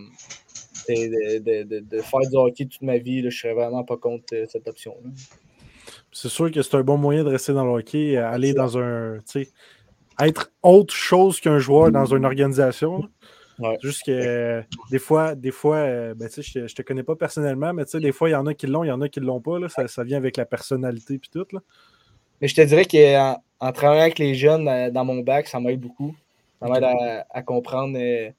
de, 0.88 1.38
de- 1.38 1.62
de- 1.62 1.78
de 1.80 2.00
faire 2.02 2.20
du 2.28 2.36
hockey 2.36 2.66
toute 2.66 2.82
ma 2.82 2.98
vie, 2.98 3.22
là, 3.22 3.30
je 3.30 3.38
serais 3.38 3.54
vraiment 3.54 3.84
pas 3.84 3.96
contre 3.96 4.34
euh, 4.34 4.46
cette 4.48 4.66
option-là. 4.66 5.10
C'est 6.10 6.28
sûr 6.28 6.50
que 6.50 6.60
c'est 6.60 6.76
un 6.76 6.82
bon 6.82 6.96
moyen 6.98 7.22
de 7.24 7.28
rester 7.30 7.52
dans 7.52 7.64
le 7.64 7.70
hockey, 7.70 8.16
aller 8.16 8.52
dans 8.52 8.76
un. 8.78 9.18
être 10.20 10.50
autre 10.62 10.92
chose 10.94 11.40
qu'un 11.40 11.58
joueur 11.58 11.90
dans 11.92 12.04
une 12.06 12.24
organisation. 12.24 13.08
Ouais. 13.58 13.78
Juste 13.82 14.02
que 14.06 14.10
euh, 14.10 14.62
des 14.90 14.98
fois, 14.98 15.34
des 15.34 15.50
fois 15.52 15.76
euh, 15.76 16.14
ben, 16.14 16.28
je, 16.34 16.52
te- 16.52 16.66
je 16.66 16.74
te 16.74 16.82
connais 16.82 17.02
pas 17.04 17.14
personnellement, 17.16 17.72
mais 17.72 17.84
des 17.94 18.12
fois, 18.12 18.28
il 18.28 18.32
y 18.32 18.34
en 18.34 18.46
a 18.46 18.54
qui 18.54 18.66
l'ont, 18.66 18.82
il 18.82 18.88
y 18.88 18.92
en 18.92 19.00
a 19.02 19.08
qui 19.08 19.20
l'ont 19.20 19.40
pas. 19.40 19.58
Là, 19.58 19.68
ça, 19.68 19.86
ça 19.88 20.02
vient 20.04 20.16
avec 20.18 20.36
la 20.36 20.44
personnalité 20.46 21.14
et 21.14 21.20
tout. 21.32 21.46
Là. 21.52 21.60
Mais 22.42 22.48
je 22.48 22.56
te 22.56 22.60
dirais 22.60 22.84
qu'en 22.84 23.40
en 23.60 23.72
travaillant 23.72 24.02
avec 24.02 24.18
les 24.18 24.34
jeunes 24.34 24.66
euh, 24.66 24.90
dans 24.90 25.04
mon 25.04 25.20
bac, 25.20 25.46
ça 25.46 25.60
m'aide 25.60 25.80
beaucoup. 25.80 26.14
Ça 26.60 26.68
m'aide 26.68 26.82
à, 26.82 27.24
à 27.30 27.42
comprendre 27.42 27.96
euh, 27.96 28.30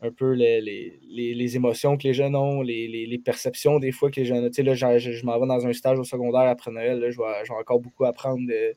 un 0.00 0.12
peu 0.12 0.32
les, 0.34 0.60
les, 0.60 1.00
les, 1.08 1.34
les 1.34 1.56
émotions 1.56 1.96
que 1.96 2.04
les 2.06 2.14
jeunes 2.14 2.36
ont, 2.36 2.62
les, 2.62 2.86
les, 2.86 3.18
perceptions 3.18 3.80
des 3.80 3.90
fois 3.90 4.10
que 4.10 4.20
les 4.20 4.26
jeunes 4.26 4.44
ont. 4.44 4.48
Tu 4.48 4.54
sais, 4.54 4.62
là, 4.62 4.74
je, 4.74 5.10
je 5.12 5.26
m'en 5.26 5.38
vais 5.40 5.48
dans 5.48 5.66
un 5.66 5.72
stage 5.72 5.98
au 5.98 6.04
secondaire 6.04 6.42
après 6.42 6.70
Noël. 6.70 7.00
Là, 7.00 7.10
je, 7.10 7.18
vais, 7.18 7.44
je 7.44 7.52
vais 7.52 7.58
encore 7.58 7.80
beaucoup 7.80 8.04
apprendre 8.04 8.46
de, 8.46 8.76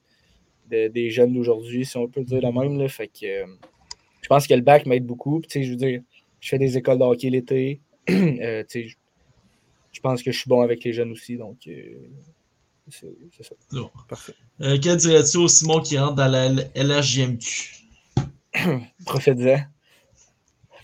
de- 0.72 0.88
des 0.88 1.12
jeunes 1.12 1.34
d'aujourd'hui, 1.34 1.86
si 1.86 1.96
on 1.98 2.08
peut 2.08 2.22
le 2.22 2.26
dire 2.26 2.42
de 2.42 2.48
même. 2.48 2.80
Là. 2.80 2.88
Fait 2.88 3.08
que, 3.08 3.44
euh, 3.44 3.46
je 4.22 4.28
pense 4.28 4.48
que 4.48 4.56
le 4.56 4.62
bac 4.62 4.88
m'aide 4.88 5.06
beaucoup. 5.06 5.40
Puis, 5.40 5.50
tu 5.50 5.60
sais, 5.60 5.66
je 5.66 5.70
veux 5.72 5.78
dire, 5.78 6.02
je 6.40 6.50
fais 6.50 6.58
des 6.58 6.78
écoles 6.78 6.98
de 6.98 7.04
hockey 7.04 7.30
l'été. 7.30 7.82
Euh, 8.10 8.64
tu 8.64 8.84
sais, 8.84 8.88
je, 8.88 8.96
je 9.92 10.00
pense 10.00 10.24
que 10.24 10.32
je 10.32 10.40
suis 10.40 10.50
bon 10.50 10.62
avec 10.62 10.84
les 10.84 10.94
jeunes 10.94 11.12
aussi. 11.12 11.38
Donc, 11.38 11.58
euh, 11.68 11.98
c'est 12.90 13.44
ça. 13.44 13.56
Bon. 13.72 13.90
Parfait. 14.08 14.34
Euh, 14.62 14.78
que 14.78 14.96
dirais-tu 14.96 15.38
au 15.38 15.48
Simon 15.48 15.82
qui 15.82 15.98
rentre 15.98 16.16
dans 16.16 16.28
la 16.28 16.48
LHJMQ? 16.76 17.74
Profite-en. 19.06 19.60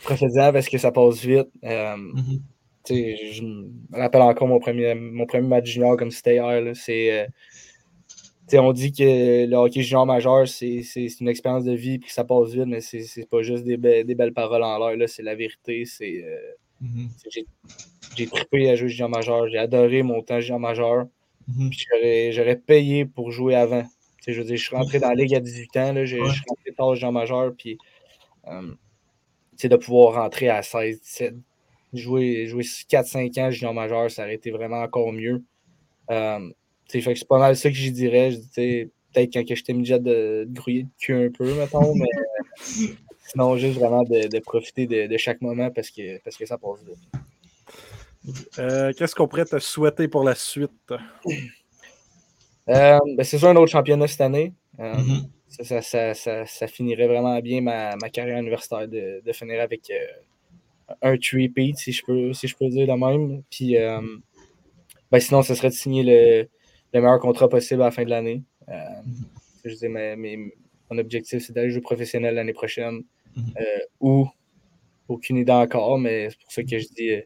Profite-en 0.04 0.51
parce 0.54 0.68
que 0.70 0.78
ça 0.78 0.91
passe 0.91 1.22
vite. 1.24 1.47
Euh, 1.64 1.95
Mhm. 1.97 2.41
je 2.89 3.41
me 3.41 3.97
rappelle 3.97 4.22
encore 4.22 4.47
mon 4.47 4.60
premier, 4.60 4.93
mon 4.95 5.26
premier 5.26 5.47
match 5.47 5.68
junior 5.72 5.95
comme 5.97 6.12
c'était 6.12 6.36
hier. 6.36 6.76
C'est, 6.76 7.12
euh, 7.22 8.60
on 8.62 8.74
dit 8.74 8.91
que 8.91 9.45
le 9.45 9.56
hockey 9.56 9.82
junior 9.82 10.06
majeur, 10.06 10.47
c'est 10.47 10.82
une 11.22 11.30
expérience 11.30 11.64
de 11.64 11.74
vie 11.74 11.93
et 11.95 11.99
que 11.99 12.12
ça 12.12 12.24
passe 12.26 12.49
vite, 12.51 12.66
mais 12.68 12.82
c'est 12.82 13.30
pas 13.30 13.41
juste 13.41 13.64
des, 13.64 13.78
be- 13.78 14.04
des 14.06 14.16
belles 14.16 14.34
paroles 14.34 14.64
en 14.64 14.78
l'air. 14.89 15.08
C'est 15.10 15.24
la 15.24 15.36
vérité. 15.36 15.86
C'est, 15.86 16.24
euh, 16.24 16.38
Mhm. 16.82 17.08
J'ai 18.18 18.28
trippé 18.28 18.70
à 18.70 18.76
jouer 18.76 18.89
junior 18.89 19.08
majeur. 19.10 19.47
J'ai 19.47 19.58
adoré 19.58 20.04
mon 20.04 20.22
temps 20.22 20.41
junior 20.41 20.60
majeur. 20.60 21.08
Mhm. 21.48 21.70
J'aurais- 21.72 22.32
j'aurais 22.32 22.56
payé 22.56 23.06
pour 23.06 23.32
jouer 23.32 23.56
avant. 23.56 23.84
Je 24.28 24.34
veux 24.39 24.46
dire, 24.46 24.56
je 24.56 24.64
suis 24.64 24.76
rentré 24.76 25.00
dans 25.00 25.10
la 25.10 25.16
ligue 25.16 25.36
à 25.36 25.39
18 25.41 25.76
ans. 25.78 25.91
Là, 25.94 26.06
j'ai- 26.06 26.22
Ouais. 26.22 26.30
Je 26.30 26.34
suis 26.34 26.44
rentré 26.48 26.72
tard 26.74 26.96
junior 26.96 27.12
majeur. 27.12 27.54
Puis, 27.58 27.78
euh, 28.48 28.72
de 29.62 29.76
pouvoir 29.78 30.16
rentrer 30.16 30.50
à 30.50 30.62
16, 30.62 31.00
17, 31.02 31.36
jouer, 31.94 32.48
jouer 32.48 32.64
4-5 32.89 33.38
ans 33.38 33.50
junior 33.52 33.74
majeur, 33.74 34.10
ça 34.12 34.24
aurait 34.24 34.36
été 34.36 34.52
vraiment 34.52 34.82
encore 34.82 35.12
mieux. 35.14 35.41
Euh, 36.12 36.50
c'est 36.88 37.28
pas 37.28 37.39
mal 37.39 37.56
ça 37.56 37.70
que 37.70 37.76
j'y 37.76 37.91
dirais. 37.91 38.32
Je 38.32 38.86
Peut-être 39.14 39.32
quand 39.32 39.44
j'étais 39.56 39.74
midget 39.74 40.00
de, 40.00 40.44
de 40.48 40.54
grouiller 40.60 40.84
de 40.84 40.89
cul 41.00 41.14
un 41.14 41.30
peu, 41.30 41.54
mettons, 41.54 41.94
mais 41.94 42.08
euh, 42.18 42.88
sinon, 43.32 43.56
juste 43.58 43.78
vraiment 43.78 44.02
de, 44.04 44.28
de 44.28 44.39
profiter 44.39 44.88
de, 44.88 45.06
de 45.06 45.18
chaque 45.18 45.39
moment 45.39 45.70
parce 45.70 45.91
que, 45.91 46.20
parce 46.24 46.36
que 46.36 46.48
ça 46.48 46.58
passe 46.58 46.80
vite. 46.84 46.98
Euh, 48.60 48.94
Qu'est-ce 48.98 49.16
qu'on 49.16 49.28
pourrait 49.28 49.46
te 49.46 49.60
souhaiter 49.60 50.08
pour 50.08 50.24
la 50.24 50.36
suite? 50.36 50.72
Euh, 52.70 53.00
ben, 53.18 53.24
c'est 53.24 53.38
sûr, 53.38 53.50
un 53.50 53.56
autre 53.56 53.72
championnat 53.72 54.08
cette 54.08 54.22
année. 54.22 54.54
Euh, 54.80 54.98
Mhm. 54.98 55.30
ça, 55.50 55.64
ça, 55.64 55.82
ça, 55.82 56.14
ça- 56.14 56.46
ça 56.46 56.68
finirait 56.68 57.08
vraiment 57.08 57.38
bien 57.40 57.62
ma, 57.62 57.96
ma 57.98 58.10
carrière 58.10 58.40
universitaire 58.40 58.88
de, 58.88 59.22
de 59.24 59.32
finir 59.34 59.62
avec 59.62 59.90
euh, 59.90 60.94
un 61.02 61.18
three-peat, 61.18 61.78
si 61.78 61.92
je 61.92 62.04
peux, 62.06 62.34
si 62.34 62.48
je 62.48 62.56
peux 62.56 62.68
dire 62.70 62.88
de 62.88 62.94
même. 62.94 63.44
Puis, 63.50 63.78
euh, 63.78 64.00
ben, 65.12 65.20
sinon, 65.20 65.44
ce 65.44 65.54
serait 65.56 65.70
de 65.70 65.74
signer 65.74 66.04
le, 66.04 66.50
le 66.94 67.02
meilleur 67.02 67.20
contrat 67.20 67.50
possible 67.50 67.82
à 67.82 67.86
la 67.86 67.92
fin 67.92 68.04
de 68.06 68.10
l'année. 68.10 68.42
Euh, 68.70 68.74
je 69.66 69.76
dis, 69.76 69.88
mais, 69.90 70.16
mais 70.16 70.38
mon 70.90 70.98
objectif, 70.98 71.44
c'est 71.46 71.54
d'aller 71.54 71.70
jouer 71.72 71.82
professionnel 71.82 72.36
l'année 72.36 72.54
prochaine. 72.54 73.04
Mhm. 73.36 73.54
Euh, 73.60 73.80
ou 74.00 74.30
aucune 75.10 75.38
idée 75.38 75.52
encore, 75.52 76.00
mais 76.00 76.30
c'est 76.30 76.40
pour 76.40 76.52
ça 76.52 76.64
que 76.64 76.78
je 76.80 76.88
dis 76.96 77.10
euh, 77.12 77.22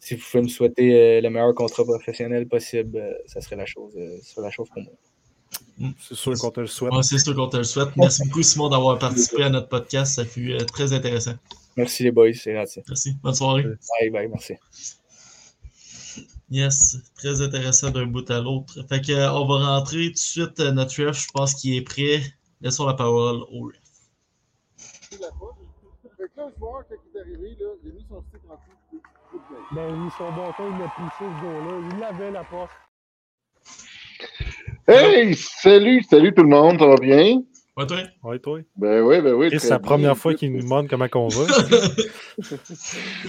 si 0.00 0.14
vous 0.14 0.22
pouvez 0.30 0.42
me 0.42 0.48
souhaiter 0.48 0.94
euh, 0.94 1.20
le 1.20 1.30
meilleur 1.30 1.54
contrat 1.54 1.84
professionnel 1.84 2.46
possible, 2.48 2.98
euh, 2.98 3.12
ça 3.26 3.40
serait 3.40 3.56
la 3.56 3.66
chose, 3.66 3.92
euh, 3.96 4.18
serait 4.22 4.42
la 4.42 4.50
chose 4.50 4.68
pour 4.72 4.82
moi. 4.82 4.92
C'est 6.00 6.14
sûr 6.14 6.32
qu'on 6.38 6.50
te 6.50 6.60
le 6.60 6.66
souhaite. 6.66 6.92
Ouais, 6.92 7.02
c'est 7.02 7.18
sûr 7.18 7.34
qu'on 7.34 7.48
te 7.48 7.56
le 7.56 7.64
souhaite. 7.64 7.88
Merci 7.96 8.24
beaucoup, 8.24 8.42
Simon, 8.42 8.68
d'avoir 8.68 8.98
participé 8.98 9.44
à 9.44 9.50
notre 9.50 9.68
podcast. 9.68 10.14
Ça 10.14 10.24
fut 10.24 10.52
euh, 10.52 10.58
très 10.64 10.92
intéressant. 10.92 11.34
Merci 11.76 12.02
les 12.04 12.10
boys, 12.10 12.32
c'est 12.34 12.54
gentil. 12.54 12.82
Merci. 12.88 13.14
Bonne 13.22 13.34
soirée. 13.34 13.62
Bye 14.00 14.10
bye, 14.10 14.28
merci. 14.28 14.54
Yes, 16.48 16.96
très 17.16 17.42
intéressant 17.42 17.90
d'un 17.90 18.06
bout 18.06 18.30
à 18.30 18.40
l'autre. 18.40 18.82
Fait 18.88 19.00
que, 19.00 19.12
euh, 19.12 19.32
on 19.32 19.46
va 19.46 19.76
rentrer 19.78 20.06
tout 20.06 20.12
de 20.12 20.18
suite. 20.18 20.60
euh, 20.60 20.72
Notre 20.72 21.04
ref, 21.04 21.20
je 21.20 21.28
pense 21.34 21.54
qu'il 21.54 21.74
est 21.74 21.82
prêt. 21.82 22.20
Laissons 22.60 22.86
la 22.86 22.94
parole 22.94 23.42
au 23.50 23.66
ref. 23.66 23.74
Fait 25.08 25.16
que 25.16 25.22
là, 25.22 25.28
le 26.48 26.54
joueur, 26.56 26.84
quand 26.88 26.94
il 27.12 27.16
est 27.16 27.20
arrivé, 27.20 27.56
là, 27.60 27.66
il 27.84 27.90
a 27.90 27.92
mis 27.94 28.06
son 28.08 28.22
stick 28.28 28.40
en 28.48 28.54
dessous 28.54 28.75
main. 29.50 29.88
Ben 29.88 30.10
son 30.16 30.30
bâton, 30.32 30.64
il 30.70 30.78
l'a 30.78 30.88
poussé 30.88 31.10
ce 31.18 31.24
gars-là. 31.24 31.88
Il 31.90 31.98
l'avait 31.98 32.30
la 32.30 32.44
porte. 32.44 32.70
Hey, 34.88 35.34
salut, 35.34 36.02
salut 36.02 36.32
tout 36.32 36.42
le 36.42 36.48
monde, 36.48 36.78
ça 36.78 36.86
va 36.86 36.96
bien? 36.96 37.42
Ouais, 37.76 37.86
toi? 37.86 37.98
Ouais, 38.22 38.38
toi. 38.38 38.60
Ben 38.76 39.02
oui, 39.02 39.20
ben 39.20 39.34
oui. 39.34 39.48
C'est 39.50 39.68
la 39.68 39.78
bien. 39.78 39.86
première 39.86 40.16
fois 40.16 40.32
qu'il 40.32 40.50
nous 40.50 40.62
demande 40.62 40.88
comment 40.88 41.06
on 41.14 41.28
va. 41.28 41.46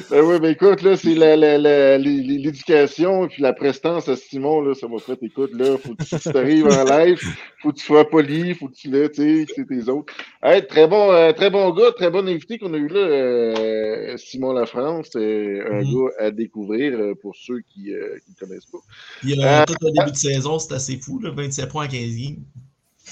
Ben 0.10 0.22
oui, 0.22 0.40
ben 0.40 0.52
écoute, 0.52 0.82
là, 0.84 0.96
c'est 0.96 1.16
la- 1.16 1.36
la- 1.36 1.58
la- 1.58 1.98
l'é- 1.98 2.22
l'é- 2.22 2.38
l'éducation 2.38 3.26
et 3.26 3.28
puis 3.28 3.42
la 3.42 3.52
prestance 3.54 4.08
à 4.08 4.16
Simon, 4.16 4.62
là, 4.62 4.74
ça 4.74 4.88
m'a 4.88 5.00
fait, 5.00 5.18
écoute, 5.22 5.52
là, 5.54 5.78
faut 5.78 5.96
que 5.96 6.04
tu 6.32 6.38
arrives 6.38 6.66
en 6.66 6.84
live, 6.84 7.20
faut 7.62 7.72
que 7.72 7.78
tu 7.78 7.86
sois 7.86 8.10
poli, 8.10 8.54
faut 8.56 8.68
que 8.68 8.74
tu 8.76 8.90
l'aies, 8.90 9.10
tu 9.10 9.46
sais, 9.46 9.54
c'est 9.56 9.66
tes 9.68 9.90
autres. 9.90 10.14
Hey, 10.44 10.66
très 10.68 10.88
bon, 10.88 11.12
euh, 11.12 11.32
très 11.34 11.50
bon 11.50 11.70
gars, 11.72 11.92
très 11.94 12.10
bon 12.10 12.28
invité 12.28 12.58
qu'on 12.58 12.74
a 12.74 12.78
eu 12.78 12.88
là, 12.88 13.00
euh, 13.00 14.18
Simon 14.18 14.54
Lafrance, 14.54 15.08
c'est 15.12 15.62
un 15.70 15.82
Mhm. 15.84 15.94
gars 15.94 16.26
à 16.26 16.32
découvrir 16.32 16.98
euh, 17.00 17.16
pour 17.16 17.36
ceux 17.36 17.60
qui 17.62 17.92
ne 17.92 18.36
connaissent 18.40 18.66
pas. 18.66 18.80
Il 19.24 19.36
y 19.36 19.44
a 19.44 19.66
tout 19.66 19.76
un 19.86 19.92
début 19.92 20.12
de 20.12 20.18
saison, 20.18 20.58
c'est 20.60 20.74
assez 20.74 20.98
fou, 20.98 21.20
là, 21.20 21.32
27 21.32 21.70
points 21.70 21.86
à 21.86 21.88
15 21.88 22.16
games. 22.16 22.44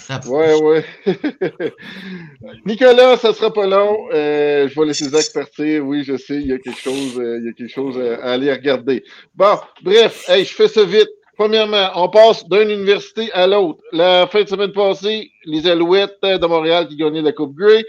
Rapide. 0.07 0.31
Ouais, 0.31 0.53
ouais. 0.61 0.85
Nicolas, 2.65 3.17
ça 3.17 3.33
sera 3.33 3.51
pas 3.51 3.65
long. 3.65 4.07
Euh, 4.13 4.67
je 4.67 4.79
vais 4.79 4.85
laisser 4.87 5.05
Zach 5.05 5.25
partir. 5.33 5.85
Oui, 5.85 6.03
je 6.03 6.17
sais, 6.17 6.35
il 6.35 6.47
y 6.47 6.53
a 6.53 6.59
quelque 6.59 6.79
chose, 6.79 7.19
euh, 7.19 7.39
il 7.39 7.45
y 7.45 7.49
a 7.49 7.53
quelque 7.53 7.73
chose 7.73 7.97
à, 7.97 8.23
à 8.23 8.33
aller 8.33 8.51
regarder. 8.51 9.03
Bon, 9.35 9.57
bref, 9.81 10.25
hey, 10.29 10.45
je 10.45 10.53
fais 10.53 10.67
ça 10.67 10.83
vite. 10.83 11.09
Premièrement, 11.37 11.89
on 11.95 12.07
passe 12.07 12.47
d'une 12.47 12.69
université 12.69 13.29
à 13.33 13.45
l'autre. 13.45 13.79
La 13.91 14.25
fin 14.27 14.43
de 14.43 14.47
semaine 14.47 14.71
passée, 14.71 15.31
les 15.43 15.67
Alouettes 15.67 16.21
de 16.21 16.45
Montréal 16.45 16.87
qui 16.87 16.95
gagnaient 16.95 17.21
la 17.21 17.33
Coupe 17.33 17.55
Grey. 17.55 17.83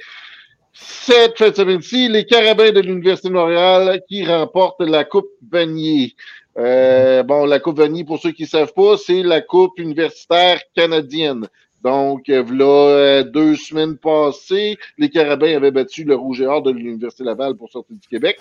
Cette 0.73 1.39
fin 1.39 1.51
de 1.51 1.55
semaine-ci, 1.55 2.09
les 2.09 2.27
Carabins 2.27 2.73
de 2.73 2.81
l'Université 2.81 3.29
de 3.29 3.35
Montréal 3.35 4.03
qui 4.09 4.25
remportent 4.25 4.81
la 4.81 5.05
Coupe 5.05 5.29
Vanier. 5.49 6.15
Euh, 6.59 7.23
bon, 7.23 7.45
la 7.47 7.61
Coupe 7.61 7.79
Vanier, 7.79 8.05
pour 8.05 8.19
ceux 8.19 8.33
qui 8.33 8.43
ne 8.43 8.49
savent 8.49 8.73
pas, 8.75 8.97
c'est 8.97 9.23
la 9.23 9.41
Coupe 9.41 9.79
universitaire 9.79 10.61
canadienne. 10.75 11.47
Donc, 11.87 12.29
euh, 12.31 12.43
là, 12.51 12.89
euh, 12.89 13.23
deux 13.23 13.55
semaines 13.55 13.97
passées, 13.97 14.77
les 14.99 15.09
Carabins 15.09 15.55
avaient 15.55 15.71
battu 15.71 16.03
le 16.03 16.17
Rouge 16.17 16.41
et 16.41 16.47
Or 16.47 16.61
de 16.61 16.73
l'Université 16.73 17.23
Laval 17.23 17.55
pour 17.55 17.71
sortir 17.71 17.95
du 17.95 18.09
Québec. 18.09 18.41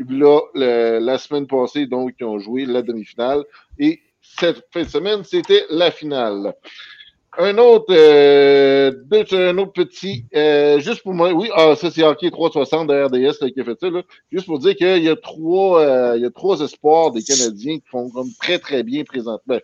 Et 0.00 0.12
là, 0.12 0.40
la 0.54 1.16
semaine 1.16 1.46
passée, 1.46 1.86
donc, 1.86 2.14
ils 2.18 2.24
ont 2.24 2.40
joué 2.40 2.66
la 2.66 2.82
demi-finale. 2.82 3.44
Et 3.78 4.00
cette 4.20 4.64
fin 4.72 4.82
de 4.82 4.88
semaine, 4.88 5.22
c'était 5.22 5.66
la 5.70 5.92
finale. 5.92 6.52
Un 7.38 7.58
autre, 7.58 7.94
euh, 7.94 8.90
un 9.12 9.58
autre 9.58 9.72
petit, 9.72 10.24
euh, 10.34 10.80
juste 10.80 11.04
pour 11.04 11.14
moi, 11.14 11.32
oui, 11.32 11.48
ah, 11.54 11.76
ça 11.76 11.92
c'est 11.92 12.02
Hockey 12.02 12.28
360 12.28 12.88
de 12.88 13.04
RDS 13.04 13.40
là, 13.40 13.50
qui 13.50 13.60
a 13.60 13.64
fait 13.64 13.78
ça, 13.78 13.88
là. 13.88 14.02
Juste 14.32 14.46
pour 14.46 14.58
dire 14.58 14.74
qu'il 14.74 15.04
y 15.04 15.08
a 15.08 15.14
trois, 15.14 15.80
euh, 15.80 16.16
il 16.16 16.22
y 16.22 16.26
a 16.26 16.30
trois 16.30 16.60
espoirs 16.60 17.12
des 17.12 17.22
Canadiens 17.22 17.78
qui 17.78 17.86
font 17.88 18.10
comme 18.10 18.30
très 18.40 18.58
très 18.58 18.82
bien 18.82 19.04
présentement. 19.04 19.58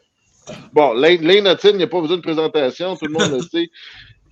Bon, 0.73 0.93
Lane 0.93 1.47
Hutton, 1.47 1.71
il 1.71 1.77
n'y 1.77 1.83
a 1.83 1.87
pas 1.87 2.01
besoin 2.01 2.17
de 2.17 2.23
présentation, 2.23 2.97
tout 2.97 3.07
le 3.07 3.13
monde 3.13 3.31
le 3.31 3.41
sait. 3.51 3.71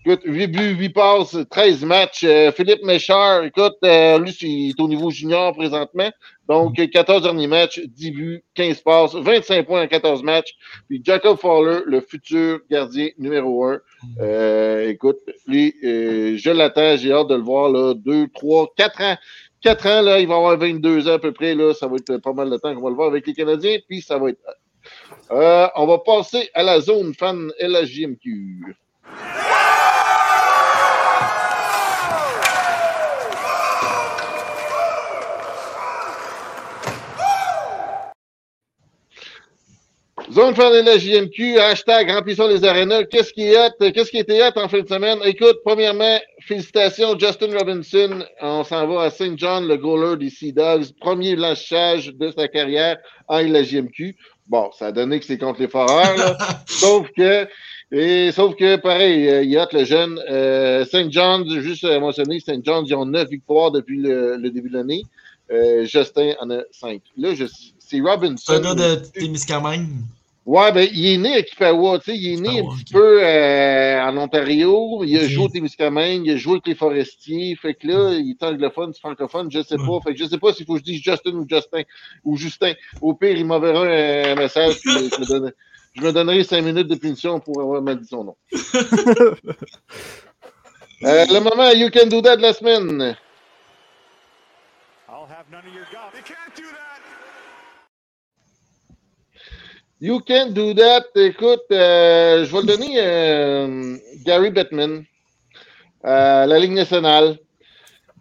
Écoute, 0.07 0.21
8 0.27 0.47
buts, 0.49 0.77
8 0.79 0.89
passes, 0.91 1.37
13 1.49 1.83
matchs. 1.87 2.25
Euh, 2.25 2.53
Philippe 2.53 2.85
Méchard, 2.85 3.45
écoute, 3.45 3.77
euh, 3.85 4.19
lui, 4.19 4.37
il 4.43 4.69
est 4.69 4.81
au 4.81 4.87
niveau 4.87 5.11
junior 5.11 5.55
présentement. 5.55 6.11
Donc, 6.47 6.75
14 6.75 7.23
derniers 7.23 7.47
matchs, 7.47 7.81
10 7.81 8.11
buts, 8.11 8.45
15 8.53 8.81
passes, 8.81 9.15
25 9.15 9.65
points 9.65 9.83
en 9.83 9.87
14 9.87 10.23
matchs. 10.23 10.55
Puis 10.91 11.01
Jacob 11.03 11.39
Fowler, 11.39 11.81
le 11.87 12.03
futur 12.03 12.61
gardien 12.71 13.09
numéro 13.17 13.65
1. 13.65 13.81
Euh, 14.21 14.91
écoute, 14.91 15.21
lui, 15.47 15.75
euh, 15.83 16.37
je 16.37 16.51
l'attends, 16.51 16.99
j'ai 16.99 17.11
hâte 17.11 17.29
de 17.29 17.37
le 17.37 17.43
voir, 17.43 17.71
là, 17.71 17.95
2, 17.95 18.29
3, 18.35 18.75
4 18.77 19.01
ans. 19.01 19.17
4 19.62 19.87
ans, 19.87 20.03
là, 20.03 20.21
il 20.21 20.29
va 20.29 20.37
avoir 20.37 20.59
22 20.59 21.09
ans 21.09 21.15
à 21.15 21.19
peu 21.19 21.33
près, 21.33 21.55
là, 21.55 21.73
ça 21.73 21.87
va 21.87 21.97
être 21.97 22.19
pas 22.19 22.35
mal 22.35 22.51
de 22.51 22.59
temps 22.59 22.75
qu'on 22.75 22.83
va 22.83 22.91
le 22.91 22.97
voir 22.97 23.09
avec 23.09 23.27
les 23.27 23.33
Canadiens, 23.33 23.79
puis 23.89 24.03
ça 24.03 24.19
va 24.19 24.29
être... 24.29 24.41
Euh, 25.31 25.68
on 25.77 25.87
va 25.87 25.99
passer 25.99 26.51
à 26.55 26.62
la 26.62 26.81
zone 26.81 27.14
fan 27.14 27.51
LHJMQ. 27.61 28.77
Zone 40.33 40.55
fan 40.57 40.72
de 40.72 40.81
la 40.81 40.99
JMQ, 40.99 41.59
hashtag 41.61 42.11
remplissons 42.11 42.49
les 42.49 42.64
arénas. 42.64 43.05
Qu'est-ce 43.05 43.33
qui 43.33 43.43
est? 43.43 43.93
Qu'est-ce 43.93 44.11
qui 44.11 44.18
était 44.18 44.43
hot 44.43 44.59
en 44.59 44.68
fin 44.68 44.81
de 44.81 44.89
semaine? 44.89 45.18
Écoute, 45.25 45.59
premièrement, 45.64 46.18
félicitations 46.41 47.16
Justin 47.16 47.57
Robinson. 47.57 48.25
On 48.41 48.64
s'en 48.64 48.87
va 48.89 49.03
à 49.03 49.11
Saint 49.11 49.35
John, 49.37 49.68
le 49.68 49.77
goaler 49.77 50.16
des 50.16 50.31
Sea 50.31 50.53
Dogs. 50.53 50.87
Premier 51.01 51.37
blanchissage 51.37 52.09
de 52.14 52.33
sa 52.37 52.49
carrière 52.49 52.97
en 53.29 53.43
LHJMQ. 53.43 54.16
Bon, 54.47 54.70
ça 54.78 54.88
a 54.88 54.92
donné 54.92 55.20
que 55.20 55.26
c'est 55.26 55.38
contre 55.38 55.61
les 55.61 55.68
Foreurs, 55.68 56.16
là. 56.16 56.36
sauf 56.66 57.09
que, 57.16 57.49
et, 57.92 58.30
sauf 58.32 58.55
que, 58.57 58.76
pareil, 58.76 59.28
euh, 59.28 59.42
Yacht, 59.42 59.72
le 59.72 59.84
jeune, 59.84 60.20
euh, 60.30 60.84
St. 60.84 61.11
John's, 61.11 61.53
juste 61.61 61.84
à 61.84 61.99
mentionner, 61.99 62.40
St. 62.40 62.64
John's, 62.64 62.88
ils 62.88 62.95
ont 62.95 63.07
neuf 63.07 63.28
victoires 63.28 63.70
depuis 63.70 63.99
le, 63.99 64.36
le 64.36 64.51
début 64.51 64.68
de 64.68 64.74
l'année. 64.76 65.05
Euh, 65.51 65.84
Justin 65.84 66.34
en 66.40 66.51
a 66.51 66.62
cinq. 66.70 67.03
Là, 67.16 67.34
je, 67.34 67.45
c'est 67.78 68.01
Robinson. 68.01 68.36
C'est 68.47 68.57
un 68.57 68.61
gars 68.61 68.74
de 68.74 68.97
Témiscamingue. 68.97 69.88
Ouais, 70.47 70.72
ben, 70.72 70.86
il 70.92 71.07
est 71.07 71.16
né 71.16 71.34
à 71.36 71.42
Kippawa, 71.42 71.99
tu 72.01 72.11
sais, 72.11 72.18
il 72.18 72.34
est 72.34 72.36
né 72.40 72.61
un 72.61 72.64
petit 72.76 72.84
peu 72.92 73.24
euh, 73.24 74.03
en 74.03 74.14
Ontario, 74.18 75.03
il 75.03 75.16
a 75.18 75.26
joué 75.26 75.45
au 75.45 75.49
Témiscamingue, 75.49 76.26
il 76.26 76.32
a 76.32 76.36
joué 76.36 76.53
avec 76.55 76.66
les 76.66 76.74
Forestiers, 76.74 77.57
fait 77.57 77.72
que 77.74 77.86
là, 77.86 78.12
il 78.12 78.32
est 78.32 78.42
anglophone, 78.42 78.92
c'est 78.92 79.01
francophone, 79.01 79.51
je 79.51 79.62
sais 79.62 79.78
Ouais. 79.78 79.86
pas, 79.86 80.01
fait 80.03 80.12
que 80.14 80.18
je 80.20 80.26
sais 80.28 80.36
pas 80.38 80.53
s'il 80.53 80.66
faut 80.66 80.74
que 80.74 80.80
je 80.80 80.84
dise 80.84 81.01
Justin 81.03 81.32
ou 81.32 81.47
Justin, 81.49 81.82
ou 82.24 82.36
Justin. 82.36 82.74
Au 83.01 83.14
pire, 83.14 83.36
il 83.38 83.47
m'enverra 83.47 83.84
un 83.86 84.34
message, 84.34 84.74
puis 84.82 84.92
je 85.16 85.20
me, 85.22 85.26
donne- 85.26 85.53
je 85.95 86.03
me 86.03 86.12
donnerai 86.12 86.45
cinq 86.45 86.62
minutes 86.62 86.88
de 86.88 86.95
punition 86.97 87.40
pour 87.40 87.62
avoir 87.62 87.80
mal 87.80 87.99
dit 87.99 88.07
son 88.09 88.24
nom. 88.24 88.36
Euh, 91.03 91.26
le 91.28 91.40
moment 91.40 91.70
You 91.72 91.90
Can 91.90 92.07
Do 92.07 92.22
That 92.22 92.36
de 92.38 92.42
la 92.42 92.55
semaine. 92.55 93.14
I'll 95.07 95.26
have 95.26 95.51
none 95.51 95.66
of 95.66 95.74
your 95.74 95.84
golf. 95.92 96.14
You 96.14 96.22
can't 96.22 96.55
do 96.57 96.62
that. 96.62 97.03
You 100.05 100.21
Can 100.21 100.51
Do 100.51 100.75
That, 100.75 101.07
écoute, 101.17 101.65
euh, 101.73 102.45
je 102.45 102.53
vais 102.53 102.61
le 102.61 102.67
donner 102.67 102.97
euh, 102.99 103.97
Gary 104.27 104.51
Bettman, 104.51 105.03
euh, 106.05 106.45
la 106.45 106.59
Ligue 106.59 106.73
nationale. 106.73 107.39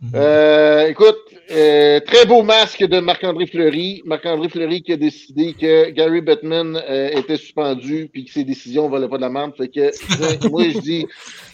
Mhm. 0.02 0.12
Euh, 0.16 0.88
écoute, 0.88 1.18
très 1.50 2.26
beau 2.26 2.42
masque 2.42 2.86
de 2.86 3.02
Marc-André 3.02 3.48
Fleury. 3.48 4.02
Marc-André 4.06 4.48
Fleury 4.48 4.82
qui 4.82 4.94
a 4.94 4.98
décidé 4.98 5.56
que 5.60 5.90
Gary 5.90 6.22
Bettman 6.22 6.82
était 6.88 7.36
suspendu 7.36 8.10
puis 8.14 8.24
que 8.24 8.32
ses 8.32 8.46
décisions 8.46 8.88
ne 8.88 8.92
valaient 8.94 9.10
pas 9.10 9.18
de 9.18 9.24
la 9.24 9.30
merde. 9.30 9.52
Fait 9.58 9.68
que 9.68 10.48
moi, 10.50 10.64
je 10.70 10.80
dis, 10.80 11.06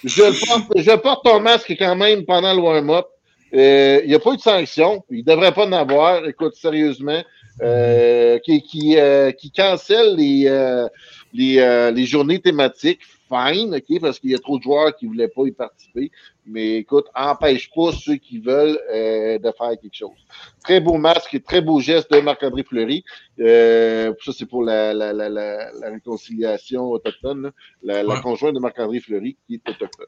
je 0.04 0.46
porte, 0.46 0.68
je 0.76 0.96
porte 0.96 1.26
ton 1.26 1.40
masque 1.40 1.76
quand 1.80 1.96
même 1.96 2.24
pendant 2.26 2.54
le 2.54 2.62
warm-up. 2.62 3.08
Il 3.52 4.04
n'y 4.06 4.14
a 4.14 4.20
pas 4.20 4.34
eu 4.34 4.38
de 4.38 4.42
sanction. 4.42 5.04
Il 5.10 5.22
ne 5.22 5.24
devrait 5.24 5.54
pas 5.54 5.66
en 5.66 5.72
avoir. 5.72 6.24
Écoute, 6.28 6.54
sérieusement. 6.54 7.24
Euh, 7.62 8.40
qui, 8.40 8.62
qui, 8.62 8.98
euh, 8.98 9.32
qui 9.32 9.52
cancelle 9.52 10.16
les, 10.16 10.46
euh, 10.48 10.88
les, 11.34 11.60
euh, 11.60 11.92
les 11.92 12.06
journées 12.06 12.40
thématiques. 12.40 13.02
Fine, 13.32 13.76
OK, 13.76 14.02
parce 14.02 14.18
qu'il 14.18 14.32
y 14.32 14.36
a 14.36 14.40
trop 14.40 14.58
de 14.58 14.64
joueurs 14.64 14.96
qui 14.96 15.06
ne 15.06 15.12
voulaient 15.12 15.28
pas 15.28 15.44
y 15.46 15.52
participer. 15.52 16.10
Mais 16.48 16.78
écoute, 16.78 17.06
empêche 17.14 17.70
pas 17.76 17.92
ceux 17.92 18.16
qui 18.16 18.40
veulent 18.40 18.80
euh, 18.92 19.38
de 19.38 19.52
faire 19.56 19.70
quelque 19.80 19.94
chose. 19.94 20.18
Très 20.64 20.80
beau 20.80 20.94
masque 20.98 21.36
et 21.36 21.40
très 21.40 21.62
beau 21.62 21.80
geste 21.80 22.12
de 22.12 22.22
Marc-André 22.22 22.64
Fleury. 22.64 23.04
Euh, 23.40 24.14
ça, 24.26 24.32
c'est 24.36 24.48
pour 24.48 24.64
la, 24.64 24.96
la, 24.96 25.14
la, 25.14 25.30
la, 25.30 25.70
réconciliation 25.92 26.86
autochtone, 26.90 27.52
là. 27.84 28.02
la, 28.02 28.16
Ouais. 28.16 28.22
conjointe 28.22 28.56
de 28.56 28.60
Marc-André 28.60 29.00
Fleury 29.00 29.38
qui 29.46 29.56
est 29.56 29.70
autochtone. 29.70 30.08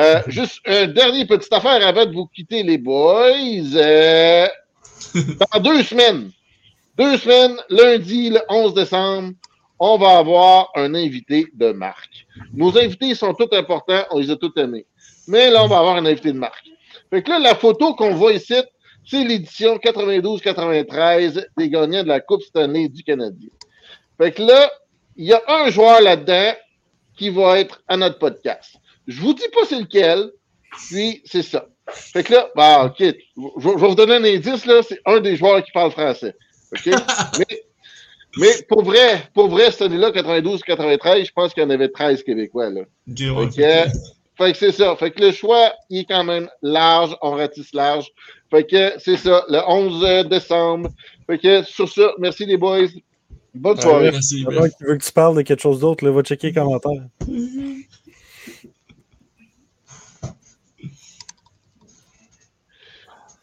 Euh, 0.00 0.20
juste 0.26 0.60
une 0.66 0.92
dernière 0.92 1.28
petite 1.28 1.52
affaire 1.52 1.86
avant 1.86 2.04
de 2.06 2.12
vous 2.12 2.26
quitter, 2.26 2.64
les 2.64 2.78
boys. 2.78 3.30
Euh, 3.76 4.48
dans 5.54 5.60
deux 5.60 5.84
semaines, 5.84 6.32
deux 7.00 7.16
semaines, 7.16 7.56
lundi, 7.70 8.28
le 8.28 8.40
11 8.50 8.74
décembre, 8.74 9.32
on 9.78 9.96
va 9.96 10.18
avoir 10.18 10.70
un 10.76 10.94
invité 10.94 11.46
de 11.54 11.72
marque. 11.72 12.26
Nos 12.52 12.76
invités 12.76 13.14
sont 13.14 13.32
tous 13.32 13.48
importants, 13.56 14.04
on 14.10 14.18
les 14.18 14.30
a 14.30 14.36
tous 14.36 14.52
aimés. 14.60 14.84
Mais 15.26 15.50
là, 15.50 15.64
on 15.64 15.66
va 15.66 15.78
avoir 15.78 15.96
un 15.96 16.04
invité 16.04 16.30
de 16.30 16.38
marque. 16.38 16.66
Fait 17.08 17.22
que 17.22 17.30
là, 17.30 17.38
la 17.38 17.54
photo 17.54 17.94
qu'on 17.94 18.12
voit 18.12 18.34
ici, 18.34 18.54
c'est 19.06 19.24
l'édition 19.24 19.76
92-93 19.76 21.46
des 21.56 21.70
gagnants 21.70 22.02
de 22.02 22.08
la 22.08 22.20
Coupe 22.20 22.42
Stanley 22.42 22.90
du 22.90 23.02
Canadien. 23.02 23.48
Fait 24.18 24.32
que 24.32 24.42
là, 24.42 24.70
il 25.16 25.24
y 25.24 25.32
a 25.32 25.40
un 25.48 25.70
joueur 25.70 26.02
là-dedans 26.02 26.52
qui 27.16 27.30
va 27.30 27.60
être 27.60 27.82
à 27.88 27.96
notre 27.96 28.18
podcast. 28.18 28.76
Je 29.06 29.22
vous 29.22 29.32
dis 29.32 29.48
pas 29.54 29.64
c'est 29.66 29.80
lequel, 29.80 30.30
puis 30.90 31.22
c'est 31.24 31.42
ça. 31.42 31.66
Fait 31.88 32.24
que 32.24 32.34
là, 32.34 32.50
bah, 32.54 32.84
OK, 32.84 32.98
je, 32.98 33.68
vais 33.68 33.88
vous 33.88 33.94
donner 33.94 34.16
un 34.16 34.24
indice, 34.24 34.66
c'est 34.86 35.00
un 35.06 35.20
des 35.20 35.36
joueurs 35.36 35.64
qui 35.64 35.72
parle 35.72 35.92
français. 35.92 36.34
Mais, 36.86 37.46
mais 38.36 38.62
pour 38.68 38.82
vrai, 38.82 39.28
pour 39.34 39.48
vrai, 39.48 39.70
cette 39.70 39.82
année-là, 39.82 40.10
92-93, 40.10 41.26
je 41.26 41.32
pense 41.32 41.52
qu'il 41.52 41.62
y 41.62 41.66
en 41.66 41.70
avait 41.70 41.88
13 41.88 42.22
Québécois, 42.22 42.70
là. 42.70 42.82
Ok, 43.08 43.18
ouais. 43.18 43.50
Fait 43.50 43.56
que, 43.56 43.90
fait 44.38 44.52
que 44.52 44.58
c'est 44.58 44.72
ça. 44.72 44.96
Fait 44.96 45.10
que 45.10 45.22
le 45.22 45.32
choix, 45.32 45.72
il 45.90 46.00
est 46.00 46.04
quand 46.04 46.24
même 46.24 46.48
large. 46.62 47.16
On 47.22 47.32
ratisse 47.32 47.74
large. 47.74 48.08
Fait 48.50 48.64
que 48.64 48.92
c'est 48.98 49.16
ça, 49.16 49.44
le 49.48 49.60
11 49.66 50.28
décembre. 50.28 50.88
Fait 51.26 51.38
que 51.38 51.62
sur 51.64 51.88
ça, 51.88 52.12
merci 52.18 52.46
les 52.46 52.56
boys. 52.56 52.88
Bonne 53.52 53.76
Ah 53.78 53.82
soirée. 53.82 54.10
Merci. 54.12 54.44
A 54.46 54.62
un 54.62 54.68
qui 54.68 54.84
veut 54.84 54.96
que 54.96 55.04
tu 55.04 55.12
parles 55.12 55.36
de 55.36 55.42
quelque 55.42 55.60
chose 55.60 55.80
d'autre, 55.80 56.04
là, 56.04 56.12
va 56.12 56.22
checker 56.22 56.48
les 56.48 56.52
commentaires. 56.54 57.02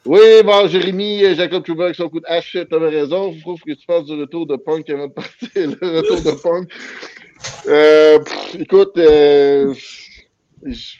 Oui, 0.08 0.42
bon, 0.46 0.68
Jérémy, 0.70 1.26
euh, 1.26 1.36
Jacob 1.36 1.66
Trouba 1.66 1.84
avec 1.84 1.98
son 1.98 2.08
coup 2.08 2.22
de 2.22 2.26
hache, 2.28 2.56
t'avais 2.70 2.88
raison. 2.88 3.34
Je 3.34 3.42
trouve 3.42 3.60
que 3.60 3.74
tu 3.74 3.86
parles 3.86 4.06
du 4.06 4.14
retour 4.14 4.48
de 4.48 4.56
Punk 4.56 4.90
avant 4.90 5.08
de 5.08 5.12
partir. 5.12 5.50
Le 5.54 5.98
retour 5.98 6.22
de 6.22 6.32
Punk. 6.42 6.72
Euh, 7.68 8.18
pff, 8.20 8.56
écoute, 8.58 8.98
euh, 8.98 9.74
je, 10.64 10.96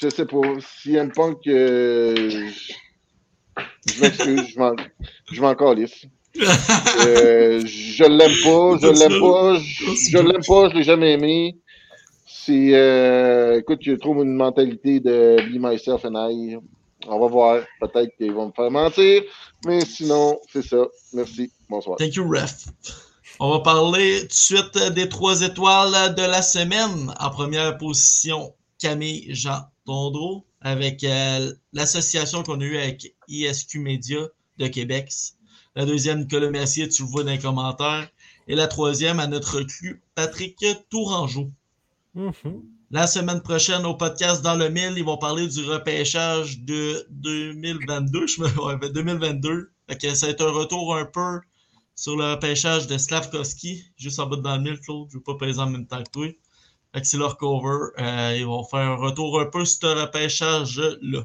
je 0.00 0.08
sais 0.08 0.24
pas. 0.24 0.40
Si 0.60 0.96
aime 0.96 1.12
Punk, 1.12 1.46
euh, 1.48 2.30
je, 2.30 2.46
je 3.92 4.00
m'excuse, 4.00 4.48
je 4.54 4.58
m'en, 4.58 4.74
je 5.30 5.54
calisse. 5.54 6.06
Je 6.34 8.08
l'aime 8.08 8.36
pas, 8.42 8.78
je 8.80 8.86
l'aime 9.00 9.20
pas, 9.20 9.58
je, 9.60 10.10
je 10.10 10.18
l'aime 10.18 10.44
pas, 10.46 10.70
je 10.70 10.76
l'ai 10.76 10.82
jamais 10.82 11.12
aimé. 11.12 11.58
C'est, 12.26 13.58
écoute, 13.58 13.80
il 13.82 13.98
trouve 13.98 14.24
une 14.24 14.34
mentalité 14.34 14.98
de 15.00 15.36
be 15.42 15.58
myself 15.60 16.06
and 16.06 16.14
I. 16.16 16.56
On 17.06 17.18
va 17.18 17.26
voir. 17.26 17.64
Peut-être 17.80 18.16
qu'ils 18.16 18.32
vont 18.32 18.46
me 18.46 18.52
faire 18.52 18.70
mentir, 18.70 19.22
mais 19.66 19.84
sinon, 19.84 20.38
c'est 20.52 20.62
ça. 20.62 20.86
Merci. 21.12 21.50
Bonsoir. 21.68 21.96
Thank 21.98 22.14
you, 22.14 22.28
ref. 22.28 22.66
On 23.40 23.50
va 23.50 23.60
parler 23.60 24.20
tout 24.22 24.26
de 24.28 24.32
suite 24.32 24.78
des 24.94 25.08
trois 25.08 25.42
étoiles 25.42 26.14
de 26.14 26.22
la 26.22 26.42
semaine. 26.42 27.12
En 27.18 27.30
première 27.30 27.76
position, 27.78 28.54
Camille 28.78 29.26
Jean 29.34 29.62
Tondreau 29.86 30.44
avec 30.60 31.04
euh, 31.04 31.52
l'association 31.72 32.42
qu'on 32.42 32.60
a 32.60 32.64
eue 32.64 32.78
avec 32.78 33.14
ISQ 33.28 33.80
Media 33.80 34.20
de 34.58 34.66
Québec. 34.68 35.12
La 35.76 35.84
deuxième, 35.84 36.20
Nicolas 36.20 36.50
Mercier, 36.50 36.88
tu 36.88 37.02
le 37.02 37.08
vois 37.08 37.24
dans 37.24 37.32
les 37.32 37.38
commentaires. 37.38 38.08
Et 38.46 38.54
la 38.54 38.66
troisième, 38.66 39.20
à 39.20 39.26
notre 39.26 39.58
recrue, 39.58 40.02
Patrick 40.14 40.64
Tourangeau. 40.90 41.50
Mhm. 42.14 42.62
La 42.94 43.08
semaine 43.08 43.40
prochaine, 43.40 43.84
au 43.86 43.94
podcast 43.94 44.40
Dans 44.40 44.54
le 44.54 44.68
Mille, 44.68 44.94
ils 44.96 45.04
vont 45.04 45.16
parler 45.16 45.48
du 45.48 45.64
repêchage 45.64 46.60
de 46.60 47.04
2022. 47.10 48.28
Je 48.28 48.40
me... 48.40 48.46
ouais, 48.64 48.76
ben, 48.76 48.88
2022. 48.92 49.72
Fait 49.88 49.98
que 49.98 50.14
ça 50.14 50.26
va 50.26 50.30
être 50.30 50.46
un 50.46 50.52
retour 50.52 50.94
un 50.94 51.04
peu 51.04 51.40
sur 51.96 52.16
le 52.16 52.30
repêchage 52.30 52.86
de 52.86 52.96
Slavkovski, 52.96 53.82
juste 53.96 54.20
en 54.20 54.26
bas 54.26 54.36
de 54.36 54.42
dans 54.42 54.54
le 54.54 54.62
mille, 54.62 54.78
Claude. 54.78 55.08
Je 55.10 55.16
ne 55.16 55.18
veux 55.18 55.24
pas 55.24 55.34
peser 55.34 55.58
en 55.58 55.70
même 55.70 55.88
temps 55.88 56.04
que 56.04 56.10
toi. 56.12 56.28
C'est 57.02 57.16
leur 57.16 57.36
cover. 57.36 57.88
Euh, 57.98 58.36
ils 58.38 58.46
vont 58.46 58.62
faire 58.62 58.78
un 58.78 58.94
retour 58.94 59.40
un 59.40 59.46
peu 59.46 59.64
sur 59.64 59.80
ce 59.90 60.00
repêchage-là. 60.00 61.24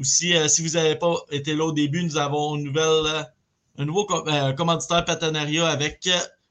Aussi, 0.00 0.34
euh, 0.34 0.48
si 0.48 0.66
vous 0.66 0.70
n'avez 0.70 0.96
pas 0.96 1.14
été 1.30 1.54
là 1.54 1.66
au 1.66 1.72
début, 1.72 2.02
nous 2.02 2.16
avons 2.16 2.56
une 2.56 2.64
nouvelle, 2.64 3.06
euh, 3.06 3.22
un 3.78 3.84
nouveau 3.84 4.06
com- 4.06 4.24
commanditaire 4.56 5.04
partenariat 5.04 5.68
avec 5.68 6.08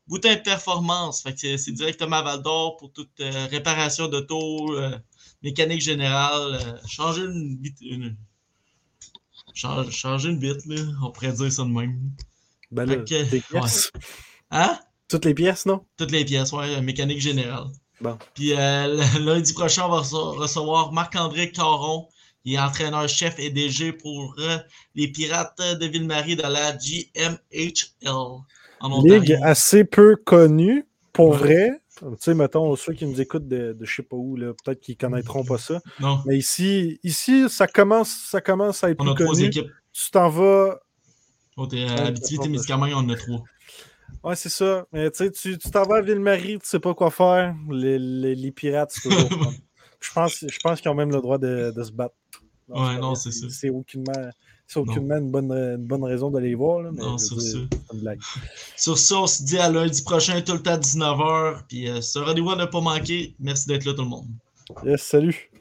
Boutin 0.08 0.36
Performance. 0.38 1.24
C'est- 1.38 1.72
directement 1.72 2.18
à 2.18 2.22
Val 2.24 2.42
d'Or 2.42 2.78
pour 2.78 2.92
toute 2.92 3.10
euh, 3.20 3.48
réparation 3.48 4.08
d'auto, 4.08 4.76
euh, 4.76 4.98
mécanique 5.44 5.82
générale, 5.82 6.56
euh, 6.62 6.78
changer 6.88 7.24
une, 7.24 7.62
une- 7.82 8.18
changer, 9.54 9.92
changer 9.92 10.30
une 10.30 10.40
bite, 10.40 10.66
là, 10.66 10.82
on 11.04 11.12
pourrait 11.12 11.34
dire 11.34 11.52
ça 11.52 11.64
de 11.64 11.70
même. 11.70 12.12
Ben 12.72 12.86
là, 12.86 12.94
Fait 12.96 13.04
que, 13.06 13.30
des 13.30 13.42
pièces. 13.42 13.92
Hein? 14.50 14.80
Toutes 15.08 15.26
les 15.26 15.34
pièces, 15.34 15.66
non? 15.66 15.86
Toutes 15.98 16.12
les 16.12 16.24
pièces, 16.26 16.52
ouais, 16.54 16.76
euh, 16.76 16.82
mécanique 16.82 17.20
générale. 17.22 17.68
Bon. 18.00 18.18
Puis 18.34 18.50
lundi 19.20 19.54
prochain, 19.54 19.86
on 19.86 19.90
va 19.90 20.00
recevoir 20.00 20.92
Marc-André 20.92 21.52
Caron. 21.52 22.08
Il 22.44 22.56
est 22.56 22.60
entraîneur-chef 22.60 23.38
et 23.38 23.52
DG 23.52 23.94
pour 23.94 24.36
les 24.96 25.08
Pirates 25.10 25.62
de 25.62 25.86
Ville-Marie 25.86 26.36
de 26.36 26.42
la 26.42 26.76
GMHL. 26.76 28.42
Ligue 29.04 29.38
assez 29.44 29.84
peu 29.84 30.16
connue, 30.16 30.86
pour 31.14 31.30
Ouais. 31.32 31.38
vrai. 31.38 31.82
Tu 32.00 32.06
sais, 32.20 32.34
mettons, 32.34 32.76
ceux 32.76 32.94
qui 32.94 33.06
nous 33.06 33.22
écoutent 33.22 33.48
de, 33.48 33.74
de 33.74 33.86
je 33.86 33.96
sais 33.96 34.02
pas 34.04 34.16
où, 34.16 34.36
peut-être 34.36 34.80
qu'ils 34.80 34.98
connaîtront 34.98 35.44
pas 35.44 35.58
ça. 35.60 35.80
Non, 36.00 36.20
Mais 36.26 36.38
ici, 36.38 37.00
ici 37.04 37.48
ça, 37.50 37.68
commence, 37.68 38.10
ça 38.30 38.42
commence 38.42 38.84
à 38.84 38.90
être 38.90 39.02
on 39.02 39.12
a 39.12 39.14
trois 39.14 39.40
équipes. 39.40 39.68
Tu 39.94 40.10
t'en 40.10 40.30
vas. 40.30 40.80
Au 41.58 41.68
Ouais, 41.68 41.90
Abitibi, 42.00 42.40
Témiscamingue, 42.40 42.94
on 42.96 43.00
en 43.00 43.10
a 43.10 43.16
trois. 43.16 43.44
Ouais, 44.24 44.36
c'est 44.36 44.50
ça. 44.50 44.86
Mais 44.94 45.12
tu 45.12 45.18
sais, 45.18 45.32
tu 45.32 45.58
t'en 45.70 45.84
vas 45.84 45.98
à 45.98 46.02
Ville-Marie, 46.02 46.60
tu 46.60 46.68
sais 46.68 46.80
pas 46.80 46.94
quoi 46.94 47.12
faire. 47.12 47.54
Les, 47.70 48.00
les- 48.00 48.36
les 48.36 48.52
pirates, 48.52 48.92
c'est 48.94 49.10
toujours. 49.10 49.30
Je 50.04 50.12
pense, 50.14 50.44
je 50.50 50.60
pense 50.64 50.82
qu'ils 50.82 50.90
ont 50.90 50.96
même 50.96 51.12
le 51.12 51.22
droit 51.22 51.38
de, 51.38 51.72
de 51.76 51.84
se 51.84 51.92
battre. 51.92 52.16
Ouais, 52.68 52.98
non, 52.98 53.14
c'est 53.14 53.32
ça. 53.32 53.46
C'est 53.52 53.70
aucunement. 53.70 54.12
C'est 54.72 54.80
aucunement 54.80 55.18
une 55.18 55.30
bonne, 55.30 55.76
bonne 55.80 56.04
raison 56.06 56.32
d'aller 56.32 56.56
voir. 56.56 56.82
Là, 56.82 56.92
mais 56.94 57.02
non, 57.02 57.18
sur 57.18 57.42
ça. 57.42 57.58
Sur 58.78 59.22
on 59.22 59.28
se 59.28 59.44
dit 59.44 59.58
à 59.58 59.70
lundi 59.70 60.02
prochain, 60.02 60.40
tout 60.40 60.54
le 60.54 60.62
temps 60.62 60.72
à 60.72 60.78
19h. 60.78 61.64
Puis 61.68 61.90
euh, 61.90 62.00
ce 62.00 62.20
rendez-vous 62.20 62.52
à 62.52 62.56
ne 62.56 62.64
pas 62.64 62.80
manquer. 62.80 63.36
Merci 63.38 63.68
d'être 63.68 63.84
là, 63.84 63.94
tout 63.94 64.04
le 64.04 64.08
monde. 64.08 64.28
Yes, 64.86 65.02
salut. 65.02 65.52